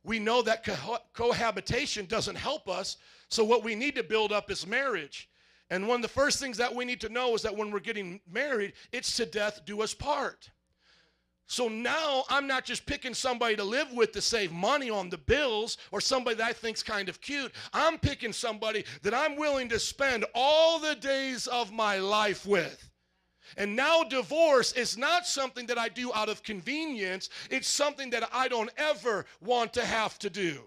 We 0.03 0.19
know 0.19 0.41
that 0.41 0.63
co- 0.63 0.99
cohabitation 1.13 2.05
doesn't 2.05 2.35
help 2.35 2.67
us, 2.67 2.97
so 3.29 3.43
what 3.43 3.63
we 3.63 3.73
need 3.73 3.95
to 3.95 4.03
build 4.03 4.31
up 4.31 4.51
is 4.51 4.67
marriage. 4.67 5.29
And 5.69 5.87
one 5.87 5.95
of 5.95 6.01
the 6.03 6.07
first 6.07 6.39
things 6.39 6.57
that 6.57 6.75
we 6.75 6.85
need 6.85 7.01
to 7.01 7.09
know 7.09 7.33
is 7.33 7.41
that 7.41 7.55
when 7.55 7.71
we're 7.71 7.79
getting 7.79 8.19
married, 8.31 8.73
it's 8.91 9.15
to 9.17 9.25
death 9.25 9.61
do 9.65 9.81
us 9.81 9.93
part. 9.93 10.51
So 11.47 11.67
now 11.67 12.23
I'm 12.29 12.47
not 12.47 12.65
just 12.65 12.85
picking 12.85 13.13
somebody 13.13 13.55
to 13.55 13.63
live 13.63 13.91
with 13.93 14.11
to 14.13 14.21
save 14.21 14.51
money 14.51 14.89
on 14.89 15.09
the 15.09 15.17
bills 15.17 15.77
or 15.91 16.01
somebody 16.01 16.37
that 16.37 16.49
I 16.49 16.53
think's 16.53 16.81
kind 16.83 17.07
of 17.07 17.21
cute. 17.21 17.51
I'm 17.71 17.97
picking 17.99 18.33
somebody 18.33 18.83
that 19.03 19.13
I'm 19.13 19.35
willing 19.35 19.69
to 19.69 19.79
spend 19.79 20.25
all 20.33 20.79
the 20.79 20.95
days 20.95 21.47
of 21.47 21.71
my 21.71 21.97
life 21.97 22.45
with. 22.45 22.89
And 23.57 23.75
now 23.75 24.03
divorce 24.03 24.71
is 24.73 24.97
not 24.97 25.25
something 25.25 25.65
that 25.67 25.77
I 25.77 25.89
do 25.89 26.13
out 26.13 26.29
of 26.29 26.43
convenience, 26.43 27.29
it's 27.49 27.67
something 27.67 28.09
that 28.11 28.29
I 28.33 28.47
don't 28.47 28.71
ever 28.77 29.25
want 29.41 29.73
to 29.73 29.85
have 29.85 30.17
to 30.19 30.29
do. 30.29 30.61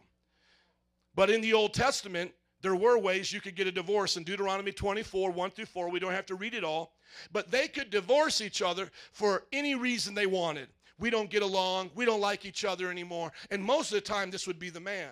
But 1.14 1.30
in 1.30 1.40
the 1.40 1.52
Old 1.52 1.74
Testament, 1.74 2.32
there 2.60 2.76
were 2.76 2.98
ways 2.98 3.32
you 3.32 3.40
could 3.40 3.55
get 3.55 3.66
a 3.66 3.72
divorce 3.72 4.16
in 4.16 4.24
Deuteronomy 4.24 4.72
24, 4.72 5.30
1 5.30 5.50
through 5.50 5.66
4. 5.66 5.90
We 5.90 6.00
don't 6.00 6.12
have 6.12 6.26
to 6.26 6.34
read 6.34 6.55
it 6.55 6.64
all. 6.64 6.94
But 7.32 7.50
they 7.50 7.68
could 7.68 7.90
divorce 7.90 8.40
each 8.40 8.62
other 8.62 8.90
for 9.12 9.44
any 9.52 9.74
reason 9.74 10.14
they 10.14 10.26
wanted. 10.26 10.68
We 10.98 11.10
don't 11.10 11.30
get 11.30 11.42
along. 11.42 11.90
We 11.94 12.05
don't 12.05 12.20
like 12.20 12.44
each 12.44 12.64
other 12.64 12.90
anymore. 12.90 13.32
And 13.50 13.62
most 13.62 13.92
of 13.92 13.96
the 13.96 14.00
time, 14.00 14.30
this 14.30 14.46
would 14.46 14.59
be 14.59 14.70
the 14.70 14.80
man. 14.80 15.10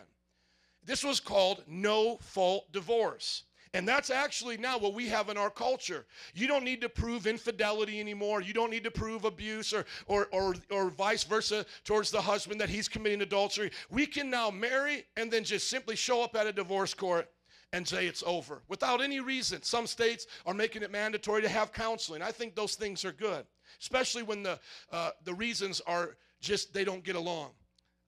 This 0.84 1.04
was 1.04 1.20
called 1.20 1.62
no 1.66 2.16
fault 2.18 2.70
divorce. 2.72 3.44
And 3.76 3.86
that's 3.86 4.08
actually 4.08 4.56
now 4.56 4.78
what 4.78 4.94
we 4.94 5.06
have 5.08 5.28
in 5.28 5.36
our 5.36 5.50
culture. 5.50 6.06
You 6.34 6.46
don't 6.46 6.64
need 6.64 6.80
to 6.80 6.88
prove 6.88 7.26
infidelity 7.26 8.00
anymore. 8.00 8.40
You 8.40 8.54
don't 8.54 8.70
need 8.70 8.84
to 8.84 8.90
prove 8.90 9.26
abuse 9.26 9.74
or, 9.74 9.84
or, 10.06 10.28
or, 10.32 10.54
or 10.70 10.88
vice 10.88 11.24
versa 11.24 11.66
towards 11.84 12.10
the 12.10 12.22
husband 12.22 12.58
that 12.62 12.70
he's 12.70 12.88
committing 12.88 13.20
adultery. 13.20 13.70
We 13.90 14.06
can 14.06 14.30
now 14.30 14.50
marry 14.50 15.04
and 15.18 15.30
then 15.30 15.44
just 15.44 15.68
simply 15.68 15.94
show 15.94 16.22
up 16.22 16.34
at 16.36 16.46
a 16.46 16.54
divorce 16.54 16.94
court 16.94 17.28
and 17.74 17.86
say 17.86 18.06
it's 18.06 18.22
over 18.26 18.62
without 18.66 19.02
any 19.02 19.20
reason. 19.20 19.62
Some 19.62 19.86
states 19.86 20.26
are 20.46 20.54
making 20.54 20.82
it 20.82 20.90
mandatory 20.90 21.42
to 21.42 21.48
have 21.50 21.70
counseling. 21.70 22.22
I 22.22 22.32
think 22.32 22.54
those 22.54 22.76
things 22.76 23.04
are 23.04 23.12
good, 23.12 23.44
especially 23.82 24.22
when 24.22 24.42
the, 24.42 24.58
uh, 24.90 25.10
the 25.24 25.34
reasons 25.34 25.82
are 25.86 26.16
just 26.40 26.72
they 26.72 26.84
don't 26.84 27.04
get 27.04 27.14
along. 27.14 27.50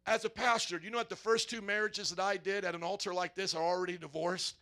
As 0.06 0.24
a 0.24 0.30
pastor, 0.30 0.80
you 0.82 0.88
know 0.88 0.96
what 0.96 1.10
the 1.10 1.16
first 1.16 1.50
two 1.50 1.60
marriages 1.60 2.08
that 2.08 2.24
I 2.24 2.38
did 2.38 2.64
at 2.64 2.74
an 2.74 2.82
altar 2.82 3.12
like 3.12 3.34
this 3.34 3.54
are 3.54 3.62
already 3.62 3.98
divorced? 3.98 4.54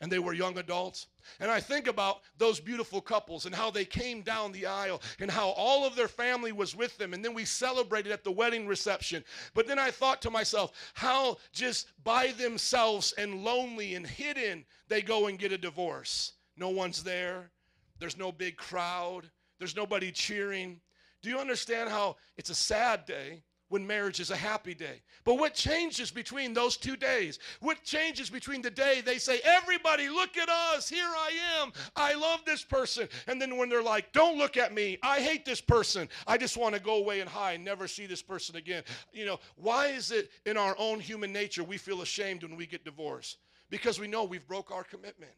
And 0.00 0.10
they 0.10 0.18
were 0.18 0.32
young 0.32 0.58
adults. 0.58 1.06
And 1.40 1.50
I 1.50 1.60
think 1.60 1.86
about 1.86 2.20
those 2.36 2.60
beautiful 2.60 3.00
couples 3.00 3.46
and 3.46 3.54
how 3.54 3.70
they 3.70 3.84
came 3.84 4.22
down 4.22 4.52
the 4.52 4.66
aisle 4.66 5.00
and 5.20 5.30
how 5.30 5.50
all 5.50 5.86
of 5.86 5.96
their 5.96 6.08
family 6.08 6.52
was 6.52 6.76
with 6.76 6.96
them. 6.98 7.14
And 7.14 7.24
then 7.24 7.34
we 7.34 7.44
celebrated 7.44 8.12
at 8.12 8.24
the 8.24 8.32
wedding 8.32 8.66
reception. 8.66 9.24
But 9.54 9.66
then 9.66 9.78
I 9.78 9.90
thought 9.90 10.20
to 10.22 10.30
myself, 10.30 10.72
how 10.94 11.38
just 11.52 11.88
by 12.02 12.32
themselves 12.32 13.12
and 13.16 13.44
lonely 13.44 13.94
and 13.94 14.06
hidden 14.06 14.64
they 14.88 15.02
go 15.02 15.26
and 15.26 15.38
get 15.38 15.52
a 15.52 15.58
divorce. 15.58 16.32
No 16.56 16.68
one's 16.68 17.02
there, 17.02 17.50
there's 17.98 18.18
no 18.18 18.30
big 18.30 18.56
crowd, 18.56 19.30
there's 19.58 19.76
nobody 19.76 20.12
cheering. 20.12 20.80
Do 21.22 21.30
you 21.30 21.38
understand 21.38 21.88
how 21.88 22.16
it's 22.36 22.50
a 22.50 22.54
sad 22.54 23.06
day? 23.06 23.42
When 23.74 23.84
marriage 23.84 24.20
is 24.20 24.30
a 24.30 24.36
happy 24.36 24.72
day. 24.72 25.02
But 25.24 25.34
what 25.34 25.52
changes 25.52 26.12
between 26.12 26.54
those 26.54 26.76
two 26.76 26.94
days? 26.94 27.40
What 27.58 27.82
changes 27.82 28.30
between 28.30 28.62
the 28.62 28.70
day 28.70 29.02
they 29.04 29.18
say, 29.18 29.40
Everybody, 29.42 30.08
look 30.08 30.36
at 30.36 30.48
us, 30.48 30.88
here 30.88 31.08
I 31.08 31.32
am, 31.58 31.72
I 31.96 32.14
love 32.14 32.44
this 32.46 32.62
person, 32.62 33.08
and 33.26 33.42
then 33.42 33.56
when 33.56 33.68
they're 33.68 33.82
like, 33.82 34.12
Don't 34.12 34.38
look 34.38 34.56
at 34.56 34.72
me, 34.72 34.96
I 35.02 35.18
hate 35.18 35.44
this 35.44 35.60
person, 35.60 36.08
I 36.28 36.38
just 36.38 36.56
want 36.56 36.76
to 36.76 36.80
go 36.80 36.98
away 36.98 37.18
and 37.18 37.28
hide, 37.28 37.62
never 37.62 37.88
see 37.88 38.06
this 38.06 38.22
person 38.22 38.54
again. 38.54 38.84
You 39.12 39.26
know, 39.26 39.40
why 39.56 39.88
is 39.88 40.12
it 40.12 40.30
in 40.46 40.56
our 40.56 40.76
own 40.78 41.00
human 41.00 41.32
nature 41.32 41.64
we 41.64 41.76
feel 41.76 42.02
ashamed 42.02 42.44
when 42.44 42.54
we 42.54 42.66
get 42.66 42.84
divorced? 42.84 43.38
Because 43.70 43.98
we 43.98 44.06
know 44.06 44.22
we've 44.22 44.46
broke 44.46 44.70
our 44.70 44.84
commitment. 44.84 45.32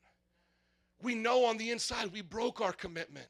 We 1.00 1.14
know 1.14 1.46
on 1.46 1.56
the 1.56 1.70
inside 1.70 2.12
we 2.12 2.20
broke 2.20 2.60
our 2.60 2.74
commitment. 2.74 3.28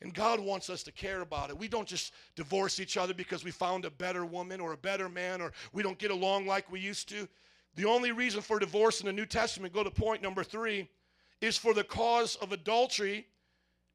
And 0.00 0.12
God 0.12 0.40
wants 0.40 0.68
us 0.68 0.82
to 0.82 0.92
care 0.92 1.20
about 1.20 1.50
it. 1.50 1.58
We 1.58 1.68
don't 1.68 1.88
just 1.88 2.12
divorce 2.36 2.78
each 2.80 2.96
other 2.96 3.14
because 3.14 3.44
we 3.44 3.50
found 3.50 3.84
a 3.84 3.90
better 3.90 4.26
woman 4.26 4.60
or 4.60 4.72
a 4.72 4.76
better 4.76 5.08
man 5.08 5.40
or 5.40 5.52
we 5.72 5.82
don't 5.82 5.98
get 5.98 6.10
along 6.10 6.46
like 6.46 6.70
we 6.70 6.80
used 6.80 7.08
to. 7.10 7.28
The 7.76 7.86
only 7.86 8.12
reason 8.12 8.40
for 8.40 8.58
divorce 8.58 9.00
in 9.00 9.06
the 9.06 9.12
New 9.12 9.26
Testament, 9.26 9.72
go 9.72 9.82
to 9.82 9.90
point 9.90 10.22
number 10.22 10.44
three, 10.44 10.88
is 11.40 11.56
for 11.56 11.74
the 11.74 11.84
cause 11.84 12.36
of 12.36 12.52
adultery, 12.52 13.26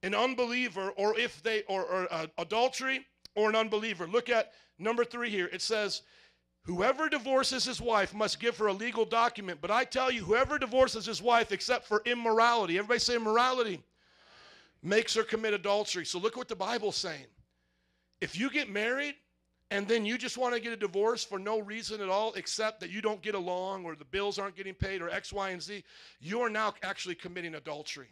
an 0.04 0.14
unbeliever, 0.14 0.92
or 0.92 1.18
if 1.18 1.42
they, 1.44 1.64
or, 1.64 1.84
or 1.84 2.08
uh, 2.12 2.28
adultery 2.38 3.06
or 3.36 3.50
an 3.50 3.56
unbeliever. 3.56 4.08
Look 4.08 4.30
at 4.30 4.52
number 4.78 5.06
three 5.06 5.30
here. 5.30 5.50
It 5.52 5.62
says, 5.62 6.02
Whoever 6.64 7.10
divorces 7.10 7.66
his 7.66 7.82
wife 7.82 8.14
must 8.14 8.40
give 8.40 8.58
her 8.58 8.68
a 8.68 8.74
legal 8.74 9.06
document. 9.06 9.60
But 9.62 9.72
I 9.72 9.86
tell 9.86 10.12
you, 10.12 10.24
whoever 10.24 10.60
divorces 10.60 11.06
his 11.06 11.22
wife 11.22 11.52
except 11.52 11.88
for 11.88 12.02
immorality, 12.06 12.78
everybody 12.78 13.00
say 13.00 13.16
immorality 13.16 13.82
makes 14.82 15.14
her 15.14 15.24
commit 15.24 15.54
adultery. 15.54 16.06
So 16.06 16.20
look 16.20 16.38
what 16.38 16.48
the 16.48 16.56
Bible's 16.56 16.96
saying. 16.96 17.26
If 18.22 18.38
you 18.38 18.50
get 18.50 18.70
married 18.70 19.16
and 19.72 19.88
then 19.88 20.06
you 20.06 20.18
just 20.18 20.38
want 20.38 20.56
to 20.56 20.60
get 20.60 20.74
a 20.74 20.78
divorce 20.78 21.24
for 21.24 21.38
no 21.38 21.60
reason 21.60 22.02
at 22.02 22.10
all 22.10 22.34
except 22.34 22.80
that 22.80 22.90
you 22.90 23.02
don't 23.02 23.22
get 23.22 23.36
along 23.36 23.86
or 23.86 23.96
the 23.96 24.06
bills 24.06 24.40
aren't 24.40 24.56
getting 24.56 24.74
paid 24.74 25.02
or 25.02 25.10
X, 25.10 25.32
Y, 25.32 25.50
and 25.50 25.62
Z, 25.62 25.84
you 26.20 26.42
are 26.42 26.50
now 26.50 26.74
actually 26.84 27.16
committing 27.16 27.56
adultery. 27.56 28.08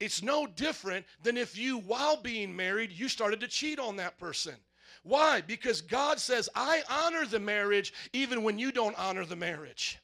It's 0.00 0.22
no 0.22 0.46
different 0.46 1.06
than 1.22 1.36
if 1.36 1.58
you, 1.58 1.78
while 1.78 2.16
being 2.16 2.54
married, 2.54 2.92
you 2.92 3.08
started 3.08 3.40
to 3.40 3.48
cheat 3.48 3.78
on 3.78 3.96
that 3.96 4.18
person. 4.18 4.54
Why? 5.02 5.40
Because 5.40 5.80
God 5.80 6.18
says, 6.18 6.48
I 6.54 6.82
honor 6.90 7.24
the 7.26 7.40
marriage 7.40 7.92
even 8.12 8.42
when 8.42 8.58
you 8.58 8.72
don't 8.72 8.98
honor 8.98 9.24
the 9.24 9.36
marriage. 9.36 9.98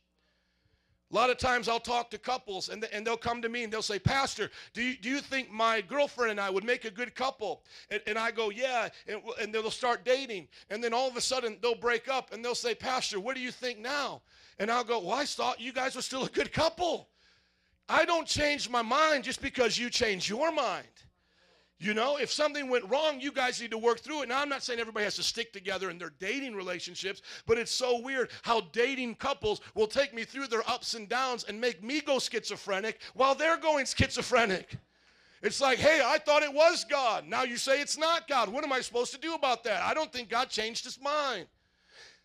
A 1.15 1.17
lot 1.17 1.31
of 1.31 1.39
times 1.39 1.69
I'll 1.69 1.79
talk 1.79 2.11
to 2.11 2.19
couples 2.19 2.71
and, 2.71 2.85
and 2.93 3.07
they'll 3.07 3.17
come 3.17 3.41
to 3.41 3.49
me 3.49 3.63
and 3.63 3.73
they'll 3.73 3.83
say, 3.83 4.01
Pastor, 4.01 4.51
do 4.73 4.83
you, 4.83 4.97
do 4.97 5.09
you 5.09 5.21
think 5.21 5.49
my 5.49 5.81
girlfriend 5.81 6.33
and 6.33 6.41
I 6.41 6.51
would 6.51 6.65
make 6.65 6.85
a 6.85 6.91
good 6.91 7.15
couple? 7.15 7.63
And, 7.89 8.03
and 8.09 8.19
I 8.19 8.33
go, 8.33 8.51
Yeah. 8.51 8.89
And, 9.07 9.23
and 9.41 9.55
they'll 9.55 9.71
start 9.71 10.05
dating. 10.05 10.49
And 10.71 10.83
then 10.83 10.93
all 10.93 11.07
of 11.07 11.17
a 11.17 11.21
sudden 11.21 11.57
they'll 11.63 11.77
break 11.77 12.09
up 12.09 12.33
and 12.33 12.45
they'll 12.45 12.57
say, 12.57 12.75
Pastor, 12.75 13.21
what 13.21 13.37
do 13.37 13.41
you 13.41 13.53
think 13.53 13.79
now? 13.79 14.23
And 14.59 14.69
I'll 14.73 14.83
go, 14.83 14.99
Well, 14.99 15.13
I 15.13 15.25
thought 15.25 15.61
you 15.61 15.73
guys 15.73 15.95
were 15.95 16.03
still 16.03 16.25
a 16.25 16.29
good 16.29 16.53
couple. 16.53 17.09
I 17.89 18.05
don't 18.05 18.27
change 18.27 18.69
my 18.69 18.83
mind 18.83 19.23
just 19.23 19.41
because 19.41 19.79
you 19.79 19.91
change 19.91 20.29
your 20.29 20.51
mind. 20.51 20.89
You 21.81 21.93
know, 21.93 22.17
if 22.17 22.33
something 22.33 22.69
went 22.69 22.89
wrong, 22.89 23.21
you 23.21 23.33
guys 23.33 23.61
need 23.61 23.73
to 23.73 23.79
work 23.79 23.99
through 23.99 24.23
it. 24.23 24.29
Now, 24.29 24.41
I'm 24.41 24.49
not 24.49 24.63
saying 24.63 24.79
everybody 24.79 25.05
has 25.05 25.17
to 25.17 25.23
stick 25.23 25.53
together 25.53 25.91
in 25.91 25.99
their 25.99 26.13
dating 26.21 26.55
relationships, 26.55 27.21
but 27.47 27.59
it's 27.59 27.73
so 27.73 28.01
weird 28.01 28.31
how 28.43 28.63
dating 28.73 29.17
couples 29.17 29.61
will 29.75 29.89
take 29.89 30.15
me 30.15 30.25
through 30.25 30.47
their 30.47 30.69
ups 30.71 30.95
and 30.95 31.09
downs 31.09 31.45
and 31.45 31.61
make 31.61 31.83
me 31.83 32.01
go 32.01 32.19
schizophrenic 32.19 33.01
while 33.15 33.35
they're 33.35 33.59
going 33.59 33.87
schizophrenic. 33.87 34.77
It's 35.43 35.61
like, 35.61 35.79
hey, 35.79 36.01
I 36.03 36.19
thought 36.19 36.43
it 36.43 36.55
was 36.55 36.87
God. 36.89 37.27
Now 37.27 37.43
you 37.43 37.59
say 37.59 37.81
it's 37.81 37.99
not 37.99 38.29
God. 38.29 38.49
What 38.49 38.65
am 38.65 38.73
I 38.73 38.81
supposed 38.81 39.13
to 39.13 39.21
do 39.21 39.35
about 39.35 39.63
that? 39.65 39.83
I 39.83 39.93
don't 39.93 40.11
think 40.11 40.31
God 40.31 40.49
changed 40.49 40.85
his 40.85 40.99
mind. 41.01 41.47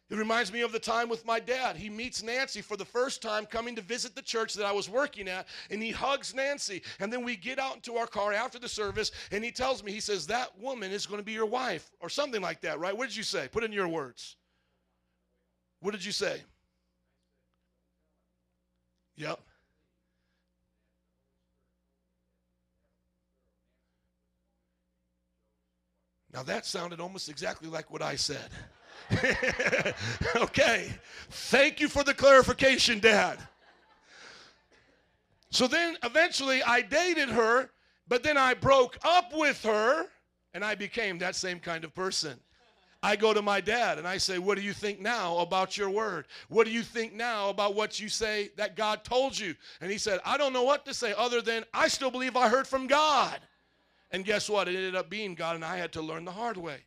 It 0.10 0.18
reminds 0.18 0.52
me 0.52 0.62
of 0.62 0.72
the 0.72 0.80
time 0.80 1.08
with 1.08 1.24
my 1.24 1.40
dad. 1.40 1.76
He 1.76 1.88
meets 1.88 2.24
Nancy 2.24 2.62
for 2.62 2.76
the 2.76 2.86
first 2.86 3.22
time 3.22 3.46
coming 3.46 3.76
to 3.76 3.82
visit 3.82 4.16
the 4.16 4.24
church 4.24 4.56
that 4.56 4.66
I 4.66 4.72
was 4.72 4.90
working 4.90 5.28
at, 5.28 5.48
and 5.70 5.84
he 5.84 5.92
hugs 5.92 6.34
Nancy. 6.34 6.82
And 7.00 7.14
then 7.14 7.24
we 7.24 7.36
get 7.36 7.60
out 7.60 7.76
into 7.76 7.96
our 7.96 8.08
car 8.08 8.34
after 8.34 8.58
the 8.58 8.68
service, 8.68 9.12
and 9.32 9.44
he 9.44 9.52
tells 9.52 9.84
me, 9.84 9.92
he 9.92 10.00
says, 10.00 10.26
That 10.26 10.60
woman 10.60 10.92
is 10.92 11.06
going 11.06 11.20
to 11.20 11.26
be 11.26 11.34
your 11.34 11.46
wife, 11.46 11.92
or 12.00 12.10
something 12.10 12.42
like 12.42 12.62
that, 12.62 12.80
right? 12.80 12.98
What 12.98 13.08
did 13.08 13.18
you 13.18 13.24
say? 13.24 13.48
Put 13.52 13.64
in 13.64 13.72
your 13.72 13.88
words. 13.88 14.36
What 15.80 15.92
did 15.92 16.04
you 16.04 16.12
say? 16.12 16.42
Yep. 19.16 19.40
Now 26.34 26.44
that 26.44 26.66
sounded 26.66 27.00
almost 27.00 27.30
exactly 27.30 27.70
like 27.70 27.92
what 27.92 28.02
I 28.02 28.16
said. 28.16 28.50
okay. 30.36 30.92
Thank 31.30 31.80
you 31.80 31.88
for 31.88 32.04
the 32.04 32.14
clarification, 32.14 33.00
Dad. 33.00 33.40
So 35.52 35.68
then 35.68 35.98
eventually 36.04 36.62
I 36.64 36.82
dated 36.82 37.30
her, 37.30 37.70
but 38.08 38.24
then 38.24 38.38
I 38.38 38.54
broke 38.54 38.98
up 39.04 39.32
with 39.34 39.64
her 39.64 40.06
and 40.54 40.64
I 40.64 40.76
became 40.76 41.18
that 41.20 41.36
same 41.36 41.60
kind 41.60 41.84
of 41.84 41.94
person. 41.94 42.40
I 43.02 43.16
go 43.16 43.34
to 43.34 43.42
my 43.42 43.62
dad 43.62 43.98
and 43.98 44.08
I 44.08 44.18
say, 44.18 44.40
What 44.40 44.58
do 44.58 44.64
you 44.64 44.74
think 44.74 45.00
now 45.00 45.38
about 45.38 45.78
your 45.78 45.90
word? 45.90 46.28
What 46.50 46.66
do 46.66 46.72
you 46.72 46.84
think 46.84 47.14
now 47.14 47.50
about 47.50 47.74
what 47.74 48.00
you 48.00 48.10
say 48.10 48.52
that 48.58 48.76
God 48.76 49.06
told 49.06 49.38
you? 49.40 49.56
And 49.80 49.90
he 49.90 49.98
said, 49.98 50.20
I 50.26 50.38
don't 50.38 50.52
know 50.52 50.64
what 50.64 50.86
to 50.86 50.94
say 50.94 51.14
other 51.18 51.42
than 51.42 51.64
I 51.74 51.88
still 51.88 52.12
believe 52.12 52.36
I 52.36 52.50
heard 52.50 52.68
from 52.68 52.88
God. 52.88 53.40
And 54.12 54.26
guess 54.26 54.50
what? 54.50 54.68
It 54.68 54.76
ended 54.76 54.96
up 54.96 55.10
being 55.10 55.34
God, 55.36 55.56
and 55.56 55.64
I 55.64 55.78
had 55.78 55.94
to 55.94 56.02
learn 56.02 56.26
the 56.26 56.32
hard 56.32 56.58
way. 56.58 56.80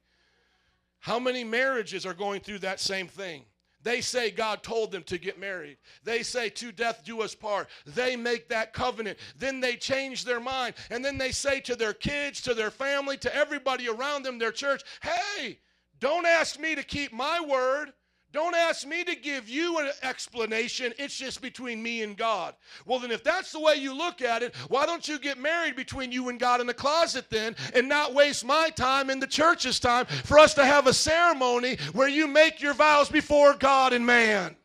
How 1.03 1.19
many 1.19 1.43
marriages 1.43 2.07
are 2.07 2.15
going 2.15 2.41
through 2.41 2.61
that 2.61 2.79
same 2.79 3.09
thing? 3.09 3.45
They 3.83 4.01
say 4.01 4.31
God 4.31 4.63
told 4.63 4.93
them 4.93 5.03
to 5.05 5.19
get 5.19 5.37
married. 5.37 5.79
They 6.05 6.23
say 6.23 6.49
to 6.51 6.71
death 6.71 7.03
do 7.05 7.23
us 7.23 7.35
part. 7.35 7.69
They 7.85 8.15
make 8.15 8.49
that 8.51 8.73
covenant. 8.73 9.19
Then 9.37 9.59
they 9.59 9.75
change 9.75 10.25
their 10.25 10.39
mind. 10.39 10.77
And 10.93 11.05
then 11.05 11.19
they 11.19 11.33
say 11.33 11.59
to 11.63 11.75
their 11.75 11.93
kids, 11.93 12.41
to 12.43 12.55
their 12.55 12.71
family, 12.71 13.17
to 13.19 13.35
everybody 13.35 13.89
around 13.89 14.23
them, 14.23 14.39
their 14.39 14.53
church, 14.53 14.85
hey, 15.03 15.59
don't 15.99 16.25
ask 16.25 16.61
me 16.61 16.77
to 16.77 16.85
keep 16.85 17.13
my 17.13 17.41
word. 17.41 17.93
Don't 18.33 18.55
ask 18.55 18.87
me 18.87 19.05
to 19.05 19.15
give 19.15 19.47
you 19.49 19.79
an 19.79 19.91
explanation. 20.03 20.95
It's 20.99 21.17
just 21.17 21.43
between 21.43 21.83
me 21.83 22.03
and 22.03 22.17
God. 22.17 22.55
Well, 22.87 22.99
then, 22.99 23.11
if 23.11 23.23
that's 23.23 23.53
the 23.53 23.61
way 23.61 23.75
you 23.75 23.95
look 23.95 24.23
at 24.23 24.43
it, 24.43 24.55
why 24.69 24.87
don't 24.87 25.07
you 25.07 25.19
get 25.19 25.39
married 25.39 25.77
between 25.77 26.11
you 26.11 26.31
and 26.31 26.41
God 26.41 26.63
in 26.63 26.67
the 26.67 26.73
closet 26.73 27.29
then 27.29 27.55
and 27.75 27.89
not 27.89 28.15
waste 28.15 28.45
my 28.45 28.71
time 28.71 29.11
and 29.11 29.23
the 29.23 29.27
church's 29.27 29.79
time 29.79 30.07
for 30.07 30.39
us 30.39 30.55
to 30.55 30.65
have 30.65 30.87
a 30.87 30.95
ceremony 30.95 31.77
where 31.93 32.09
you 32.09 32.27
make 32.27 32.63
your 32.63 32.73
vows 32.73 33.11
before 33.11 33.53
God 33.55 33.93
and 33.93 34.07
man? 34.07 34.57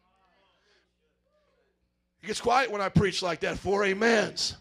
It 2.24 2.28
gets 2.28 2.40
quiet 2.40 2.72
when 2.72 2.82
I 2.82 2.88
preach 2.88 3.22
like 3.22 3.42
that. 3.42 3.58
Four 3.58 3.84
amens. 3.86 4.56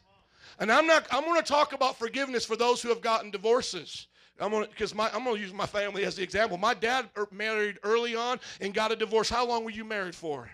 And 0.58 0.72
I'm 0.72 0.86
not 0.86 1.06
I'm 1.12 1.24
going 1.24 1.40
to 1.40 1.46
talk 1.46 1.74
about 1.74 1.96
forgiveness 1.96 2.44
for 2.44 2.56
those 2.56 2.82
who 2.82 2.88
have 2.88 3.02
gotten 3.02 3.30
divorces. 3.30 4.08
I'm 4.40 4.50
to 4.50 4.68
because 4.68 4.94
my 4.94 5.10
I'm 5.12 5.24
to 5.24 5.36
use 5.36 5.52
my 5.52 5.66
family 5.66 6.04
as 6.04 6.16
the 6.16 6.22
example. 6.22 6.58
My 6.58 6.74
dad 6.74 7.08
er, 7.16 7.26
married 7.30 7.78
early 7.82 8.14
on 8.14 8.38
and 8.60 8.74
got 8.74 8.92
a 8.92 8.96
divorce. 8.96 9.28
How 9.28 9.46
long 9.46 9.64
were 9.64 9.70
you 9.70 9.84
married 9.84 10.14
for? 10.14 10.50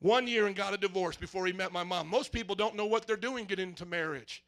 One 0.00 0.28
year 0.28 0.46
and 0.46 0.54
got 0.54 0.74
a 0.74 0.76
divorce 0.76 1.16
before 1.16 1.46
he 1.46 1.52
met 1.52 1.72
my 1.72 1.82
mom. 1.82 2.08
Most 2.08 2.30
people 2.30 2.54
don't 2.54 2.76
know 2.76 2.86
what 2.86 3.06
they're 3.06 3.16
doing 3.16 3.46
getting 3.46 3.70
into 3.70 3.84
marriage. 3.84 4.44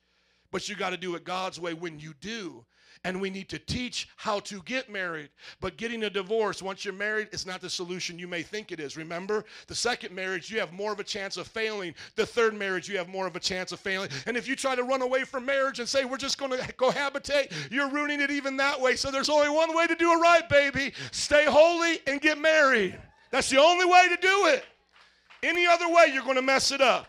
But 0.50 0.68
you 0.68 0.76
got 0.76 0.90
to 0.90 0.96
do 0.96 1.14
it 1.14 1.24
God's 1.24 1.60
way 1.60 1.74
when 1.74 1.98
you 1.98 2.14
do. 2.20 2.64
And 3.02 3.18
we 3.18 3.30
need 3.30 3.48
to 3.48 3.58
teach 3.58 4.10
how 4.16 4.40
to 4.40 4.60
get 4.64 4.90
married. 4.90 5.30
But 5.62 5.78
getting 5.78 6.02
a 6.04 6.10
divorce 6.10 6.60
once 6.60 6.84
you're 6.84 6.92
married 6.92 7.28
is 7.32 7.46
not 7.46 7.62
the 7.62 7.70
solution 7.70 8.18
you 8.18 8.28
may 8.28 8.42
think 8.42 8.72
it 8.72 8.80
is. 8.80 8.94
Remember, 8.94 9.46
the 9.68 9.74
second 9.74 10.14
marriage, 10.14 10.50
you 10.50 10.60
have 10.60 10.74
more 10.74 10.92
of 10.92 11.00
a 11.00 11.04
chance 11.04 11.38
of 11.38 11.46
failing. 11.46 11.94
The 12.16 12.26
third 12.26 12.54
marriage, 12.54 12.90
you 12.90 12.98
have 12.98 13.08
more 13.08 13.26
of 13.26 13.36
a 13.36 13.40
chance 13.40 13.72
of 13.72 13.80
failing. 13.80 14.10
And 14.26 14.36
if 14.36 14.46
you 14.46 14.54
try 14.54 14.74
to 14.74 14.82
run 14.82 15.00
away 15.00 15.24
from 15.24 15.46
marriage 15.46 15.78
and 15.78 15.88
say, 15.88 16.04
we're 16.04 16.18
just 16.18 16.36
going 16.36 16.50
to 16.50 16.58
cohabitate, 16.74 17.52
you're 17.70 17.88
ruining 17.88 18.20
it 18.20 18.30
even 18.30 18.58
that 18.58 18.78
way. 18.78 18.96
So 18.96 19.10
there's 19.10 19.30
only 19.30 19.48
one 19.48 19.74
way 19.74 19.86
to 19.86 19.94
do 19.94 20.12
it 20.12 20.16
right, 20.16 20.46
baby 20.48 20.92
stay 21.12 21.44
holy 21.44 22.00
and 22.06 22.20
get 22.20 22.38
married. 22.38 22.98
That's 23.30 23.48
the 23.50 23.58
only 23.58 23.84
way 23.84 24.08
to 24.08 24.16
do 24.16 24.46
it. 24.46 24.64
Any 25.42 25.66
other 25.66 25.88
way, 25.88 26.10
you're 26.12 26.24
going 26.24 26.36
to 26.36 26.42
mess 26.42 26.72
it 26.72 26.80
up. 26.80 27.06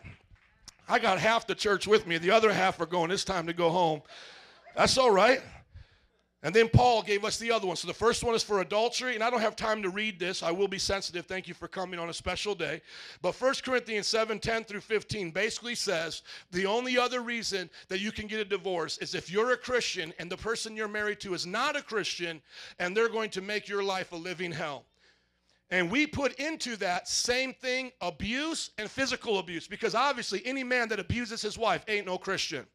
I 0.88 1.00
got 1.00 1.20
half 1.20 1.48
the 1.48 1.56
church 1.56 1.88
with 1.88 2.08
me. 2.08 2.18
The 2.18 2.32
other 2.32 2.52
half 2.52 2.80
are 2.80 2.86
going, 2.86 3.12
it's 3.12 3.24
time 3.24 3.48
to 3.48 3.54
go 3.54 3.70
home. 3.70 4.02
That's 4.76 4.98
all 4.98 5.12
right. 5.12 5.42
And 6.44 6.56
then 6.56 6.70
Paul 6.70 7.04
gave 7.04 7.24
us 7.24 7.38
the 7.38 7.52
other 7.52 7.68
one. 7.68 7.76
So 7.76 7.88
the 7.88 7.94
first 7.94 8.24
one 8.24 8.34
is 8.34 8.42
for 8.42 8.62
adultery, 8.62 9.14
and 9.14 9.24
I 9.24 9.30
don't 9.30 9.42
have 9.42 9.56
time 9.56 9.84
to 9.84 9.90
read 9.90 10.20
this. 10.20 10.42
I 10.42 10.50
will 10.50 10.68
be 10.68 10.80
sensitive. 10.80 11.28
Thank 11.28 11.48
you 11.48 11.54
for 11.54 11.68
coming 11.68 12.00
on 12.00 12.10
a 12.10 12.14
special 12.14 12.56
day. 12.56 12.82
But 13.22 13.40
1 13.40 13.56
Corinthians 13.64 14.08
7 14.08 14.40
10 14.40 14.64
through 14.64 14.82
15 14.82 15.30
basically 15.30 15.76
says 15.76 16.24
the 16.52 16.66
only 16.66 16.98
other 16.98 17.22
reason 17.22 17.70
that 17.90 18.00
you 18.00 18.12
can 18.12 18.26
get 18.26 18.40
a 18.40 18.46
divorce 18.46 18.98
is 18.98 19.14
if 19.14 19.30
you're 19.32 19.52
a 19.52 19.58
Christian 19.58 20.14
and 20.18 20.32
the 20.32 20.38
person 20.38 20.76
you're 20.76 20.88
married 20.88 21.20
to 21.20 21.36
is 21.36 21.46
not 21.46 21.76
a 21.76 21.84
Christian, 21.84 22.42
and 22.80 22.98
they're 22.98 23.10
going 23.10 23.30
to 23.32 23.42
make 23.42 23.68
your 23.68 23.84
life 23.84 24.12
a 24.12 24.16
living 24.18 24.52
hell. 24.52 24.86
And 25.72 25.90
we 25.90 26.06
put 26.06 26.34
into 26.34 26.76
that 26.78 27.08
same 27.08 27.54
thing 27.54 27.92
abuse 28.02 28.72
and 28.78 28.92
physical 28.92 29.40
abuse 29.40 29.68
because 29.68 29.96
obviously 29.96 30.42
any 30.46 30.66
man 30.66 30.90
that 30.90 31.00
abuses 31.00 31.42
his 31.42 31.58
wife 31.58 31.86
ain't 31.88 32.06
no 32.06 32.18
Christian. 32.18 32.66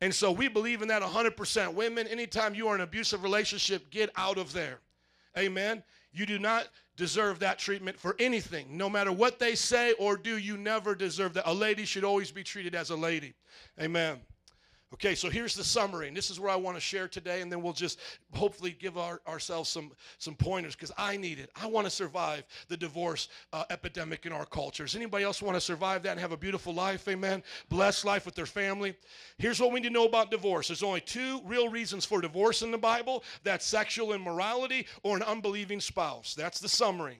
And 0.00 0.12
so 0.12 0.32
we 0.32 0.48
believe 0.48 0.82
in 0.82 0.88
that 0.88 1.02
100%. 1.02 1.74
Women, 1.74 2.08
anytime 2.08 2.54
you 2.54 2.66
are 2.68 2.74
in 2.74 2.80
an 2.80 2.84
abusive 2.84 3.22
relationship, 3.22 3.88
get 3.90 4.10
out 4.16 4.36
of 4.36 4.52
there. 4.52 4.80
Amen. 5.38 5.84
You 6.12 6.26
do 6.26 6.38
not 6.40 6.68
deserve 6.96 7.38
that 7.38 7.58
treatment 7.58 7.98
for 7.98 8.16
anything. 8.18 8.76
No 8.76 8.90
matter 8.90 9.12
what 9.12 9.38
they 9.38 9.54
say 9.54 9.92
or 9.92 10.16
do, 10.16 10.36
you 10.36 10.56
never 10.56 10.94
deserve 10.94 11.34
that. 11.34 11.48
A 11.48 11.54
lady 11.54 11.84
should 11.84 12.04
always 12.04 12.32
be 12.32 12.42
treated 12.42 12.74
as 12.74 12.90
a 12.90 12.96
lady. 12.96 13.34
Amen. 13.80 14.20
Okay, 14.94 15.16
so 15.16 15.28
here's 15.28 15.56
the 15.56 15.64
summary, 15.64 16.06
and 16.06 16.16
this 16.16 16.30
is 16.30 16.38
where 16.38 16.52
I 16.52 16.54
want 16.54 16.76
to 16.76 16.80
share 16.80 17.08
today, 17.08 17.40
and 17.40 17.50
then 17.50 17.62
we'll 17.62 17.72
just 17.72 17.98
hopefully 18.32 18.76
give 18.78 18.96
our, 18.96 19.20
ourselves 19.26 19.68
some, 19.68 19.90
some 20.18 20.36
pointers 20.36 20.76
because 20.76 20.92
I 20.96 21.16
need 21.16 21.40
it. 21.40 21.50
I 21.60 21.66
want 21.66 21.84
to 21.88 21.90
survive 21.90 22.44
the 22.68 22.76
divorce 22.76 23.28
uh, 23.52 23.64
epidemic 23.70 24.24
in 24.24 24.30
our 24.30 24.46
culture. 24.46 24.84
Does 24.84 24.94
anybody 24.94 25.24
else 25.24 25.42
want 25.42 25.56
to 25.56 25.60
survive 25.60 26.04
that 26.04 26.12
and 26.12 26.20
have 26.20 26.30
a 26.30 26.36
beautiful 26.36 26.72
life? 26.72 27.08
Amen. 27.08 27.42
Blessed 27.68 28.04
life 28.04 28.24
with 28.24 28.36
their 28.36 28.46
family. 28.46 28.94
Here's 29.36 29.58
what 29.58 29.72
we 29.72 29.80
need 29.80 29.88
to 29.88 29.92
know 29.92 30.06
about 30.06 30.30
divorce 30.30 30.68
there's 30.68 30.84
only 30.84 31.00
two 31.00 31.40
real 31.44 31.68
reasons 31.68 32.04
for 32.04 32.20
divorce 32.20 32.62
in 32.62 32.70
the 32.70 32.78
Bible 32.78 33.24
that's 33.42 33.66
sexual 33.66 34.12
immorality 34.12 34.86
or 35.02 35.16
an 35.16 35.24
unbelieving 35.24 35.80
spouse. 35.80 36.36
That's 36.36 36.60
the 36.60 36.68
summary. 36.68 37.18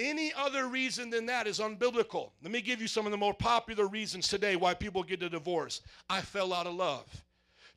Any 0.00 0.32
other 0.34 0.66
reason 0.66 1.10
than 1.10 1.26
that 1.26 1.46
is 1.46 1.58
unbiblical. 1.58 2.30
Let 2.42 2.50
me 2.50 2.62
give 2.62 2.80
you 2.80 2.88
some 2.88 3.04
of 3.04 3.12
the 3.12 3.18
more 3.18 3.34
popular 3.34 3.86
reasons 3.86 4.28
today 4.28 4.56
why 4.56 4.72
people 4.72 5.02
get 5.02 5.22
a 5.22 5.28
divorce. 5.28 5.82
I 6.08 6.22
fell 6.22 6.54
out 6.54 6.66
of 6.66 6.74
love. 6.74 7.04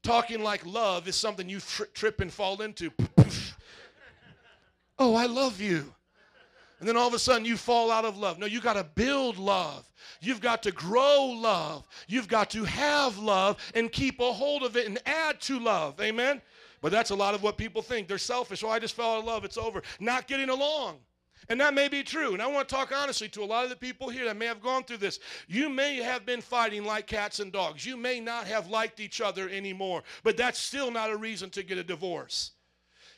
Talking 0.03 0.41
like 0.41 0.65
love 0.65 1.07
is 1.09 1.17
something 1.17 1.49
you 1.49 1.59
tri- 1.59 1.85
trip 1.93 2.21
and 2.21 2.31
fall 2.31 2.61
into. 2.61 2.91
oh, 4.99 5.15
I 5.15 5.25
love 5.25 5.59
you. 5.59 5.93
And 6.79 6.87
then 6.87 6.95
all 6.95 7.09
of 7.09 7.13
a 7.13 7.19
sudden 7.19 7.43
you 7.43 7.57
fall 7.57 7.91
out 7.91 8.05
of 8.05 8.17
love. 8.17 8.39
No, 8.39 8.45
you 8.45 8.61
got 8.61 8.73
to 8.73 8.85
build 8.85 9.37
love. 9.37 9.85
You've 10.21 10.41
got 10.41 10.63
to 10.63 10.71
grow 10.71 11.25
love. 11.25 11.85
You've 12.07 12.29
got 12.29 12.49
to 12.51 12.63
have 12.63 13.17
love 13.17 13.57
and 13.75 13.91
keep 13.91 14.21
a 14.21 14.31
hold 14.31 14.63
of 14.63 14.77
it 14.77 14.87
and 14.87 14.97
add 15.05 15.41
to 15.41 15.59
love. 15.59 15.99
Amen? 15.99 16.41
But 16.79 16.93
that's 16.93 17.09
a 17.09 17.15
lot 17.15 17.35
of 17.35 17.43
what 17.43 17.57
people 17.57 17.81
think. 17.81 18.07
They're 18.07 18.17
selfish. 18.17 18.63
Oh, 18.63 18.69
I 18.69 18.79
just 18.79 18.95
fell 18.95 19.11
out 19.11 19.19
of 19.19 19.25
love. 19.25 19.43
It's 19.43 19.57
over. 19.57 19.81
Not 19.99 20.27
getting 20.27 20.49
along. 20.49 20.99
And 21.49 21.59
that 21.59 21.73
may 21.73 21.87
be 21.87 22.03
true. 22.03 22.33
And 22.33 22.41
I 22.41 22.47
want 22.47 22.67
to 22.69 22.75
talk 22.75 22.91
honestly 22.95 23.27
to 23.29 23.43
a 23.43 23.45
lot 23.45 23.63
of 23.63 23.69
the 23.69 23.75
people 23.75 24.09
here 24.09 24.25
that 24.25 24.37
may 24.37 24.45
have 24.45 24.61
gone 24.61 24.83
through 24.83 24.97
this. 24.97 25.19
You 25.47 25.69
may 25.69 25.97
have 25.97 26.25
been 26.25 26.41
fighting 26.41 26.85
like 26.85 27.07
cats 27.07 27.39
and 27.39 27.51
dogs. 27.51 27.85
You 27.85 27.97
may 27.97 28.19
not 28.19 28.47
have 28.47 28.69
liked 28.69 28.99
each 28.99 29.21
other 29.21 29.49
anymore, 29.49 30.03
but 30.23 30.37
that's 30.37 30.59
still 30.59 30.91
not 30.91 31.11
a 31.11 31.17
reason 31.17 31.49
to 31.51 31.63
get 31.63 31.77
a 31.77 31.83
divorce. 31.83 32.51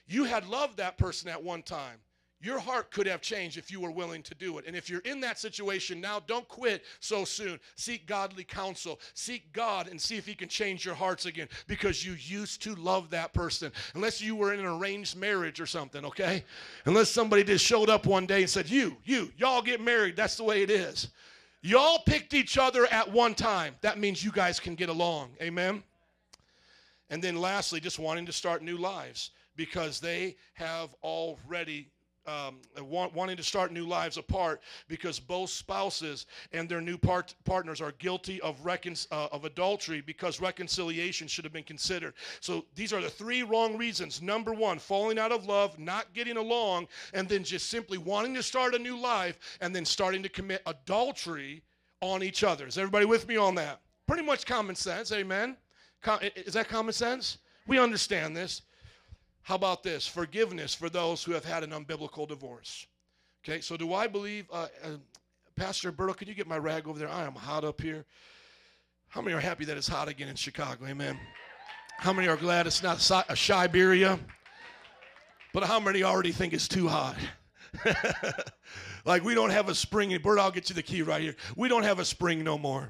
You 0.08 0.26
had 0.26 0.48
loved 0.48 0.78
that 0.78 0.98
person 0.98 1.30
at 1.30 1.44
one 1.44 1.64
time. 1.64 2.00
Your 2.46 2.60
heart 2.60 2.92
could 2.92 3.08
have 3.08 3.22
changed 3.22 3.58
if 3.58 3.72
you 3.72 3.80
were 3.80 3.90
willing 3.90 4.22
to 4.22 4.36
do 4.36 4.60
it. 4.60 4.66
And 4.68 4.76
if 4.76 4.88
you're 4.88 5.00
in 5.00 5.20
that 5.22 5.40
situation 5.40 6.00
now, 6.00 6.20
don't 6.20 6.48
quit 6.48 6.84
so 7.00 7.26
soon. 7.26 7.60
Seek 7.76 8.06
godly 8.06 8.44
counsel. 8.44 9.00
Seek 9.16 9.52
God 9.52 9.88
and 9.88 10.00
see 10.00 10.16
if 10.16 10.28
He 10.28 10.36
can 10.36 10.48
change 10.48 10.86
your 10.86 10.94
hearts 10.94 11.26
again 11.26 11.48
because 11.66 12.06
you 12.06 12.14
used 12.14 12.62
to 12.62 12.76
love 12.76 13.10
that 13.10 13.34
person. 13.34 13.72
Unless 13.96 14.22
you 14.22 14.36
were 14.36 14.54
in 14.54 14.60
an 14.60 14.68
arranged 14.68 15.18
marriage 15.18 15.60
or 15.60 15.66
something, 15.66 16.06
okay? 16.06 16.44
Unless 16.86 17.10
somebody 17.10 17.44
just 17.44 17.66
showed 17.66 17.90
up 17.90 18.06
one 18.06 18.28
day 18.28 18.42
and 18.42 18.50
said, 18.50 18.70
You, 18.70 18.96
you, 19.06 19.32
y'all 19.40 19.64
get 19.64 19.82
married. 19.82 20.16
That's 20.16 20.38
the 20.38 20.44
way 20.44 20.62
it 20.62 20.70
is. 20.70 21.08
Y'all 21.64 22.04
picked 22.06 22.36
each 22.36 22.60
other 22.60 22.86
at 22.92 23.12
one 23.12 23.34
time. 23.34 23.74
That 23.82 23.98
means 23.98 24.24
you 24.24 24.32
guys 24.32 24.60
can 24.60 24.76
get 24.76 24.90
along. 24.90 25.32
Amen? 25.42 25.82
And 27.10 27.24
then 27.24 27.38
lastly, 27.38 27.80
just 27.80 27.98
wanting 27.98 28.28
to 28.28 28.32
start 28.32 28.62
new 28.62 28.78
lives 28.78 29.32
because 29.56 30.00
they 30.00 30.36
have 30.54 30.94
already 31.02 31.90
um, 32.28 32.58
want, 32.80 33.14
wanting 33.14 33.38
to 33.38 33.44
start 33.44 33.72
new 33.72 33.86
lives 33.86 34.18
apart 34.18 34.62
because 34.88 35.20
both 35.20 35.50
spouses 35.50 36.26
and 36.52 36.68
their 36.68 36.82
new 36.82 36.98
part, 36.98 37.36
partners 37.44 37.82
are 37.82 37.94
guilty 37.94 38.42
of, 38.42 38.64
recon, 38.66 38.96
uh, 39.12 39.28
of 39.32 39.46
adultery 39.46 40.02
because 40.02 40.42
reconciliation 40.42 41.28
should 41.28 41.44
have 41.44 41.54
been 41.54 41.64
considered. 41.64 42.14
So 42.40 42.66
these 42.76 42.94
are 42.94 43.02
the 43.02 43.10
three 43.10 43.44
wrong 43.44 43.78
reasons. 43.78 44.22
Number 44.22 44.54
one, 44.54 44.80
falling 44.80 45.20
out 45.20 45.32
of 45.32 45.46
love, 45.46 45.78
not 45.80 46.14
getting 46.14 46.38
along, 46.38 46.88
and 47.14 47.28
then 47.28 47.44
just 47.44 47.70
simply 47.70 47.98
wanting 47.98 48.34
to 48.36 48.44
start 48.44 48.76
a 48.76 48.80
new 48.80 48.98
life 48.98 49.40
and 49.62 49.76
then 49.76 49.86
starting 49.86 50.24
to 50.24 50.30
commit 50.30 50.62
adultery 50.66 51.64
on 52.02 52.24
each 52.24 52.44
other. 52.44 52.68
Is 52.68 52.78
everybody 52.78 53.06
with 53.06 53.28
me 53.28 53.38
on 53.38 53.56
that? 53.56 53.82
Pretty 54.08 54.24
much 54.24 54.46
common 54.46 54.76
sense, 54.76 55.12
amen? 55.12 55.58
Com- 56.02 56.20
is 56.36 56.54
that 56.54 56.68
common 56.68 56.94
sense? 56.94 57.40
We 57.68 57.80
understand 57.80 58.38
this. 58.38 58.62
How 59.46 59.54
about 59.54 59.84
this? 59.84 60.08
Forgiveness 60.08 60.74
for 60.74 60.90
those 60.90 61.24
who 61.24 61.32
have 61.34 61.46
had 61.46 61.64
an 61.64 61.70
unbiblical 61.70 62.28
divorce. 62.28 62.88
Okay, 63.44 63.62
so 63.62 63.78
do 63.78 63.94
I 63.94 64.08
believe, 64.08 64.48
uh, 64.52 64.66
uh, 64.84 64.88
Pastor 65.56 65.92
Berto, 65.92 66.18
can 66.18 66.28
you 66.28 66.34
get 66.34 66.48
my 66.48 66.58
rag 66.58 66.88
over 66.88 66.98
there? 66.98 67.08
I 67.08 67.26
am 67.26 67.36
hot 67.36 67.64
up 67.64 67.80
here. 67.80 68.06
How 69.08 69.22
many 69.22 69.36
are 69.36 69.40
happy 69.40 69.64
that 69.66 69.78
it's 69.78 69.88
hot 69.88 70.08
again 70.08 70.30
in 70.30 70.36
Chicago? 70.36 70.88
Amen. 70.88 71.20
How 72.00 72.12
many 72.12 72.28
are 72.28 72.38
glad 72.38 72.66
it's 72.66 72.82
not 72.82 73.00
si- 73.00 73.22
a 73.30 73.36
Siberia? 73.36 74.20
But 75.54 75.66
how 75.66 75.80
many 75.80 76.02
already 76.02 76.32
think 76.32 76.52
it's 76.52 76.68
too 76.68 76.88
hot? 76.88 77.16
like 79.06 79.24
we 79.24 79.36
don't 79.36 79.52
have 79.52 79.70
a 79.70 79.76
spring. 79.76 80.18
Bert, 80.24 80.40
I'll 80.40 80.50
get 80.50 80.70
you 80.70 80.76
the 80.76 80.82
key 80.82 81.04
right 81.04 81.22
here. 81.22 81.36
We 81.56 81.70
don't 81.70 81.84
have 81.84 82.00
a 82.00 82.06
spring 82.06 82.44
no 82.44 82.58
more. 82.58 82.90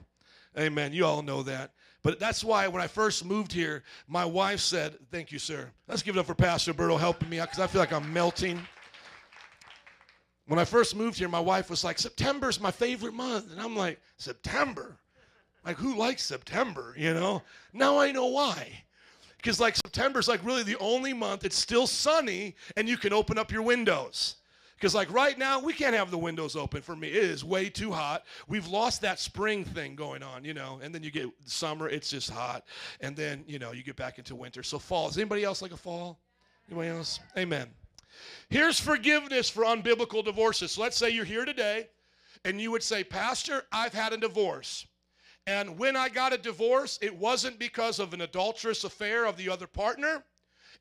Amen. 0.57 0.93
You 0.93 1.05
all 1.05 1.21
know 1.21 1.43
that. 1.43 1.73
But 2.05 2.19
that's 2.19 2.43
why 2.43 2.67
when 2.67 2.83
I 2.83 2.87
first 2.87 3.25
moved 3.25 3.51
here, 3.51 3.81
my 4.07 4.23
wife 4.25 4.59
said, 4.59 4.95
Thank 5.09 5.31
you, 5.31 5.39
sir. 5.39 5.71
Let's 5.87 6.03
give 6.03 6.15
it 6.15 6.19
up 6.19 6.27
for 6.27 6.35
Pastor 6.35 6.71
Berto 6.71 6.99
helping 6.99 7.27
me 7.29 7.39
out 7.39 7.47
because 7.49 7.59
I 7.59 7.65
feel 7.65 7.81
like 7.81 7.91
I'm 7.91 8.13
melting. 8.13 8.61
When 10.45 10.59
I 10.59 10.65
first 10.65 10.95
moved 10.95 11.17
here, 11.17 11.27
my 11.27 11.39
wife 11.39 11.67
was 11.67 11.83
like, 11.83 11.97
September's 11.97 12.59
my 12.59 12.69
favorite 12.69 13.15
month. 13.15 13.51
And 13.51 13.59
I'm 13.59 13.75
like, 13.75 13.99
September? 14.17 14.99
Like, 15.65 15.77
who 15.77 15.95
likes 15.95 16.21
September? 16.21 16.93
You 16.95 17.15
know? 17.15 17.41
Now 17.73 17.97
I 17.97 18.11
know 18.11 18.27
why. 18.27 18.83
Because, 19.37 19.59
like, 19.59 19.75
September's 19.75 20.27
like 20.27 20.45
really 20.45 20.61
the 20.61 20.77
only 20.77 21.11
month 21.11 21.43
it's 21.43 21.57
still 21.57 21.87
sunny 21.87 22.55
and 22.77 22.87
you 22.87 22.97
can 22.97 23.13
open 23.13 23.39
up 23.39 23.51
your 23.51 23.63
windows. 23.63 24.35
Because, 24.75 24.93
like, 24.93 25.11
right 25.11 25.37
now, 25.37 25.59
we 25.59 25.71
can't 25.71 25.95
have 25.95 26.11
the 26.11 26.17
windows 26.17 26.55
open 26.55 26.81
for 26.81 26.95
me. 26.95 27.07
It 27.07 27.15
is 27.15 27.45
way 27.45 27.69
too 27.69 27.91
hot. 27.91 28.25
We've 28.47 28.67
lost 28.67 29.01
that 29.01 29.19
spring 29.19 29.63
thing 29.63 29.95
going 29.95 30.21
on, 30.21 30.43
you 30.43 30.53
know, 30.53 30.79
and 30.83 30.93
then 30.93 31.01
you 31.01 31.11
get 31.11 31.29
summer, 31.45 31.87
it's 31.87 32.09
just 32.09 32.29
hot. 32.29 32.65
And 32.99 33.15
then, 33.15 33.45
you 33.47 33.57
know, 33.57 33.71
you 33.71 33.83
get 33.83 33.95
back 33.95 34.17
into 34.17 34.35
winter. 34.35 34.63
So, 34.63 34.77
fall. 34.77 35.07
Is 35.07 35.17
anybody 35.17 35.43
else 35.43 35.61
like 35.61 35.71
a 35.71 35.77
fall? 35.77 36.19
Anybody 36.69 36.89
else? 36.89 37.19
Amen. 37.37 37.67
Here's 38.49 38.79
forgiveness 38.79 39.49
for 39.49 39.63
unbiblical 39.63 40.23
divorces. 40.23 40.73
So, 40.73 40.81
let's 40.81 40.97
say 40.97 41.09
you're 41.09 41.25
here 41.25 41.45
today 41.45 41.87
and 42.43 42.59
you 42.59 42.71
would 42.71 42.83
say, 42.83 43.03
Pastor, 43.03 43.63
I've 43.71 43.93
had 43.93 44.13
a 44.13 44.17
divorce. 44.17 44.85
And 45.47 45.77
when 45.77 45.95
I 45.95 46.09
got 46.09 46.33
a 46.33 46.37
divorce, 46.37 46.97
it 47.01 47.15
wasn't 47.15 47.59
because 47.59 47.99
of 47.99 48.13
an 48.13 48.21
adulterous 48.21 48.83
affair 48.83 49.25
of 49.25 49.37
the 49.37 49.49
other 49.49 49.67
partner, 49.67 50.23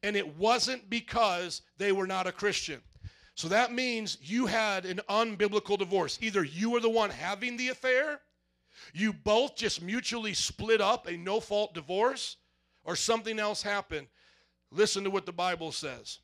and 0.03 0.17
it 0.17 0.37
wasn't 0.37 0.89
because 0.89 1.63
they 1.77 1.93
were 1.93 2.07
not 2.07 2.27
a 2.27 2.33
Christian. 2.33 2.81
So 3.35 3.49
that 3.49 3.73
means 3.73 4.19
you 4.23 4.47
had 4.47 4.87
an 4.87 5.01
unbiblical 5.09 5.77
divorce. 5.77 6.19
Either 6.21 6.45
you 6.45 6.71
were 6.71 6.81
the 6.81 6.89
one 6.89 7.11
having 7.11 7.57
the 7.57 7.69
affair, 7.69 8.21
you 8.93 9.13
both 9.13 9.57
just 9.57 9.83
mutually 9.83 10.35
split 10.35 10.81
up 10.81 11.09
a 11.09 11.17
no 11.17 11.41
fault 11.41 11.75
divorce 11.75 12.37
or 12.85 12.95
something 12.95 13.39
else 13.39 13.63
happened, 13.63 14.07
listen 14.71 15.05
to 15.05 15.11
what 15.11 15.27
the 15.27 15.33
Bible 15.33 15.73
says. 15.73 16.21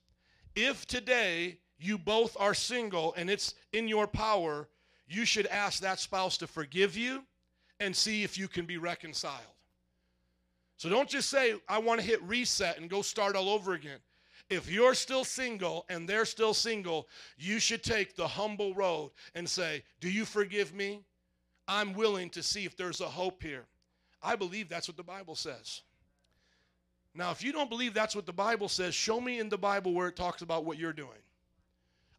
If 0.55 0.87
today 0.87 1.59
you 1.78 1.99
both 1.99 2.37
are 2.39 2.55
single 2.55 3.15
and 3.16 3.31
it's 3.31 3.55
in 3.73 3.89
your 3.89 4.07
power, 4.07 4.69
you 5.09 5.24
should 5.24 5.47
ask 5.47 5.81
that 5.81 5.99
spouse 5.99 6.37
to 6.39 6.47
forgive 6.47 6.97
you 6.97 7.24
and 7.81 7.97
see 7.97 8.23
if 8.23 8.39
you 8.39 8.47
can 8.47 8.66
be 8.66 8.78
reconciled. 8.78 9.41
So 10.77 10.89
don't 10.89 11.09
just 11.09 11.28
say, 11.28 11.55
I 11.69 11.78
want 11.78 12.01
to 12.01 12.07
hit 12.07 12.23
reset 12.23 12.78
and 12.78 12.89
go 12.89 13.03
start 13.03 13.37
all 13.37 13.49
over 13.49 13.74
again. 13.74 13.99
If 14.51 14.70
you're 14.70 14.94
still 14.94 15.24
single 15.24 15.86
and 15.89 16.09
they're 16.09 16.24
still 16.24 16.52
single, 16.52 17.09
you 17.39 17.60
should 17.60 17.85
take 17.85 18.16
the 18.16 18.27
humble 18.27 18.74
road 18.74 19.12
and 19.35 19.48
say, 19.48 19.85
Do 20.01 20.10
you 20.10 20.24
forgive 20.24 20.74
me? 20.74 21.05
I'm 21.68 21.94
willing 21.94 22.31
to 22.31 22.43
see 22.43 22.64
if 22.64 22.77
there's 22.77 23.01
a 23.01 23.06
hope 23.06 23.43
here. 23.44 23.64
I 24.20 24.35
believe 24.35 24.68
that's 24.68 24.89
what 24.89 24.97
the 24.97 25.05
Bible 25.05 25.36
says. 25.36 25.82
Now, 27.14 27.31
if 27.31 27.43
you 27.43 27.52
don't 27.52 27.70
believe 27.70 27.94
that's 27.94 28.14
what 28.16 28.27
the 28.27 28.32
Bible 28.32 28.68
says, 28.68 28.94
show 28.94 29.20
me 29.20 29.39
in 29.39 29.48
the 29.48 29.59
Bible 29.59 29.94
where 29.94 30.09
it 30.09 30.16
talks 30.16 30.43
about 30.43 30.64
what 30.64 30.78
you're 30.78 30.93
doing. 30.93 31.09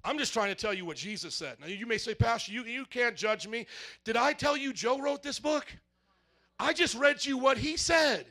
I'm 0.03 0.17
just 0.17 0.33
trying 0.33 0.49
to 0.49 0.55
tell 0.55 0.73
you 0.73 0.85
what 0.85 0.97
Jesus 0.97 1.35
said. 1.35 1.57
Now, 1.59 1.67
you 1.67 1.85
may 1.85 1.97
say, 1.97 2.15
Pastor, 2.15 2.51
you, 2.51 2.63
you 2.63 2.85
can't 2.85 3.15
judge 3.15 3.47
me. 3.47 3.67
Did 4.03 4.17
I 4.17 4.33
tell 4.33 4.57
you 4.57 4.73
Joe 4.73 4.99
wrote 4.99 5.21
this 5.21 5.39
book? 5.39 5.65
I 6.59 6.73
just 6.73 6.95
read 6.95 7.25
you 7.25 7.37
what 7.37 7.57
he 7.57 7.77
said. 7.77 8.25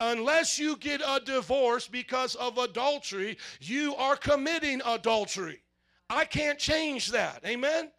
Unless 0.00 0.58
you 0.58 0.76
get 0.76 1.02
a 1.04 1.20
divorce 1.24 1.88
because 1.88 2.34
of 2.36 2.58
adultery, 2.58 3.36
you 3.60 3.94
are 3.96 4.16
committing 4.16 4.80
adultery. 4.86 5.60
I 6.08 6.24
can't 6.24 6.58
change 6.58 7.08
that. 7.08 7.42
Amen? 7.44 7.90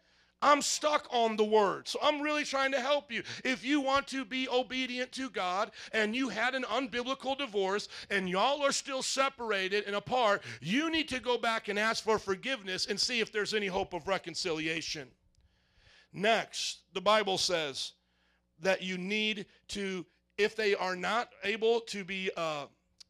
I'm 0.42 0.62
stuck 0.62 1.06
on 1.10 1.36
the 1.36 1.44
word. 1.44 1.86
So 1.86 1.98
I'm 2.02 2.22
really 2.22 2.44
trying 2.44 2.72
to 2.72 2.80
help 2.80 3.12
you. 3.12 3.22
If 3.44 3.62
you 3.62 3.80
want 3.80 4.06
to 4.08 4.24
be 4.24 4.48
obedient 4.48 5.12
to 5.12 5.28
God 5.28 5.70
and 5.92 6.16
you 6.16 6.30
had 6.30 6.54
an 6.54 6.64
unbiblical 6.64 7.36
divorce 7.36 7.88
and 8.08 8.28
y'all 8.28 8.62
are 8.62 8.72
still 8.72 9.02
separated 9.02 9.84
and 9.84 9.94
apart, 9.94 10.42
you 10.62 10.90
need 10.90 11.08
to 11.10 11.20
go 11.20 11.36
back 11.36 11.68
and 11.68 11.78
ask 11.78 12.02
for 12.02 12.18
forgiveness 12.18 12.86
and 12.86 12.98
see 12.98 13.20
if 13.20 13.30
there's 13.30 13.52
any 13.52 13.66
hope 13.66 13.92
of 13.92 14.08
reconciliation. 14.08 15.08
Next, 16.12 16.80
the 16.94 17.02
Bible 17.02 17.36
says 17.36 17.92
that 18.60 18.82
you 18.82 18.96
need 18.96 19.46
to, 19.68 20.06
if 20.38 20.56
they 20.56 20.74
are 20.74 20.96
not 20.96 21.30
able 21.44 21.80
to 21.80 22.04
be, 22.04 22.30
uh, 22.36 22.66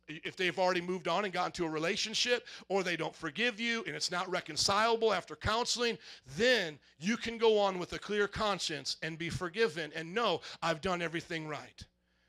if 0.09 0.37
they've 0.37 0.59
already 0.59 0.81
moved 0.81 1.09
on 1.09 1.25
and 1.25 1.33
gotten 1.33 1.53
to 1.53 1.65
a 1.65 1.69
relationship, 1.69 2.47
or 2.69 2.83
they 2.83 2.97
don't 2.97 3.15
forgive 3.15 3.61
you 3.61 3.85
and 3.87 3.95
it's 3.95 4.11
not 4.11 4.29
reconcilable 4.31 5.13
after 5.13 5.37
counseling, 5.37 5.97
then 6.37 6.79
you 6.99 7.17
can 7.17 7.39
go 7.39 7.59
on 7.59 7.79
with 7.79 7.93
a 7.93 7.99
clear 7.99 8.27
conscience 8.27 8.97
and 9.03 9.19
be 9.19 9.31
forgiven 9.31 9.93
and 9.95 10.13
know 10.13 10.41
I've 10.63 10.81
done 10.81 11.03
everything 11.03 11.47
right. 11.47 11.85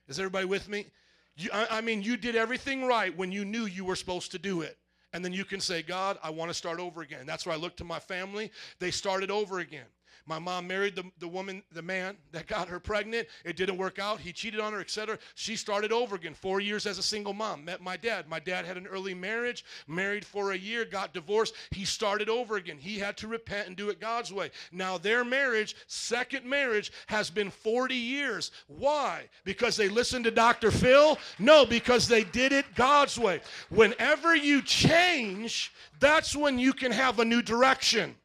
Is 0.07 0.19
everybody 0.19 0.45
with 0.45 0.69
me? 0.69 0.87
You, 1.35 1.49
I, 1.53 1.77
I 1.77 1.81
mean, 1.81 2.01
you 2.01 2.17
did 2.17 2.35
everything 2.35 2.85
right 2.85 3.15
when 3.15 3.31
you 3.31 3.45
knew 3.45 3.65
you 3.65 3.85
were 3.85 3.95
supposed 3.95 4.31
to 4.31 4.39
do 4.39 4.61
it. 4.61 4.77
And 5.13 5.25
then 5.25 5.33
you 5.33 5.43
can 5.43 5.59
say, 5.59 5.81
God, 5.81 6.17
I 6.23 6.29
want 6.29 6.49
to 6.49 6.53
start 6.53 6.79
over 6.79 7.01
again. 7.01 7.25
That's 7.25 7.45
where 7.45 7.53
I 7.53 7.57
look 7.57 7.75
to 7.77 7.83
my 7.83 7.99
family. 7.99 8.51
They 8.79 8.91
started 8.91 9.29
over 9.29 9.59
again. 9.59 9.85
My 10.25 10.39
mom 10.39 10.67
married 10.67 10.95
the, 10.95 11.03
the 11.19 11.27
woman, 11.27 11.63
the 11.71 11.81
man 11.81 12.17
that 12.31 12.47
got 12.47 12.67
her 12.67 12.79
pregnant. 12.79 13.27
It 13.43 13.55
didn't 13.55 13.77
work 13.77 13.99
out. 13.99 14.19
He 14.19 14.31
cheated 14.31 14.59
on 14.59 14.73
her, 14.73 14.79
etc. 14.79 15.17
She 15.35 15.55
started 15.55 15.91
over 15.91 16.15
again. 16.15 16.33
Four 16.33 16.59
years 16.59 16.85
as 16.85 16.97
a 16.97 17.03
single 17.03 17.33
mom. 17.33 17.65
Met 17.65 17.81
my 17.81 17.97
dad. 17.97 18.27
My 18.27 18.39
dad 18.39 18.65
had 18.65 18.77
an 18.77 18.87
early 18.87 19.13
marriage, 19.13 19.65
married 19.87 20.25
for 20.25 20.51
a 20.51 20.57
year, 20.57 20.85
got 20.85 21.13
divorced. 21.13 21.55
He 21.71 21.85
started 21.85 22.29
over 22.29 22.57
again. 22.57 22.77
He 22.77 22.99
had 22.99 23.17
to 23.17 23.27
repent 23.27 23.67
and 23.67 23.75
do 23.75 23.89
it 23.89 23.99
God's 23.99 24.31
way. 24.31 24.51
Now, 24.71 24.97
their 24.97 25.23
marriage, 25.23 25.75
second 25.87 26.45
marriage, 26.45 26.91
has 27.07 27.29
been 27.29 27.49
40 27.49 27.95
years. 27.95 28.51
Why? 28.67 29.29
Because 29.43 29.75
they 29.75 29.89
listened 29.89 30.25
to 30.25 30.31
Dr. 30.31 30.71
Phil? 30.71 31.17
No, 31.39 31.65
because 31.65 32.07
they 32.07 32.23
did 32.23 32.51
it 32.51 32.65
God's 32.75 33.17
way. 33.17 33.41
Whenever 33.69 34.35
you 34.35 34.61
change, 34.61 35.73
that's 35.99 36.35
when 36.35 36.59
you 36.59 36.73
can 36.73 36.91
have 36.91 37.19
a 37.19 37.25
new 37.25 37.41
direction. 37.41 38.15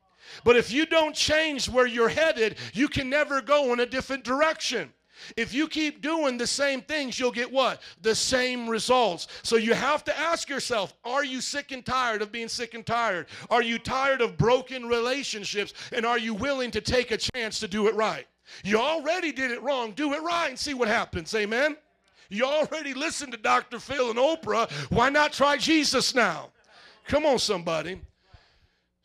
But 0.44 0.56
if 0.56 0.70
you 0.70 0.86
don't 0.86 1.14
change 1.14 1.68
where 1.68 1.86
you're 1.86 2.08
headed, 2.08 2.56
you 2.72 2.88
can 2.88 3.08
never 3.10 3.40
go 3.40 3.72
in 3.72 3.80
a 3.80 3.86
different 3.86 4.24
direction. 4.24 4.92
If 5.36 5.54
you 5.54 5.66
keep 5.66 6.02
doing 6.02 6.36
the 6.36 6.46
same 6.46 6.82
things, 6.82 7.18
you'll 7.18 7.30
get 7.30 7.50
what? 7.50 7.80
The 8.02 8.14
same 8.14 8.68
results. 8.68 9.28
So 9.42 9.56
you 9.56 9.74
have 9.74 10.04
to 10.04 10.18
ask 10.18 10.48
yourself 10.48 10.94
are 11.04 11.24
you 11.24 11.40
sick 11.40 11.72
and 11.72 11.84
tired 11.84 12.22
of 12.22 12.30
being 12.30 12.48
sick 12.48 12.74
and 12.74 12.84
tired? 12.84 13.26
Are 13.50 13.62
you 13.62 13.78
tired 13.78 14.20
of 14.20 14.36
broken 14.36 14.86
relationships? 14.86 15.72
And 15.92 16.04
are 16.04 16.18
you 16.18 16.34
willing 16.34 16.70
to 16.72 16.80
take 16.80 17.10
a 17.10 17.16
chance 17.16 17.60
to 17.60 17.68
do 17.68 17.88
it 17.88 17.94
right? 17.94 18.26
You 18.62 18.78
already 18.78 19.32
did 19.32 19.50
it 19.50 19.62
wrong. 19.62 19.92
Do 19.92 20.12
it 20.12 20.22
right 20.22 20.48
and 20.48 20.58
see 20.58 20.74
what 20.74 20.88
happens. 20.88 21.34
Amen? 21.34 21.76
You 22.28 22.44
already 22.44 22.94
listened 22.94 23.32
to 23.32 23.38
Dr. 23.38 23.78
Phil 23.78 24.10
and 24.10 24.18
Oprah. 24.18 24.70
Why 24.90 25.08
not 25.10 25.32
try 25.32 25.56
Jesus 25.56 26.14
now? 26.14 26.50
Come 27.06 27.24
on, 27.24 27.38
somebody. 27.38 28.00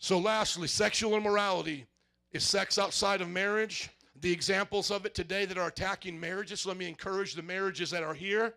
So, 0.03 0.17
lastly, 0.17 0.67
sexual 0.67 1.15
immorality 1.15 1.85
is 2.31 2.43
sex 2.43 2.79
outside 2.79 3.21
of 3.21 3.29
marriage. 3.29 3.91
The 4.19 4.31
examples 4.31 4.89
of 4.89 5.05
it 5.05 5.13
today 5.13 5.45
that 5.45 5.59
are 5.59 5.67
attacking 5.67 6.19
marriages. 6.19 6.61
So 6.61 6.69
let 6.69 6.77
me 6.79 6.87
encourage 6.87 7.35
the 7.35 7.43
marriages 7.43 7.91
that 7.91 8.01
are 8.01 8.15
here 8.15 8.55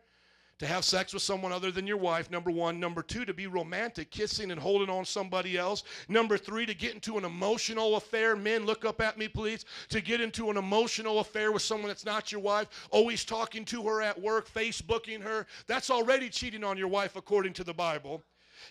to 0.58 0.66
have 0.66 0.86
sex 0.86 1.12
with 1.12 1.22
someone 1.22 1.52
other 1.52 1.70
than 1.70 1.86
your 1.86 1.98
wife, 1.98 2.30
number 2.30 2.50
one. 2.50 2.80
Number 2.80 3.02
two, 3.02 3.26
to 3.26 3.34
be 3.34 3.46
romantic, 3.46 4.10
kissing 4.10 4.52
and 4.52 4.58
holding 4.58 4.88
on 4.88 5.04
somebody 5.04 5.58
else. 5.58 5.82
Number 6.08 6.38
three, 6.38 6.64
to 6.64 6.72
get 6.72 6.94
into 6.94 7.18
an 7.18 7.26
emotional 7.26 7.96
affair. 7.96 8.34
Men, 8.36 8.64
look 8.64 8.86
up 8.86 9.02
at 9.02 9.18
me, 9.18 9.28
please. 9.28 9.66
To 9.90 10.00
get 10.00 10.22
into 10.22 10.48
an 10.48 10.56
emotional 10.56 11.18
affair 11.18 11.52
with 11.52 11.60
someone 11.60 11.88
that's 11.88 12.06
not 12.06 12.32
your 12.32 12.40
wife, 12.40 12.88
always 12.90 13.22
talking 13.22 13.66
to 13.66 13.82
her 13.82 14.00
at 14.00 14.18
work, 14.18 14.48
Facebooking 14.48 15.20
her. 15.20 15.46
That's 15.66 15.90
already 15.90 16.30
cheating 16.30 16.64
on 16.64 16.78
your 16.78 16.88
wife, 16.88 17.16
according 17.16 17.52
to 17.54 17.64
the 17.64 17.74
Bible. 17.74 18.22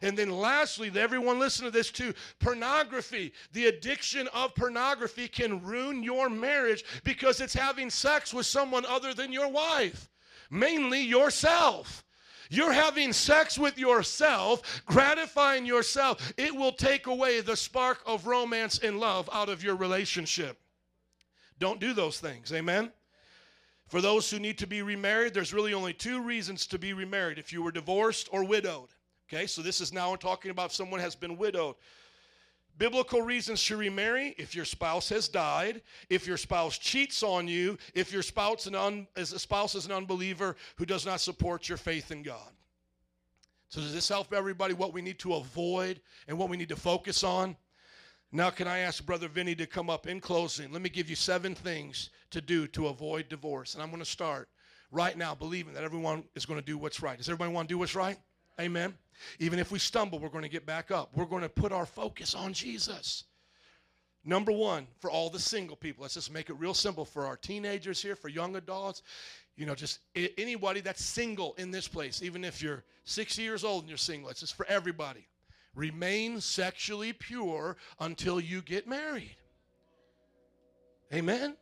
And 0.01 0.17
then 0.17 0.29
lastly, 0.29 0.91
everyone 0.95 1.39
listen 1.39 1.65
to 1.65 1.71
this 1.71 1.91
too 1.91 2.13
pornography. 2.39 3.33
The 3.51 3.67
addiction 3.67 4.27
of 4.33 4.55
pornography 4.55 5.27
can 5.27 5.63
ruin 5.63 6.03
your 6.03 6.29
marriage 6.29 6.83
because 7.03 7.41
it's 7.41 7.53
having 7.53 7.89
sex 7.89 8.33
with 8.33 8.45
someone 8.45 8.85
other 8.85 9.13
than 9.13 9.31
your 9.31 9.49
wife, 9.49 10.09
mainly 10.49 11.01
yourself. 11.01 12.03
You're 12.49 12.73
having 12.73 13.13
sex 13.13 13.57
with 13.57 13.77
yourself, 13.77 14.83
gratifying 14.85 15.65
yourself. 15.65 16.33
It 16.37 16.55
will 16.55 16.73
take 16.73 17.07
away 17.07 17.41
the 17.41 17.55
spark 17.55 18.01
of 18.05 18.27
romance 18.27 18.79
and 18.79 18.99
love 18.99 19.29
out 19.33 19.49
of 19.49 19.63
your 19.63 19.75
relationship. 19.75 20.59
Don't 21.57 21.79
do 21.79 21.93
those 21.93 22.19
things. 22.19 22.51
Amen. 22.51 22.91
For 23.87 24.01
those 24.01 24.29
who 24.29 24.39
need 24.39 24.57
to 24.57 24.67
be 24.67 24.81
remarried, 24.81 25.33
there's 25.33 25.53
really 25.53 25.73
only 25.73 25.93
two 25.93 26.21
reasons 26.21 26.65
to 26.67 26.79
be 26.79 26.93
remarried 26.93 27.37
if 27.37 27.53
you 27.53 27.61
were 27.61 27.71
divorced 27.71 28.27
or 28.31 28.43
widowed. 28.43 28.89
Okay, 29.33 29.47
so 29.47 29.63
this 29.63 29.81
is 29.81 29.91
now 29.91 30.15
talking 30.15 30.51
about 30.51 30.71
someone 30.71 30.99
has 30.99 31.15
been 31.15 31.37
widowed. 31.37 31.73
Biblical 32.77 33.23
reasons 33.23 33.63
to 33.65 33.77
remarry 33.77 34.35
if 34.37 34.53
your 34.53 34.63
spouse 34.63 35.09
has 35.09 35.27
died, 35.27 35.81
if 36.07 36.27
your 36.27 36.37
spouse 36.37 36.77
cheats 36.77 37.23
on 37.23 37.47
you, 37.47 37.79
if 37.95 38.13
your 38.13 38.21
spouse, 38.21 38.67
un, 38.67 39.07
spouse 39.23 39.73
is 39.73 39.87
an 39.87 39.91
unbeliever 39.91 40.55
who 40.75 40.85
does 40.85 41.03
not 41.03 41.19
support 41.19 41.67
your 41.67 41.79
faith 41.79 42.11
in 42.11 42.21
God. 42.21 42.51
So, 43.69 43.81
does 43.81 43.91
this 43.91 44.07
help 44.07 44.33
everybody 44.33 44.75
what 44.75 44.93
we 44.93 45.01
need 45.01 45.17
to 45.19 45.33
avoid 45.33 45.99
and 46.27 46.37
what 46.37 46.49
we 46.49 46.57
need 46.57 46.69
to 46.69 46.75
focus 46.75 47.23
on? 47.23 47.55
Now, 48.31 48.51
can 48.51 48.67
I 48.67 48.79
ask 48.79 49.03
Brother 49.03 49.27
Vinny 49.27 49.55
to 49.55 49.65
come 49.65 49.89
up 49.89 50.05
in 50.05 50.19
closing? 50.19 50.71
Let 50.71 50.83
me 50.83 50.89
give 50.89 51.09
you 51.09 51.15
seven 51.15 51.55
things 51.55 52.11
to 52.29 52.39
do 52.39 52.67
to 52.67 52.87
avoid 52.87 53.29
divorce. 53.29 53.73
And 53.73 53.81
I'm 53.81 53.89
going 53.89 53.99
to 53.99 54.05
start 54.05 54.47
right 54.91 55.17
now 55.17 55.33
believing 55.33 55.73
that 55.73 55.83
everyone 55.83 56.23
is 56.35 56.45
going 56.45 56.59
to 56.59 56.65
do 56.65 56.77
what's 56.77 57.01
right. 57.01 57.17
Does 57.17 57.29
everybody 57.29 57.51
want 57.51 57.67
to 57.67 57.73
do 57.73 57.79
what's 57.79 57.95
right? 57.95 58.19
Amen. 58.59 58.93
Even 59.39 59.59
if 59.59 59.71
we 59.71 59.79
stumble, 59.79 60.19
we're 60.19 60.29
going 60.29 60.43
to 60.43 60.49
get 60.49 60.65
back 60.65 60.91
up. 60.91 61.11
We're 61.15 61.25
going 61.25 61.41
to 61.43 61.49
put 61.49 61.71
our 61.71 61.85
focus 61.85 62.35
on 62.35 62.53
Jesus. 62.53 63.25
Number 64.25 64.51
one, 64.51 64.87
for 64.99 65.11
all 65.11 65.29
the 65.29 65.39
single 65.39 65.75
people, 65.75 66.03
let's 66.03 66.13
just 66.13 66.31
make 66.31 66.49
it 66.49 66.53
real 66.53 66.73
simple 66.73 67.03
for 67.03 67.25
our 67.25 67.35
teenagers 67.35 68.01
here, 68.01 68.15
for 68.15 68.29
young 68.29 68.55
adults, 68.55 69.01
you 69.57 69.65
know, 69.65 69.75
just 69.75 69.99
anybody 70.15 70.81
that's 70.81 71.03
single 71.03 71.53
in 71.57 71.71
this 71.71 71.87
place, 71.87 72.23
even 72.23 72.43
if 72.43 72.61
you're 72.61 72.83
60 73.03 73.41
years 73.41 73.63
old 73.63 73.83
and 73.83 73.89
you're 73.89 73.97
single, 73.97 74.29
it's 74.29 74.39
just 74.39 74.55
for 74.55 74.65
everybody. 74.67 75.27
Remain 75.75 76.39
sexually 76.39 77.13
pure 77.13 77.77
until 77.99 78.39
you 78.39 78.61
get 78.61 78.87
married. 78.87 79.35
Amen? 81.13 81.55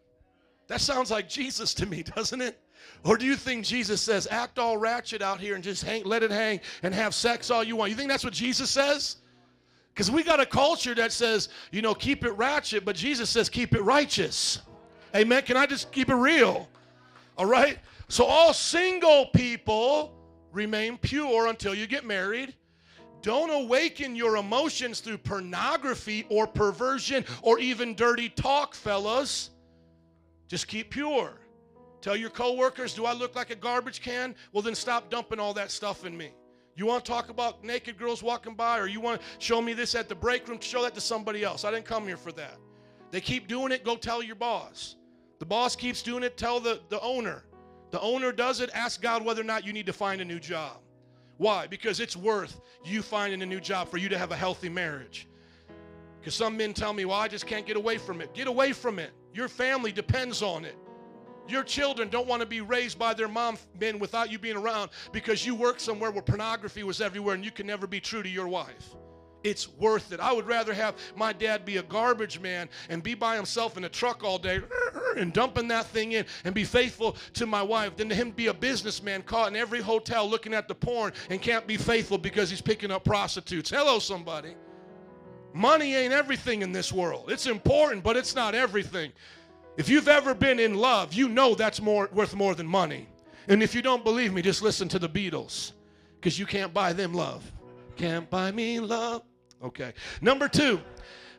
That 0.68 0.82
sounds 0.82 1.12
like 1.12 1.28
Jesus 1.28 1.74
to 1.76 1.86
me, 1.86 2.04
doesn't 2.16 2.42
it? 2.42 2.60
Or 3.04 3.18
do 3.18 3.26
you 3.26 3.36
think 3.36 3.66
Jesus 3.66 4.02
says, 4.02 4.28
act 4.30 4.60
all 4.60 4.78
ratchet 4.78 5.22
out 5.22 5.40
here 5.40 5.56
and 5.56 5.64
just 5.64 5.84
hang, 5.84 6.04
let 6.04 6.24
it 6.24 6.32
hang 6.32 6.60
and 6.84 6.94
have 6.94 7.16
sex 7.16 7.50
all 7.50 7.64
you 7.64 7.76
want? 7.76 7.90
You 7.90 7.98
think 7.98 8.10
that's 8.10 8.24
what 8.24 8.34
Jesus 8.34 8.70
says? 8.70 9.18
Because 9.94 10.10
we 10.10 10.24
got 10.24 10.40
a 10.40 10.46
culture 10.46 10.96
that 10.96 11.12
says, 11.12 11.50
you 11.72 11.82
know, 11.82 11.94
keep 11.94 12.24
it 12.24 12.32
ratchet, 12.32 12.86
but 12.86 12.96
Jesus 12.96 13.30
says, 13.30 13.50
keep 13.50 13.74
it 13.74 13.82
righteous. 13.82 14.62
Amen. 15.16 15.44
Can 15.44 15.58
I 15.58 15.66
just 15.66 15.92
keep 15.92 16.10
it 16.10 16.16
real? 16.16 16.70
All 17.38 17.46
right? 17.46 17.80
So, 18.08 18.26
all 18.26 18.54
single 18.54 19.28
people 19.28 20.14
remain 20.52 20.98
pure 20.98 21.48
until 21.48 21.74
you 21.74 21.88
get 21.88 22.06
married. 22.06 22.54
Don't 23.22 23.50
awaken 23.50 24.16
your 24.16 24.38
emotions 24.38 25.00
through 25.00 25.20
pornography 25.20 26.26
or 26.30 26.48
perversion 26.48 27.24
or 27.42 27.60
even 27.60 27.94
dirty 27.96 28.30
talk, 28.30 28.74
fellas. 28.74 29.52
Just 30.48 30.68
keep 30.68 30.90
pure. 30.90 31.41
Tell 32.02 32.16
your 32.16 32.32
coworkers, 32.32 32.94
do 32.94 33.06
I 33.06 33.14
look 33.14 33.36
like 33.36 33.52
a 33.52 33.56
garbage 33.56 34.02
can? 34.02 34.36
Well, 34.52 34.62
then 34.62 34.76
stop 34.76 35.10
dumping 35.10 35.40
all 35.40 35.54
that 35.54 35.72
stuff 35.72 36.06
in 36.06 36.18
me. 36.18 36.32
You 36.76 36.86
want 36.86 37.06
to 37.06 37.12
talk 37.12 37.30
about 37.30 37.64
naked 37.64 37.98
girls 37.98 38.24
walking 38.24 38.56
by, 38.56 38.80
or 38.80 38.88
you 38.88 39.00
want 39.00 39.22
to 39.22 39.28
show 39.40 39.62
me 39.62 39.74
this 39.74 39.94
at 39.94 40.10
the 40.10 40.16
break 40.16 40.48
room? 40.48 40.60
Show 40.60 40.82
that 40.84 40.96
to 40.96 41.02
somebody 41.02 41.44
else. 41.44 41.64
I 41.64 41.72
didn't 41.72 41.86
come 41.86 42.08
here 42.08 42.18
for 42.18 42.32
that. 42.34 42.58
They 43.12 43.22
keep 43.22 43.48
doing 43.48 43.72
it, 43.72 43.84
go 43.84 43.96
tell 43.96 44.24
your 44.24 44.36
boss. 44.36 44.96
The 45.40 45.46
boss 45.46 45.76
keeps 45.76 46.02
doing 46.02 46.24
it, 46.24 46.38
tell 46.38 46.60
the, 46.60 46.80
the 46.90 47.00
owner. 47.02 47.44
The 47.92 48.00
owner 48.00 48.32
does 48.32 48.62
it, 48.62 48.70
ask 48.74 49.02
God 49.02 49.24
whether 49.24 49.42
or 49.42 49.46
not 49.46 49.66
you 49.66 49.74
need 49.74 49.86
to 49.86 49.94
find 49.94 50.22
a 50.22 50.26
new 50.26 50.40
job. 50.40 50.78
Why? 51.38 51.68
Because 51.68 52.00
it's 52.00 52.16
worth 52.16 52.62
you 52.86 53.02
finding 53.02 53.42
a 53.42 53.46
new 53.46 53.60
job 53.60 53.90
for 53.90 53.98
you 53.98 54.08
to 54.10 54.18
have 54.18 54.32
a 54.32 54.36
healthy 54.36 54.70
marriage. 54.70 55.28
Because 56.20 56.36
some 56.36 56.56
men 56.56 56.74
tell 56.74 56.94
me, 56.94 57.04
well, 57.04 57.20
I 57.20 57.28
just 57.28 57.48
can't 57.48 57.66
get 57.66 57.76
away 57.76 57.98
from 57.98 58.22
it. 58.22 58.34
Get 58.34 58.48
away 58.48 58.72
from 58.72 59.00
it. 59.00 59.12
Your 59.34 59.48
family 59.48 59.92
depends 59.92 60.42
on 60.42 60.64
it. 60.64 60.76
Your 61.52 61.64
children 61.64 62.08
don't 62.08 62.28
want 62.28 62.40
to 62.40 62.46
be 62.46 62.62
raised 62.62 62.98
by 62.98 63.14
their 63.14 63.28
mom 63.28 63.58
men 63.80 64.00
without 64.00 64.32
you 64.32 64.40
being 64.40 64.56
around 64.56 64.90
because 65.12 65.46
you 65.46 65.54
work 65.54 65.82
somewhere 65.82 66.10
where 66.10 66.22
pornography 66.22 66.84
was 66.84 67.02
everywhere 67.02 67.36
and 67.36 67.44
you 67.44 67.52
can 67.52 67.68
never 67.68 67.86
be 67.86 68.00
true 68.00 68.24
to 68.24 68.30
your 68.30 68.48
wife. 68.48 68.96
It's 69.44 69.68
worth 69.68 70.14
it. 70.14 70.20
I 70.20 70.32
would 70.32 70.46
rather 70.48 70.74
have 70.74 70.96
my 71.16 71.34
dad 71.34 71.66
be 71.66 71.78
a 71.78 71.84
garbage 71.84 72.40
man 72.40 72.70
and 72.90 73.04
be 73.04 73.16
by 73.16 73.36
himself 73.36 73.76
in 73.76 73.84
a 73.84 73.90
truck 73.90 74.24
all 74.24 74.38
day 74.38 74.62
and 75.18 75.34
dumping 75.34 75.68
that 75.70 75.88
thing 75.88 76.14
in 76.14 76.26
and 76.46 76.56
be 76.56 76.64
faithful 76.64 77.18
to 77.34 77.46
my 77.46 77.62
wife 77.62 77.98
than 77.98 78.08
to 78.10 78.16
him 78.16 78.32
be 78.32 78.48
a 78.48 78.54
businessman 78.54 79.22
caught 79.24 79.50
in 79.50 79.56
every 79.56 79.82
hotel 79.82 80.30
looking 80.30 80.54
at 80.54 80.68
the 80.68 80.76
porn 80.76 81.12
and 81.30 81.42
can't 81.42 81.68
be 81.68 81.76
faithful 81.76 82.18
because 82.18 82.50
he's 82.50 82.62
picking 82.62 82.92
up 82.92 83.04
prostitutes. 83.04 83.70
Hello, 83.70 84.00
somebody. 84.00 84.56
Money 85.54 85.96
ain't 85.96 86.14
everything 86.14 86.62
in 86.62 86.72
this 86.72 86.94
world. 86.94 87.30
It's 87.30 87.46
important, 87.46 88.04
but 88.04 88.16
it's 88.16 88.36
not 88.36 88.56
everything. 88.56 89.12
If 89.78 89.90
you've 89.90 90.08
ever 90.08 90.34
been 90.34 90.60
in 90.60 90.76
love, 90.76 91.14
you 91.14 91.30
know 91.30 91.56
that's 91.56 91.82
more 91.82 92.10
worth 92.12 92.36
more 92.36 92.56
than 92.56 92.68
money. 92.68 93.08
And 93.48 93.64
if 93.64 93.74
you 93.74 93.82
don't 93.82 94.04
believe 94.04 94.34
me, 94.34 94.42
just 94.42 94.62
listen 94.62 94.88
to 94.90 95.00
the 95.00 95.10
Beatles 95.10 95.72
because 96.20 96.38
you 96.38 96.46
can't 96.46 96.74
buy 96.74 96.94
them 96.94 97.14
love. 97.14 97.50
Can't 97.96 98.30
buy 98.30 98.52
me 98.52 98.80
love. 98.80 99.24
Okay. 99.64 99.94
Number 100.22 100.48
two, 100.48 100.80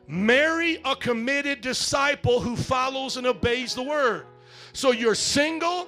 marry 0.07 0.81
a 0.85 0.95
committed 0.95 1.61
disciple 1.61 2.39
who 2.39 2.55
follows 2.55 3.17
and 3.17 3.27
obeys 3.27 3.75
the 3.75 3.83
word. 3.83 4.25
So 4.73 4.91
you're 4.91 5.15
single, 5.15 5.87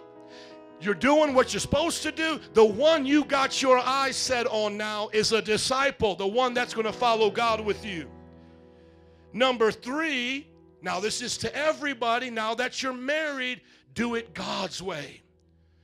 you're 0.79 0.93
doing 0.93 1.33
what 1.33 1.53
you're 1.53 1.59
supposed 1.59 2.03
to 2.03 2.11
do. 2.11 2.39
The 2.53 2.63
one 2.63 3.05
you 3.05 3.25
got 3.25 3.61
your 3.61 3.79
eyes 3.79 4.15
set 4.15 4.45
on 4.47 4.77
now 4.77 5.09
is 5.13 5.31
a 5.31 5.41
disciple, 5.41 6.15
the 6.15 6.27
one 6.27 6.53
that's 6.53 6.73
going 6.73 6.85
to 6.85 6.93
follow 6.93 7.29
God 7.29 7.61
with 7.61 7.85
you. 7.85 8.09
Number 9.33 9.71
three, 9.71 10.47
now 10.85 10.99
this 10.99 11.21
is 11.21 11.35
to 11.39 11.55
everybody. 11.55 12.29
Now 12.29 12.53
that 12.53 12.83
you're 12.83 12.93
married, 12.93 13.61
do 13.95 14.13
it 14.13 14.35
God's 14.35 14.83
way. 14.83 15.21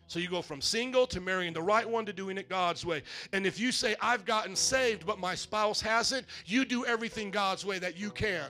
So 0.05 0.19
you 0.19 0.29
go 0.29 0.41
from 0.41 0.61
single 0.61 1.07
to 1.07 1.19
marrying 1.19 1.53
the 1.53 1.61
right 1.61 1.89
one 1.89 2.05
to 2.05 2.13
doing 2.13 2.37
it 2.37 2.47
God's 2.47 2.85
way. 2.85 3.01
And 3.33 3.45
if 3.45 3.59
you 3.59 3.71
say, 3.71 3.95
I've 3.99 4.25
gotten 4.25 4.55
saved, 4.55 5.05
but 5.05 5.19
my 5.19 5.33
spouse 5.33 5.81
hasn't, 5.81 6.27
you 6.45 6.65
do 6.65 6.85
everything 6.85 7.31
God's 7.31 7.65
way 7.65 7.79
that 7.79 7.97
you 7.97 8.11
can. 8.11 8.49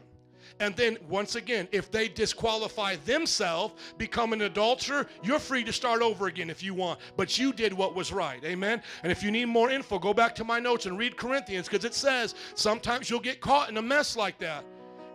And 0.60 0.76
then, 0.76 0.98
once 1.08 1.36
again, 1.36 1.68
if 1.72 1.90
they 1.90 2.08
disqualify 2.08 2.98
themselves, 3.06 3.76
become 3.98 4.34
an 4.34 4.42
adulterer, 4.42 5.08
you're 5.24 5.40
free 5.40 5.64
to 5.64 5.72
start 5.72 6.02
over 6.02 6.28
again 6.28 6.50
if 6.50 6.62
you 6.62 6.74
want. 6.74 7.00
But 7.16 7.40
you 7.40 7.54
did 7.54 7.72
what 7.72 7.96
was 7.96 8.12
right. 8.12 8.44
Amen? 8.44 8.82
And 9.04 9.12
if 9.12 9.24
you 9.24 9.32
need 9.32 9.46
more 9.46 9.70
info, 9.70 10.00
go 10.00 10.14
back 10.14 10.36
to 10.36 10.44
my 10.44 10.60
notes 10.60 10.86
and 10.86 10.98
read 10.98 11.16
Corinthians 11.16 11.68
because 11.68 11.86
it 11.86 11.94
says 11.94 12.36
sometimes 12.56 13.10
you'll 13.10 13.22
get 13.22 13.40
caught 13.40 13.70
in 13.70 13.78
a 13.78 13.82
mess 13.82 14.18
like 14.18 14.38
that. 14.40 14.66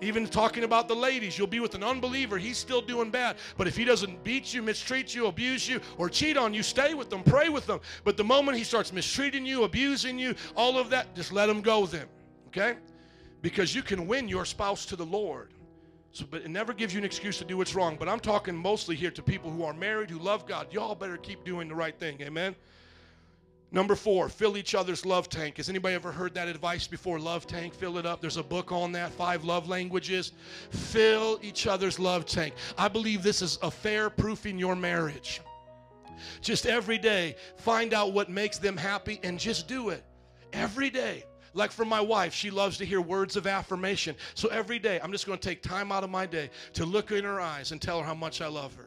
Even 0.02 0.27
talking 0.27 0.64
about 0.64 0.89
the 0.89 0.94
ladies, 0.94 1.39
you'll 1.39 1.47
be 1.47 1.60
with 1.60 1.74
an 1.74 1.82
unbeliever, 1.82 2.36
he's 2.36 2.59
still 2.59 2.82
doing 2.82 3.10
bad. 3.10 3.36
But 3.56 3.66
if 3.66 3.77
he 3.77 3.85
doesn't 3.85 4.23
beat 4.23 4.52
you, 4.52 4.62
mistreat 4.62 5.14
you, 5.14 5.27
abuse 5.27 5.66
you, 5.68 5.81
or 5.97 6.10
cheat 6.10 6.36
on 6.36 6.52
you, 6.52 6.62
stay 6.62 6.93
with 6.93 7.09
them, 7.09 7.23
pray 7.23 7.48
with 7.48 7.66
them. 7.66 7.81
But 8.05 8.16
the 8.16 8.24
moment 8.24 8.59
he 8.59 8.64
starts 8.64 8.93
mistreating 8.93 9.47
you, 9.47 9.64
abusing 9.64 10.18
you, 10.18 10.35
all 10.55 10.78
of 10.78 10.90
that, 10.90 11.14
just 11.14 11.32
let 11.32 11.48
him 11.48 11.62
go 11.62 11.86
then. 11.86 12.06
Okay? 12.48 12.77
Because 13.40 13.74
you 13.74 13.82
can 13.82 14.06
win 14.06 14.28
your 14.28 14.44
spouse 14.44 14.85
to 14.86 14.97
the 14.97 15.06
Lord. 15.06 15.52
So, 16.12 16.24
but 16.31 16.43
it 16.43 16.51
never 16.51 16.73
gives 16.73 16.94
you 16.94 16.98
an 16.98 17.05
excuse 17.05 17.39
to 17.39 17.44
do 17.44 17.59
what's 17.59 17.74
wrong. 17.74 17.97
But 17.98 18.09
I'm 18.09 18.20
talking 18.20 18.56
mostly 18.56 18.97
here 18.97 19.10
to 19.10 19.23
people 19.23 19.51
who 19.51 19.64
are 19.64 19.74
married, 19.74 20.10
who 20.10 20.18
love 20.18 20.47
God. 20.47 20.73
Y'all 20.73 20.94
better 20.94 21.16
keep 21.16 21.44
doing 21.44 21.68
the 21.68 21.74
right 21.74 21.98
thing. 21.98 22.20
Amen. 22.23 22.55
Number 23.72 23.97
four, 23.97 24.28
fill 24.28 24.56
each 24.56 24.74
other's 24.74 25.05
love 25.05 25.28
tank. 25.28 25.56
Has 25.56 25.68
anybody 25.68 25.94
ever 25.94 26.12
heard 26.12 26.34
that 26.34 26.48
advice 26.48 26.86
before? 26.86 27.18
Love 27.18 27.47
tank, 27.47 27.74
fill 27.74 27.98
it 27.98 28.06
up. 28.06 28.20
There's 28.20 28.36
a 28.36 28.43
book 28.43 28.70
on 28.70 28.93
that, 28.93 29.10
five 29.12 29.44
love 29.44 29.68
languages. 29.68 30.32
Fill 30.70 31.40
each 31.43 31.66
other's 31.66 31.98
love 31.98 32.26
tank. 32.26 32.55
I 32.78 32.88
believe 32.88 33.22
this 33.22 33.43
is 33.43 33.59
a 33.62 33.70
fair 33.70 34.09
proof 34.09 34.47
in 34.47 34.59
your 34.59 34.76
marriage. 34.76 35.40
Just 36.40 36.66
every 36.66 36.97
day, 36.97 37.36
find 37.56 37.93
out 37.93 38.12
what 38.12 38.30
makes 38.30 38.59
them 38.59 38.76
happy 38.76 39.20
and 39.22 39.38
just 39.38 39.66
do 39.68 39.90
it. 39.90 40.05
Every 40.52 40.88
day. 40.88 41.24
Like 41.52 41.72
for 41.72 41.86
my 41.86 42.01
wife, 42.01 42.34
she 42.34 42.51
loves 42.51 42.76
to 42.78 42.84
hear 42.84 43.01
words 43.01 43.34
of 43.34 43.47
affirmation. 43.47 44.14
So 44.34 44.48
every 44.48 44.78
day, 44.78 45.01
I'm 45.02 45.10
just 45.10 45.26
going 45.26 45.38
to 45.38 45.48
take 45.48 45.62
time 45.62 45.90
out 45.90 46.05
of 46.05 46.10
my 46.10 46.26
day 46.26 46.51
to 46.74 46.84
look 46.84 47.12
in 47.12 47.24
her 47.24 47.40
eyes 47.40 47.72
and 47.72 47.80
tell 47.80 47.98
her 48.01 48.05
how 48.05 48.14
much 48.14 48.43
I 48.43 48.47
love 48.47 48.74
her. 48.76 48.86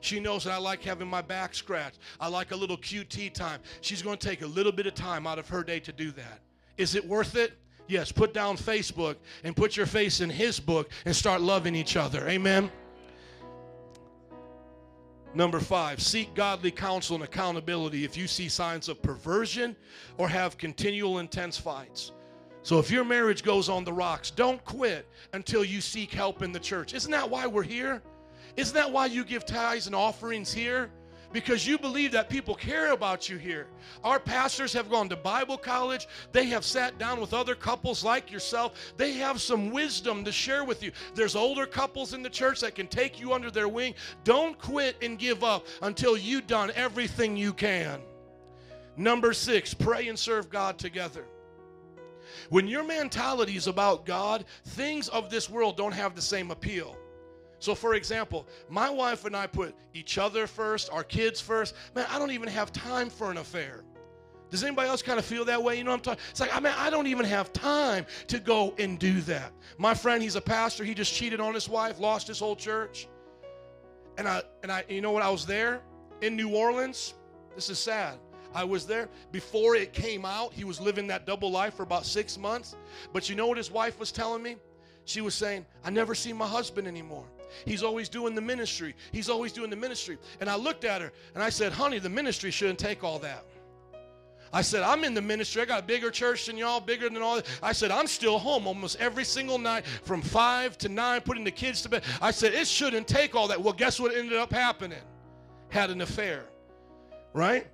She 0.00 0.20
knows 0.20 0.44
that 0.44 0.52
I 0.52 0.58
like 0.58 0.82
having 0.82 1.08
my 1.08 1.22
back 1.22 1.54
scratched. 1.54 1.98
I 2.20 2.28
like 2.28 2.52
a 2.52 2.56
little 2.56 2.76
QT 2.76 3.32
time. 3.32 3.60
She's 3.80 4.02
going 4.02 4.18
to 4.18 4.28
take 4.28 4.42
a 4.42 4.46
little 4.46 4.72
bit 4.72 4.86
of 4.86 4.94
time 4.94 5.26
out 5.26 5.38
of 5.38 5.48
her 5.48 5.62
day 5.62 5.80
to 5.80 5.92
do 5.92 6.10
that. 6.12 6.40
Is 6.76 6.94
it 6.94 7.06
worth 7.06 7.36
it? 7.36 7.52
Yes. 7.88 8.10
Put 8.12 8.34
down 8.34 8.56
Facebook 8.56 9.16
and 9.44 9.54
put 9.54 9.76
your 9.76 9.86
face 9.86 10.20
in 10.20 10.30
His 10.30 10.58
book 10.58 10.90
and 11.04 11.14
start 11.14 11.40
loving 11.40 11.74
each 11.74 11.96
other. 11.96 12.28
Amen. 12.28 12.70
Number 15.34 15.60
five, 15.60 16.00
seek 16.00 16.34
godly 16.34 16.70
counsel 16.70 17.16
and 17.16 17.24
accountability 17.24 18.04
if 18.04 18.16
you 18.16 18.26
see 18.26 18.48
signs 18.48 18.88
of 18.88 19.02
perversion 19.02 19.76
or 20.16 20.30
have 20.30 20.56
continual 20.56 21.18
intense 21.18 21.58
fights. 21.58 22.12
So 22.62 22.78
if 22.78 22.90
your 22.90 23.04
marriage 23.04 23.44
goes 23.44 23.68
on 23.68 23.84
the 23.84 23.92
rocks, 23.92 24.30
don't 24.30 24.64
quit 24.64 25.06
until 25.34 25.62
you 25.62 25.82
seek 25.82 26.10
help 26.10 26.42
in 26.42 26.52
the 26.52 26.58
church. 26.58 26.94
Isn't 26.94 27.10
that 27.10 27.28
why 27.28 27.46
we're 27.46 27.62
here? 27.62 28.02
Isn't 28.56 28.74
that 28.74 28.90
why 28.90 29.06
you 29.06 29.24
give 29.24 29.44
tithes 29.44 29.86
and 29.86 29.94
offerings 29.94 30.52
here? 30.52 30.90
Because 31.32 31.66
you 31.66 31.76
believe 31.76 32.12
that 32.12 32.30
people 32.30 32.54
care 32.54 32.92
about 32.92 33.28
you 33.28 33.36
here. 33.36 33.66
Our 34.04 34.18
pastors 34.18 34.72
have 34.72 34.88
gone 34.88 35.08
to 35.10 35.16
Bible 35.16 35.58
college. 35.58 36.06
They 36.32 36.46
have 36.46 36.64
sat 36.64 36.98
down 36.98 37.20
with 37.20 37.34
other 37.34 37.54
couples 37.54 38.02
like 38.02 38.30
yourself. 38.30 38.94
They 38.96 39.12
have 39.14 39.40
some 39.40 39.70
wisdom 39.70 40.24
to 40.24 40.32
share 40.32 40.64
with 40.64 40.82
you. 40.82 40.92
There's 41.14 41.36
older 41.36 41.66
couples 41.66 42.14
in 42.14 42.22
the 42.22 42.30
church 42.30 42.60
that 42.60 42.74
can 42.74 42.86
take 42.86 43.20
you 43.20 43.34
under 43.34 43.50
their 43.50 43.68
wing. 43.68 43.94
Don't 44.24 44.56
quit 44.58 44.96
and 45.02 45.18
give 45.18 45.44
up 45.44 45.66
until 45.82 46.16
you've 46.16 46.46
done 46.46 46.70
everything 46.74 47.36
you 47.36 47.52
can. 47.52 48.00
Number 48.96 49.34
six, 49.34 49.74
pray 49.74 50.08
and 50.08 50.18
serve 50.18 50.48
God 50.48 50.78
together. 50.78 51.26
When 52.48 52.66
your 52.66 52.84
mentality 52.84 53.56
is 53.56 53.66
about 53.66 54.06
God, 54.06 54.44
things 54.64 55.08
of 55.08 55.28
this 55.28 55.50
world 55.50 55.76
don't 55.76 55.92
have 55.92 56.14
the 56.14 56.22
same 56.22 56.50
appeal. 56.50 56.95
So, 57.58 57.74
for 57.74 57.94
example, 57.94 58.46
my 58.68 58.90
wife 58.90 59.24
and 59.24 59.34
I 59.34 59.46
put 59.46 59.74
each 59.94 60.18
other 60.18 60.46
first, 60.46 60.90
our 60.92 61.02
kids 61.02 61.40
first. 61.40 61.74
Man, 61.94 62.06
I 62.10 62.18
don't 62.18 62.30
even 62.30 62.48
have 62.48 62.72
time 62.72 63.08
for 63.08 63.30
an 63.30 63.38
affair. 63.38 63.82
Does 64.50 64.62
anybody 64.62 64.88
else 64.88 65.02
kind 65.02 65.18
of 65.18 65.24
feel 65.24 65.44
that 65.46 65.62
way? 65.62 65.76
You 65.76 65.84
know 65.84 65.90
what 65.90 65.96
I'm 65.96 66.02
talking? 66.02 66.24
It's 66.30 66.40
like, 66.40 66.54
I 66.54 66.60
mean, 66.60 66.74
I 66.76 66.88
don't 66.90 67.08
even 67.08 67.24
have 67.24 67.52
time 67.52 68.06
to 68.28 68.38
go 68.38 68.74
and 68.78 68.98
do 68.98 69.20
that. 69.22 69.52
My 69.76 69.92
friend, 69.94 70.22
he's 70.22 70.36
a 70.36 70.40
pastor. 70.40 70.84
He 70.84 70.94
just 70.94 71.12
cheated 71.12 71.40
on 71.40 71.52
his 71.52 71.68
wife, 71.68 71.98
lost 71.98 72.28
his 72.28 72.38
whole 72.38 72.54
church. 72.54 73.08
And 74.18 74.28
I, 74.28 74.42
and 74.62 74.70
I, 74.70 74.84
you 74.88 75.00
know 75.00 75.10
what? 75.10 75.22
I 75.22 75.30
was 75.30 75.46
there 75.46 75.82
in 76.20 76.36
New 76.36 76.50
Orleans. 76.54 77.14
This 77.54 77.70
is 77.70 77.78
sad. 77.78 78.18
I 78.54 78.64
was 78.64 78.86
there 78.86 79.08
before 79.32 79.74
it 79.74 79.92
came 79.92 80.24
out. 80.24 80.52
He 80.52 80.64
was 80.64 80.80
living 80.80 81.08
that 81.08 81.26
double 81.26 81.50
life 81.50 81.74
for 81.74 81.82
about 81.82 82.06
six 82.06 82.38
months. 82.38 82.76
But 83.12 83.28
you 83.28 83.34
know 83.34 83.48
what 83.48 83.58
his 83.58 83.70
wife 83.70 83.98
was 83.98 84.12
telling 84.12 84.42
me? 84.42 84.56
She 85.04 85.20
was 85.20 85.34
saying, 85.34 85.66
I 85.84 85.90
never 85.90 86.14
see 86.14 86.32
my 86.32 86.46
husband 86.46 86.86
anymore. 86.86 87.26
He's 87.64 87.82
always 87.82 88.08
doing 88.08 88.34
the 88.34 88.40
ministry. 88.40 88.94
He's 89.12 89.28
always 89.28 89.52
doing 89.52 89.70
the 89.70 89.76
ministry. 89.76 90.18
And 90.40 90.48
I 90.48 90.56
looked 90.56 90.84
at 90.84 91.00
her 91.00 91.12
and 91.34 91.42
I 91.42 91.50
said, 91.50 91.72
honey, 91.72 91.98
the 91.98 92.08
ministry 92.08 92.50
shouldn't 92.50 92.78
take 92.78 93.04
all 93.04 93.18
that. 93.20 93.44
I 94.52 94.62
said, 94.62 94.82
I'm 94.82 95.04
in 95.04 95.12
the 95.12 95.22
ministry. 95.22 95.60
I 95.60 95.64
got 95.64 95.80
a 95.80 95.86
bigger 95.86 96.10
church 96.10 96.46
than 96.46 96.56
y'all, 96.56 96.80
bigger 96.80 97.08
than 97.08 97.20
all. 97.20 97.40
I 97.62 97.72
said, 97.72 97.90
I'm 97.90 98.06
still 98.06 98.38
home 98.38 98.66
almost 98.66 98.96
every 99.00 99.24
single 99.24 99.58
night 99.58 99.86
from 99.86 100.22
five 100.22 100.78
to 100.78 100.88
nine, 100.88 101.20
putting 101.20 101.44
the 101.44 101.50
kids 101.50 101.82
to 101.82 101.88
bed. 101.88 102.04
I 102.22 102.30
said, 102.30 102.54
it 102.54 102.66
shouldn't 102.66 103.08
take 103.08 103.34
all 103.34 103.48
that. 103.48 103.60
Well, 103.60 103.74
guess 103.74 104.00
what 104.00 104.14
ended 104.14 104.38
up 104.38 104.52
happening? 104.52 105.02
Had 105.68 105.90
an 105.90 106.00
affair, 106.00 106.44
right? 107.32 107.66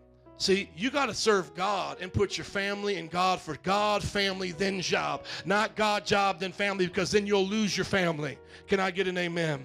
See, 0.42 0.68
you 0.76 0.90
got 0.90 1.06
to 1.06 1.14
serve 1.14 1.54
God 1.54 1.98
and 2.00 2.12
put 2.12 2.36
your 2.36 2.44
family 2.44 2.96
in 2.96 3.06
God 3.06 3.40
for 3.40 3.56
God, 3.62 4.02
family, 4.02 4.50
then 4.50 4.80
job. 4.80 5.24
Not 5.44 5.76
God, 5.76 6.04
job, 6.04 6.40
then 6.40 6.50
family, 6.50 6.88
because 6.88 7.12
then 7.12 7.28
you'll 7.28 7.46
lose 7.46 7.76
your 7.76 7.84
family. 7.84 8.36
Can 8.66 8.80
I 8.80 8.90
get 8.90 9.06
an 9.06 9.16
amen? 9.16 9.62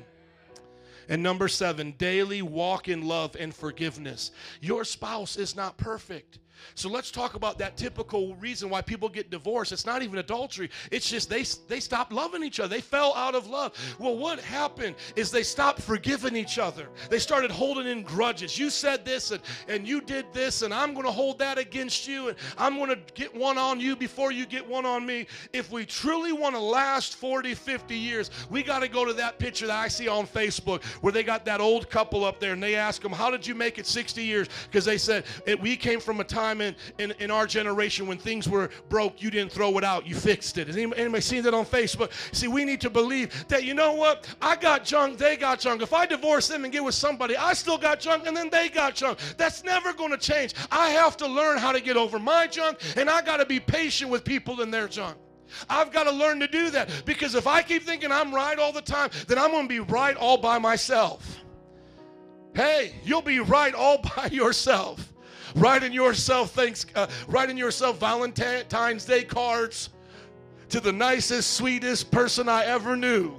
And 1.10 1.24
number 1.24 1.48
seven, 1.48 1.96
daily 1.98 2.44
walk 2.44 2.90
in 2.90 3.08
love 3.08 3.36
and 3.40 3.56
forgiveness. 3.56 4.30
Your 4.62 4.84
spouse 4.84 5.36
is 5.36 5.56
not 5.56 5.78
perfect. 5.78 6.38
So 6.76 6.90
let's 6.90 7.12
talk 7.12 7.36
about 7.36 7.58
that 7.60 7.78
typical 7.78 8.36
reason 8.36 8.70
why 8.70 8.82
people 8.82 9.10
get 9.10 9.30
divorced. 9.30 9.72
It's 9.72 9.86
not 9.86 10.02
even 10.02 10.20
adultery. 10.20 10.70
It's 10.92 11.10
just 11.10 11.30
they 11.30 11.44
they 11.68 11.80
stopped 11.80 12.12
loving 12.12 12.44
each 12.44 12.60
other. 12.60 12.70
They 12.70 12.82
fell 12.82 13.14
out 13.16 13.36
of 13.36 13.48
love. 13.48 13.74
Well, 14.00 14.18
what 14.18 14.40
happened 14.40 14.96
is 15.16 15.32
they 15.32 15.44
stopped 15.44 15.82
forgiving 15.82 16.36
each 16.36 16.58
other. 16.60 16.88
They 17.10 17.20
started 17.20 17.52
holding 17.52 17.88
in 17.88 18.04
grudges. 18.04 18.58
You 18.58 18.70
said 18.70 19.06
this 19.06 19.32
and, 19.32 19.42
and 19.68 19.88
you 19.88 20.02
did 20.02 20.26
this, 20.34 20.62
and 20.62 20.74
I'm 20.74 20.94
going 20.94 21.06
to 21.06 21.12
hold 21.12 21.40
that 21.40 21.58
against 21.58 22.08
you, 22.08 22.30
and 22.30 22.38
I'm 22.58 22.78
going 22.78 22.90
to 22.90 23.00
get 23.14 23.36
one 23.36 23.58
on 23.58 23.80
you 23.80 23.96
before 23.96 24.32
you 24.32 24.46
get 24.46 24.68
one 24.68 24.86
on 24.86 25.06
me. 25.06 25.28
If 25.54 25.72
we 25.72 25.86
truly 25.86 26.32
want 26.32 26.56
to 26.56 26.62
last 26.62 27.16
40, 27.16 27.54
50 27.54 27.96
years, 27.96 28.32
we 28.50 28.64
got 28.64 28.80
to 28.80 28.88
go 28.88 29.06
to 29.06 29.14
that 29.14 29.40
picture 29.40 29.68
that 29.68 29.78
I 29.78 29.88
see 29.88 30.08
on 30.08 30.26
Facebook 30.28 30.84
where 31.02 31.12
they 31.12 31.24
got 31.24 31.46
that 31.46 31.60
old 31.60 31.90
couple 31.90 32.24
up 32.24 32.40
there 32.40 32.54
and 32.54 32.64
they 32.64 32.76
ask 32.76 33.02
them, 33.02 33.12
How 33.12 33.30
did 33.30 33.46
you 33.46 33.56
make 33.56 33.78
it 33.78 33.86
60 33.86 34.24
years? 34.24 34.48
Because 34.66 34.86
they 34.86 34.98
said, 34.98 35.26
We 35.60 35.76
came 35.76 36.00
from 36.00 36.20
a 36.20 36.24
time 36.24 36.47
in, 36.62 36.76
in, 36.98 37.12
in 37.20 37.32
our 37.32 37.46
generation 37.46 38.08
when 38.08 38.18
things 38.18 38.48
were 38.48 38.70
broke, 38.90 39.22
you 39.22 39.30
didn't 39.30 39.52
throw 39.52 39.78
it 39.78 39.84
out, 39.84 40.08
you 40.08 40.16
fixed 40.16 40.58
it. 40.58 40.68
Has 40.68 40.76
anybody, 40.76 41.02
anybody 41.02 41.22
seen 41.22 41.44
that 41.44 41.54
on 41.54 41.66
Facebook? 41.66 42.12
See, 42.34 42.48
we 42.48 42.66
need 42.66 42.82
to 42.82 42.90
believe 42.90 43.48
that, 43.48 43.64
you 43.64 43.74
know 43.74 43.94
what? 43.94 44.28
I 44.42 44.56
got 44.56 44.84
junk, 44.84 45.18
they 45.18 45.36
got 45.36 45.60
junk. 45.60 45.82
If 45.82 45.94
I 45.94 46.06
divorce 46.06 46.48
them 46.48 46.64
and 46.64 46.74
get 46.74 46.84
with 46.84 46.96
somebody, 46.96 47.36
I 47.36 47.54
still 47.54 47.78
got 47.78 48.00
junk, 48.00 48.28
and 48.28 48.36
then 48.36 48.50
they 48.50 48.70
got 48.70 48.96
junk. 48.96 49.20
That's 49.38 49.64
never 49.64 49.94
going 49.94 50.12
to 50.12 50.18
change. 50.18 50.54
I 50.72 50.90
have 50.90 51.18
to 51.18 51.28
learn 51.28 51.58
how 51.58 51.72
to 51.72 51.82
get 51.82 51.98
over 51.98 52.20
my 52.20 52.48
junk, 52.48 52.80
and 52.96 53.10
I 53.10 53.22
got 53.22 53.38
to 53.38 53.46
be 53.46 53.60
patient 53.60 54.10
with 54.10 54.24
people 54.24 54.62
in 54.62 54.72
their 54.72 54.88
junk. 54.88 55.18
I've 55.70 55.92
got 55.92 56.04
to 56.04 56.12
learn 56.12 56.40
to 56.40 56.48
do 56.48 56.70
that 56.72 57.04
because 57.06 57.36
if 57.36 57.48
I 57.48 57.62
keep 57.62 57.84
thinking 57.84 58.12
I'm 58.12 58.34
right 58.34 58.58
all 58.60 58.72
the 58.72 58.82
time, 58.82 59.10
then 59.28 59.38
I'm 59.38 59.52
going 59.52 59.64
to 59.64 59.70
be 59.70 59.80
right 59.80 60.16
all 60.16 60.38
by 60.38 60.60
myself. 60.60 61.44
Hey, 62.54 62.96
you'll 63.04 63.22
be 63.22 63.40
right 63.40 63.74
all 63.74 64.00
by 64.16 64.28
yourself. 64.32 65.14
Writing 65.56 65.94
yourself 65.94 66.52
thanks, 66.52 66.86
uh, 66.96 67.08
writing 67.28 67.58
yourself 67.58 68.00
Valentine's 68.00 69.06
Day 69.06 69.24
cards 69.24 69.90
to 70.70 70.80
the 70.80 70.92
nicest, 70.92 71.54
sweetest 71.54 72.12
person 72.12 72.50
I 72.50 72.66
ever 72.66 72.96
knew. 72.96 73.34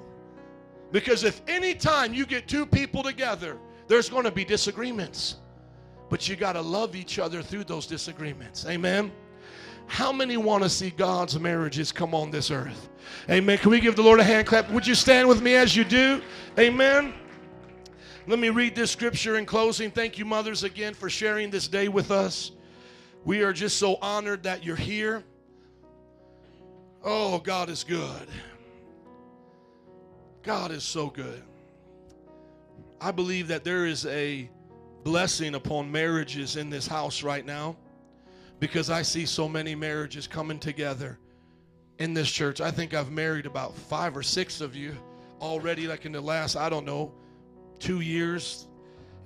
Because 0.90 1.24
if 1.24 1.42
any 1.46 1.74
time 1.74 2.14
you 2.14 2.24
get 2.24 2.48
two 2.48 2.64
people 2.64 3.02
together, 3.02 3.58
there's 3.86 4.08
going 4.08 4.24
to 4.24 4.30
be 4.30 4.44
disagreements. 4.44 5.36
But 6.08 6.28
you 6.28 6.36
got 6.36 6.54
to 6.54 6.62
love 6.62 6.96
each 6.96 7.18
other 7.18 7.42
through 7.42 7.64
those 7.64 7.86
disagreements. 7.86 8.64
Amen. 8.66 9.12
How 9.86 10.12
many 10.12 10.36
want 10.36 10.62
to 10.62 10.68
see 10.68 10.90
God's 10.90 11.38
marriages 11.38 11.92
come 11.92 12.14
on 12.14 12.30
this 12.30 12.50
earth? 12.50 12.88
Amen. 13.30 13.58
Can 13.58 13.70
we 13.70 13.80
give 13.80 13.96
the 13.96 14.02
Lord 14.02 14.20
a 14.20 14.24
hand 14.24 14.46
clap? 14.46 14.70
Would 14.70 14.86
you 14.86 14.94
stand 14.94 15.28
with 15.28 15.42
me 15.42 15.54
as 15.54 15.74
you 15.74 15.84
do? 15.84 16.22
Amen. 16.58 17.14
Let 18.28 18.38
me 18.38 18.50
read 18.50 18.74
this 18.74 18.90
scripture 18.90 19.38
in 19.38 19.46
closing. 19.46 19.90
Thank 19.90 20.18
you, 20.18 20.26
mothers, 20.26 20.62
again 20.62 20.92
for 20.92 21.08
sharing 21.08 21.48
this 21.48 21.66
day 21.66 21.88
with 21.88 22.10
us. 22.10 22.50
We 23.24 23.42
are 23.42 23.54
just 23.54 23.78
so 23.78 23.96
honored 24.02 24.42
that 24.42 24.62
you're 24.62 24.76
here. 24.76 25.24
Oh, 27.02 27.38
God 27.38 27.70
is 27.70 27.84
good. 27.84 28.28
God 30.42 30.72
is 30.72 30.84
so 30.84 31.06
good. 31.08 31.42
I 33.00 33.12
believe 33.12 33.48
that 33.48 33.64
there 33.64 33.86
is 33.86 34.04
a 34.04 34.50
blessing 35.04 35.54
upon 35.54 35.90
marriages 35.90 36.56
in 36.56 36.68
this 36.68 36.86
house 36.86 37.22
right 37.22 37.46
now 37.46 37.78
because 38.60 38.90
I 38.90 39.00
see 39.00 39.24
so 39.24 39.48
many 39.48 39.74
marriages 39.74 40.26
coming 40.26 40.58
together 40.58 41.18
in 41.98 42.12
this 42.12 42.30
church. 42.30 42.60
I 42.60 42.72
think 42.72 42.92
I've 42.92 43.10
married 43.10 43.46
about 43.46 43.74
five 43.74 44.14
or 44.14 44.22
six 44.22 44.60
of 44.60 44.76
you 44.76 44.94
already, 45.40 45.86
like 45.86 46.04
in 46.04 46.12
the 46.12 46.20
last, 46.20 46.56
I 46.56 46.68
don't 46.68 46.84
know, 46.84 47.10
two 47.78 48.00
years, 48.00 48.68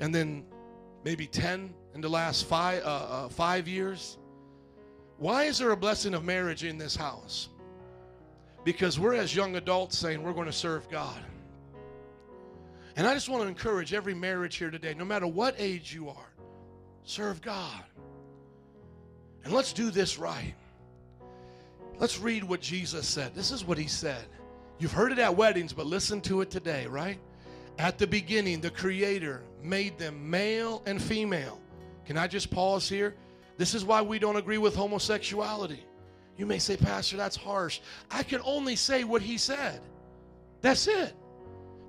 and 0.00 0.14
then 0.14 0.44
maybe 1.04 1.26
10 1.26 1.74
in 1.94 2.00
the 2.00 2.08
last 2.08 2.46
five, 2.46 2.82
uh, 2.84 2.86
uh, 2.86 3.28
five 3.28 3.68
years. 3.68 4.18
Why 5.18 5.44
is 5.44 5.58
there 5.58 5.70
a 5.70 5.76
blessing 5.76 6.14
of 6.14 6.24
marriage 6.24 6.64
in 6.64 6.78
this 6.78 6.96
house? 6.96 7.48
Because 8.64 8.98
we're 8.98 9.14
as 9.14 9.34
young 9.34 9.56
adults 9.56 9.98
saying 9.98 10.22
we're 10.22 10.32
going 10.32 10.46
to 10.46 10.52
serve 10.52 10.88
God. 10.88 11.20
And 12.96 13.06
I 13.06 13.14
just 13.14 13.28
want 13.28 13.42
to 13.42 13.48
encourage 13.48 13.94
every 13.94 14.14
marriage 14.14 14.56
here 14.56 14.70
today, 14.70 14.94
no 14.94 15.04
matter 15.04 15.26
what 15.26 15.54
age 15.58 15.94
you 15.94 16.08
are, 16.08 16.32
serve 17.04 17.40
God. 17.40 17.82
And 19.44 19.52
let's 19.52 19.72
do 19.72 19.90
this 19.90 20.18
right. 20.18 20.54
Let's 21.98 22.18
read 22.18 22.44
what 22.44 22.60
Jesus 22.60 23.06
said. 23.06 23.34
This 23.34 23.50
is 23.50 23.64
what 23.64 23.78
he 23.78 23.86
said. 23.86 24.24
You've 24.78 24.92
heard 24.92 25.12
it 25.12 25.18
at 25.18 25.36
weddings, 25.36 25.72
but 25.72 25.86
listen 25.86 26.20
to 26.22 26.40
it 26.40 26.50
today, 26.50 26.86
right? 26.86 27.18
At 27.78 27.98
the 27.98 28.06
beginning, 28.06 28.60
the 28.60 28.70
Creator 28.70 29.42
made 29.62 29.98
them 29.98 30.30
male 30.30 30.82
and 30.86 31.00
female. 31.00 31.60
Can 32.04 32.16
I 32.18 32.26
just 32.26 32.50
pause 32.50 32.88
here? 32.88 33.14
This 33.58 33.74
is 33.74 33.84
why 33.84 34.02
we 34.02 34.18
don't 34.18 34.36
agree 34.36 34.58
with 34.58 34.74
homosexuality. 34.74 35.84
You 36.36 36.46
may 36.46 36.58
say, 36.58 36.76
Pastor, 36.76 37.16
that's 37.16 37.36
harsh. 37.36 37.80
I 38.10 38.22
can 38.22 38.40
only 38.44 38.76
say 38.76 39.04
what 39.04 39.22
he 39.22 39.38
said. 39.38 39.80
That's 40.60 40.86
it. 40.86 41.14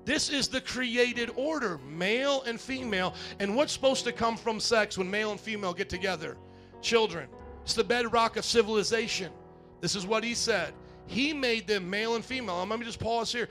This 0.06 0.30
is 0.30 0.50
the 0.50 0.60
created 0.60 1.32
order, 1.36 1.78
male 1.78 2.44
and 2.44 2.60
female. 2.60 3.14
And 3.40 3.56
what's 3.56 3.72
supposed 3.72 4.04
to 4.04 4.12
come 4.12 4.36
from 4.36 4.60
sex 4.60 4.98
when 4.98 5.10
male 5.10 5.32
and 5.32 5.40
female 5.40 5.74
get 5.74 5.90
together? 5.90 6.38
Children. 6.82 7.30
It's 7.64 7.74
the 7.74 7.84
bedrock 7.84 8.36
of 8.36 8.44
civilization. 8.44 9.32
This 9.80 9.96
is 9.96 10.06
what 10.06 10.24
he 10.24 10.34
said. 10.34 10.74
He 11.08 11.34
made 11.34 11.68
them 11.68 11.90
male 11.90 12.16
and 12.16 12.24
female. 12.24 12.66
Let 12.66 12.80
me 12.80 12.86
just 12.86 13.00
pause 13.00 13.32
here. 13.32 13.50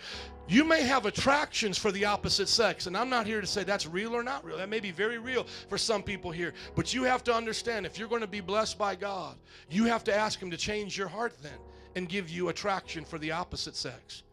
You 0.49 0.65
may 0.65 0.83
have 0.83 1.07
attractions 1.07 1.79
for 1.79 1.93
the 1.93 2.05
opposite 2.05 2.49
sex, 2.49 2.87
and 2.87 2.97
I'm 2.97 3.09
not 3.09 3.27
here 3.27 3.41
to 3.41 3.47
say 3.47 3.63
that's 3.63 3.87
real 3.87 4.15
or 4.15 4.23
not 4.23 4.45
real. 4.45 4.59
That 4.59 4.69
may 4.69 4.81
be 4.81 4.91
very 4.91 5.19
real 5.19 5.47
for 5.69 5.79
some 5.79 6.03
people 6.03 6.31
here. 6.31 6.53
But 6.75 6.93
you 6.93 7.05
have 7.05 7.23
to 7.25 7.35
understand 7.35 7.87
if 7.87 7.99
you're 7.99 8.09
going 8.09 8.23
to 8.23 8.27
be 8.27 8.41
blessed 8.41 8.77
by 8.77 8.97
God, 8.97 9.37
you 9.71 9.85
have 9.85 10.05
to 10.05 10.15
ask 10.15 10.41
Him 10.41 10.51
to 10.51 10.57
change 10.57 10.99
your 10.99 11.09
heart 11.09 11.35
then 11.43 11.59
and 11.95 12.09
give 12.09 12.29
you 12.29 12.49
attraction 12.49 13.05
for 13.05 13.19
the 13.19 13.31
opposite 13.31 13.77
sex. 13.77 14.25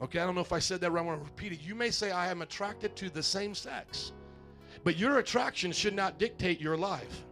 Okay, 0.00 0.18
I 0.18 0.26
don't 0.26 0.34
know 0.34 0.40
if 0.40 0.52
I 0.52 0.58
said 0.58 0.80
that 0.80 0.90
right. 0.90 1.02
I 1.02 1.04
want 1.04 1.20
to 1.20 1.24
repeat 1.24 1.52
it. 1.52 1.62
You 1.62 1.74
may 1.74 1.90
say, 1.90 2.10
I 2.10 2.30
am 2.30 2.42
attracted 2.42 2.96
to 2.96 3.10
the 3.10 3.22
same 3.22 3.54
sex, 3.54 4.12
but 4.82 4.96
your 4.96 5.18
attraction 5.18 5.70
should 5.70 5.94
not 5.94 6.18
dictate 6.18 6.60
your 6.60 6.76
life. 6.76 7.24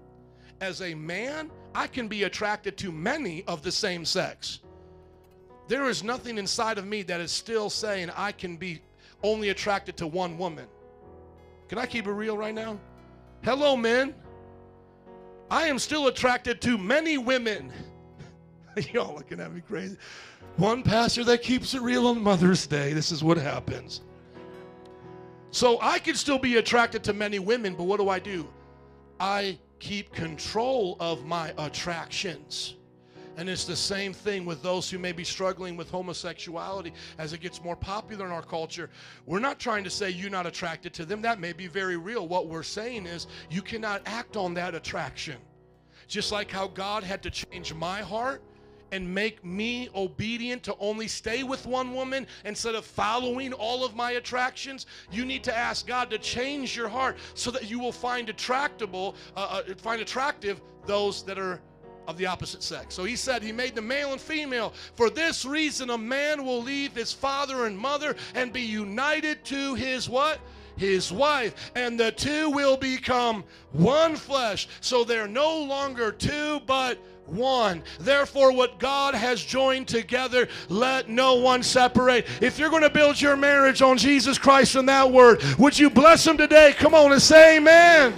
As 0.61 0.83
a 0.83 0.95
man, 0.95 1.51
I 1.75 1.87
can 1.87 2.07
be 2.07 2.25
attracted 2.25 2.77
to 2.79 2.93
many 2.93 3.45
of 3.45 3.63
the 3.63 3.73
same 3.73 4.05
sex. 4.05 4.61
There 5.71 5.89
is 5.89 6.03
nothing 6.03 6.37
inside 6.37 6.79
of 6.79 6.85
me 6.85 7.03
that 7.03 7.21
is 7.21 7.31
still 7.31 7.71
saying 7.71 8.11
I 8.17 8.33
can 8.33 8.57
be 8.57 8.83
only 9.23 9.51
attracted 9.51 9.97
to 9.99 10.07
one 10.09 10.37
woman. 10.37 10.67
Can 11.69 11.79
I 11.79 11.87
keep 11.87 12.09
it 12.09 12.11
real 12.11 12.37
right 12.37 12.53
now? 12.53 12.77
Hello, 13.45 13.77
men. 13.77 14.13
I 15.49 15.69
am 15.69 15.79
still 15.79 16.09
attracted 16.09 16.61
to 16.63 16.77
many 16.77 17.19
women. 17.19 17.73
Y'all 18.93 19.15
looking 19.15 19.39
at 19.39 19.55
me 19.55 19.61
crazy. 19.61 19.97
One 20.57 20.83
pastor 20.83 21.23
that 21.23 21.41
keeps 21.41 21.73
it 21.75 21.83
real 21.83 22.09
on 22.09 22.21
Mother's 22.21 22.67
Day. 22.67 22.93
This 22.93 23.13
is 23.13 23.23
what 23.23 23.37
happens. 23.37 24.01
So 25.53 25.79
I 25.81 26.01
can 26.01 26.17
still 26.17 26.41
be 26.41 26.57
attracted 26.57 27.05
to 27.05 27.13
many 27.13 27.39
women, 27.39 27.77
but 27.77 27.85
what 27.85 28.01
do 28.01 28.09
I 28.09 28.19
do? 28.19 28.49
I 29.21 29.57
keep 29.79 30.13
control 30.13 30.97
of 30.99 31.25
my 31.25 31.55
attractions. 31.59 32.75
And 33.37 33.49
it's 33.49 33.65
the 33.65 33.77
same 33.77 34.13
thing 34.13 34.45
with 34.45 34.63
those 34.63 34.91
who 34.91 34.99
may 34.99 35.13
be 35.13 35.25
struggling 35.25 35.77
with 35.77 35.91
homosexuality 35.91 36.93
as 37.19 37.33
it 37.33 37.41
gets 37.41 37.63
more 37.63 37.77
popular 37.77 38.27
in 38.27 38.33
our 38.33 38.43
culture. 38.43 38.91
We're 39.27 39.41
not 39.41 39.59
trying 39.59 39.85
to 39.85 39.91
say 39.91 40.11
you're 40.11 40.31
not 40.31 40.47
attracted 40.47 40.93
to 40.95 41.05
them. 41.05 41.23
That 41.23 41.41
may 41.41 41.53
be 41.53 41.67
very 41.67 41.97
real. 41.97 42.29
What 42.29 42.49
we're 42.49 42.63
saying 42.63 43.07
is 43.07 43.27
you 43.49 43.63
cannot 43.63 44.03
act 44.05 44.37
on 44.37 44.55
that 44.55 44.75
attraction. 44.75 45.37
Just 46.09 46.33
like 46.33 46.51
how 46.51 46.67
God 46.67 47.05
had 47.05 47.23
to 47.23 47.31
change 47.31 47.73
my 47.73 48.01
heart 48.01 48.43
and 48.93 49.15
make 49.15 49.45
me 49.45 49.89
obedient 49.95 50.63
to 50.65 50.75
only 50.81 51.07
stay 51.07 51.43
with 51.45 51.65
one 51.67 51.95
woman 51.95 52.27
instead 52.45 52.75
of 52.75 52.85
following 52.85 53.53
all 53.53 53.85
of 53.85 53.95
my 53.95 54.13
attractions, 54.13 54.87
you 55.11 55.25
need 55.25 55.45
to 55.45 55.57
ask 55.57 55.87
God 55.87 56.11
to 56.11 56.19
change 56.19 56.77
your 56.77 56.89
heart 56.89 57.17
so 57.35 57.51
that 57.53 57.71
you 57.71 57.79
will 57.79 57.93
find 57.93 58.29
attractable, 58.29 59.15
uh, 59.37 59.63
uh, 59.69 59.75
find 59.77 60.03
attractive 60.03 60.61
those 60.87 61.23
that 61.23 61.39
are 61.39 61.61
of 62.07 62.17
the 62.17 62.27
opposite 62.27 62.63
sex. 62.63 62.95
So 62.95 63.05
he 63.05 63.17
said 63.17 63.43
he 63.43 63.53
made 63.53 63.75
the 63.75 63.83
male 63.83 64.13
and 64.13 64.21
female. 64.21 64.73
For 64.95 65.11
this 65.11 65.45
reason, 65.45 65.91
a 65.91 65.99
man 65.99 66.45
will 66.45 66.63
leave 66.63 66.95
his 66.95 67.13
father 67.13 67.67
and 67.67 67.79
mother 67.79 68.17
and 68.35 68.53
be 68.53 68.63
united 68.63 69.45
to 69.47 69.75
his 69.75 70.09
what? 70.09 70.41
His 70.77 71.13
wife, 71.13 71.73
and 71.75 72.01
the 72.01 72.11
two 72.11 72.49
will 72.49 72.77
become 72.77 73.45
one 73.73 74.17
flesh. 74.17 74.67
So 74.81 75.05
they're 75.05 75.29
no 75.29 75.63
longer 75.63 76.11
two, 76.11 76.61
but 76.67 76.97
one. 77.27 77.83
Therefore, 77.99 78.53
what 78.53 78.79
God 78.79 79.15
has 79.15 79.43
joined 79.43 79.89
together, 79.89 80.49
let 80.69 81.09
no 81.09 81.35
one 81.35 81.63
separate. 81.63 82.27
If 82.41 82.59
you're 82.59 82.71
going 82.71 82.83
to 82.83 82.91
build 82.91 83.21
your 83.21 83.37
marriage 83.37 83.83
on 83.83 83.99
Jesus 83.99 84.39
Christ 84.39 84.75
and 84.75 84.89
that 84.89 85.11
word, 85.11 85.43
would 85.59 85.79
you 85.79 85.91
bless 85.91 86.27
him 86.27 86.39
today? 86.39 86.75
Come 86.79 86.95
on 86.95 87.13
and 87.13 87.21
say 87.21 87.59
amen. 87.59 88.15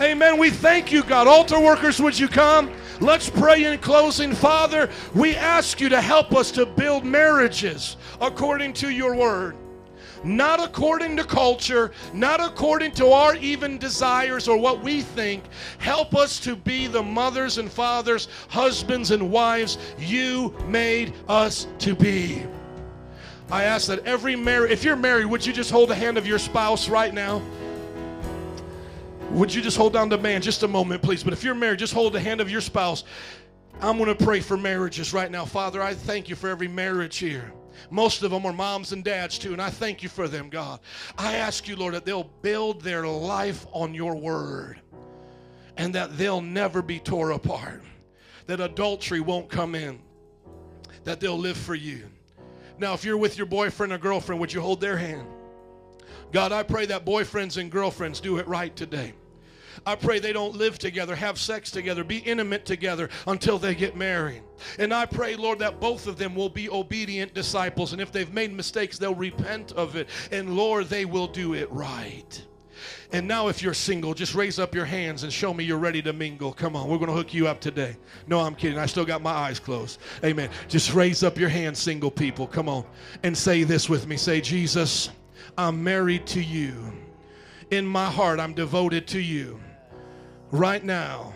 Amen. 0.00 0.38
We 0.38 0.50
thank 0.50 0.92
you, 0.92 1.02
God. 1.02 1.26
Altar 1.26 1.58
workers, 1.58 2.00
would 2.00 2.16
you 2.18 2.28
come? 2.28 2.70
Let's 3.00 3.28
pray 3.28 3.64
in 3.64 3.78
closing. 3.80 4.32
Father, 4.32 4.88
we 5.14 5.34
ask 5.34 5.80
you 5.80 5.88
to 5.88 6.00
help 6.00 6.34
us 6.34 6.52
to 6.52 6.66
build 6.66 7.04
marriages 7.04 7.96
according 8.20 8.74
to 8.74 8.90
your 8.90 9.14
word. 9.16 9.56
not 10.24 10.60
according 10.62 11.16
to 11.16 11.24
culture, 11.24 11.92
not 12.12 12.40
according 12.40 12.92
to 12.92 13.08
our 13.08 13.36
even 13.36 13.78
desires 13.78 14.48
or 14.48 14.56
what 14.56 14.82
we 14.82 15.02
think. 15.02 15.44
Help 15.78 16.14
us 16.16 16.40
to 16.40 16.56
be 16.56 16.86
the 16.86 17.02
mothers 17.02 17.58
and 17.58 17.70
fathers, 17.70 18.28
husbands 18.48 19.10
and 19.10 19.30
wives 19.30 19.78
you 19.98 20.54
made 20.66 21.14
us 21.28 21.66
to 21.78 21.94
be. 21.94 22.44
I 23.50 23.64
ask 23.64 23.86
that 23.88 24.04
every 24.04 24.36
married, 24.36 24.72
if 24.72 24.84
you're 24.84 24.96
married, 24.96 25.26
would 25.26 25.46
you 25.46 25.52
just 25.52 25.70
hold 25.70 25.88
the 25.88 25.94
hand 25.94 26.18
of 26.18 26.26
your 26.26 26.38
spouse 26.38 26.88
right 26.88 27.14
now? 27.14 27.40
Would 29.30 29.54
you 29.54 29.60
just 29.60 29.76
hold 29.76 29.92
down 29.92 30.08
the 30.08 30.16
man 30.16 30.40
just 30.40 30.62
a 30.62 30.68
moment, 30.68 31.02
please? 31.02 31.22
But 31.22 31.32
if 31.32 31.44
you're 31.44 31.54
married, 31.54 31.78
just 31.78 31.92
hold 31.92 32.14
the 32.14 32.20
hand 32.20 32.40
of 32.40 32.50
your 32.50 32.62
spouse. 32.62 33.04
I'm 33.80 33.98
going 33.98 34.08
to 34.08 34.24
pray 34.24 34.40
for 34.40 34.56
marriages 34.56 35.12
right 35.12 35.30
now. 35.30 35.44
Father, 35.44 35.82
I 35.82 35.94
thank 35.94 36.28
you 36.28 36.34
for 36.34 36.48
every 36.48 36.66
marriage 36.66 37.18
here. 37.18 37.52
Most 37.90 38.22
of 38.22 38.30
them 38.30 38.46
are 38.46 38.52
moms 38.52 38.92
and 38.92 39.04
dads 39.04 39.38
too, 39.38 39.52
and 39.52 39.62
I 39.62 39.70
thank 39.70 40.02
you 40.02 40.08
for 40.08 40.28
them, 40.28 40.48
God. 40.48 40.80
I 41.16 41.36
ask 41.36 41.68
you, 41.68 41.76
Lord, 41.76 41.94
that 41.94 42.04
they'll 42.04 42.30
build 42.42 42.80
their 42.80 43.06
life 43.06 43.66
on 43.72 43.94
your 43.94 44.16
word 44.16 44.80
and 45.76 45.94
that 45.94 46.16
they'll 46.18 46.40
never 46.40 46.82
be 46.82 46.98
tore 46.98 47.30
apart, 47.30 47.82
that 48.46 48.60
adultery 48.60 49.20
won't 49.20 49.48
come 49.48 49.74
in, 49.74 50.00
that 51.04 51.20
they'll 51.20 51.38
live 51.38 51.56
for 51.56 51.74
you. 51.74 52.08
Now, 52.78 52.94
if 52.94 53.04
you're 53.04 53.16
with 53.16 53.36
your 53.36 53.46
boyfriend 53.46 53.92
or 53.92 53.98
girlfriend, 53.98 54.40
would 54.40 54.52
you 54.52 54.60
hold 54.60 54.80
their 54.80 54.96
hand? 54.96 55.28
God, 56.32 56.52
I 56.52 56.62
pray 56.62 56.86
that 56.86 57.04
boyfriends 57.04 57.56
and 57.56 57.70
girlfriends 57.70 58.20
do 58.20 58.38
it 58.38 58.46
right 58.46 58.74
today. 58.74 59.14
I 59.86 59.94
pray 59.94 60.18
they 60.18 60.32
don't 60.32 60.56
live 60.56 60.78
together, 60.78 61.14
have 61.14 61.38
sex 61.38 61.70
together, 61.70 62.04
be 62.04 62.18
intimate 62.18 62.64
together 62.64 63.08
until 63.26 63.58
they 63.58 63.74
get 63.74 63.96
married. 63.96 64.42
And 64.78 64.92
I 64.92 65.06
pray, 65.06 65.36
Lord, 65.36 65.60
that 65.60 65.80
both 65.80 66.06
of 66.06 66.18
them 66.18 66.34
will 66.34 66.48
be 66.48 66.68
obedient 66.68 67.34
disciples. 67.34 67.92
And 67.92 68.00
if 68.02 68.12
they've 68.12 68.32
made 68.32 68.52
mistakes, 68.52 68.98
they'll 68.98 69.14
repent 69.14 69.72
of 69.72 69.96
it. 69.96 70.08
And 70.32 70.56
Lord, 70.56 70.88
they 70.88 71.04
will 71.04 71.28
do 71.28 71.54
it 71.54 71.70
right. 71.70 72.44
And 73.12 73.26
now, 73.26 73.48
if 73.48 73.62
you're 73.62 73.74
single, 73.74 74.14
just 74.14 74.34
raise 74.34 74.58
up 74.58 74.74
your 74.74 74.84
hands 74.84 75.22
and 75.22 75.32
show 75.32 75.54
me 75.54 75.64
you're 75.64 75.78
ready 75.78 76.02
to 76.02 76.12
mingle. 76.12 76.52
Come 76.52 76.76
on, 76.76 76.88
we're 76.88 76.98
going 76.98 77.08
to 77.08 77.14
hook 77.14 77.32
you 77.32 77.48
up 77.48 77.60
today. 77.60 77.96
No, 78.26 78.40
I'm 78.40 78.54
kidding. 78.54 78.78
I 78.78 78.86
still 78.86 79.04
got 79.04 79.22
my 79.22 79.30
eyes 79.30 79.58
closed. 79.58 79.98
Amen. 80.22 80.50
Just 80.68 80.92
raise 80.92 81.22
up 81.22 81.38
your 81.38 81.48
hands, 81.48 81.78
single 81.78 82.10
people. 82.10 82.46
Come 82.46 82.68
on. 82.68 82.84
And 83.22 83.36
say 83.36 83.64
this 83.64 83.88
with 83.88 84.06
me 84.06 84.16
Say, 84.16 84.40
Jesus, 84.40 85.10
I'm 85.58 85.82
married 85.82 86.24
to 86.28 86.40
you. 86.40 86.92
In 87.72 87.84
my 87.84 88.06
heart, 88.06 88.38
I'm 88.38 88.54
devoted 88.54 89.08
to 89.08 89.20
you. 89.20 89.58
Right 90.52 90.84
now, 90.84 91.34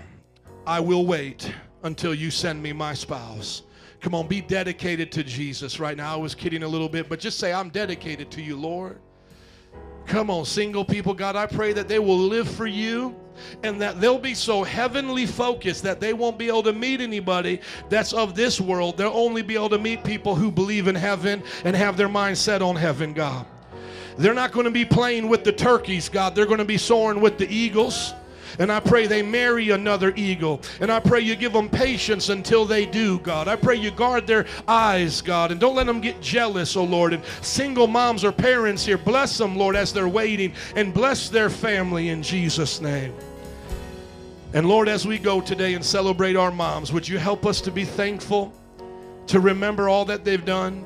I 0.65 0.79
will 0.79 1.05
wait 1.05 1.53
until 1.83 2.15
you 2.15 2.31
send 2.31 2.63
me 2.63 2.73
my 2.73 2.95
spouse. 2.95 3.63
Come 4.01 4.15
on, 4.15 4.29
be 4.29 4.41
dedicated 4.41 5.11
to 5.13 5.25
Jesus 5.25 5.81
right 5.81 5.97
now. 5.97 6.15
I 6.15 6.17
was 6.17 6.37
kidding 6.37 6.63
a 6.63 6.69
little 6.69 6.89
bit, 6.89 7.09
but 7.09 7.19
just 7.19 7.41
say, 7.41 7.53
I'm 7.53 7.69
dedicated 7.69 8.31
to 8.31 8.41
you, 8.41 8.55
Lord. 8.55 9.01
Come 10.07 10.31
on, 10.31 10.45
single 10.45 10.85
people, 10.85 11.15
God, 11.15 11.35
I 11.35 11.47
pray 11.47 11.73
that 11.73 11.89
they 11.89 11.99
will 11.99 12.19
live 12.19 12.49
for 12.49 12.67
you 12.67 13.17
and 13.65 13.81
that 13.81 14.01
they'll 14.01 14.21
be 14.21 14.35
so 14.35 14.63
heavenly 14.63 15.27
focused 15.27 15.83
that 15.83 15.99
they 15.99 16.13
won't 16.13 16.39
be 16.39 16.47
able 16.47 16.63
to 16.63 16.73
meet 16.73 17.01
anybody 17.01 17.61
that's 17.89 18.13
of 18.13 18.37
this 18.37 18.61
world. 18.61 18.97
They'll 18.97 19.11
only 19.13 19.43
be 19.43 19.55
able 19.55 19.71
to 19.71 19.79
meet 19.79 20.05
people 20.05 20.37
who 20.37 20.53
believe 20.53 20.87
in 20.87 20.95
heaven 20.95 21.43
and 21.65 21.75
have 21.75 21.97
their 21.97 22.09
mind 22.09 22.39
set 22.39 22.63
on 22.63 22.77
heaven, 22.77 23.15
God. 23.15 23.47
They're 24.19 24.35
not 24.35 24.53
going 24.53 24.65
to 24.65 24.71
be 24.71 24.85
playing 24.85 25.29
with 25.29 25.45
the 25.45 25.53
turkeys, 25.53 26.09
God. 26.09 26.35
They're 26.35 26.47
going 26.47 26.59
to 26.59 26.65
be 26.65 26.79
soaring 26.79 27.21
with 27.21 27.39
the 27.39 27.53
eagles. 27.53 28.15
And 28.59 28.71
I 28.71 28.81
pray 28.81 29.07
they 29.07 29.23
marry 29.23 29.71
another 29.71 30.13
eagle. 30.15 30.61
And 30.81 30.93
I 30.93 31.01
pray 31.01 31.21
you 31.21 31.37
give 31.37 31.53
them 31.53 31.69
patience 31.69 32.29
until 32.29 32.65
they 32.65 32.85
do, 32.85 33.19
God. 33.21 33.49
I 33.49 33.57
pray 33.57 33.77
you 33.77 33.91
guard 33.91 34.27
their 34.27 34.47
eyes, 34.69 35.23
God, 35.23 35.51
and 35.51 35.61
don't 35.61 35.75
let 35.75 35.87
them 35.87 36.01
get 36.01 36.21
jealous, 36.21 36.77
oh 36.77 36.85
Lord. 36.85 37.15
And 37.15 37.23
single 37.41 37.87
moms 37.87 38.25
or 38.25 38.33
parents 38.33 38.85
here, 38.85 38.99
bless 38.99 39.39
them, 39.39 39.57
Lord, 39.57 39.77
as 39.77 39.93
they're 39.93 40.09
waiting, 40.09 40.53
and 40.77 40.93
bless 40.93 41.29
their 41.29 41.49
family 41.49 42.11
in 42.11 42.23
Jesus' 42.23 42.81
name. 42.81 43.15
And 44.53 44.69
Lord, 44.69 44.87
as 44.87 45.07
we 45.07 45.19
go 45.19 45.41
today 45.41 45.73
and 45.73 45.85
celebrate 45.85 46.37
our 46.37 46.51
moms, 46.51 46.93
would 46.93 47.09
you 47.09 47.17
help 47.17 47.47
us 47.47 47.63
to 47.63 47.71
be 47.71 47.87
thankful, 47.87 48.53
to 49.29 49.41
remember 49.41 49.89
all 49.89 50.05
that 50.05 50.25
they've 50.25 50.45
done? 50.45 50.85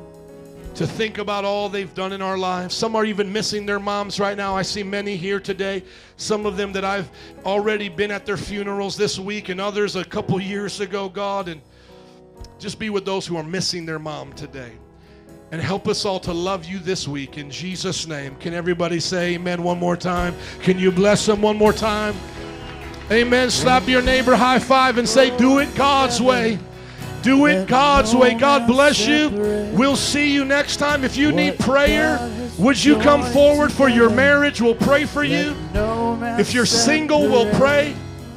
To 0.77 0.87
think 0.87 1.17
about 1.17 1.43
all 1.43 1.71
they've 1.71 1.95
done 1.95 2.13
in 2.13 2.21
our 2.21 2.37
lives. 2.37 2.75
Some 2.75 2.95
are 2.95 3.05
even 3.07 3.33
missing 3.33 3.65
their 3.65 3.81
moms 3.81 4.21
right 4.21 4.37
now. 4.37 4.55
I 4.55 4.61
see 4.61 4.83
many 4.83 5.17
here 5.17 5.41
today, 5.41 5.83
some 6.19 6.45
of 6.45 6.59
them 6.59 6.71
that 6.75 6.85
I've 6.85 7.11
already 7.47 7.89
been 7.89 8.11
at 8.11 8.27
their 8.27 8.37
funerals 8.37 8.95
this 8.95 9.19
week, 9.19 9.49
and 9.49 9.59
others 9.59 9.97
a 9.97 10.05
couple 10.05 10.39
years 10.39 10.81
ago, 10.81 11.09
God. 11.09 11.49
And 11.49 11.63
just 12.59 12.79
be 12.79 12.91
with 12.91 13.07
those 13.07 13.27
who 13.27 13.39
are 13.39 13.43
missing 13.43 13.87
their 13.87 13.99
mom 13.99 14.35
today. 14.35 14.73
And 15.51 15.63
help 15.63 15.89
us 15.89 16.05
all 16.05 16.21
to 16.21 16.33
love 16.33 16.67
you 16.67 16.79
this 16.79 17.09
week 17.09 17.39
in 17.39 17.51
Jesus' 17.51 18.07
name. 18.07 18.37
Can 18.37 18.53
everybody 18.53 19.01
say 19.01 19.35
amen 19.35 19.63
one 19.63 19.79
more 19.79 19.97
time? 19.97 20.35
Can 20.61 20.79
you 20.79 20.93
bless 20.93 21.25
them 21.25 21.41
one 21.41 21.57
more 21.57 21.73
time? 21.73 22.15
Amen. 23.11 23.49
Slap 23.51 23.89
your 23.89 24.03
neighbor 24.03 24.37
high 24.37 24.59
five 24.59 24.99
and 24.99 25.09
say, 25.09 25.35
Do 25.39 25.61
it 25.61 25.75
God's 25.75 26.21
way. 26.21 26.59
Do 27.27 27.47
it 27.47 27.67
God's 27.67 28.15
way. 28.15 28.35
God 28.35 28.69
bless 28.69 29.05
you. 29.05 29.31
We'll 29.75 29.97
see 29.97 30.33
you 30.33 30.45
next 30.45 30.77
time. 30.77 31.03
If 31.03 31.17
you 31.17 31.33
need 31.33 31.59
prayer, 31.59 32.21
would 32.57 32.83
you 32.85 33.01
come 33.01 33.25
forward 33.33 33.73
for 33.73 33.89
your 33.89 34.09
marriage? 34.09 34.61
We'll 34.61 34.77
pray 34.77 35.07
for 35.07 35.25
you. 35.25 35.57
If 36.39 36.55
you're 36.55 36.65
single, 36.65 37.23
we'll 37.23 37.53
pray. 37.57 37.97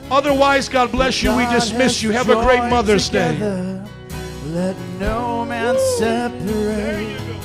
Otherwise, 0.09 0.69
God 0.69 0.91
bless 0.91 1.21
you. 1.21 1.37
We 1.37 1.45
dismiss 1.51 2.01
you. 2.01 2.09
Have 2.09 2.31
a 2.31 2.41
great 2.41 2.67
Mother's 2.67 3.09
Day. 3.09 3.37
Let 4.47 4.75
no 4.99 5.45
man 5.45 5.77
separate 5.99 7.38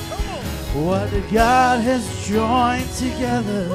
what 0.74 1.10
God 1.32 1.80
has 1.82 2.26
joined 2.26 2.90
together. 2.90 3.68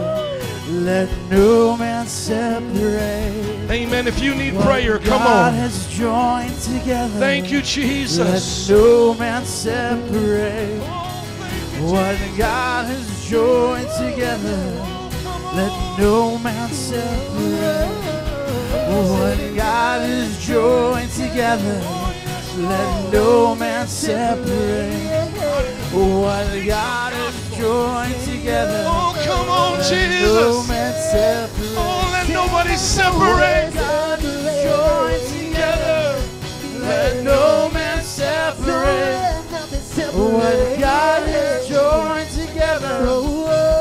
Let 0.69 1.09
no 1.31 1.75
man 1.77 2.05
separate. 2.05 3.71
Amen. 3.71 4.07
If 4.07 4.19
you 4.21 4.35
need 4.35 4.53
prayer, 4.59 4.93
What 4.99 5.03
come 5.03 5.23
God 5.23 5.53
on. 5.53 5.59
has 5.59 5.87
joined 5.87 6.55
together. 6.61 7.19
Thank 7.19 7.51
you, 7.51 7.61
Jesus. 7.61 8.69
Let 8.69 8.77
no 8.77 9.13
man 9.15 9.45
separate 9.45 10.79
what 11.81 12.17
God 12.37 12.85
has 12.85 13.27
joined 13.27 13.87
together. 13.97 14.57
Let 15.55 15.71
no 15.97 16.37
man 16.39 16.69
separate 16.69 17.87
what 18.87 19.55
God 19.55 20.01
has 20.01 20.45
joined 20.45 21.11
together. 21.11 21.81
Let 22.59 23.13
no 23.13 23.55
man 23.55 23.87
separate 23.87 25.29
what 25.93 26.45
God 26.67 27.13
has 27.13 27.57
joined 27.57 28.21
together. 28.25 28.83
Oh, 28.85 29.15
come 29.25 29.49
on, 29.49 29.77
Let 29.79 29.89
Jesus. 29.89 30.21
No 30.21 30.63
man 30.67 30.93
separate. 30.93 31.73
Oh, 31.77 32.09
let 32.11 32.27
nobody 32.27 32.71
What 32.71 32.79
separate. 32.79 33.73
God 33.73 34.19
has 34.19 34.63
joined 34.67 35.39
together. 35.39 36.21
Let 36.81 37.23
no 37.23 37.69
man 37.73 38.03
separate. 38.03 39.39
What 40.13 40.79
God 40.79 41.27
has 41.29 41.67
joined 41.67 42.29
together, 42.31 42.99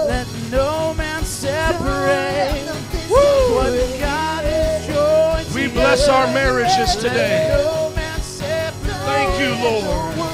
let 0.07 0.27
no 0.53 0.95
man 0.95 1.25
separate. 1.25 2.65
What 3.09 3.73
God 3.99 4.45
has 4.45 4.87
joined 4.87 5.47
together, 5.47 5.67
We 5.67 5.69
bless 5.73 6.09
our 6.09 6.27
marriages 6.33 6.95
today. 6.95 7.88
You, 9.39 9.55
Lord. 9.55 10.28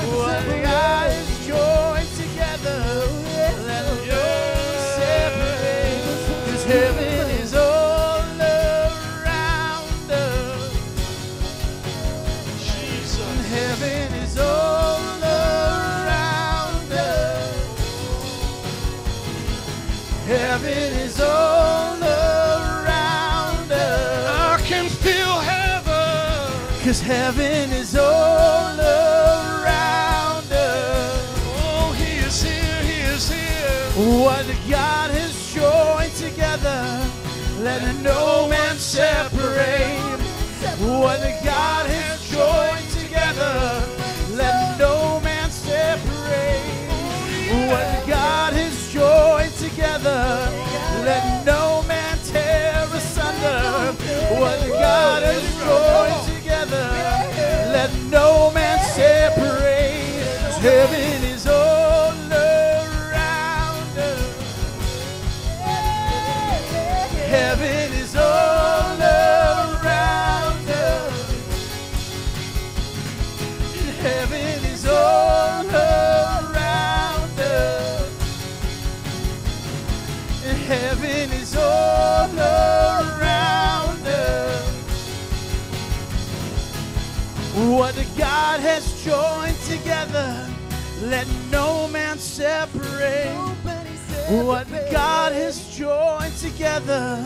What 94.43 94.67
God 94.91 95.33
has 95.33 95.77
joined 95.77 96.35
together, 96.39 97.25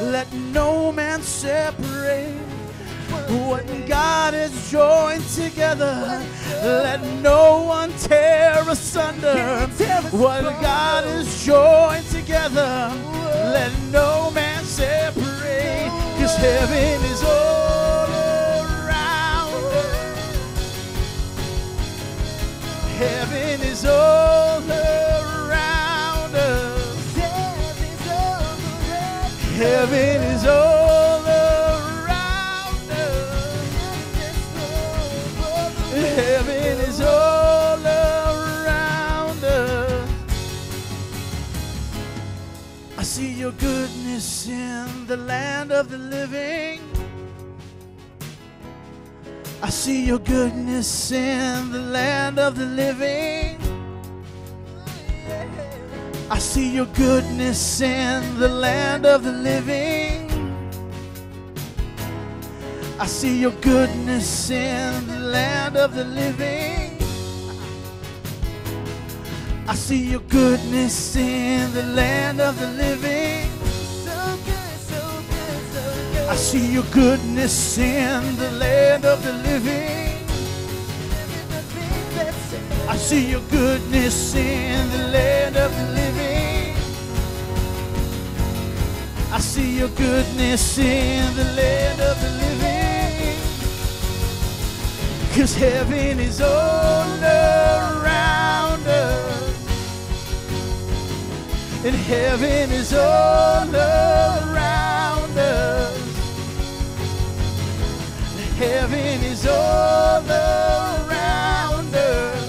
let 0.00 0.32
no 0.32 0.90
man 0.90 1.20
separate. 1.20 2.32
What 3.46 3.66
God 3.86 4.32
has 4.32 4.70
joined 4.70 5.22
together, 5.28 6.24
let 6.62 7.02
no 7.20 7.64
one 7.64 7.92
tear 7.98 8.64
asunder. 8.66 9.68
What 10.12 10.44
God 10.62 11.04
has 11.04 11.44
joined 11.44 12.06
together, 12.06 12.90
let 13.52 13.72
no 13.92 14.30
man 14.30 14.64
separate. 14.64 15.90
Cause 16.18 16.36
heaven 16.36 17.04
is 17.10 17.22
all 17.22 18.08
around. 18.72 19.52
Heaven 22.96 23.60
is 23.60 23.84
all 23.84 24.70
around 24.70 25.05
Heaven 29.56 30.22
is 30.34 30.46
all 30.46 31.24
around 31.24 32.90
us. 32.90 33.70
Heaven 35.94 36.80
is 36.90 37.00
all 37.00 37.80
around 37.80 39.42
us. 39.42 40.10
I 42.98 43.02
see 43.02 43.32
your 43.32 43.52
goodness 43.52 44.46
in 44.46 45.06
the 45.06 45.16
land 45.16 45.72
of 45.72 45.88
the 45.88 45.96
living. 45.96 46.82
I 49.62 49.70
see 49.70 50.04
your 50.04 50.18
goodness 50.18 51.10
in 51.12 51.72
the 51.72 51.80
land 51.80 52.38
of 52.38 52.56
the 52.58 52.66
living. 52.66 53.45
See 56.56 56.70
your 56.70 56.86
goodness 56.94 57.82
in 57.82 58.38
the 58.38 58.48
land 58.48 59.04
of 59.04 59.22
the 59.22 59.30
living. 59.30 60.30
I 62.98 63.04
see 63.04 63.40
your 63.44 63.56
goodness 63.60 64.48
in 64.48 65.06
the 65.06 65.20
land 65.20 65.76
of 65.76 65.94
the 65.94 66.04
living. 66.04 66.96
I 69.68 69.74
see 69.74 70.02
your 70.12 70.24
goodness 70.30 71.16
in 71.16 71.74
the 71.74 71.82
land 72.00 72.40
of 72.40 72.58
the 72.58 72.70
living. 72.84 73.50
So 74.06 74.18
good, 74.48 74.76
so 74.92 75.02
good, 75.32 75.60
so 75.74 75.84
good. 76.12 76.28
I 76.30 76.36
see 76.36 76.72
your 76.72 76.88
goodness 77.02 77.76
in 77.76 78.22
the 78.36 78.50
land 78.52 79.04
of 79.04 79.22
the 79.22 79.34
living. 79.48 80.24
I 82.88 82.96
see 82.96 83.30
your 83.32 83.44
goodness 83.50 84.34
in 84.34 84.90
the 84.90 85.04
land 85.16 85.56
of 85.58 85.70
the 85.76 85.82
living. 85.82 86.05
I 89.32 89.40
see 89.40 89.78
your 89.78 89.88
goodness 89.88 90.78
in 90.78 91.34
the 91.36 91.44
land 91.44 92.00
of 92.00 92.20
the 92.22 92.30
living. 92.30 93.36
Cause 95.34 95.54
heaven 95.54 96.20
is 96.20 96.40
all 96.40 97.08
around 97.22 98.86
us. 98.86 99.36
And 101.84 101.94
heaven 101.94 102.70
is 102.70 102.92
all 102.94 103.68
around 103.74 105.36
us. 105.36 105.98
Heaven 108.56 109.22
is 109.24 109.46
all 109.46 110.24
around 110.24 111.94
us. 111.94 112.48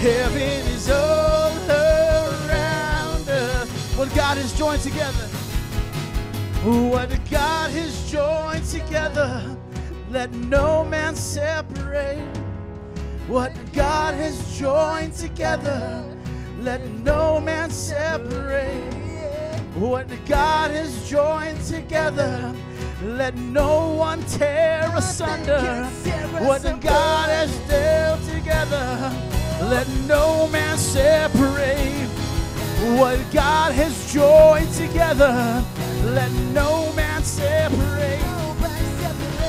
Heaven 0.00 0.66
is 0.72 0.88
all 0.88 1.23
God 4.14 4.38
has 4.38 4.56
joined 4.56 4.80
together. 4.80 5.26
What 6.64 7.10
God 7.30 7.70
has 7.72 8.10
joined 8.10 8.64
together. 8.64 9.56
Let 10.08 10.32
no 10.32 10.84
man 10.84 11.16
separate. 11.16 12.24
What 13.26 13.52
God 13.72 14.14
has 14.14 14.56
joined 14.56 15.14
together. 15.14 16.04
Let 16.60 16.88
no 17.02 17.40
man 17.40 17.70
separate. 17.70 18.94
What 19.74 20.06
God 20.26 20.70
has 20.70 21.10
joined 21.10 21.60
together. 21.64 22.54
Let 23.02 23.34
no 23.34 23.94
one 23.94 24.22
tear 24.26 24.92
asunder. 24.94 25.86
What 26.38 26.62
God 26.80 27.28
has 27.30 27.52
held 27.68 28.22
together. 28.28 29.12
Let 29.68 29.88
no 30.06 30.46
man 30.48 30.78
separate. 30.78 32.03
What 32.84 33.18
God 33.32 33.72
has 33.72 34.12
joined 34.12 34.70
together. 34.74 35.64
Let 36.04 36.30
no 36.52 36.92
man 36.92 37.24
separate. 37.24 38.20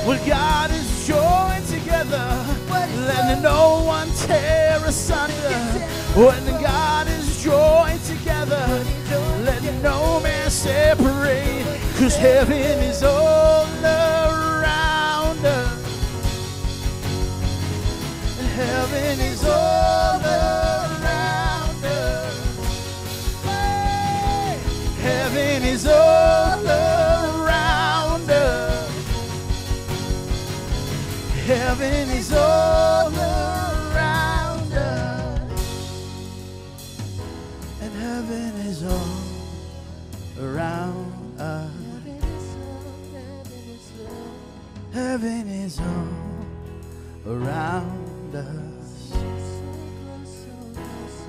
What 0.06 0.24
God 0.26 0.70
has 0.70 1.06
joined 1.06 1.66
together. 1.66 2.26
Let 3.06 3.42
no 3.42 3.84
one 3.84 4.08
tear 4.24 4.80
asunder. 4.82 5.52
What 6.14 6.40
God 6.62 7.08
has 7.08 7.44
joined 7.44 8.02
together. 8.04 8.84
Let 9.44 9.62
no 9.82 10.18
man 10.20 10.50
separate. 10.50 11.66
Cause 11.98 12.16
heaven 12.16 12.80
is 12.82 13.02
all 13.02 13.66
around 13.84 15.44
us. 15.44 15.82
And 18.38 18.48
heaven 18.48 19.20
is 19.20 19.44
all 19.44 19.75
Heaven 31.78 32.08
is 32.16 32.32
all 32.32 33.08
around 33.08 34.72
us. 34.72 36.00
And 37.82 37.92
heaven 37.92 38.54
is 38.66 38.82
all 38.82 40.40
around 40.40 41.38
us. 41.38 41.70
Heaven 44.94 45.48
is 45.48 45.78
all 45.78 47.34
around 47.34 48.34
us. 48.34 49.12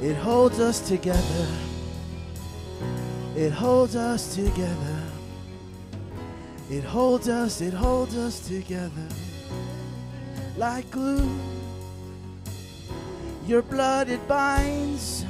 It 0.01 0.15
holds 0.15 0.61
us 0.61 0.79
together. 0.79 1.47
It 3.35 3.51
holds 3.51 3.97
us 3.97 4.33
together. 4.33 5.03
It 6.69 6.85
holds 6.85 7.27
us, 7.27 7.59
it 7.59 7.73
holds 7.73 8.15
us 8.15 8.47
together 8.47 9.09
like 10.57 10.89
glue. 10.89 11.29
Your 13.45 13.61
blood 13.61 14.09
it 14.09 14.27
binds. 14.27 15.25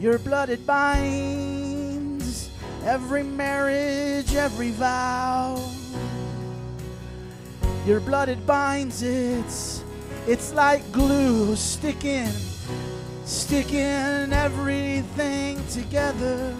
Your 0.00 0.18
blood 0.18 0.50
it 0.50 0.66
binds 0.66 2.50
every 2.84 3.22
marriage, 3.22 4.34
every 4.34 4.72
vow. 4.72 5.64
Your 7.86 8.00
blood 8.00 8.28
it 8.28 8.44
binds 8.46 9.02
it. 9.02 9.84
It's 10.26 10.52
like 10.52 10.90
glue 10.92 11.54
sticking, 11.56 12.32
sticking 13.24 14.32
everything 14.32 15.64
together. 15.68 16.54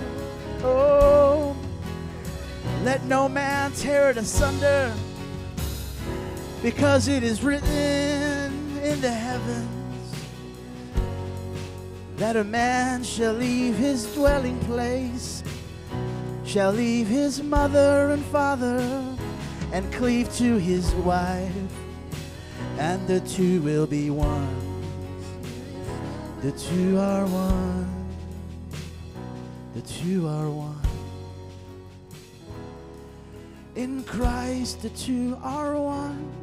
Oh, 0.62 1.56
let 2.84 3.02
no 3.04 3.28
man 3.28 3.72
tear 3.72 4.10
it 4.10 4.16
asunder 4.16 4.94
because 6.62 7.08
it 7.08 7.24
is 7.24 7.42
written 7.42 8.78
in 8.82 9.00
the 9.00 9.10
heavens 9.10 9.68
that 12.16 12.36
a 12.36 12.44
man 12.44 13.02
shall 13.02 13.32
leave 13.32 13.74
his 13.76 14.06
dwelling 14.14 14.58
place, 14.60 15.42
shall 16.44 16.70
leave 16.70 17.08
his 17.08 17.42
mother 17.42 18.10
and 18.10 18.24
father, 18.26 18.78
and 19.72 19.92
cleave 19.92 20.32
to 20.36 20.56
his 20.56 20.94
wife, 20.94 21.52
and 22.78 23.08
the 23.08 23.18
two 23.20 23.60
will 23.62 23.86
be 23.86 24.08
one. 24.10 24.56
The 26.42 26.52
two 26.52 26.96
are 26.98 27.26
one. 27.26 27.88
The 29.74 29.82
two 29.82 30.28
are 30.28 30.48
one. 30.48 30.78
In 33.74 34.04
Christ, 34.04 34.82
the 34.82 34.90
two 34.90 35.36
are 35.42 35.74
one. 35.76 36.41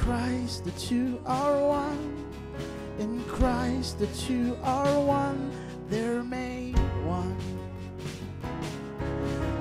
Christ, 0.00 0.64
the 0.64 0.70
two 0.72 1.20
are 1.26 1.58
one. 1.60 2.26
In 2.98 3.22
Christ, 3.24 3.98
the 3.98 4.06
two 4.08 4.56
are 4.62 4.98
one. 4.98 5.52
They're 5.90 6.22
made 6.22 6.78
one. 7.04 7.36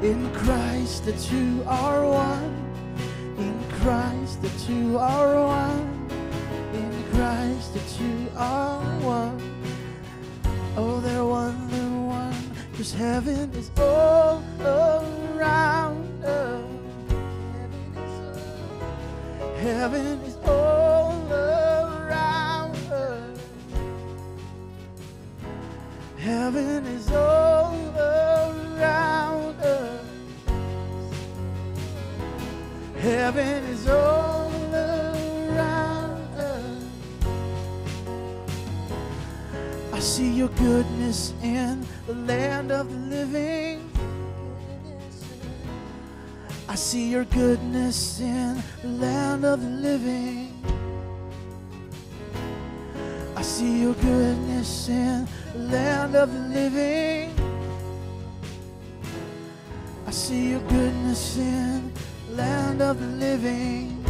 In 0.02 0.32
Christ, 0.34 1.03
the 1.03 1.11
two 1.11 1.61
are 1.68 2.07
one. 2.07 2.56
In 3.38 3.53
Christ 3.82 4.41
that 4.41 4.70
you 4.70 4.98
are 4.98 5.45
one. 5.45 6.10
In 6.74 7.03
Christ 7.11 7.74
that 7.74 7.99
you 7.99 8.32
are 8.38 8.82
one. 9.02 9.40
Oh, 10.78 11.02
they're 11.02 11.26
one, 11.26 11.70
they're 11.70 12.02
one. 12.07 12.52
Cause 12.78 12.94
heaven 12.94 13.52
is 13.56 13.72
all 13.78 14.41
around 14.61 16.24
us. 16.24 16.79
Heaven 19.60 20.22
is 20.22 20.38
all 20.45 21.22
around 21.34 22.76
us. 22.90 23.40
Heaven 26.18 26.86
is 26.86 27.11
all 27.11 27.76
around 27.98 29.60
us. 29.60 30.06
Heaven 32.99 33.64
is 33.65 33.90
all 33.90 34.49
around 34.73 36.40
us. 36.40 36.84
I 39.91 39.99
see 39.99 40.31
your 40.31 40.49
goodness 40.49 41.34
in 41.44 41.86
the 42.07 42.14
land 42.14 42.72
of 42.72 42.90
the 42.90 43.18
living. 43.18 43.89
I 46.70 46.76
see 46.76 47.10
your 47.10 47.26
goodness 47.26 48.20
in 48.20 48.62
the 48.84 48.90
land 48.90 49.44
of 49.44 49.60
the 49.60 49.70
living. 49.70 50.54
I 53.36 53.41
see 53.41 53.82
your 53.82 53.96
goodness 53.96 54.88
in 54.88 55.28
the 55.54 55.60
land 55.60 56.16
of 56.16 56.32
the 56.32 56.40
living. 56.40 57.34
I 60.06 60.12
see 60.12 60.52
your 60.52 60.62
goodness 60.70 61.38
in 61.38 61.91
the 62.28 62.36
land 62.36 62.84
of 62.84 63.00
the 63.00 63.08
living. 63.18 64.06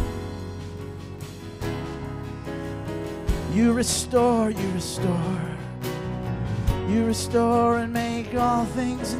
You 3.54 3.72
restore, 3.72 4.50
you 4.50 4.70
restore. 4.72 5.56
You 6.90 7.06
restore 7.06 7.78
and 7.78 7.90
make 7.90 8.34
all 8.34 8.66
things 8.66 9.14
new. 9.14 9.18